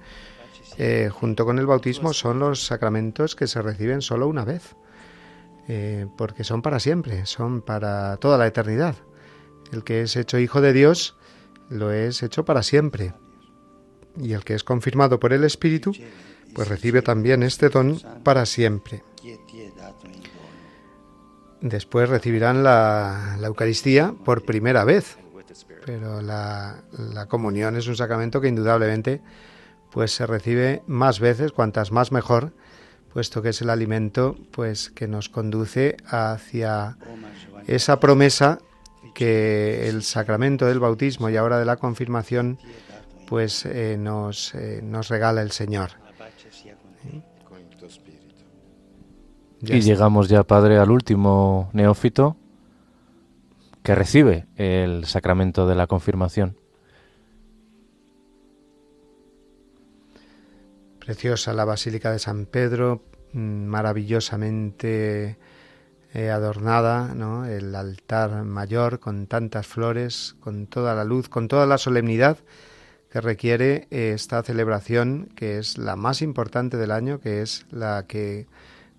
eh, 0.78 1.10
junto 1.12 1.46
con 1.46 1.60
el 1.60 1.66
bautismo 1.66 2.14
son 2.14 2.40
los 2.40 2.66
sacramentos 2.66 3.36
que 3.36 3.48
se 3.48 3.62
reciben 3.62 4.02
solo 4.02 4.28
una 4.28 4.46
vez, 4.46 4.76
eh, 5.68 6.08
porque 6.18 6.44
son 6.44 6.62
para 6.62 6.80
siempre, 6.80 7.26
son 7.26 7.62
para 7.62 8.18
toda 8.18 8.38
la 8.38 8.48
eternidad. 8.48 8.96
El 9.72 9.84
que 9.84 10.02
es 10.02 10.16
hecho 10.16 10.40
hijo 10.40 10.62
de 10.62 10.74
Dios 10.74 11.16
lo 11.70 11.92
es 11.92 12.24
hecho 12.24 12.46
para 12.46 12.64
siempre. 12.64 13.14
Y 14.20 14.34
el 14.34 14.44
que 14.44 14.54
es 14.56 14.64
confirmado 14.64 15.20
por 15.20 15.34
el 15.34 15.44
Espíritu, 15.44 15.94
pues 16.56 16.68
recibe 16.68 17.02
también 17.02 17.44
este 17.44 17.70
don 17.70 18.00
para 18.24 18.46
siempre. 18.46 19.04
Después 21.62 22.10
recibirán 22.10 22.64
la 22.64 23.38
Eucaristía 23.44 24.14
por 24.24 24.46
primera 24.46 24.84
vez, 24.86 25.18
pero 25.88 26.22
la, 26.22 26.84
comunión 27.30 27.78
es 27.78 27.88
un 27.88 27.96
sacramento 27.96 28.42
que 28.42 28.50
indudablemente 28.50 29.22
pues 29.90 30.12
se 30.12 30.28
recibe 30.28 30.84
más 30.86 31.22
veces, 31.22 31.54
cuantas 31.54 31.94
más 31.94 32.12
mejor, 32.12 32.52
puesto 33.18 33.42
que 33.42 33.50
es 33.50 33.64
el 33.64 33.72
alimento 33.72 34.36
pues 34.52 34.92
que 34.92 35.08
nos 35.08 35.28
conduce 35.28 35.98
hacia 36.06 36.98
esa 37.66 38.00
promesa 38.00 38.60
que 39.16 39.90
el 39.90 40.04
sacramento 40.04 40.68
del 40.68 40.80
bautismo 40.80 41.28
y 41.32 41.36
ahora 41.36 41.58
de 41.58 41.66
la 41.66 41.78
confirmación 41.78 42.60
pues 43.28 43.66
eh, 43.66 43.98
nos, 43.98 44.54
eh, 44.54 44.82
nos 44.84 45.08
regala 45.08 45.42
el 45.42 45.50
Señor. 45.50 45.94
y 49.62 49.82
llegamos 49.82 50.30
ya, 50.30 50.44
Padre, 50.44 50.78
al 50.78 50.92
último 50.92 51.72
neófito, 51.74 52.38
que 53.82 53.96
recibe 53.96 54.46
el 54.58 55.06
sacramento 55.06 55.66
de 55.66 55.74
la 55.74 55.88
confirmación. 55.88 56.56
Preciosa 61.00 61.54
la 61.54 61.64
Basílica 61.64 62.12
de 62.12 62.20
San 62.20 62.46
Pedro, 62.46 63.07
maravillosamente 63.34 65.38
eh, 66.14 66.30
adornada, 66.30 67.14
¿no? 67.14 67.46
el 67.46 67.76
altar 67.76 68.44
mayor 68.44 69.00
con 69.00 69.28
tantas 69.28 69.68
flores, 69.68 70.36
con 70.40 70.68
toda 70.68 70.96
la 70.96 71.04
luz, 71.04 71.30
con 71.30 71.48
toda 71.48 71.66
la 71.66 71.78
solemnidad 71.78 72.38
que 73.12 73.22
requiere 73.22 73.88
esta 73.90 74.44
celebración, 74.44 75.30
que 75.36 75.58
es 75.58 75.78
la 75.78 75.96
más 75.96 76.22
importante 76.22 76.78
del 76.78 76.92
año, 76.92 77.20
que 77.20 77.42
es 77.42 77.66
la 77.72 78.06
que 78.08 78.48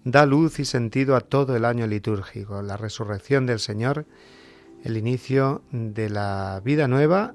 da 0.04 0.26
luz 0.26 0.60
y 0.60 0.64
sentido 0.64 1.16
a 1.16 1.20
todo 1.20 1.56
el 1.56 1.64
año 1.64 1.86
litúrgico, 1.86 2.62
la 2.62 2.76
resurrección 2.76 3.46
del 3.46 3.58
Señor 3.58 4.06
el 4.84 4.96
inicio 4.96 5.62
de 5.70 6.10
la 6.10 6.60
vida 6.64 6.88
nueva, 6.88 7.34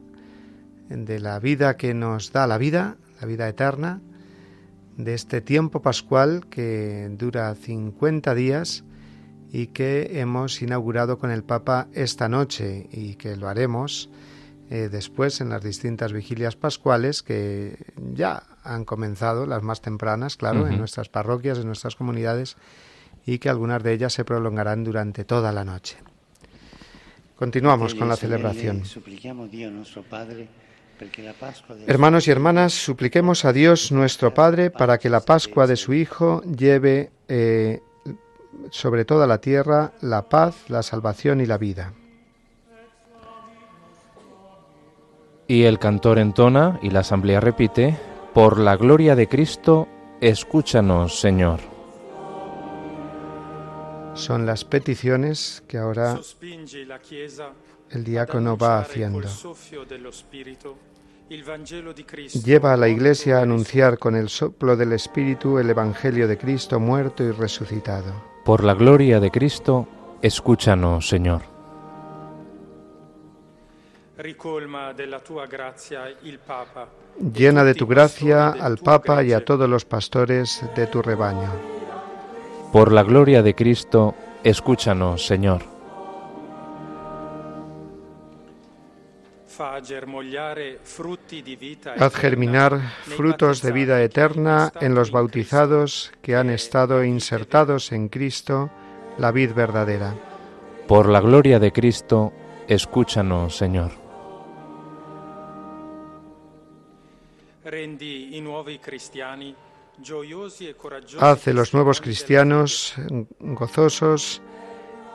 de 0.90 1.20
la 1.20 1.40
vida 1.40 1.78
que 1.78 1.94
nos 1.94 2.32
da 2.32 2.48
la 2.48 2.58
vida, 2.58 2.98
la 3.20 3.28
vida 3.28 3.48
eterna, 3.48 4.02
de 4.98 5.14
este 5.14 5.42
tiempo 5.42 5.82
pascual 5.82 6.48
que 6.50 7.10
dura 7.12 7.54
50 7.56 8.36
días 8.36 8.84
y 9.52 9.68
que 9.68 10.20
hemos 10.20 10.62
inaugurado 10.62 11.18
con 11.18 11.32
el 11.32 11.44
Papa 11.44 11.88
esta 11.94 12.30
noche 12.30 12.88
y 12.92 13.16
que 13.16 13.36
lo 13.36 13.48
haremos 13.50 14.10
eh, 14.70 14.90
después 14.92 15.42
en 15.42 15.50
las 15.50 15.62
distintas 15.62 16.14
vigilias 16.14 16.56
pascuales 16.56 17.22
que 17.22 17.78
ya 18.14 18.44
han 18.64 18.86
comenzado, 18.86 19.46
las 19.46 19.62
más 19.62 19.82
tempranas, 19.82 20.38
claro, 20.38 20.68
en 20.68 20.78
nuestras 20.78 21.10
parroquias, 21.10 21.60
en 21.60 21.68
nuestras 21.68 21.96
comunidades, 21.96 22.56
y 23.26 23.40
que 23.40 23.50
algunas 23.50 23.84
de 23.84 23.94
ellas 23.94 24.14
se 24.14 24.26
prolongarán 24.26 24.84
durante 24.84 25.26
toda 25.26 25.52
la 25.52 25.64
noche. 25.64 25.98
Continuamos 27.36 27.94
con 27.94 28.08
la 28.08 28.16
celebración. 28.16 28.84
Hermanos 31.88 32.28
y 32.28 32.32
hermanas, 32.32 32.74
supliquemos 32.74 33.46
a 33.46 33.54
Dios 33.54 33.92
nuestro 33.92 34.34
Padre 34.34 34.70
para 34.70 34.98
que 34.98 35.10
la 35.10 35.22
Pascua 35.22 35.68
de 35.68 35.76
su 35.76 35.94
Hijo 35.94 36.42
lleve 36.44 37.12
eh, 37.28 37.82
sobre 38.70 39.06
toda 39.06 39.28
la 39.28 39.40
tierra 39.40 39.94
la 40.02 40.30
paz, 40.30 40.56
la 40.70 40.84
salvación 40.84 41.42
y 41.42 41.46
la 41.46 41.58
vida. 41.58 41.94
Y 45.48 45.64
el 45.64 45.78
cantor 45.78 46.20
entona 46.20 46.80
y 46.82 46.90
la 46.90 47.02
asamblea 47.02 47.40
repite, 47.40 47.98
por 48.34 48.58
la 48.58 48.78
gloria 48.78 49.16
de 49.16 49.28
Cristo, 49.28 49.88
escúchanos, 50.22 51.20
Señor 51.20 51.74
son 54.16 54.46
las 54.46 54.64
peticiones 54.64 55.64
que 55.68 55.78
ahora 55.78 56.20
el 57.90 58.04
diácono 58.04 58.58
va 58.58 58.80
haciendo. 58.80 59.28
Lleva 62.46 62.74
a 62.74 62.78
la 62.78 62.88
Iglesia 62.88 63.40
a 63.40 63.42
anunciar 63.42 63.98
con 63.98 64.16
el 64.16 64.30
soplo 64.30 64.76
del 64.76 64.94
Espíritu 64.94 65.58
el 65.58 65.70
Evangelio 65.70 66.28
de 66.28 66.38
Cristo 66.38 66.80
muerto 66.80 67.24
y 67.24 67.32
resucitado. 67.32 68.14
Por 68.46 68.64
la 68.64 68.76
gloria 68.76 69.20
de 69.20 69.32
Cristo, 69.32 69.88
escúchanos, 70.22 71.08
Señor. 71.08 71.42
Llena 77.34 77.64
de 77.64 77.74
tu 77.74 77.88
gracia 77.88 78.50
al 78.50 78.78
Papa 78.78 79.24
y 79.24 79.34
a 79.34 79.44
todos 79.44 79.68
los 79.68 79.86
pastores 79.86 80.64
de 80.76 80.86
tu 80.88 81.02
rebaño. 81.02 81.50
Por 82.72 82.92
la 82.92 83.02
gloria 83.02 83.42
de 83.42 83.56
Cristo, 83.56 84.14
escúchanos, 84.44 85.26
Señor. 85.26 85.73
Haz 92.00 92.16
germinar 92.16 92.80
frutos 93.04 93.62
de 93.62 93.72
vida 93.72 94.02
eterna 94.02 94.72
en 94.82 94.96
los 94.96 95.12
bautizados 95.12 96.12
que 96.22 96.36
han 96.36 96.50
estado 96.50 97.04
insertados 97.04 97.92
en 97.92 98.10
Cristo, 98.10 98.72
la 99.18 99.32
vid 99.32 99.54
verdadera. 99.54 100.16
Por 100.88 101.08
la 101.08 101.22
gloria 101.22 101.60
de 101.60 101.72
Cristo, 101.72 102.34
escúchanos, 102.68 103.56
Señor. 103.56 103.92
Haz 111.20 111.46
de 111.46 111.54
los 111.54 111.74
nuevos 111.74 112.02
cristianos 112.02 112.96
gozosos 113.40 114.42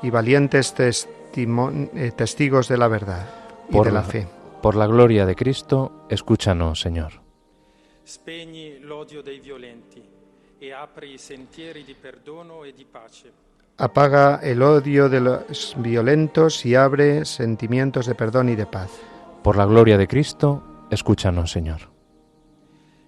y 0.02 0.10
valientes 0.10 0.74
eh, 0.78 2.12
testigos 2.16 2.68
de 2.68 2.78
la 2.78 2.88
verdad 2.88 3.47
y 3.70 3.80
de 3.80 3.92
la 3.92 4.02
fe. 4.02 4.26
Por 4.62 4.74
la 4.74 4.86
gloria 4.86 5.24
de 5.24 5.36
Cristo, 5.36 6.06
escúchanos, 6.08 6.80
Señor. 6.80 7.12
Apaga 13.80 14.40
el 14.42 14.62
odio 14.62 15.08
de 15.08 15.20
los 15.20 15.76
violentos 15.78 16.66
y 16.66 16.74
abre 16.74 17.24
sentimientos 17.24 18.06
de 18.06 18.14
perdón 18.14 18.48
y 18.48 18.56
de 18.56 18.66
paz. 18.66 18.90
Por 19.42 19.56
la 19.56 19.66
gloria 19.66 19.96
de 19.96 20.08
Cristo, 20.08 20.62
escúchanos, 20.90 21.52
Señor. 21.52 21.82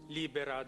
Libera 0.09 0.65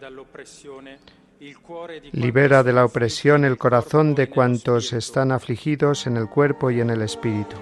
de 2.63 2.73
la 2.73 2.85
opresión 2.85 3.45
el 3.45 3.57
corazón 3.57 4.15
de 4.15 4.29
cuantos 4.29 4.93
están 4.93 5.31
afligidos 5.31 6.07
en 6.07 6.17
el 6.17 6.29
cuerpo 6.29 6.71
y 6.71 6.81
en 6.81 6.89
el 6.89 7.01
espíritu. 7.01 7.55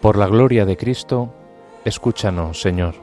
Por 0.00 0.16
la 0.16 0.26
gloria 0.26 0.64
de 0.64 0.76
Cristo, 0.76 1.34
Escúchanos, 1.84 2.60
Señor. 2.60 2.94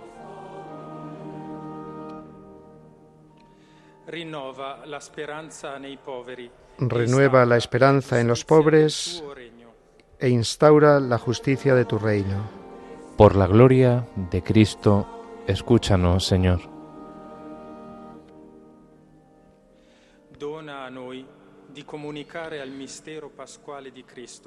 Renueva 6.80 7.46
la 7.46 7.58
esperanza 7.58 8.22
en 8.22 8.28
los 8.28 8.46
pobres 8.46 9.24
e 10.20 10.30
instaura 10.30 11.00
la 11.00 11.18
justicia 11.18 11.76
de 11.76 11.86
tu 11.86 12.00
reino. 12.00 12.50
Por 13.18 13.36
la 13.36 13.48
gloria 13.48 14.08
de 14.16 14.44
Cristo, 14.44 15.08
escúchanos, 15.48 16.26
Señor. 16.26 16.77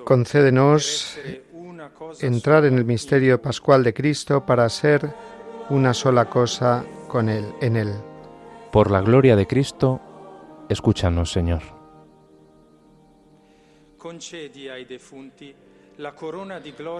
Concédenos 0.05 1.19
entrar 2.21 2.65
en 2.65 2.79
el 2.79 2.85
misterio 2.85 3.41
pascual 3.41 3.85
de 3.85 3.95
Cristo 3.95 4.45
para 4.45 4.69
ser 4.69 5.13
una 5.71 5.95
sola 5.95 6.25
cosa 6.27 6.85
con 7.09 7.29
él, 7.29 7.45
en 7.61 7.77
él. 7.77 7.93
Por 8.73 8.91
la 8.91 9.01
gloria 9.01 9.37
de 9.37 9.47
Cristo, 9.47 10.01
escúchanos, 10.69 11.31
Señor. 11.33 11.63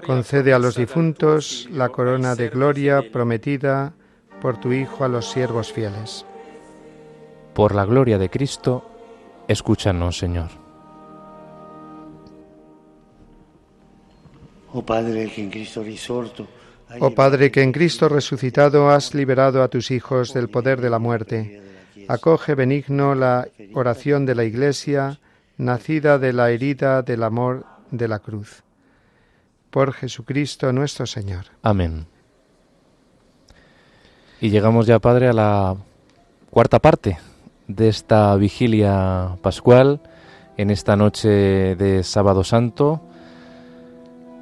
Concede 0.05 0.53
a 0.53 0.59
los 0.59 0.75
difuntos 0.75 1.67
la 1.71 1.89
corona 1.89 2.35
de 2.35 2.49
gloria 2.49 3.01
prometida 3.11 3.93
por 4.39 4.59
tu 4.59 4.71
Hijo 4.71 5.03
a 5.03 5.07
los 5.07 5.29
siervos 5.29 5.71
fieles. 5.71 6.25
Por 7.53 7.73
la 7.73 7.85
gloria 7.85 8.17
de 8.17 8.29
Cristo, 8.29 8.90
Escúchanos, 9.51 10.17
Señor. 10.17 10.49
Oh 14.71 14.85
Padre 14.85 15.29
que 15.29 15.41
en 15.41 15.49
Cristo 15.49 15.83
risorto, 15.83 16.47
Oh 17.01 17.11
Padre 17.11 17.51
que 17.51 17.61
en 17.61 17.73
Cristo 17.73 18.07
resucitado 18.07 18.89
has 18.89 19.13
liberado 19.13 19.61
a 19.61 19.67
tus 19.67 19.91
hijos 19.91 20.33
del 20.33 20.47
poder 20.49 20.79
de 20.79 20.89
la 20.89 20.99
muerte. 20.99 21.61
Acoge 22.07 22.55
benigno 22.55 23.13
la 23.13 23.47
oración 23.73 24.25
de 24.25 24.35
la 24.35 24.45
Iglesia, 24.45 25.19
nacida 25.57 26.17
de 26.17 26.31
la 26.31 26.49
herida 26.51 27.01
del 27.01 27.23
amor 27.23 27.65
de 27.91 28.07
la 28.07 28.19
cruz. 28.19 28.63
Por 29.69 29.91
Jesucristo 29.91 30.71
nuestro 30.71 31.05
Señor. 31.05 31.45
Amén. 31.61 32.07
Y 34.39 34.49
llegamos 34.49 34.87
ya, 34.87 34.99
Padre, 34.99 35.27
a 35.27 35.33
la 35.33 35.75
cuarta 36.49 36.79
parte 36.79 37.17
de 37.75 37.89
esta 37.89 38.35
vigilia 38.35 39.37
pascual, 39.41 40.01
en 40.57 40.69
esta 40.69 40.95
noche 40.95 41.75
de 41.75 42.03
sábado 42.03 42.43
santo. 42.43 43.01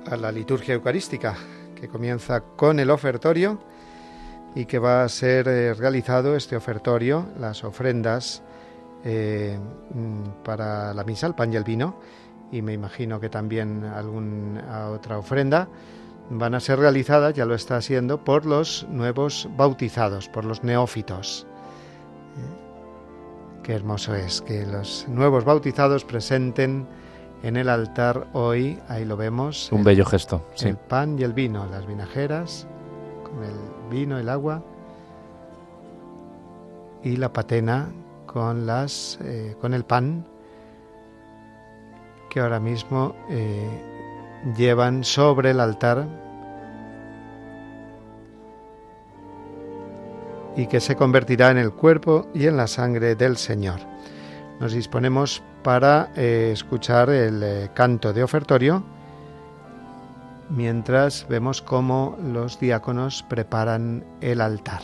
A 0.10 0.16
la 0.18 0.32
liturgia 0.32 0.74
eucarística, 0.74 1.36
que 1.76 1.88
comienza 1.88 2.42
con 2.42 2.80
el 2.80 2.90
ofertorio 2.90 3.60
y 4.56 4.66
que 4.66 4.80
va 4.80 5.04
a 5.04 5.10
ser 5.10 5.48
eh, 5.48 5.74
realizado 5.74 6.36
este 6.36 6.56
ofertorio, 6.56 7.28
las 7.40 7.64
ofrendas 7.64 8.42
eh, 9.04 9.58
mm, 9.94 10.44
para 10.44 10.94
la 10.94 11.04
misa, 11.04 11.28
el 11.28 11.36
pan 11.36 11.54
y 11.54 11.56
el 11.56 11.64
vino, 11.64 12.00
y 12.52 12.62
me 12.62 12.74
imagino 12.74 13.20
que 13.20 13.30
también 13.30 13.84
alguna 13.84 14.90
otra 14.90 15.20
ofrenda, 15.20 15.70
van 16.30 16.56
a 16.56 16.60
ser 16.60 16.80
realizadas, 16.80 17.34
ya 17.34 17.46
lo 17.46 17.56
está 17.56 17.78
haciendo, 17.78 18.24
por 18.24 18.46
los 18.46 18.88
nuevos 18.90 19.48
bautizados, 19.56 20.30
por 20.30 20.46
los 20.46 20.64
neófitos. 20.64 21.48
Qué 23.70 23.76
hermoso 23.76 24.16
es 24.16 24.42
que 24.42 24.66
los 24.66 25.06
nuevos 25.08 25.46
bautizados 25.46 26.04
presenten 26.04 26.88
en 27.44 27.56
el 27.56 27.70
altar 27.70 28.26
hoy, 28.34 28.80
ahí 28.88 29.06
lo 29.06 29.16
vemos. 29.16 29.72
Un 29.72 29.84
bello 29.84 30.06
gesto. 30.06 30.44
El 30.60 30.76
pan 30.76 31.20
y 31.20 31.22
el 31.22 31.34
vino, 31.34 31.68
las 31.68 31.86
vinajeras, 31.86 32.66
con 33.24 33.44
el 33.44 33.54
vino, 33.92 34.18
el 34.18 34.28
agua, 34.28 34.64
y 37.04 37.18
la 37.18 37.32
patena 37.32 37.90
con, 38.26 38.66
las, 38.66 39.20
eh, 39.22 39.56
con 39.62 39.76
el 39.76 39.84
pan 39.84 40.26
que 42.32 42.40
ahora 42.40 42.60
mismo 42.60 43.16
eh, 43.30 43.70
llevan 44.58 45.04
sobre 45.04 45.52
el 45.52 45.60
altar 45.60 46.08
y 50.60 50.68
que 50.68 50.82
se 50.82 50.98
convertirá 50.98 51.52
en 51.52 51.58
el 51.58 51.72
cuerpo 51.72 52.28
y 52.34 52.48
en 52.48 52.58
la 52.58 52.68
sangre 52.68 53.16
del 53.16 53.38
Señor. 53.38 53.80
Nos 54.60 54.74
disponemos 54.74 55.42
para 55.64 56.12
eh, 56.18 56.50
escuchar 56.52 57.10
el 57.10 57.42
eh, 57.42 57.70
canto 57.74 58.12
de 58.12 58.24
ofertorio 58.24 58.84
mientras 60.50 61.26
vemos 61.30 61.62
cómo 61.62 62.18
los 62.22 62.60
diáconos 62.60 63.24
preparan 63.30 64.04
el 64.20 64.42
altar. 64.42 64.82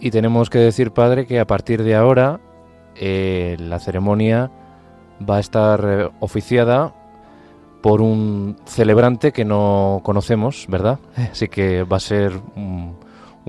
Y 0.00 0.10
tenemos 0.10 0.50
que 0.50 0.58
decir, 0.58 0.90
Padre, 0.90 1.26
que 1.26 1.38
a 1.38 1.46
partir 1.46 1.84
de 1.84 1.94
ahora 1.94 2.40
eh, 2.96 3.56
la 3.60 3.78
ceremonia 3.78 4.50
va 5.28 5.36
a 5.36 5.40
estar 5.40 6.10
oficiada 6.18 6.92
por 7.80 8.02
un 8.02 8.56
celebrante 8.64 9.30
que 9.30 9.44
no 9.44 10.00
conocemos, 10.02 10.66
¿verdad? 10.68 10.98
Así 11.30 11.46
que 11.46 11.84
va 11.84 11.98
a 11.98 12.00
ser 12.00 12.32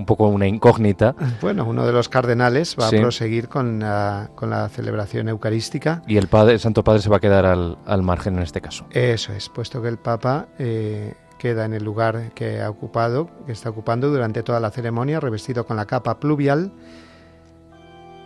poco 0.04 0.28
una 0.28 0.46
incógnita. 0.46 1.14
Bueno, 1.40 1.64
uno 1.64 1.86
de 1.86 1.92
los 1.92 2.08
cardenales 2.08 2.76
va 2.78 2.88
a 2.88 2.90
proseguir 2.90 3.48
con 3.48 3.78
la, 3.78 4.30
con 4.34 4.50
la, 4.50 4.68
celebración 4.68 5.28
eucarística. 5.28 6.02
Y 6.06 6.16
el, 6.18 6.28
padre, 6.28 6.58
Santo 6.58 6.84
Padre 6.84 7.00
se 7.00 7.08
va 7.08 7.16
a 7.16 7.20
quedar 7.20 7.46
al, 7.46 7.78
al, 7.86 8.02
margen 8.02 8.36
en 8.36 8.42
este 8.42 8.60
caso. 8.60 8.86
Eso 8.90 9.32
es, 9.32 9.48
puesto 9.48 9.80
que 9.80 9.88
el 9.88 9.96
Papa 9.96 10.48
eh, 10.58 11.14
queda 11.38 11.64
en 11.64 11.74
el 11.74 11.84
lugar 11.84 12.32
que 12.34 12.60
ha 12.60 12.68
ocupado, 12.70 13.30
que 13.46 13.52
está 13.52 13.70
ocupando 13.70 14.10
durante 14.10 14.42
toda 14.42 14.60
la 14.60 14.70
ceremonia, 14.70 15.20
revestido 15.20 15.66
con 15.66 15.76
la 15.76 15.86
capa 15.86 16.18
pluvial. 16.18 16.72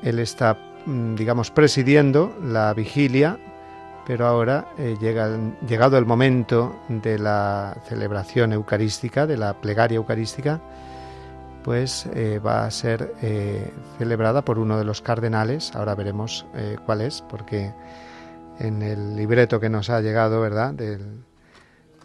Él 0.02 0.18
está, 0.18 0.56
mm, 0.86 1.14
digamos, 1.14 1.50
presidiendo 1.50 2.34
la 2.42 2.72
vigilia, 2.74 3.38
pero 4.06 4.26
ahora, 4.26 4.66
eh, 4.78 4.96
llega, 5.00 5.28
llegado 5.68 5.98
el 5.98 6.06
momento 6.06 6.80
de 6.88 7.18
la 7.18 7.76
celebración 7.88 8.52
eucarística, 8.52 9.26
de 9.26 9.36
la 9.36 9.60
plegaria 9.60 9.96
eucarística, 9.96 10.60
pues 11.64 12.06
eh, 12.14 12.38
va 12.38 12.64
a 12.64 12.70
ser 12.70 13.14
eh, 13.22 13.70
celebrada 13.98 14.44
por 14.44 14.58
uno 14.58 14.78
de 14.78 14.84
los 14.84 15.02
cardenales. 15.02 15.74
Ahora 15.74 15.94
veremos 15.94 16.46
eh, 16.54 16.76
cuál 16.86 17.00
es, 17.00 17.22
porque 17.22 17.72
en 18.58 18.82
el 18.82 19.16
libreto 19.16 19.60
que 19.60 19.68
nos 19.68 19.90
ha 19.90 20.00
llegado, 20.00 20.40
¿verdad?, 20.40 20.72
del, 20.74 21.24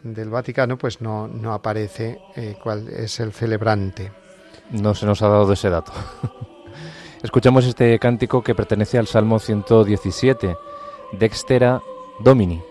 del 0.03 0.29
Vaticano, 0.29 0.77
pues 0.77 1.01
no, 1.01 1.27
no 1.27 1.53
aparece 1.53 2.19
eh, 2.35 2.55
cuál 2.61 2.87
es 2.89 3.19
el 3.19 3.33
celebrante. 3.33 4.11
No 4.71 4.93
se 4.95 5.05
nos 5.05 5.21
ha 5.21 5.27
dado 5.27 5.51
ese 5.51 5.69
dato. 5.69 5.91
Escuchamos 7.23 7.65
este 7.65 7.97
cántico 7.99 8.43
que 8.43 8.55
pertenece 8.55 8.97
al 8.97 9.07
Salmo 9.07 9.39
117, 9.39 10.55
Dextera 11.13 11.81
Domini. 12.19 12.61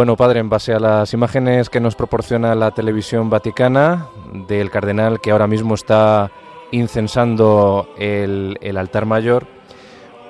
Bueno, 0.00 0.16
padre, 0.16 0.40
en 0.40 0.48
base 0.48 0.72
a 0.72 0.80
las 0.80 1.12
imágenes 1.12 1.68
que 1.68 1.78
nos 1.78 1.94
proporciona 1.94 2.54
la 2.54 2.70
televisión 2.70 3.28
vaticana 3.28 4.08
del 4.48 4.70
cardenal 4.70 5.20
que 5.20 5.30
ahora 5.30 5.46
mismo 5.46 5.74
está 5.74 6.32
incensando 6.70 7.86
el, 7.98 8.56
altar 8.78 9.04
mayor, 9.04 9.46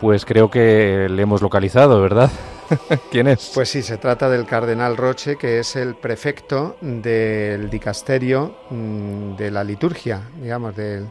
pues 0.01 0.25
creo 0.25 0.51
que 0.51 1.07
le 1.09 1.23
hemos 1.23 1.41
localizado, 1.41 2.03
¿verdad? 2.03 2.33
¿Quién 3.13 3.29
es? 3.29 3.53
Pues 3.55 3.69
sí, 3.69 3.83
se 3.83 3.97
trata 3.99 4.29
del 4.29 4.45
cardenal 4.45 4.97
Roche, 4.97 5.37
que 5.37 5.61
es 5.61 5.77
el 5.77 5.95
prefecto 5.95 6.77
del 6.81 7.71
dicasterio 7.71 8.57
mm, 8.71 9.37
de 9.37 9.53
la 9.53 9.63
liturgia, 9.63 10.23
digamos, 10.43 10.75
de, 10.75 11.05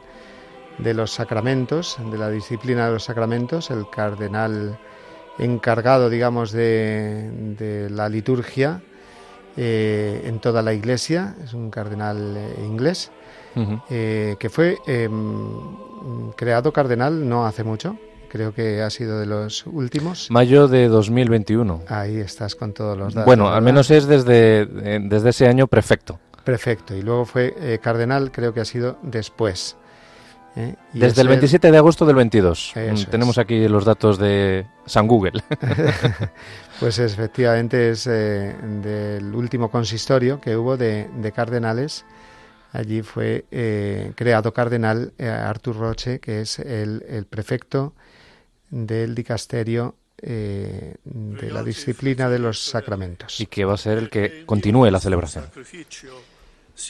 de 0.79 0.93
los 0.93 1.11
sacramentos, 1.11 1.97
de 2.11 2.17
la 2.17 2.29
disciplina 2.29 2.87
de 2.87 2.91
los 2.91 3.05
sacramentos, 3.05 3.71
el 3.71 3.89
cardenal 3.89 4.77
encargado, 5.39 6.09
digamos, 6.09 6.51
de, 6.51 7.87
la 7.89 8.09
liturgia 8.09 8.81
eh, 9.57 10.21
en 10.25 10.39
toda 10.39 10.61
la 10.61 10.73
iglesia, 10.73 11.35
es 11.43 11.53
un 11.53 11.71
cardenal 11.71 12.35
eh, 12.37 12.65
inglés, 12.65 13.11
eh, 13.89 14.35
que 14.39 14.49
fue 14.49 14.77
em, 14.87 16.31
creado 16.37 16.71
cardenal 16.71 17.27
no 17.27 17.45
hace 17.45 17.63
mucho, 17.63 17.97
creo 18.29 18.53
que 18.53 18.81
ha 18.81 18.89
sido 18.89 19.19
de 19.19 19.25
los 19.25 19.65
últimos. 19.65 20.29
Mayo 20.31 20.67
de 20.67 20.87
2021. 20.87 21.83
Ahí 21.87 22.17
estás 22.17 22.55
con 22.55 22.73
todos 22.73 22.97
los 22.97 23.13
datos. 23.13 23.25
Bueno, 23.25 23.49
al 23.49 23.61
menos 23.61 23.91
es 23.91 24.07
desde, 24.07 24.65
desde 24.65 25.29
ese 25.29 25.47
año 25.47 25.67
prefecto. 25.67 26.19
Prefecto, 26.45 26.95
y 26.95 27.01
luego 27.01 27.25
fue 27.25 27.79
cardenal, 27.81 28.31
creo 28.31 28.53
que 28.53 28.61
ha 28.61 28.65
sido 28.65 28.97
después. 29.01 29.75
¿Eh? 30.55 30.75
Desde 30.93 31.21
el 31.21 31.27
27 31.27 31.71
de 31.71 31.77
agosto 31.77 32.05
del 32.05 32.15
22. 32.15 32.73
Mm, 32.75 33.09
tenemos 33.09 33.37
aquí 33.37 33.67
los 33.67 33.85
datos 33.85 34.17
de 34.17 34.65
San 34.85 35.07
Google. 35.07 35.43
pues 36.79 36.99
efectivamente 36.99 37.91
es 37.91 38.07
eh, 38.07 38.55
del 38.81 39.33
último 39.33 39.69
consistorio 39.69 40.39
que 40.39 40.55
hubo 40.55 40.77
de, 40.77 41.31
cardenales. 41.35 42.05
Allí 42.71 43.01
fue 43.01 43.45
eh, 43.51 44.11
creado 44.15 44.53
cardenal 44.53 45.13
Artur 45.19 45.77
Roche, 45.77 46.19
que 46.19 46.41
es 46.41 46.59
el, 46.59 47.25
prefecto 47.29 47.93
del 48.69 49.15
dicasterio 49.15 49.95
de 50.21 50.97
la 51.51 51.63
disciplina 51.63 52.29
de 52.29 52.37
los 52.37 52.61
sacramentos. 52.61 53.39
Y 53.39 53.47
que 53.47 53.65
va 53.65 53.73
a 53.73 53.77
ser 53.77 53.97
el 53.97 54.09
que 54.09 54.45
continúe 54.45 54.91
la 54.91 54.99
celebración 54.99 55.45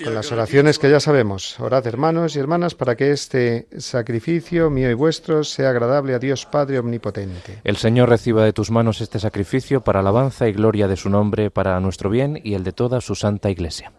con 0.04 0.14
las 0.14 0.32
oraciones 0.32 0.80
que 0.80 0.90
ya 0.90 1.00
sabemos. 1.00 1.60
Orad 1.60 1.86
hermanos 1.88 2.36
y 2.36 2.40
hermanas 2.40 2.76
para 2.76 2.96
que 2.96 3.12
este 3.12 3.68
sacrificio 3.78 4.70
mío 4.70 4.90
y 4.90 4.94
vuestro 4.94 5.44
sea 5.44 5.70
agradable 5.70 6.14
a 6.14 6.20
Dios 6.20 6.46
Padre 6.46 6.80
Omnipotente. 6.80 7.62
El 7.64 7.78
Señor 7.78 8.10
reciba 8.10 8.44
de 8.44 8.54
tus 8.54 8.72
manos 8.72 9.02
este 9.02 9.20
sacrificio 9.20 9.82
para 9.82 10.00
alabanza 10.00 10.48
y 10.48 10.54
gloria 10.54 10.88
de 10.88 10.96
su 10.98 11.10
nombre, 11.10 11.52
para 11.52 11.80
nuestro 11.80 12.10
bien 12.10 12.40
y 12.44 12.54
el 12.54 12.64
de 12.64 12.72
toda 12.72 13.02
su 13.02 13.16
santa 13.16 13.50
Iglesia. 13.50 13.92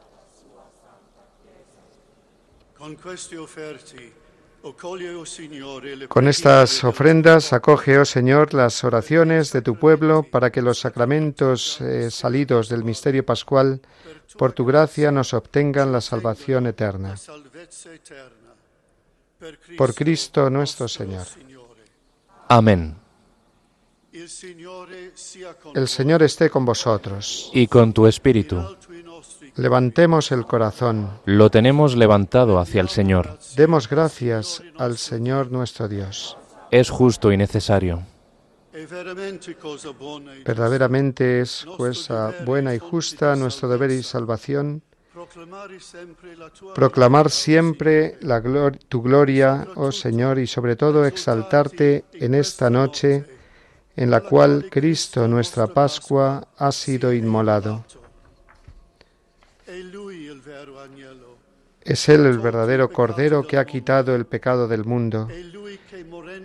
Con 2.76 2.96
estas 6.28 6.84
ofrendas 6.84 7.52
acoge, 7.52 7.98
oh 7.98 8.04
Señor, 8.04 8.52
las 8.52 8.84
oraciones 8.84 9.52
de 9.52 9.62
tu 9.62 9.76
pueblo 9.76 10.22
para 10.22 10.50
que 10.50 10.60
los 10.60 10.80
sacramentos 10.80 11.80
eh, 11.80 12.10
salidos 12.10 12.68
del 12.68 12.84
misterio 12.84 13.24
pascual 13.24 13.80
por 14.36 14.52
tu 14.52 14.66
gracia 14.66 15.10
nos 15.10 15.32
obtengan 15.32 15.92
la 15.92 16.00
salvación 16.00 16.66
eterna. 16.66 17.14
Por 19.78 19.94
Cristo 19.94 20.50
nuestro 20.50 20.88
Señor. 20.88 21.26
Amén. 22.48 22.96
El 24.12 24.28
Señor 25.88 26.22
esté 26.22 26.50
con 26.50 26.64
vosotros. 26.64 27.50
Y 27.54 27.66
con 27.66 27.92
tu 27.92 28.06
espíritu. 28.06 28.76
Levantemos 29.60 30.32
el 30.32 30.46
corazón. 30.46 31.10
Lo 31.26 31.50
tenemos 31.50 31.94
levantado 31.94 32.58
hacia 32.58 32.80
el 32.80 32.88
Señor. 32.88 33.38
Demos 33.56 33.90
gracias 33.90 34.62
al 34.78 34.96
Señor 34.96 35.52
nuestro 35.52 35.86
Dios. 35.86 36.38
Es 36.70 36.88
justo 36.88 37.30
y 37.30 37.36
necesario. 37.36 38.02
Verdaderamente 40.46 41.42
es 41.42 41.66
cosa 41.76 42.32
buena 42.46 42.74
y 42.74 42.78
justa 42.78 43.36
nuestro 43.36 43.68
deber 43.68 43.90
y 43.90 44.02
salvación 44.02 44.82
proclamar 46.74 47.30
siempre 47.30 48.16
la 48.22 48.40
tu 48.88 49.02
gloria, 49.02 49.66
oh 49.76 49.92
Señor, 49.92 50.38
y 50.38 50.46
sobre 50.46 50.76
todo 50.76 51.04
exaltarte 51.04 52.06
en 52.14 52.34
esta 52.34 52.70
noche 52.70 53.26
en 53.94 54.10
la 54.10 54.22
cual 54.22 54.68
Cristo, 54.70 55.28
nuestra 55.28 55.66
Pascua, 55.66 56.48
ha 56.56 56.72
sido 56.72 57.12
inmolado. 57.12 57.84
Es 61.82 62.08
Él 62.08 62.26
el 62.26 62.38
verdadero 62.38 62.90
Cordero 62.90 63.46
que 63.46 63.56
ha 63.56 63.64
quitado 63.64 64.14
el 64.14 64.26
pecado 64.26 64.68
del 64.68 64.84
mundo. 64.84 65.28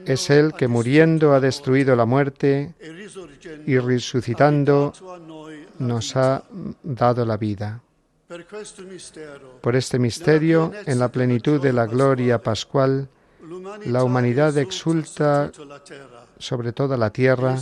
Es 0.06 0.30
Él 0.30 0.54
que 0.58 0.68
muriendo 0.68 1.34
ha 1.34 1.40
destruido 1.40 1.96
la 1.96 2.06
muerte 2.06 2.74
y 3.66 3.78
resucitando 3.78 4.94
nos 5.80 6.16
ha 6.16 6.44
dado 6.84 7.26
la 7.26 7.38
vida. 7.38 7.82
Por 9.62 9.76
este 9.76 10.00
misterio, 10.00 10.72
en 10.86 11.00
la 11.00 11.10
plenitud 11.10 11.62
de 11.62 11.74
la 11.74 11.86
gloria 11.86 12.42
pascual, 12.42 13.08
la 13.86 14.04
humanidad 14.04 14.58
exulta 14.58 15.52
sobre 16.40 16.74
toda 16.74 16.98
la 16.98 17.12
tierra 17.12 17.58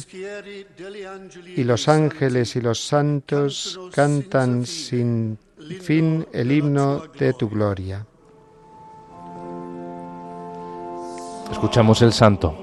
y 1.55 1.63
los 1.63 1.87
ángeles 1.89 2.55
y 2.55 2.61
los 2.61 2.85
santos 2.85 3.79
cantan 3.93 4.65
sin 4.65 5.37
fin 5.81 6.26
el 6.31 6.52
himno 6.52 7.03
de 7.18 7.34
tu 7.34 7.49
gloria. 7.49 8.06
Escuchamos 11.52 12.02
el 12.02 12.14
santo. 12.14 12.62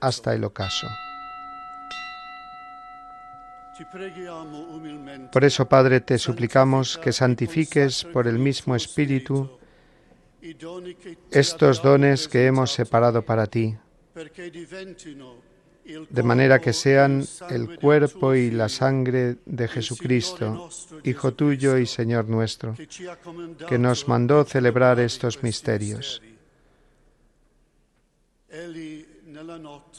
Hasta 0.00 0.34
el 0.34 0.44
ocaso. 0.44 0.86
Por 5.32 5.44
eso, 5.44 5.68
Padre, 5.68 6.00
te 6.00 6.18
suplicamos 6.18 6.96
que 6.98 7.12
santifiques 7.12 8.04
por 8.04 8.26
el 8.26 8.38
mismo 8.38 8.74
Espíritu 8.74 9.58
estos 11.30 11.82
dones 11.82 12.28
que 12.28 12.46
hemos 12.46 12.72
separado 12.72 13.22
para 13.22 13.46
ti, 13.46 13.76
de 16.10 16.22
manera 16.22 16.58
que 16.58 16.72
sean 16.72 17.24
el 17.50 17.78
cuerpo 17.78 18.34
y 18.34 18.50
la 18.50 18.68
sangre 18.68 19.36
de 19.44 19.68
Jesucristo, 19.68 20.68
Hijo 21.04 21.34
tuyo 21.34 21.78
y 21.78 21.86
Señor 21.86 22.28
nuestro, 22.28 22.74
que 23.68 23.78
nos 23.78 24.08
mandó 24.08 24.44
celebrar 24.44 25.00
estos 25.00 25.42
misterios. 25.42 26.22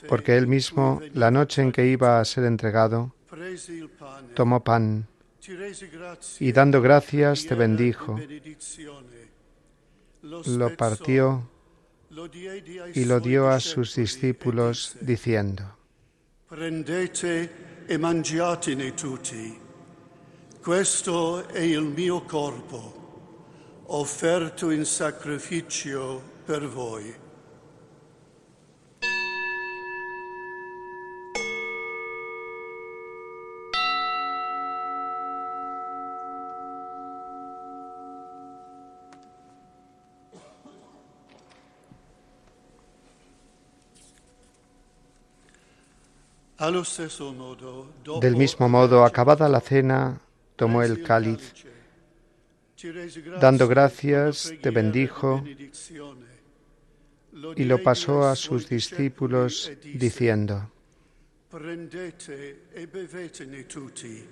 Porque 0.07 0.38
Él 0.38 0.47
mismo, 0.47 1.01
la 1.14 1.31
noche 1.31 1.61
en 1.61 1.72
que 1.72 1.85
iba 1.85 2.19
a 2.19 2.26
ser 2.26 2.45
entregado, 2.45 3.14
tomó 4.34 4.64
pan 4.64 5.07
y 6.39 6.51
dando 6.51 6.81
gracias 6.81 7.45
te 7.45 7.55
bendijo. 7.55 8.19
Lo 10.22 10.76
partió 10.76 11.49
y 12.93 13.05
lo 13.05 13.19
dio 13.19 13.49
a 13.49 13.59
sus 13.59 13.95
discípulos 13.95 14.97
diciendo, 15.01 15.64
Prendete 16.47 17.85
e 17.85 17.97
mangiatene 17.97 18.93
tutti. 18.93 19.59
Questo 20.61 21.47
è 21.47 21.59
il 21.59 21.84
mio 21.84 22.22
corpo, 22.23 23.84
offerto 23.88 24.72
in 24.72 24.85
sacrificio 24.85 26.22
per 26.45 26.68
voi. 26.68 27.26
Del 48.19 48.35
mismo 48.35 48.67
modo, 48.67 49.05
acabada 49.05 49.47
la 49.47 49.61
cena, 49.61 50.19
tomó 50.55 50.81
el 50.81 51.03
cáliz, 51.03 51.53
dando 53.39 53.67
gracias, 53.67 54.53
te 54.61 54.71
bendijo 54.71 55.43
y 57.55 57.63
lo 57.63 57.81
pasó 57.84 58.27
a 58.27 58.35
sus 58.35 58.67
discípulos 58.67 59.71
diciendo, 59.93 60.71
Prendete 61.49 62.67
e 62.73 62.88
bevetene 62.88 63.65
tutti. 63.65 64.27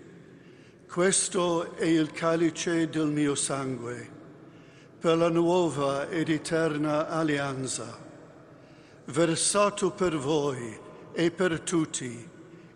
Questo 0.85 1.75
è 1.75 1.85
il 1.85 2.11
calice 2.11 2.89
del 2.89 3.07
mio 3.07 3.35
sangue, 3.35 4.09
per 4.99 5.17
la 5.17 5.29
nuova 5.29 6.09
ed 6.09 6.29
eterna 6.29 7.07
alleanza, 7.07 7.97
versato 9.05 9.91
per 9.91 10.17
voi 10.17 10.83
e 11.17 11.31
per 11.31 11.61
tutti 11.61 12.29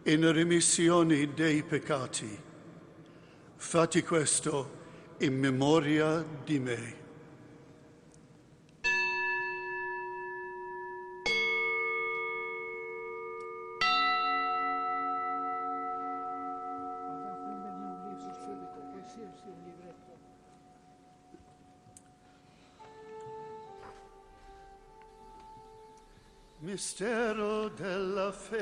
in 0.04 0.32
remissione 0.32 1.34
dei 1.34 1.62
peccati. 1.62 2.40
Fate 3.58 4.04
questo 4.04 4.78
in 5.18 5.38
memoria 5.38 6.26
di 6.46 6.58
me. 6.60 6.99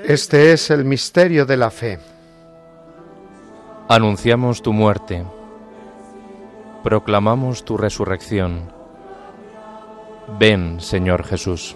Este 0.06 0.54
es 0.54 0.70
el 0.70 0.86
misterio 0.86 1.46
de 1.46 1.58
la 1.58 1.70
fe. 1.70 2.00
Anunciamos 3.90 4.62
tu 4.62 4.72
muerte, 4.72 5.26
proclamamos 6.84 7.66
tu 7.66 7.78
resurrección. 7.78 8.72
Ven, 10.40 10.80
Señor 10.80 11.24
Jesús. 11.26 11.76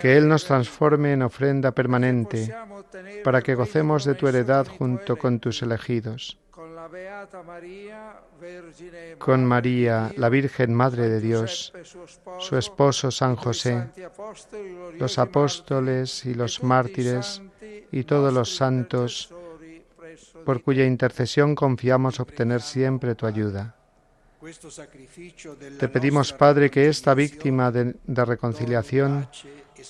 Que 0.00 0.16
Él 0.16 0.28
nos 0.28 0.44
transforme 0.44 1.12
en 1.12 1.22
ofrenda 1.22 1.72
permanente, 1.72 2.54
para 3.22 3.42
que 3.42 3.54
gocemos 3.54 4.04
de 4.04 4.14
tu 4.14 4.28
heredad 4.28 4.66
junto 4.66 5.16
con 5.16 5.40
tus 5.40 5.62
elegidos, 5.62 6.38
con 9.18 9.44
María, 9.44 10.12
la 10.16 10.28
Virgen 10.30 10.74
Madre 10.74 11.10
de 11.10 11.20
Dios, 11.20 11.72
su 12.38 12.56
esposo 12.56 13.10
San 13.10 13.36
José, 13.36 13.88
los 14.98 15.18
apóstoles 15.18 16.24
y 16.24 16.32
los 16.32 16.62
mártires 16.62 17.42
y 17.92 18.04
todos 18.04 18.32
los 18.32 18.56
santos, 18.56 19.34
por 20.46 20.62
cuya 20.62 20.86
intercesión 20.86 21.54
confiamos 21.54 22.20
obtener 22.20 22.62
siempre 22.62 23.14
tu 23.14 23.26
ayuda. 23.26 23.77
Te 25.78 25.88
pedimos, 25.88 26.32
Padre, 26.32 26.70
que 26.70 26.88
esta 26.88 27.14
víctima 27.14 27.70
de, 27.70 27.96
de 28.04 28.24
reconciliación 28.24 29.28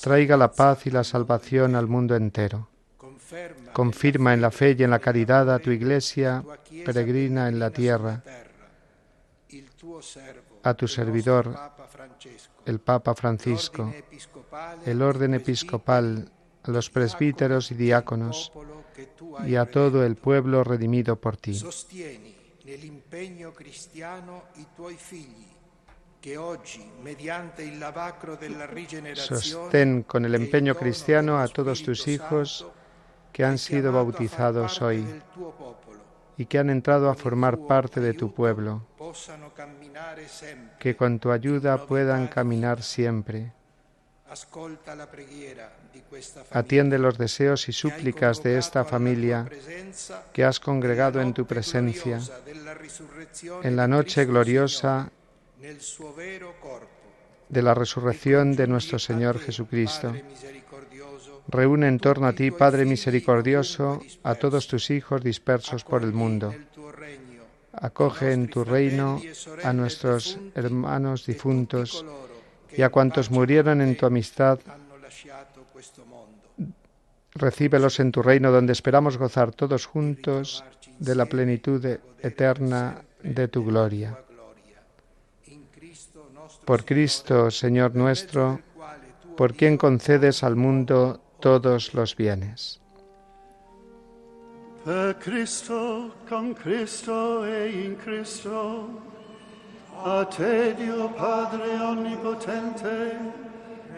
traiga 0.01 0.37
la 0.37 0.51
paz 0.51 0.87
y 0.87 0.91
la 0.91 1.05
salvación 1.05 1.75
al 1.75 1.87
mundo 1.87 2.17
entero. 2.17 2.69
Confirma 3.73 4.33
en 4.33 4.41
la 4.41 4.51
fe 4.51 4.75
y 4.79 4.83
en 4.83 4.91
la 4.91 4.99
caridad 4.99 5.53
a 5.53 5.59
tu 5.59 5.71
iglesia 5.71 6.43
peregrina 6.85 7.49
en 7.49 7.59
la 7.59 7.71
tierra, 7.71 8.23
servo, 10.01 10.61
a 10.63 10.75
tu 10.75 10.89
servidor, 10.89 11.55
el 12.65 12.81
Papa 12.81 13.15
Francisco, 13.15 13.93
el 14.87 15.03
orden 15.03 15.35
episcopal, 15.35 16.31
a 16.63 16.71
los 16.71 16.89
presbíteros 16.91 17.71
y 17.71 17.75
diáconos 17.75 18.53
y 19.47 19.57
a 19.57 19.67
todo 19.67 20.05
el 20.05 20.17
pueblo 20.17 20.65
redimido 20.65 21.17
por 21.17 21.37
ti. 21.37 21.61
Nell'impegno 22.69 23.51
cristiano 23.53 24.49
i 24.57 24.67
tuoi 24.77 24.97
figli, 24.97 25.47
che 26.21 26.37
oggi, 26.37 26.87
mediante 27.01 27.63
il 27.63 27.79
lavacro 27.79 28.37
della 28.37 28.67
rigenerazione, 28.67 29.41
Sostén 29.41 30.03
con 30.03 30.27
el 30.27 30.35
empeño 30.35 30.75
cristiano 30.75 31.41
a 31.41 31.49
todos 31.49 31.83
tus 31.83 32.07
hijos 32.07 32.67
que 33.33 33.43
han 33.43 33.57
sido 33.57 33.91
bautizados 33.91 34.83
hoy 34.83 35.03
y 36.37 36.45
que 36.45 36.59
han 36.59 36.69
entrado 36.69 37.09
a 37.09 37.15
formar 37.15 37.57
parte 37.57 38.01
de 38.01 38.13
tu 38.13 38.35
pueblo, 38.35 38.87
que 40.79 40.95
con 40.95 41.21
tu 41.21 41.31
ayuda 41.31 41.87
puedan 41.87 42.27
caminar 42.27 42.83
siempre. 42.83 43.55
Atiende 46.53 46.99
los 46.99 47.17
deseos 47.17 47.69
y 47.69 47.73
súplicas 47.73 48.43
de 48.43 48.59
esta 48.59 48.85
familia 48.85 49.49
que 50.33 50.45
has 50.45 50.61
congregado 50.61 51.21
en 51.21 51.33
tu 51.33 51.47
presencia 51.47 52.21
en 53.63 53.77
la 53.77 53.89
noche 53.89 54.27
gloriosa 54.27 55.11
de 57.49 57.63
la 57.63 57.75
resurrección 57.75 58.55
de 58.55 58.67
nuestro 58.67 58.99
Señor 58.99 59.39
Jesucristo. 59.39 60.13
Reúne 61.49 61.89
en 61.89 61.99
torno 61.99 62.27
a 62.27 62.35
ti, 62.35 62.51
Padre 62.51 62.85
misericordioso, 62.85 64.03
a 64.23 64.35
todos 64.35 64.69
tus 64.69 64.91
hijos 64.91 65.25
dispersos 65.25 65.85
por 65.85 66.03
el 66.03 66.13
mundo. 66.13 66.55
Acoge 67.73 68.33
en 68.33 68.49
tu 68.49 68.65
reino 68.65 69.23
a 69.65 69.73
nuestros 69.73 70.39
hermanos 70.55 71.25
difuntos 71.25 72.05
y 72.77 72.83
a 72.83 72.91
cuantos 72.91 73.31
murieron 73.31 73.81
en 73.81 73.97
tu 73.97 74.07
amistad. 74.07 74.59
Recíbelos 77.35 78.01
en 78.01 78.13
tu 78.13 78.23
reino 78.23 78.51
donde 78.51 78.73
esperamos 78.73 79.17
gozar 79.17 79.53
todos 79.53 79.87
juntos 79.87 80.65
de 80.99 81.15
la 81.15 81.27
plenitud 81.27 81.85
eterna 82.21 83.03
de 83.23 83.49
tu 83.49 83.65
gloria. 83.65 84.19
Por 86.65 86.85
Cristo, 86.85 87.51
Señor 87.51 87.95
nuestro, 87.95 88.61
por 89.37 89.55
quien 89.55 89.77
concedes 89.77 90.43
al 90.43 90.57
mundo 90.57 91.21
todos 91.41 91.95
los 91.95 92.17
bienes. 92.17 92.81
Cristo, 95.21 96.15
con 96.29 96.55
Cristo 96.55 97.45
e 97.45 97.71
in 97.71 97.97
Cristo, 97.97 98.89
a 100.03 100.25
te 100.25 100.75
Dio 100.75 101.09
Padre 101.09 101.79
Onnipotente, 101.81 103.19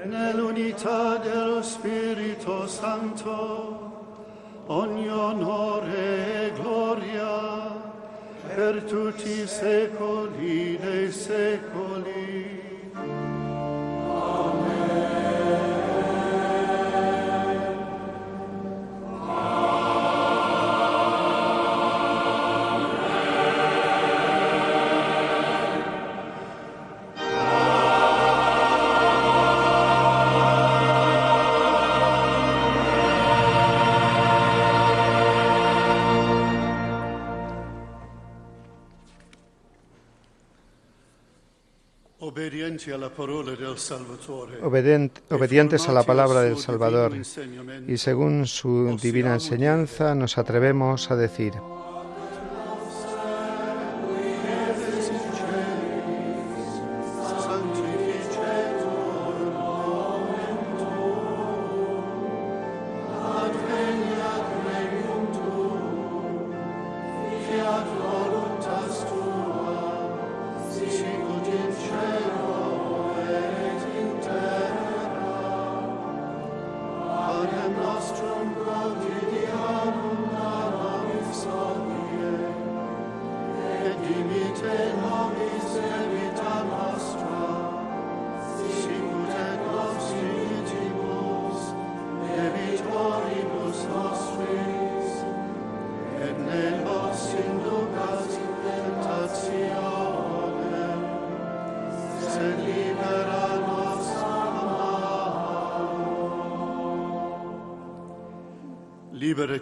nell'unità 0.05 1.17
dello 1.19 1.63
Spirito 1.63 2.67
Santo, 2.67 4.65
ogni 4.67 5.09
onore 5.09 6.47
e 6.47 6.53
gloria 6.53 7.89
per 8.55 8.83
tutti 8.85 9.43
i 9.43 9.47
secoli 9.47 10.79
dei 10.79 11.13
secoli. 11.13 12.59
Obbedienti 14.07 14.60
obedientes 45.31 45.89
a 45.89 45.93
la 45.93 46.03
palabra 46.03 46.43
del 46.43 46.57
Salvador. 46.59 47.13
Y 47.87 47.97
según 47.97 48.47
su 48.47 48.99
divina 49.01 49.35
enseñanza 49.35 50.15
nos 50.15 50.39
atrevemos 50.39 51.11
a 51.11 51.17
decir, 51.17 51.55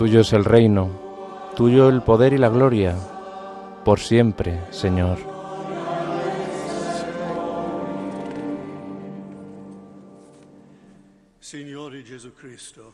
Tuyo 0.00 0.20
es 0.20 0.32
el 0.32 0.46
reino, 0.46 1.52
tuyo 1.54 1.90
el 1.90 2.00
poder 2.00 2.32
y 2.32 2.38
la 2.38 2.48
gloria, 2.48 2.96
por 3.84 4.00
siempre, 4.00 4.58
Señor. 4.70 5.18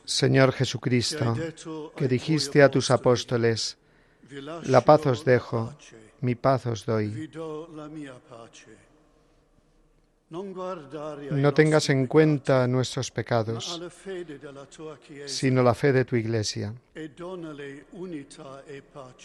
Señor 0.04 0.52
Jesucristo, 0.52 1.36
que 1.94 2.08
dijiste 2.08 2.64
a 2.64 2.72
tus 2.72 2.90
apóstoles, 2.90 3.78
la 4.64 4.80
paz 4.80 5.06
os 5.06 5.24
dejo, 5.24 5.74
mi 6.22 6.34
paz 6.34 6.66
os 6.66 6.84
doy. 6.84 7.30
No 10.28 11.54
tengas 11.54 11.88
en 11.88 12.06
cuenta 12.08 12.66
nuestros 12.66 13.12
pecados, 13.12 13.80
sino 15.26 15.62
la 15.62 15.74
fe 15.74 15.92
de 15.92 16.04
tu 16.04 16.16
Iglesia. 16.16 16.74
e 16.94 17.12
e. 18.66 18.82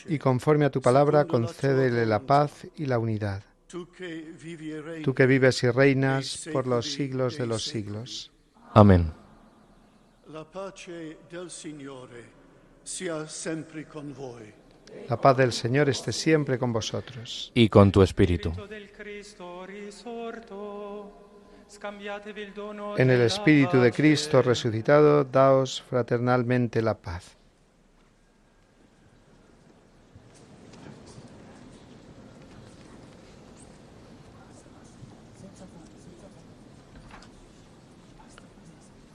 Y 0.07 0.19
conforme 0.19 0.65
a 0.65 0.69
tu 0.69 0.79
palabra, 0.79 1.25
concédele 1.25 2.05
la 2.05 2.19
paz 2.19 2.67
y 2.75 2.85
la 2.85 2.99
unidad. 2.99 3.39
E 3.39 5.01
Tú 5.03 5.13
que 5.15 5.25
vives 5.25 5.63
y 5.63 5.69
reinas 5.71 6.49
por 6.51 6.67
los 6.67 6.91
siglos 6.91 7.37
de 7.37 7.47
los 7.47 7.63
siglos. 7.63 8.31
Amén. 8.73 9.11
La 10.27 10.43
pace 10.43 11.17
del 11.29 11.49
Signore 11.49 12.23
sia 12.83 13.27
sempre 13.27 13.85
con 13.85 14.13
voi. 14.13 14.60
La 15.09 15.19
paz 15.19 15.35
del 15.35 15.51
Señor 15.51 15.89
esté 15.89 16.13
siempre 16.13 16.57
con 16.57 16.71
vosotros. 16.71 17.51
Y 17.53 17.67
con 17.67 17.91
tu 17.91 18.01
espíritu. 18.01 18.53
En 22.97 23.09
el 23.09 23.21
Espíritu 23.21 23.79
de. 23.79 23.91
Cristo 23.91 24.41
resucitado, 24.41 25.23
daos 25.23 25.81
fraternalmente 25.81 26.81
la 26.81 26.93
paz. 26.93 27.37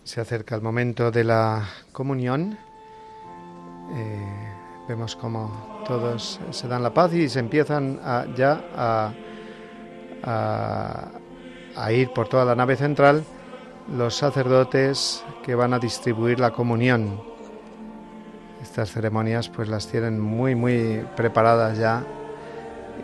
Se 0.05 0.21
acerca 0.21 0.55
el 0.55 0.63
momento 0.63 1.11
de 1.11 1.25
la 1.25 1.69
comunión. 1.93 2.59
Eh, 3.95 4.46
vemos 4.89 5.17
como 5.17 5.85
todos 5.87 6.41
se 6.51 6.69
dan 6.69 6.83
la 6.83 6.93
paz 6.95 7.13
y 7.15 7.29
se 7.29 7.41
empiezan 7.41 8.01
ya 8.37 8.65
a, 8.77 9.13
a 11.77 11.93
ir 11.93 12.13
por 12.13 12.29
toda 12.29 12.45
la 12.45 12.55
nave 12.55 12.77
central 12.77 13.25
los 13.97 14.17
sacerdotes 14.17 15.25
que 15.45 15.55
van 15.55 15.73
a 15.73 15.79
distribuir 15.79 16.41
la 16.41 16.51
comunión. 16.51 17.21
Estas 18.63 18.91
ceremonias 18.91 19.49
pues 19.49 19.69
las 19.69 19.87
tienen 19.87 20.19
muy 20.21 20.55
muy 20.55 21.05
preparadas 21.17 21.79
ya 21.79 22.05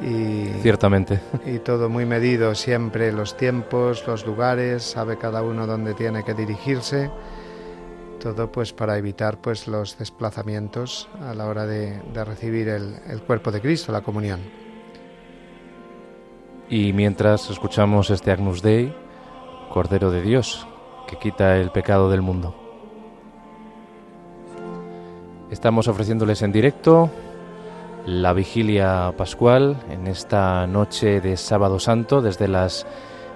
y 0.00 0.46
ciertamente 0.60 1.20
y 1.46 1.58
todo 1.58 1.88
muy 1.88 2.06
medido 2.06 2.54
siempre 2.54 3.12
los 3.12 3.36
tiempos, 3.36 4.06
los 4.06 4.26
lugares, 4.26 4.82
sabe 4.82 5.18
cada 5.18 5.42
uno 5.42 5.66
dónde 5.66 5.94
tiene 5.94 6.24
que 6.24 6.34
dirigirse. 6.34 7.10
Todo 8.22 8.52
pues 8.52 8.72
para 8.72 8.96
evitar 8.96 9.40
pues 9.40 9.66
los 9.66 9.98
desplazamientos 9.98 11.08
a 11.20 11.34
la 11.34 11.46
hora 11.46 11.66
de, 11.66 12.00
recibir 12.24 12.68
el, 12.68 12.94
el 13.08 13.20
cuerpo 13.22 13.50
de 13.50 13.60
Cristo, 13.60 13.90
la 13.90 14.02
comunión. 14.02 14.40
Y 16.68 16.92
mientras 16.92 17.50
escuchamos 17.50 18.10
este 18.10 18.30
Agnus 18.30 18.62
Dei, 18.62 18.94
Cordero 19.70 20.12
de 20.12 20.22
Dios, 20.22 20.68
que 21.08 21.18
quita 21.18 21.56
el 21.56 21.72
pecado 21.72 22.08
del 22.08 22.22
mundo. 22.22 22.54
Estamos 25.50 25.88
ofreciéndoles 25.88 26.42
en 26.42 26.52
directo 26.52 27.10
la 28.06 28.32
vigilia 28.32 29.12
pascual 29.16 29.82
en 29.90 30.06
esta 30.06 30.66
noche 30.68 31.20
de 31.20 31.36
sábado 31.36 31.78
santo 31.80 32.22
desde 32.22 32.46
las 32.48 32.86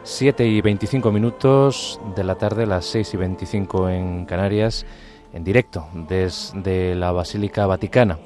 7 0.07 0.47
y 0.47 0.61
25 0.61 1.11
minutos 1.11 2.01
de 2.15 2.23
la 2.23 2.37
tarde, 2.37 2.65
las 2.65 2.87
6 2.87 3.15
y 3.15 3.17
25 3.17 3.89
en 3.91 4.25
Canarias, 4.25 4.87
en 5.33 5.43
directo 5.43 5.89
desde 5.93 6.95
la 6.95 7.11
Basílica 7.11 7.67
Vaticana. 7.67 8.19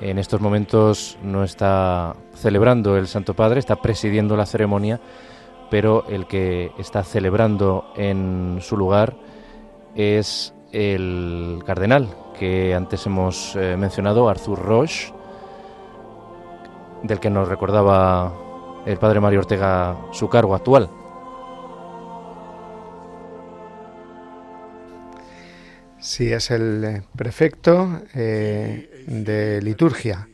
En 0.00 0.18
estos 0.18 0.40
momentos 0.40 1.18
no 1.22 1.44
está 1.44 2.14
celebrando 2.34 2.96
el 2.96 3.08
Santo 3.08 3.34
Padre, 3.34 3.58
está 3.58 3.76
presidiendo 3.76 4.36
la 4.36 4.46
ceremonia 4.46 5.00
pero 5.72 6.04
el 6.06 6.26
que 6.26 6.70
está 6.76 7.02
celebrando 7.02 7.94
en 7.96 8.58
su 8.60 8.76
lugar 8.76 9.16
es 9.94 10.52
el 10.70 11.62
cardenal 11.64 12.14
que 12.38 12.74
antes 12.74 13.06
hemos 13.06 13.56
eh, 13.56 13.74
mencionado, 13.78 14.28
Arthur 14.28 14.58
Roche, 14.58 15.14
del 17.02 17.18
que 17.20 17.30
nos 17.30 17.48
recordaba 17.48 18.34
el 18.86 18.98
padre 18.98 19.20
Mario 19.20 19.40
Ortega 19.40 19.96
su 20.12 20.28
cargo 20.28 20.54
actual. 20.54 20.90
Sí, 26.02 26.32
es 26.32 26.50
el 26.50 26.84
eh, 26.84 27.02
prefecto 27.14 28.02
eh, 28.12 29.04
de 29.06 29.62
liturgia 29.62 30.28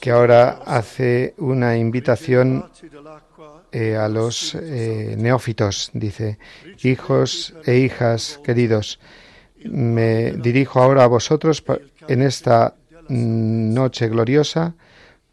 que 0.00 0.10
ahora 0.10 0.60
hace 0.66 1.34
una 1.38 1.76
invitación 1.76 2.70
eh, 3.70 3.96
a 3.96 4.08
los 4.08 4.54
neófitos. 4.54 5.90
Dice, 5.92 6.38
hijos 6.82 7.54
e 7.64 7.78
hijas 7.78 8.40
queridos, 8.44 8.98
me 9.64 10.32
dirijo 10.32 10.80
ahora 10.80 11.04
a 11.04 11.08
vosotros 11.08 11.64
en 12.08 12.22
esta 12.22 12.74
noche 13.12 14.08
gloriosa, 14.08 14.74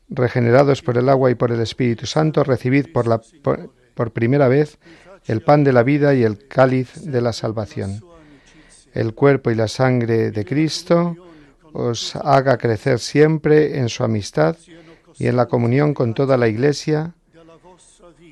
regenerados 0.09 0.82
por 0.82 0.98
el 0.98 1.09
agua 1.09 1.32
y 1.32 1.35
por 1.35 1.51
el 1.51 1.61
Espíritu 1.61 2.06
Santo, 2.06 2.43
recibid 2.43 2.91
por, 2.91 3.08
la, 3.08 3.22
por 3.93 4.11
primera 4.11 4.48
vez 4.48 4.80
el 5.25 5.41
pan 5.41 5.64
de 5.64 5.74
la 5.74 5.83
vida 5.83 6.14
y 6.16 6.24
el 6.24 6.48
cáliz 6.48 6.93
de 7.03 7.22
la 7.22 7.33
salvación, 7.33 8.03
el 8.93 9.14
cuerpo 9.14 9.51
y 9.51 9.56
la 9.56 9.67
sangre 9.67 10.32
de 10.32 10.45
Cristo, 10.45 11.16
os 11.74 12.16
haga 12.16 12.58
crecer 12.58 12.99
siempre 12.99 13.77
en 13.77 13.90
su 13.90 14.03
amistad 14.03 14.58
y 15.17 15.27
en 15.27 15.35
la 15.35 15.48
comunión 15.48 15.93
con 15.93 16.14
toda 16.14 16.38
la 16.38 16.48
Iglesia, 16.48 17.14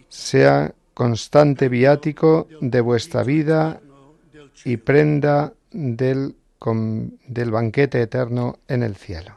sea 0.09 0.73
constante 0.93 1.69
viático 1.69 2.47
de 2.61 2.81
vuestra 2.81 3.23
vida 3.23 3.79
y 4.65 4.77
prenda 4.77 5.53
del, 5.71 6.35
del 7.27 7.51
banquete 7.51 8.01
eterno 8.01 8.57
en 8.67 8.81
el 8.81 8.95
cielo. 8.95 9.36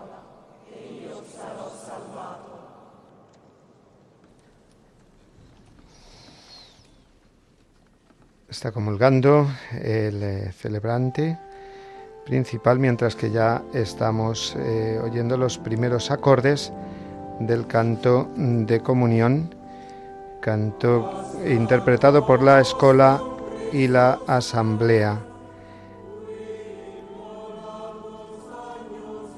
Está 8.51 8.73
comulgando 8.73 9.49
el 9.81 10.21
eh, 10.21 10.51
celebrante 10.51 11.39
principal 12.25 12.79
mientras 12.79 13.15
que 13.15 13.31
ya 13.31 13.61
estamos 13.73 14.57
eh, 14.59 14.99
oyendo 15.01 15.37
los 15.37 15.57
primeros 15.57 16.11
acordes 16.11 16.73
del 17.39 17.65
canto 17.65 18.27
de 18.35 18.81
comunión, 18.81 19.55
canto 20.41 21.31
interpretado 21.47 22.27
por 22.27 22.43
la 22.43 22.59
escola 22.59 23.21
y 23.71 23.87
la 23.87 24.19
asamblea. 24.27 25.17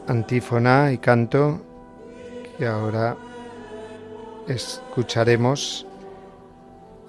Antífona 0.08 0.92
y 0.92 0.98
canto 0.98 1.62
que 2.58 2.66
ahora 2.66 3.16
escucharemos 4.48 5.86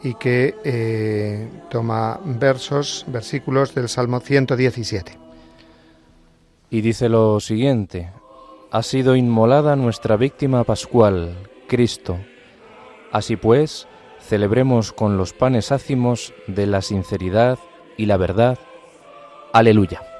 y 0.04 0.14
que 0.14 0.54
eh, 0.64 1.48
toma 1.70 2.20
versos, 2.24 3.04
versículos 3.08 3.74
del 3.74 3.88
Salmo 3.88 4.20
117. 4.20 5.18
Y 6.70 6.80
dice 6.82 7.08
lo 7.08 7.40
siguiente, 7.40 8.12
ha 8.70 8.82
sido 8.82 9.16
inmolada 9.16 9.76
nuestra 9.76 10.16
víctima 10.16 10.62
pascual, 10.64 11.34
Cristo. 11.66 12.18
Así 13.12 13.36
pues, 13.36 13.88
celebremos 14.20 14.92
con 14.92 15.16
los 15.16 15.32
panes 15.32 15.72
ácimos 15.72 16.34
de 16.46 16.66
la 16.66 16.82
sinceridad 16.82 17.58
y 17.96 18.06
la 18.06 18.18
verdad. 18.18 18.58
Aleluya. 19.52 20.13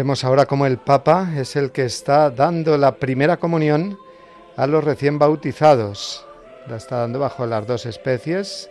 Vemos 0.00 0.24
ahora 0.24 0.46
cómo 0.46 0.64
el 0.64 0.78
Papa 0.78 1.30
es 1.36 1.56
el 1.56 1.72
que 1.72 1.84
está 1.84 2.30
dando 2.30 2.78
la 2.78 2.96
primera 2.96 3.36
comunión 3.36 3.98
a 4.56 4.66
los 4.66 4.82
recién 4.82 5.18
bautizados. 5.18 6.26
La 6.68 6.78
está 6.78 7.00
dando 7.00 7.18
bajo 7.18 7.44
las 7.44 7.66
dos 7.66 7.84
especies, 7.84 8.70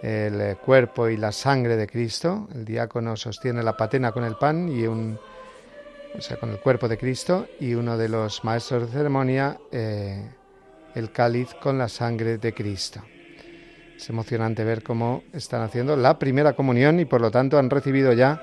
el 0.00 0.56
cuerpo 0.56 1.10
y 1.10 1.18
la 1.18 1.30
sangre 1.32 1.76
de 1.76 1.86
Cristo. 1.86 2.48
El 2.54 2.64
diácono 2.64 3.18
sostiene 3.18 3.62
la 3.62 3.76
patena 3.76 4.12
con 4.12 4.24
el 4.24 4.36
pan 4.36 4.70
y 4.70 4.86
un, 4.86 5.18
o 6.16 6.22
sea, 6.22 6.38
con 6.38 6.48
el 6.48 6.58
cuerpo 6.58 6.88
de 6.88 6.96
Cristo 6.96 7.48
y 7.60 7.74
uno 7.74 7.98
de 7.98 8.08
los 8.08 8.42
maestros 8.42 8.86
de 8.86 8.96
ceremonia 8.96 9.58
eh, 9.70 10.26
el 10.94 11.12
cáliz 11.12 11.52
con 11.60 11.76
la 11.76 11.90
sangre 11.90 12.38
de 12.38 12.54
Cristo. 12.54 13.02
Es 13.94 14.08
emocionante 14.08 14.64
ver 14.64 14.82
cómo 14.82 15.22
están 15.34 15.60
haciendo 15.60 15.98
la 15.98 16.18
primera 16.18 16.54
comunión 16.54 16.98
y 16.98 17.04
por 17.04 17.20
lo 17.20 17.30
tanto 17.30 17.58
han 17.58 17.68
recibido 17.68 18.14
ya 18.14 18.40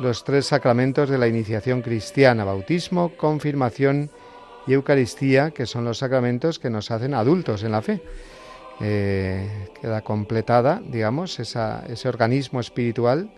los 0.00 0.24
tres 0.24 0.46
sacramentos 0.46 1.08
de 1.08 1.18
la 1.18 1.26
iniciación 1.26 1.82
cristiana, 1.82 2.44
bautismo, 2.44 3.12
confirmación 3.16 4.10
y 4.66 4.74
Eucaristía, 4.74 5.50
que 5.50 5.66
son 5.66 5.84
los 5.84 5.98
sacramentos 5.98 6.58
que 6.58 6.70
nos 6.70 6.90
hacen 6.90 7.14
adultos 7.14 7.62
en 7.64 7.72
la 7.72 7.82
fe. 7.82 8.02
Eh, 8.80 9.70
queda 9.80 10.02
completada, 10.02 10.80
digamos, 10.84 11.40
ese 11.40 12.08
organismo 12.08 12.60
espiritual 12.60 13.30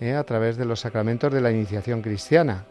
eh, 0.00 0.14
a 0.14 0.24
través 0.24 0.56
de 0.56 0.64
los 0.64 0.80
sacramentos 0.80 1.32
de 1.32 1.40
la 1.40 1.52
iniciación 1.52 2.02
cristiana. 2.02 2.64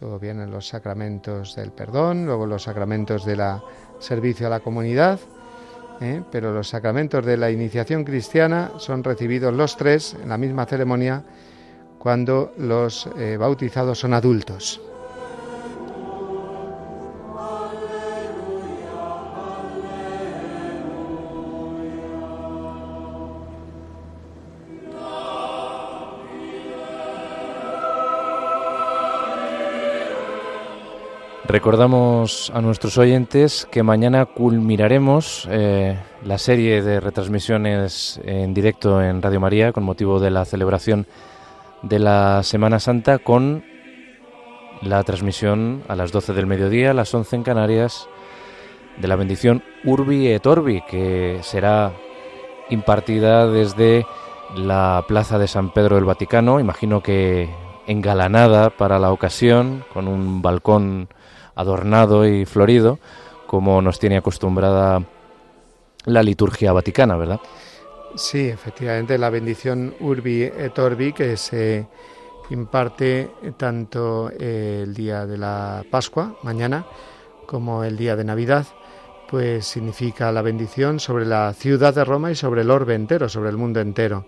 Luego 0.00 0.18
vienen 0.18 0.50
los 0.50 0.66
sacramentos 0.66 1.54
del 1.54 1.72
perdón, 1.72 2.26
luego 2.26 2.46
los 2.46 2.64
sacramentos 2.64 3.24
del 3.24 3.42
servicio 4.00 4.46
a 4.46 4.50
la 4.50 4.60
comunidad, 4.60 5.20
eh, 6.00 6.22
pero 6.32 6.52
los 6.52 6.68
sacramentos 6.68 7.24
de 7.24 7.36
la 7.36 7.50
iniciación 7.50 8.02
cristiana 8.02 8.72
son 8.78 9.04
recibidos 9.04 9.54
los 9.54 9.76
tres 9.76 10.16
en 10.20 10.30
la 10.30 10.38
misma 10.38 10.64
ceremonia 10.64 11.22
cuando 12.00 12.52
los 12.56 13.06
eh, 13.18 13.36
bautizados 13.38 13.98
son 13.98 14.14
adultos. 14.14 14.80
Recordamos 31.44 32.50
a 32.54 32.62
nuestros 32.62 32.96
oyentes 32.96 33.66
que 33.70 33.82
mañana 33.82 34.24
culminaremos 34.24 35.46
eh, 35.50 35.98
la 36.24 36.38
serie 36.38 36.80
de 36.80 37.00
retransmisiones 37.00 38.20
en 38.24 38.54
directo 38.54 39.02
en 39.02 39.20
Radio 39.20 39.40
María 39.40 39.72
con 39.72 39.82
motivo 39.82 40.18
de 40.18 40.30
la 40.30 40.46
celebración 40.46 41.06
de 41.82 41.98
la 41.98 42.42
Semana 42.42 42.80
Santa 42.80 43.18
con 43.18 43.64
la 44.82 45.02
transmisión 45.04 45.82
a 45.88 45.96
las 45.96 46.12
12 46.12 46.32
del 46.32 46.46
mediodía, 46.46 46.90
a 46.90 46.94
las 46.94 47.14
11 47.14 47.36
en 47.36 47.42
Canarias, 47.42 48.08
de 48.98 49.08
la 49.08 49.16
bendición 49.16 49.62
Urbi 49.84 50.28
et 50.28 50.46
Orbi, 50.46 50.82
que 50.82 51.40
será 51.42 51.92
impartida 52.70 53.46
desde 53.46 54.06
la 54.56 55.04
Plaza 55.06 55.38
de 55.38 55.48
San 55.48 55.72
Pedro 55.72 55.96
del 55.96 56.04
Vaticano, 56.04 56.60
imagino 56.60 57.02
que 57.02 57.48
engalanada 57.86 58.70
para 58.70 58.98
la 58.98 59.12
ocasión, 59.12 59.84
con 59.92 60.08
un 60.08 60.42
balcón 60.42 61.08
adornado 61.54 62.26
y 62.26 62.46
florido, 62.46 62.98
como 63.46 63.82
nos 63.82 63.98
tiene 63.98 64.16
acostumbrada 64.16 65.02
la 66.04 66.22
liturgia 66.22 66.72
vaticana, 66.72 67.16
¿verdad? 67.16 67.40
Sí, 68.16 68.48
efectivamente, 68.48 69.18
la 69.18 69.30
bendición 69.30 69.94
Urbi 70.00 70.42
et 70.42 70.78
Orbi 70.78 71.12
que 71.12 71.36
se 71.36 71.86
imparte 72.50 73.30
tanto 73.56 74.30
el 74.30 74.92
día 74.94 75.26
de 75.26 75.38
la 75.38 75.84
Pascua, 75.90 76.36
mañana, 76.42 76.84
como 77.46 77.84
el 77.84 77.96
día 77.96 78.16
de 78.16 78.24
Navidad, 78.24 78.66
pues 79.28 79.66
significa 79.66 80.32
la 80.32 80.42
bendición 80.42 80.98
sobre 80.98 81.24
la 81.24 81.52
ciudad 81.52 81.94
de 81.94 82.04
Roma 82.04 82.32
y 82.32 82.34
sobre 82.34 82.62
el 82.62 82.70
orbe 82.70 82.94
entero, 82.94 83.28
sobre 83.28 83.50
el 83.50 83.56
mundo 83.56 83.80
entero. 83.80 84.26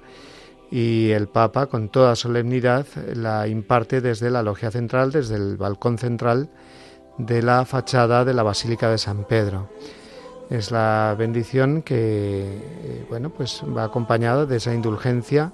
Y 0.70 1.10
el 1.10 1.26
Papa, 1.26 1.66
con 1.66 1.88
toda 1.88 2.14
solemnidad, 2.14 2.86
la 3.14 3.48
imparte 3.48 4.00
desde 4.00 4.30
la 4.30 4.42
logia 4.42 4.70
central, 4.70 5.10
desde 5.10 5.34
el 5.34 5.56
balcón 5.56 5.98
central 5.98 6.50
de 7.18 7.42
la 7.42 7.64
fachada 7.64 8.24
de 8.24 8.32
la 8.32 8.44
Basílica 8.44 8.88
de 8.90 8.98
San 8.98 9.24
Pedro. 9.24 9.68
Es 10.52 10.70
la 10.70 11.16
bendición 11.18 11.80
que 11.80 11.96
eh, 12.44 13.06
bueno, 13.08 13.30
pues 13.30 13.62
va 13.74 13.84
acompañada 13.84 14.44
de 14.44 14.58
esa 14.58 14.74
indulgencia 14.74 15.50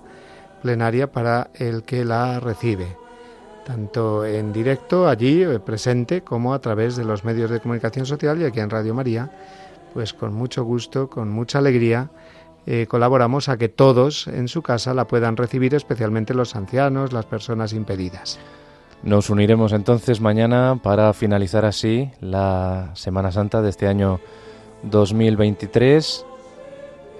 plenaria 0.60 1.12
para 1.12 1.50
el 1.54 1.84
que 1.84 2.04
la 2.04 2.40
recibe, 2.40 2.96
tanto 3.64 4.26
en 4.26 4.52
directo 4.52 5.08
allí 5.08 5.44
eh, 5.44 5.60
presente 5.60 6.22
como 6.22 6.52
a 6.52 6.58
través 6.58 6.96
de 6.96 7.04
los 7.04 7.22
medios 7.22 7.48
de 7.48 7.60
comunicación 7.60 8.06
social 8.06 8.42
y 8.42 8.44
aquí 8.44 8.58
en 8.58 8.70
Radio 8.70 8.92
María, 8.92 9.30
pues 9.94 10.12
con 10.12 10.34
mucho 10.34 10.64
gusto, 10.64 11.08
con 11.08 11.30
mucha 11.30 11.60
alegría 11.60 12.10
eh, 12.66 12.88
colaboramos 12.88 13.48
a 13.48 13.56
que 13.56 13.68
todos 13.68 14.26
en 14.26 14.48
su 14.48 14.62
casa 14.62 14.94
la 14.94 15.06
puedan 15.06 15.36
recibir, 15.36 15.76
especialmente 15.76 16.34
los 16.34 16.56
ancianos, 16.56 17.12
las 17.12 17.24
personas 17.24 17.72
impedidas. 17.72 18.40
Nos 19.04 19.30
uniremos 19.30 19.72
entonces 19.72 20.20
mañana 20.20 20.80
para 20.82 21.12
finalizar 21.12 21.64
así 21.64 22.10
la 22.20 22.90
Semana 22.94 23.30
Santa 23.30 23.62
de 23.62 23.70
este 23.70 23.86
año 23.86 24.18
2023 24.82 26.24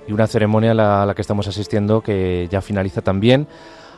y 0.07 0.13
una 0.13 0.27
ceremonia 0.27 0.73
a 0.73 1.07
la, 1.07 1.15
que 1.15 1.23
estamos 1.23 1.49
asistiendo 1.49 2.01
que 2.01 2.49
ya 2.51 2.61
finaliza 2.61 3.03
también. 3.03 3.47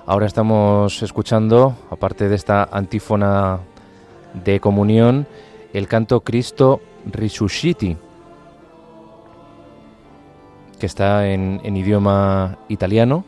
Ahora 0.06 0.26
estamos 0.26 1.02
escuchando, 1.02 1.76
aparte 1.90 2.28
de 2.28 2.34
esta 2.34 2.64
antífona 2.64 3.60
de 4.34 4.60
comunión, 4.60 5.26
el 5.72 5.86
canto 5.86 6.20
Cristo 6.20 6.80
Risusciti, 7.06 7.96
que 10.78 10.86
está 10.86 11.28
en, 11.28 11.60
en 11.62 11.76
idioma 11.76 12.58
italiano. 12.68 13.24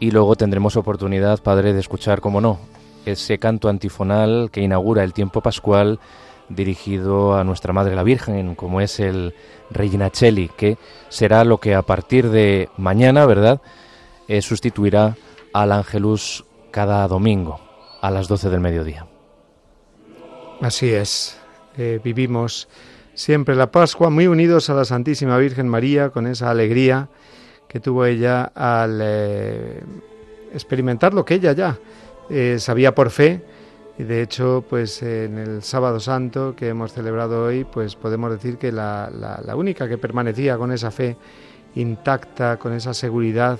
Y 0.00 0.10
luego 0.10 0.34
tendremos 0.34 0.76
oportunidad, 0.76 1.42
Padre, 1.42 1.74
de 1.74 1.80
escuchar, 1.80 2.20
como 2.20 2.40
no, 2.40 2.58
ese 3.04 3.38
canto 3.38 3.68
antifonal 3.68 4.48
que 4.50 4.62
inaugura 4.62 5.04
el 5.04 5.12
tiempo 5.12 5.40
pascual 5.40 6.00
dirigido 6.54 7.36
a 7.36 7.44
nuestra 7.44 7.72
Madre 7.72 7.94
la 7.94 8.02
Virgen, 8.02 8.54
como 8.54 8.80
es 8.80 9.00
el 9.00 9.34
Regina 9.70 10.10
Cheli, 10.10 10.50
que 10.56 10.78
será 11.08 11.44
lo 11.44 11.58
que 11.58 11.74
a 11.74 11.82
partir 11.82 12.30
de 12.30 12.68
mañana, 12.76 13.26
¿verdad?, 13.26 13.60
eh, 14.28 14.42
sustituirá 14.42 15.16
al 15.52 15.72
Ángelus 15.72 16.44
cada 16.70 17.06
domingo 17.08 17.60
a 18.00 18.10
las 18.10 18.28
12 18.28 18.50
del 18.50 18.60
mediodía. 18.60 19.06
Así 20.60 20.90
es, 20.90 21.38
eh, 21.76 22.00
vivimos 22.02 22.68
siempre 23.14 23.54
la 23.54 23.70
Pascua 23.70 24.10
muy 24.10 24.26
unidos 24.26 24.70
a 24.70 24.74
la 24.74 24.84
Santísima 24.84 25.36
Virgen 25.38 25.68
María, 25.68 26.10
con 26.10 26.26
esa 26.26 26.50
alegría 26.50 27.08
que 27.68 27.80
tuvo 27.80 28.04
ella 28.04 28.44
al 28.54 29.00
eh, 29.02 29.82
experimentar 30.52 31.14
lo 31.14 31.24
que 31.24 31.34
ella 31.34 31.52
ya 31.52 31.78
sabía 32.58 32.94
por 32.94 33.10
fe 33.10 33.42
y 33.98 34.04
de 34.04 34.22
hecho 34.22 34.64
pues 34.68 35.02
en 35.02 35.38
el 35.38 35.62
sábado 35.62 36.00
santo 36.00 36.54
que 36.56 36.68
hemos 36.68 36.92
celebrado 36.92 37.44
hoy 37.44 37.64
pues 37.64 37.94
podemos 37.94 38.30
decir 38.30 38.56
que 38.56 38.72
la, 38.72 39.10
la, 39.44 39.56
única 39.56 39.88
que 39.88 39.98
permanecía 39.98 40.56
con 40.56 40.72
esa 40.72 40.90
fe 40.90 41.16
intacta, 41.74 42.58
con 42.58 42.72
esa 42.72 42.94
seguridad 42.94 43.58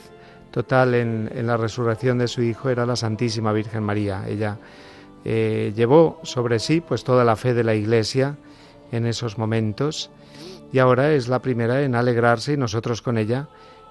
total 0.50 0.94
en, 0.94 1.46
la 1.46 1.56
resurrección 1.56 2.18
de 2.18 2.28
su 2.28 2.42
hijo 2.42 2.70
era 2.70 2.86
la 2.86 2.96
Santísima 2.96 3.52
Virgen 3.52 3.82
María. 3.82 4.24
Ella 4.28 4.58
eh, 5.24 5.72
llevó 5.74 6.20
sobre 6.22 6.58
sí 6.58 6.80
pues 6.80 7.04
toda 7.04 7.24
la 7.24 7.36
fe 7.36 7.54
de 7.54 7.64
la 7.64 7.74
Iglesia 7.74 8.36
en 8.90 9.06
esos 9.06 9.38
momentos 9.38 10.10
y 10.72 10.78
ahora 10.78 11.12
es 11.12 11.28
la 11.28 11.40
primera 11.40 11.82
en 11.82 11.94
alegrarse 11.94 12.54
y 12.54 12.56
nosotros 12.56 13.02
con 13.02 13.18
ella 13.18 13.48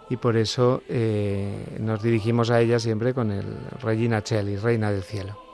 y 0.10 0.18
por 0.18 0.38
eso 0.38 0.82
eh, 0.90 1.78
nos 1.80 2.04
dirigimos 2.04 2.50
a 2.52 2.60
ella 2.60 2.80
siempre 2.80 3.14
con 3.14 3.32
el 3.32 3.46
Regina 3.82 4.24
Cheli, 4.24 4.58
Reina 4.58 4.92
del 4.92 5.04
Cielo. 5.04 5.51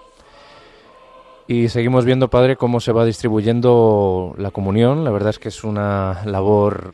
Y 1.47 1.69
seguimos 1.69 2.03
viendo, 2.03 2.29
Padre, 2.29 2.57
cómo 2.57 2.81
se 2.81 2.91
va 2.91 3.05
distribuyendo 3.05 4.35
la 4.37 4.51
comunión. 4.51 5.05
La 5.05 5.11
verdad 5.11 5.29
es 5.29 5.39
que 5.39 5.47
es 5.47 5.63
una 5.63 6.25
labor 6.25 6.93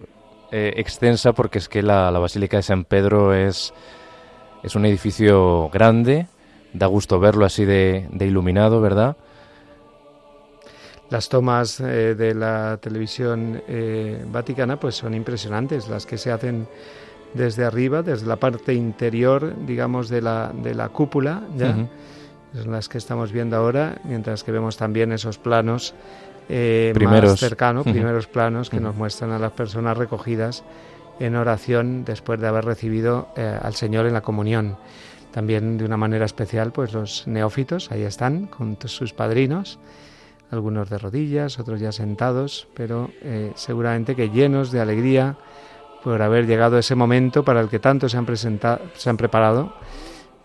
eh, 0.52 0.74
extensa 0.78 1.34
porque 1.34 1.58
es 1.58 1.68
que 1.68 1.82
la, 1.82 2.12
Basílica 2.12 2.58
de 2.58 2.64
San 2.64 2.86
Pedro 2.86 3.34
es, 3.34 3.74
es 4.62 4.76
un 4.76 4.86
edificio 4.86 5.70
grande, 5.74 6.28
da 6.72 6.86
gusto 6.86 7.20
verlo 7.20 7.46
así 7.46 7.66
de, 7.66 8.08
iluminado, 8.20 8.80
¿verdad? 8.80 9.18
Las 11.10 11.30
tomas 11.30 11.80
eh, 11.80 12.14
de 12.14 12.36
la 12.36 12.78
televisión 12.80 13.60
vaticana 14.32 14.80
pues 14.80 14.94
son 14.94 15.16
impresionantes, 15.16 15.88
las 15.88 16.06
que 16.06 16.20
se 16.20 16.32
hacen 16.32 16.68
desde 17.34 17.66
arriba, 17.66 18.04
desde 18.04 18.28
la 18.28 18.36
parte 18.36 18.76
interior, 18.76 19.56
digamos, 19.66 20.10
de 20.10 20.22
la, 20.22 20.52
de 20.54 20.76
la 20.76 20.90
cúpula, 20.90 21.42
ya, 21.58 21.76
son 22.62 22.72
las 22.72 22.90
que 22.90 22.98
estamos 22.98 23.32
viendo 23.32 23.56
ahora, 23.56 23.98
mientras 24.04 24.44
que 24.44 24.52
vemos 24.52 24.78
también 24.78 25.12
esos 25.12 25.38
planos 25.38 25.94
eh, 26.50 26.92
primeros. 26.94 27.32
más 27.32 27.40
cercanos, 27.40 27.84
primeros 27.84 28.28
planos 28.28 28.70
que 28.70 28.80
nos 28.80 28.96
muestran 28.96 29.32
a 29.32 29.40
las 29.40 29.52
personas 29.54 29.98
recogidas 29.98 30.64
en 31.20 31.36
oración 31.36 32.06
después 32.06 32.40
de 32.40 32.48
haber 32.48 32.66
recibido 32.66 33.30
eh, 33.36 33.58
al 33.62 33.76
Señor 33.76 34.06
en 34.06 34.14
la 34.14 34.22
comunión. 34.22 34.78
También 35.32 35.78
de 35.78 35.86
una 35.86 35.98
manera 35.98 36.26
especial, 36.26 36.72
pues 36.72 36.94
los 36.94 37.28
neófitos, 37.28 37.92
ahí 37.92 38.04
están, 38.04 38.46
con 38.48 38.78
sus 38.86 39.14
padrinos, 39.14 39.80
algunos 40.52 40.90
de 40.90 41.00
rodillas, 41.00 41.58
otros 41.60 41.80
ya 41.80 41.92
sentados, 41.92 42.68
pero 42.76 43.10
eh, 43.22 43.52
seguramente 43.56 44.16
que 44.16 44.30
llenos 44.30 44.72
de 44.72 44.80
alegría, 44.80 45.38
por 46.04 46.22
haber 46.22 46.46
llegado 46.46 46.76
a 46.76 46.82
ese 46.82 46.96
momento 46.96 47.44
para 47.44 47.62
el 47.62 47.70
que 47.70 47.80
tanto 47.80 48.10
se 48.10 48.18
han, 48.18 48.26
presentado, 48.26 48.82
se 48.94 49.10
han 49.10 49.18
preparado, 49.18 49.74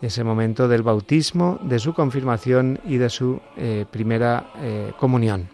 ese 0.00 0.24
momento 0.24 0.68
del 0.68 0.82
bautismo, 0.82 1.58
de 1.62 1.78
su 1.78 1.92
confirmación 1.92 2.80
y 2.86 2.98
de 2.98 3.10
su 3.10 3.40
eh, 3.56 3.84
primera 3.90 4.52
eh, 4.60 4.92
comunión. 4.98 5.48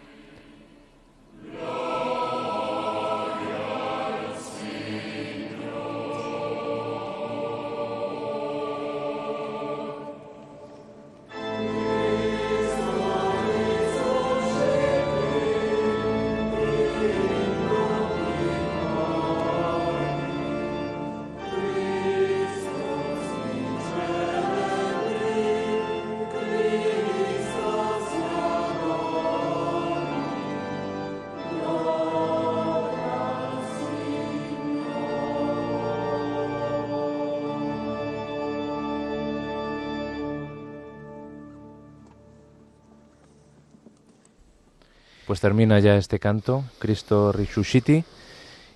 Pues 45.34 45.40
termina 45.40 45.80
ya 45.80 45.96
este 45.96 46.20
canto, 46.20 46.62
Cristo 46.78 47.32
Rishushiti, 47.32 48.04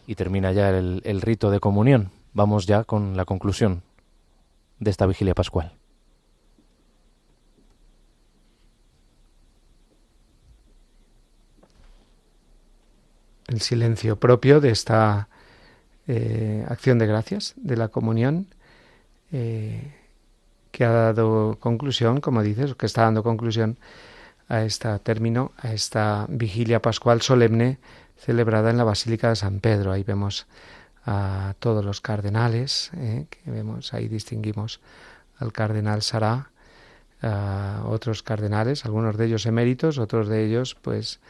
y 0.09 0.15
termina 0.17 0.51
ya 0.51 0.71
el, 0.71 1.01
el 1.05 1.21
rito 1.21 1.53
de 1.53 1.61
comunión. 1.61 2.11
Vamos 2.33 2.67
ya 2.67 2.83
con 2.83 3.17
la 3.17 3.25
conclusión 3.25 3.83
de 4.81 4.91
esta 4.91 5.07
vigilia 5.07 5.37
pascual. 5.37 5.73
el 13.47 13.61
silencio 13.61 14.17
propio 14.17 14.61
de 14.61 14.71
esta 14.71 15.29
eh, 16.09 16.67
acción 16.69 16.99
de 16.99 17.07
gracias, 17.07 17.55
de 17.55 17.77
la 17.77 17.87
comunión, 17.87 18.49
eh, 19.31 19.95
que 20.73 20.85
ha 20.85 20.91
dado 20.91 21.57
conclusión, 21.61 22.21
como 22.21 22.43
dices, 22.43 22.75
que 22.75 22.87
está 22.87 23.03
dando 23.03 23.23
conclusión 23.23 23.79
a 24.49 24.63
este 24.63 24.99
término, 25.01 25.53
a 25.59 25.73
esta 25.73 26.27
vigilia 26.29 26.81
pascual 26.81 27.23
solemne 27.23 27.79
celebrada 28.17 28.71
en 28.71 28.79
la 28.79 28.85
Basílica 28.85 29.29
de 29.29 29.37
San 29.37 29.61
Pedro. 29.61 29.93
Ahí 29.93 30.03
vemos 30.03 30.47
a 31.07 31.55
todos 31.59 31.85
los 31.85 32.01
cardenales, 32.01 32.91
eh, 32.97 33.27
que 33.31 33.51
vemos, 33.51 33.95
ahí 33.95 34.09
distinguimos 34.09 34.81
al 35.39 35.53
cardenal 35.53 36.03
Sará, 36.03 36.51
a 37.23 37.83
otros 37.87 38.23
cardenales, 38.23 38.85
algunos 38.85 39.17
de 39.17 39.27
ellos 39.27 39.47
eméritos, 39.47 39.99
otros 39.99 40.29
de 40.29 40.45
ellos, 40.45 40.77
pues, 40.81 41.21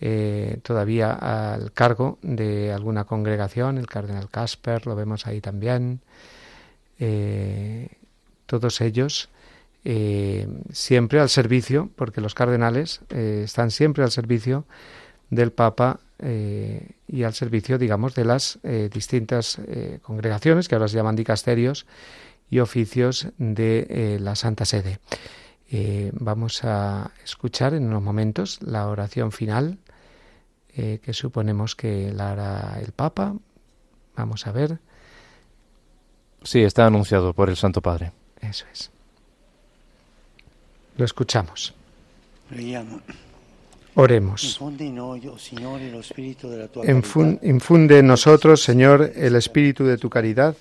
eh, 0.00 0.58
todavía 0.62 1.12
al 1.12 1.72
cargo 1.72 2.18
de 2.22 2.72
alguna 2.72 3.04
congregación, 3.04 3.78
el 3.78 3.86
cardenal 3.86 4.28
Casper, 4.28 4.86
lo 4.86 4.94
vemos 4.94 5.26
ahí 5.26 5.40
también, 5.40 6.00
eh, 6.98 7.88
todos 8.46 8.80
ellos 8.80 9.28
siempre 9.84 11.20
al 11.20 11.28
servicio, 11.28 11.90
porque 11.96 12.20
los 12.20 12.34
cardenales 12.34 13.00
están 13.10 13.70
siempre 13.70 14.04
al 14.04 14.10
servicio 14.10 14.64
del 15.32 15.50
Papa 15.50 15.98
eh, 16.18 16.90
y 17.08 17.24
al 17.24 17.34
servicio, 17.34 17.78
digamos, 17.78 18.14
de 18.14 18.24
las 18.24 18.60
eh, 18.62 18.88
distintas 18.92 19.58
eh, 19.66 19.98
congregaciones, 20.02 20.68
que 20.68 20.76
ahora 20.76 20.86
se 20.86 20.96
llaman 20.96 21.16
dicasterios, 21.16 21.86
y 22.48 22.60
oficios 22.60 23.28
de 23.38 24.18
la 24.20 24.36
Santa 24.36 24.66
Sede. 24.66 24.98
vamos 26.12 26.64
a 26.64 27.10
escuchar 27.24 27.72
en 27.72 27.86
unos 27.86 28.02
momentos 28.02 28.58
la 28.60 28.88
oración 28.88 29.32
final 29.32 29.78
que 30.74 31.12
suponemos 31.12 31.74
que 31.74 32.12
la 32.12 32.32
hará 32.32 32.78
el 32.82 32.92
Papa. 32.92 33.34
Vamos 34.16 34.46
a 34.46 34.52
ver. 34.52 34.80
Sí, 36.42 36.60
está 36.60 36.84
anunciado 36.84 37.32
por 37.32 37.48
el 37.48 37.56
Santo 37.56 37.80
Padre. 37.80 38.12
Eso 38.42 38.66
es. 38.70 38.91
Lo 40.96 41.04
escuchamos. 41.04 41.74
Oremos. 43.94 44.58
Infunde 47.42 47.98
en 47.98 48.06
nosotros, 48.06 48.62
Señor, 48.62 49.12
el 49.14 49.36
espíritu 49.36 49.84
de 49.84 49.98
tu 49.98 50.08
caridad, 50.08 50.56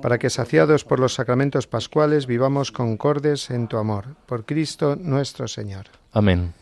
para 0.00 0.18
que, 0.18 0.30
saciados 0.30 0.84
por 0.84 1.00
los 1.00 1.14
sacramentos 1.14 1.66
pascuales, 1.66 2.26
vivamos 2.26 2.70
concordes 2.70 3.50
en 3.50 3.66
tu 3.66 3.78
amor. 3.78 4.16
Por 4.26 4.44
Cristo 4.44 4.96
nuestro 4.96 5.48
Señor. 5.48 5.86
Amén. 6.12 6.54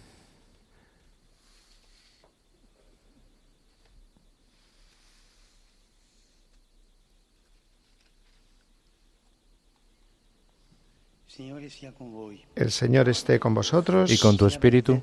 El 12.55 12.71
Señor 12.71 13.09
esté 13.09 13.39
con 13.39 13.55
vosotros. 13.55 14.11
Y 14.11 14.19
con 14.19 14.37
tu 14.37 14.47
espíritu. 14.47 15.03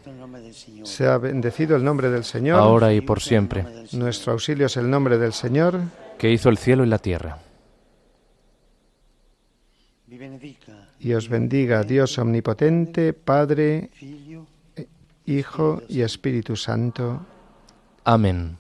Sea 0.84 1.18
bendecido 1.18 1.76
el 1.76 1.84
nombre 1.84 2.10
del 2.10 2.24
Señor. 2.24 2.60
Ahora 2.60 2.94
y 2.94 3.02
por 3.02 3.22
siempre. 3.22 3.66
Nuestro 3.92 4.34
auxilio 4.34 4.66
es 4.66 4.78
el 4.78 4.90
nombre 4.90 5.18
del 5.18 5.34
Señor. 5.34 5.82
Que 6.18 6.32
hizo 6.32 6.50
el 6.50 6.58
cielo 6.58 6.84
y 6.84 6.88
la 6.88 7.00
tierra. 7.00 7.40
Y 11.00 11.14
os 11.14 11.28
bendiga 11.28 11.84
Dios 11.84 12.18
omnipotente, 12.18 13.14
Padre, 13.14 13.90
Hijo 15.26 15.82
y 15.90 16.02
Espíritu 16.02 16.56
Santo. 16.56 17.26
Amén. 18.04 18.58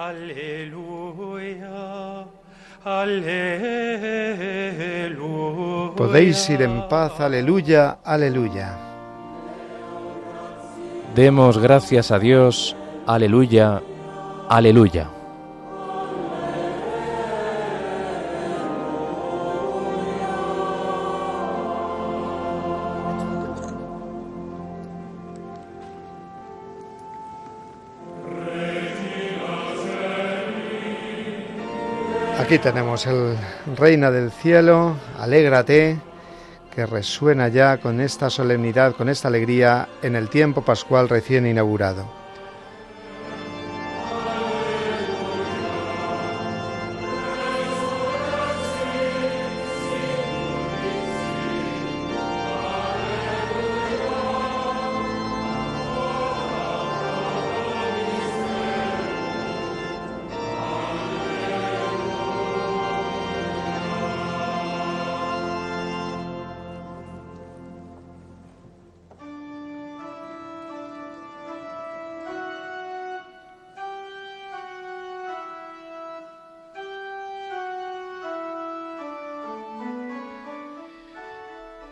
Aleluya, 0.00 1.76
Podéis 5.94 6.48
ir 6.48 6.62
en 6.62 6.88
paz, 6.88 7.20
aleluya, 7.20 7.98
aleluya. 8.02 8.78
Demos 11.14 11.58
gracias 11.58 12.10
a 12.10 12.18
Dios, 12.18 12.74
aleluya, 13.06 13.82
aleluya. 14.48 15.19
Aquí 32.50 32.58
tenemos 32.58 33.06
el 33.06 33.36
Reina 33.76 34.10
del 34.10 34.32
Cielo, 34.32 34.96
alégrate, 35.20 36.00
que 36.74 36.84
resuena 36.84 37.46
ya 37.46 37.76
con 37.76 38.00
esta 38.00 38.28
solemnidad, 38.28 38.96
con 38.96 39.08
esta 39.08 39.28
alegría 39.28 39.88
en 40.02 40.16
el 40.16 40.28
tiempo 40.28 40.62
pascual 40.62 41.08
recién 41.08 41.46
inaugurado. 41.46 42.19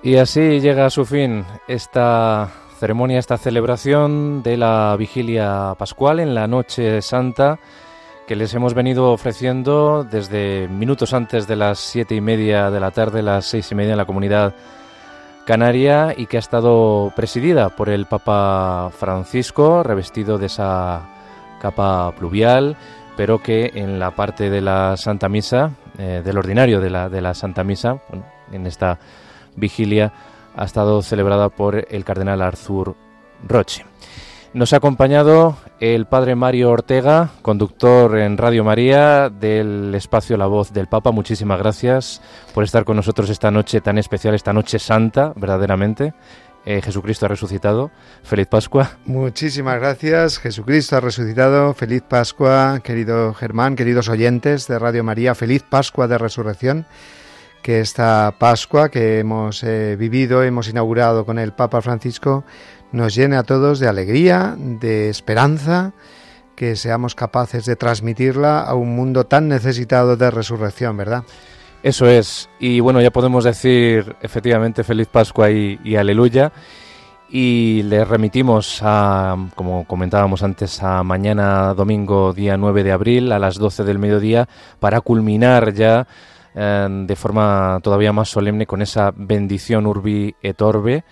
Y 0.08 0.16
así 0.16 0.60
llega 0.60 0.86
a 0.86 0.90
su 0.90 1.04
fin 1.04 1.44
esta 1.66 2.48
ceremonia, 2.80 3.18
esta 3.18 3.36
celebración 3.36 4.42
de 4.42 4.56
la 4.56 4.96
vigilia 4.98 5.74
pascual 5.78 6.18
en 6.18 6.34
la 6.34 6.46
noche 6.46 7.02
santa 7.02 7.58
que 8.26 8.34
les 8.34 8.54
hemos 8.54 8.72
venido 8.72 9.12
ofreciendo 9.12 10.04
desde 10.04 10.66
minutos 10.68 11.12
antes 11.12 11.46
de 11.46 11.56
las 11.56 11.78
siete 11.78 12.14
y 12.14 12.22
media 12.22 12.70
de 12.70 12.80
la 12.80 12.90
tarde, 12.90 13.20
las 13.20 13.44
seis 13.44 13.70
y 13.70 13.74
media 13.74 13.90
en 13.90 13.98
la 13.98 14.06
comunidad 14.06 14.54
canaria 15.44 16.14
y 16.16 16.24
que 16.24 16.38
ha 16.38 16.40
estado 16.40 17.12
presidida 17.14 17.68
por 17.68 17.90
el 17.90 18.06
Papa 18.06 18.90
Francisco, 18.98 19.82
revestido 19.82 20.38
de 20.38 20.46
esa 20.46 21.02
capa 21.60 22.12
pluvial, 22.12 22.78
pero 23.14 23.42
que 23.42 23.72
en 23.74 23.98
la 23.98 24.12
parte 24.12 24.48
de 24.48 24.62
la 24.62 24.96
Santa 24.96 25.28
Misa, 25.28 25.72
eh, 25.98 26.22
del 26.24 26.38
ordinario 26.38 26.80
de 26.80 26.88
la, 26.88 27.10
de 27.10 27.20
la 27.20 27.34
Santa 27.34 27.62
Misa, 27.62 27.98
en 28.50 28.66
esta 28.66 28.98
vigilia 29.58 30.12
ha 30.56 30.64
estado 30.64 31.02
celebrada 31.02 31.48
por 31.48 31.86
el 31.90 32.04
cardenal 32.04 32.42
Arthur 32.42 32.96
Roche. 33.46 33.84
Nos 34.54 34.72
ha 34.72 34.78
acompañado 34.78 35.56
el 35.78 36.06
padre 36.06 36.34
Mario 36.34 36.70
Ortega, 36.70 37.30
conductor 37.42 38.18
en 38.18 38.38
Radio 38.38 38.64
María 38.64 39.28
del 39.28 39.94
espacio 39.94 40.38
La 40.38 40.46
Voz 40.46 40.72
del 40.72 40.86
Papa. 40.86 41.12
Muchísimas 41.12 41.58
gracias 41.58 42.22
por 42.54 42.64
estar 42.64 42.84
con 42.84 42.96
nosotros 42.96 43.28
esta 43.28 43.50
noche 43.50 43.82
tan 43.82 43.98
especial, 43.98 44.34
esta 44.34 44.54
noche 44.54 44.78
santa, 44.78 45.34
verdaderamente. 45.36 46.14
Eh, 46.64 46.80
Jesucristo 46.82 47.26
ha 47.26 47.28
resucitado. 47.28 47.90
Feliz 48.22 48.46
Pascua. 48.46 48.98
Muchísimas 49.04 49.78
gracias. 49.78 50.38
Jesucristo 50.38 50.96
ha 50.96 51.00
resucitado. 51.00 51.72
Feliz 51.74 52.02
Pascua, 52.02 52.80
querido 52.82 53.34
Germán, 53.34 53.76
queridos 53.76 54.08
oyentes 54.08 54.66
de 54.66 54.78
Radio 54.78 55.04
María. 55.04 55.34
Feliz 55.34 55.62
Pascua 55.62 56.08
de 56.08 56.18
Resurrección 56.18 56.86
que 57.68 57.80
esta 57.80 58.34
Pascua 58.38 58.88
que 58.88 59.18
hemos 59.18 59.62
eh, 59.62 59.94
vivido, 59.96 60.42
hemos 60.42 60.70
inaugurado 60.70 61.26
con 61.26 61.38
el 61.38 61.52
Papa 61.52 61.82
Francisco, 61.82 62.42
nos 62.92 63.14
llene 63.14 63.36
a 63.36 63.42
todos 63.42 63.78
de 63.78 63.86
alegría, 63.86 64.54
de 64.56 65.10
esperanza, 65.10 65.92
que 66.56 66.76
seamos 66.76 67.14
capaces 67.14 67.66
de 67.66 67.76
transmitirla 67.76 68.62
a 68.62 68.72
un 68.72 68.96
mundo 68.96 69.26
tan 69.26 69.48
necesitado 69.48 70.16
de 70.16 70.30
resurrección, 70.30 70.96
¿verdad? 70.96 71.24
Eso 71.82 72.08
es. 72.08 72.48
Y 72.58 72.80
bueno, 72.80 73.02
ya 73.02 73.10
podemos 73.10 73.44
decir 73.44 74.16
efectivamente 74.22 74.82
feliz 74.82 75.08
Pascua 75.08 75.50
y, 75.50 75.78
y 75.84 75.96
aleluya. 75.96 76.52
Y 77.28 77.82
le 77.82 78.06
remitimos 78.06 78.80
a, 78.80 79.36
como 79.54 79.86
comentábamos 79.86 80.42
antes, 80.42 80.82
a 80.82 81.02
mañana 81.02 81.74
domingo, 81.74 82.32
día 82.32 82.56
9 82.56 82.82
de 82.82 82.92
abril, 82.92 83.30
a 83.30 83.38
las 83.38 83.56
12 83.56 83.84
del 83.84 83.98
mediodía, 83.98 84.48
para 84.80 85.02
culminar 85.02 85.74
ya 85.74 86.06
de 86.54 87.16
forma 87.16 87.78
todavía 87.82 88.12
más 88.12 88.28
solemne 88.30 88.66
con 88.66 88.82
esa 88.82 89.12
bendición 89.14 89.86
urbi 89.86 90.34
et 90.42 90.60
orbe 90.60 91.04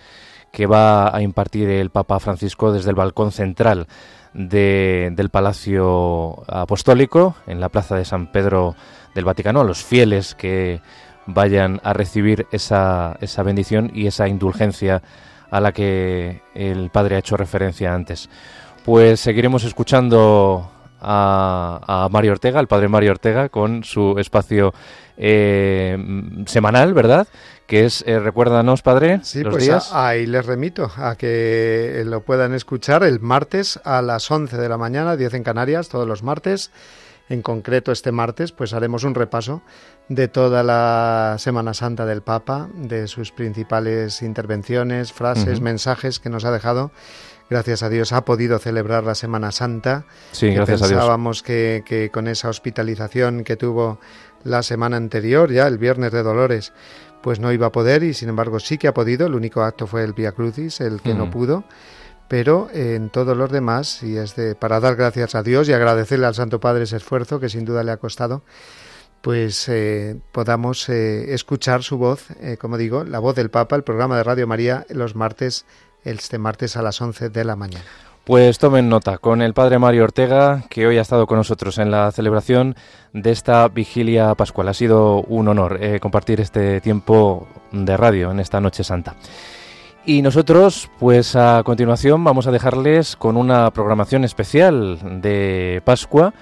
que 0.51 0.65
va 0.65 1.15
a 1.15 1.21
impartir 1.21 1.69
el 1.69 1.89
Papa 1.89 2.19
Francisco 2.19 2.71
desde 2.71 2.89
el 2.89 2.95
balcón 2.95 3.31
central 3.31 3.87
del 4.33 5.29
Palacio 5.31 6.43
Apostólico 6.47 7.35
en 7.47 7.59
la 7.59 7.69
Plaza 7.69 7.95
de 7.95 8.05
San 8.05 8.31
Pedro 8.31 8.75
del 9.15 9.25
Vaticano 9.25 9.61
a 9.61 9.63
los 9.63 9.83
fieles 9.83 10.35
que 10.35 10.81
vayan 11.25 11.79
a 11.83 11.93
recibir 11.93 12.47
esa, 12.51 13.17
esa 13.21 13.43
bendición 13.43 13.91
y 13.93 14.07
esa 14.07 14.27
indulgencia 14.27 15.01
a 15.49 15.59
la 15.59 15.71
que 15.71 16.41
el 16.53 16.89
Padre 16.89 17.15
ha 17.15 17.19
hecho 17.19 17.37
referencia 17.37 17.93
antes. 17.93 18.29
Pues 18.85 19.19
seguiremos 19.19 19.63
escuchando 19.63 20.71
a, 20.99 22.07
Mario 22.11 22.33
Ortega, 22.33 22.59
el 22.59 22.67
Padre 22.67 22.87
Mario 22.87 23.11
Ortega, 23.11 23.49
con 23.49 23.83
su 23.83 24.15
espacio 24.17 24.73
eh, 25.17 25.97
semanal, 26.45 26.93
¿verdad? 26.93 27.27
que 27.67 27.83
es, 27.85 28.03
eh, 28.07 28.17
recuérdanos, 28.19 28.81
padre, 28.81 29.19
sí, 29.23 29.43
pues 29.43 29.69
ahí 29.91 30.25
les 30.25 30.45
remito 30.45 30.89
a 30.95 31.15
que 31.15 32.01
lo 32.05 32.21
puedan 32.21 32.53
escuchar 32.53 33.03
el 33.03 33.19
martes 33.19 33.79
a 33.83 34.01
las 34.01 34.31
11 34.31 34.57
de 34.57 34.69
la 34.69 34.77
mañana, 34.77 35.17
10 35.17 35.33
en 35.35 35.43
Canarias, 35.43 35.89
todos 35.89 36.07
los 36.07 36.23
martes. 36.23 36.71
En 37.29 37.41
concreto, 37.41 37.91
este 37.91 38.13
martes, 38.13 38.53
pues 38.53 38.71
haremos 38.71 39.03
un 39.03 39.13
repaso 39.13 39.61
de 40.07 40.29
toda 40.29 40.63
la 40.63 41.35
Semana 41.39 41.73
Santa 41.73 42.05
del 42.05 42.21
Papa, 42.21 42.69
de 42.73 43.07
sus 43.07 43.33
principales 43.33 44.21
intervenciones, 44.21 45.11
frases, 45.11 45.59
mensajes 45.59 46.21
que 46.21 46.29
nos 46.29 46.45
ha 46.45 46.51
dejado. 46.51 46.91
Gracias 47.49 47.81
a 47.83 47.89
Dios 47.89 48.11
ha 48.11 48.25
podido 48.25 48.59
celebrar 48.59 49.03
la 49.03 49.15
Semana 49.15 49.51
Santa. 49.51 50.05
Sí, 50.31 50.51
gracias 50.53 50.81
pensábamos 50.81 51.39
a 51.39 51.41
Dios. 51.41 51.43
Que, 51.43 51.83
que 51.85 52.09
con 52.11 52.27
esa 52.27 52.49
hospitalización 52.49 53.43
que 53.43 53.55
tuvo 53.55 53.99
la 54.43 54.63
semana 54.63 54.97
anterior, 54.97 55.51
ya 55.51 55.67
el 55.67 55.77
viernes 55.77 56.11
de 56.11 56.23
Dolores, 56.23 56.73
pues 57.21 57.39
no 57.39 57.51
iba 57.51 57.67
a 57.67 57.71
poder 57.71 58.03
y 58.03 58.13
sin 58.13 58.29
embargo 58.29 58.59
sí 58.59 58.77
que 58.77 58.87
ha 58.87 58.93
podido. 58.93 59.27
El 59.27 59.35
único 59.35 59.61
acto 59.61 59.87
fue 59.87 60.03
el 60.03 60.13
Via 60.13 60.31
Crucis, 60.31 60.81
el 60.81 61.01
que 61.01 61.13
no 61.13 61.27
mm. 61.27 61.31
pudo. 61.31 61.63
Pero 62.27 62.67
en 62.73 63.09
todos 63.09 63.37
los 63.37 63.49
demás, 63.51 64.03
y 64.03 64.17
es 64.17 64.35
de, 64.35 64.53
para 64.53 64.81
dar 64.81 64.97
gracias 64.97 65.33
a 65.33 65.43
Dios 65.43 65.69
y 65.69 65.73
agradecerle 65.73 66.25
al 66.25 66.35
Santo 66.35 66.59
Padre 66.59 66.83
ese 66.83 66.97
esfuerzo 66.97 67.39
que 67.39 67.47
sin 67.47 67.63
duda 67.63 67.83
le 67.83 67.91
ha 67.91 67.97
costado, 67.97 68.43
pues 69.21 69.67
eh, 69.69 70.19
podamos 70.33 70.89
eh, 70.89 71.33
escuchar 71.33 71.83
su 71.83 71.97
voz, 71.97 72.29
eh, 72.41 72.57
como 72.57 72.77
digo, 72.77 73.05
la 73.05 73.19
voz 73.19 73.35
del 73.35 73.49
Papa, 73.49 73.77
el 73.77 73.83
programa 73.83 74.17
de 74.17 74.23
Radio 74.23 74.45
María, 74.45 74.85
los 74.89 75.15
martes, 75.15 75.65
este 76.09 76.37
martes 76.37 76.77
a 76.77 76.81
las 76.81 77.01
11 77.01 77.29
de 77.29 77.43
la 77.45 77.55
mañana. 77.55 77.85
Pues 78.27 78.59
tomen 78.59 78.89
nota 78.89 79.19
con 79.19 79.41
el 79.41 79.53
padre 79.53 79.79
Mario 79.79 80.03
Ortega, 80.03 80.63
que 80.69 80.85
hoy 80.85 80.97
ha 80.97 81.01
estado 81.01 81.27
con 81.27 81.37
nosotros 81.37 81.77
en 81.77 81.91
la 81.91 82.11
celebración 82.11 82.75
de 83.13 83.31
esta 83.31 83.65
vigilia 83.69 84.35
pascual. 84.35 84.67
Ha 84.67 84.73
sido 84.73 85.21
un 85.21 85.47
honor 85.47 85.77
eh, 85.81 86.01
compartir 86.01 86.41
este 86.41 86.81
tiempo 86.81 87.47
de 87.71 87.95
radio 87.95 88.31
en 88.31 88.41
esta 88.41 88.59
Noche 88.59 88.83
Santa. 88.83 89.15
Y 90.05 90.21
nosotros, 90.21 90.89
pues 90.99 91.37
a 91.37 91.61
continuación, 91.63 92.21
vamos 92.23 92.47
a 92.47 92.51
dejarles 92.51 93.15
con 93.15 93.37
una 93.37 93.71
programación 93.71 94.25
especial 94.25 95.21
de 95.21 95.81
Pascua, 95.85 96.33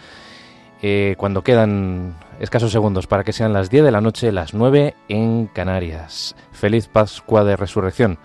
eh, 0.82 1.14
cuando 1.20 1.44
quedan 1.44 2.16
escasos 2.40 2.72
segundos 2.72 3.06
para 3.06 3.24
que 3.24 3.32
sean 3.32 3.54
las 3.54 3.70
10 3.70 3.86
de 3.86 3.92
la 3.92 4.02
noche, 4.02 4.32
las 4.32 4.56
9 4.56 4.96
en 5.08 5.48
Canarias. 5.48 6.36
Feliz 6.52 6.88
Pascua 6.88 7.44
de 7.44 7.56
Resurrección 7.56 8.18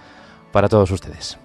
para 0.52 0.68
todos 0.68 0.90
ustedes. 0.90 1.38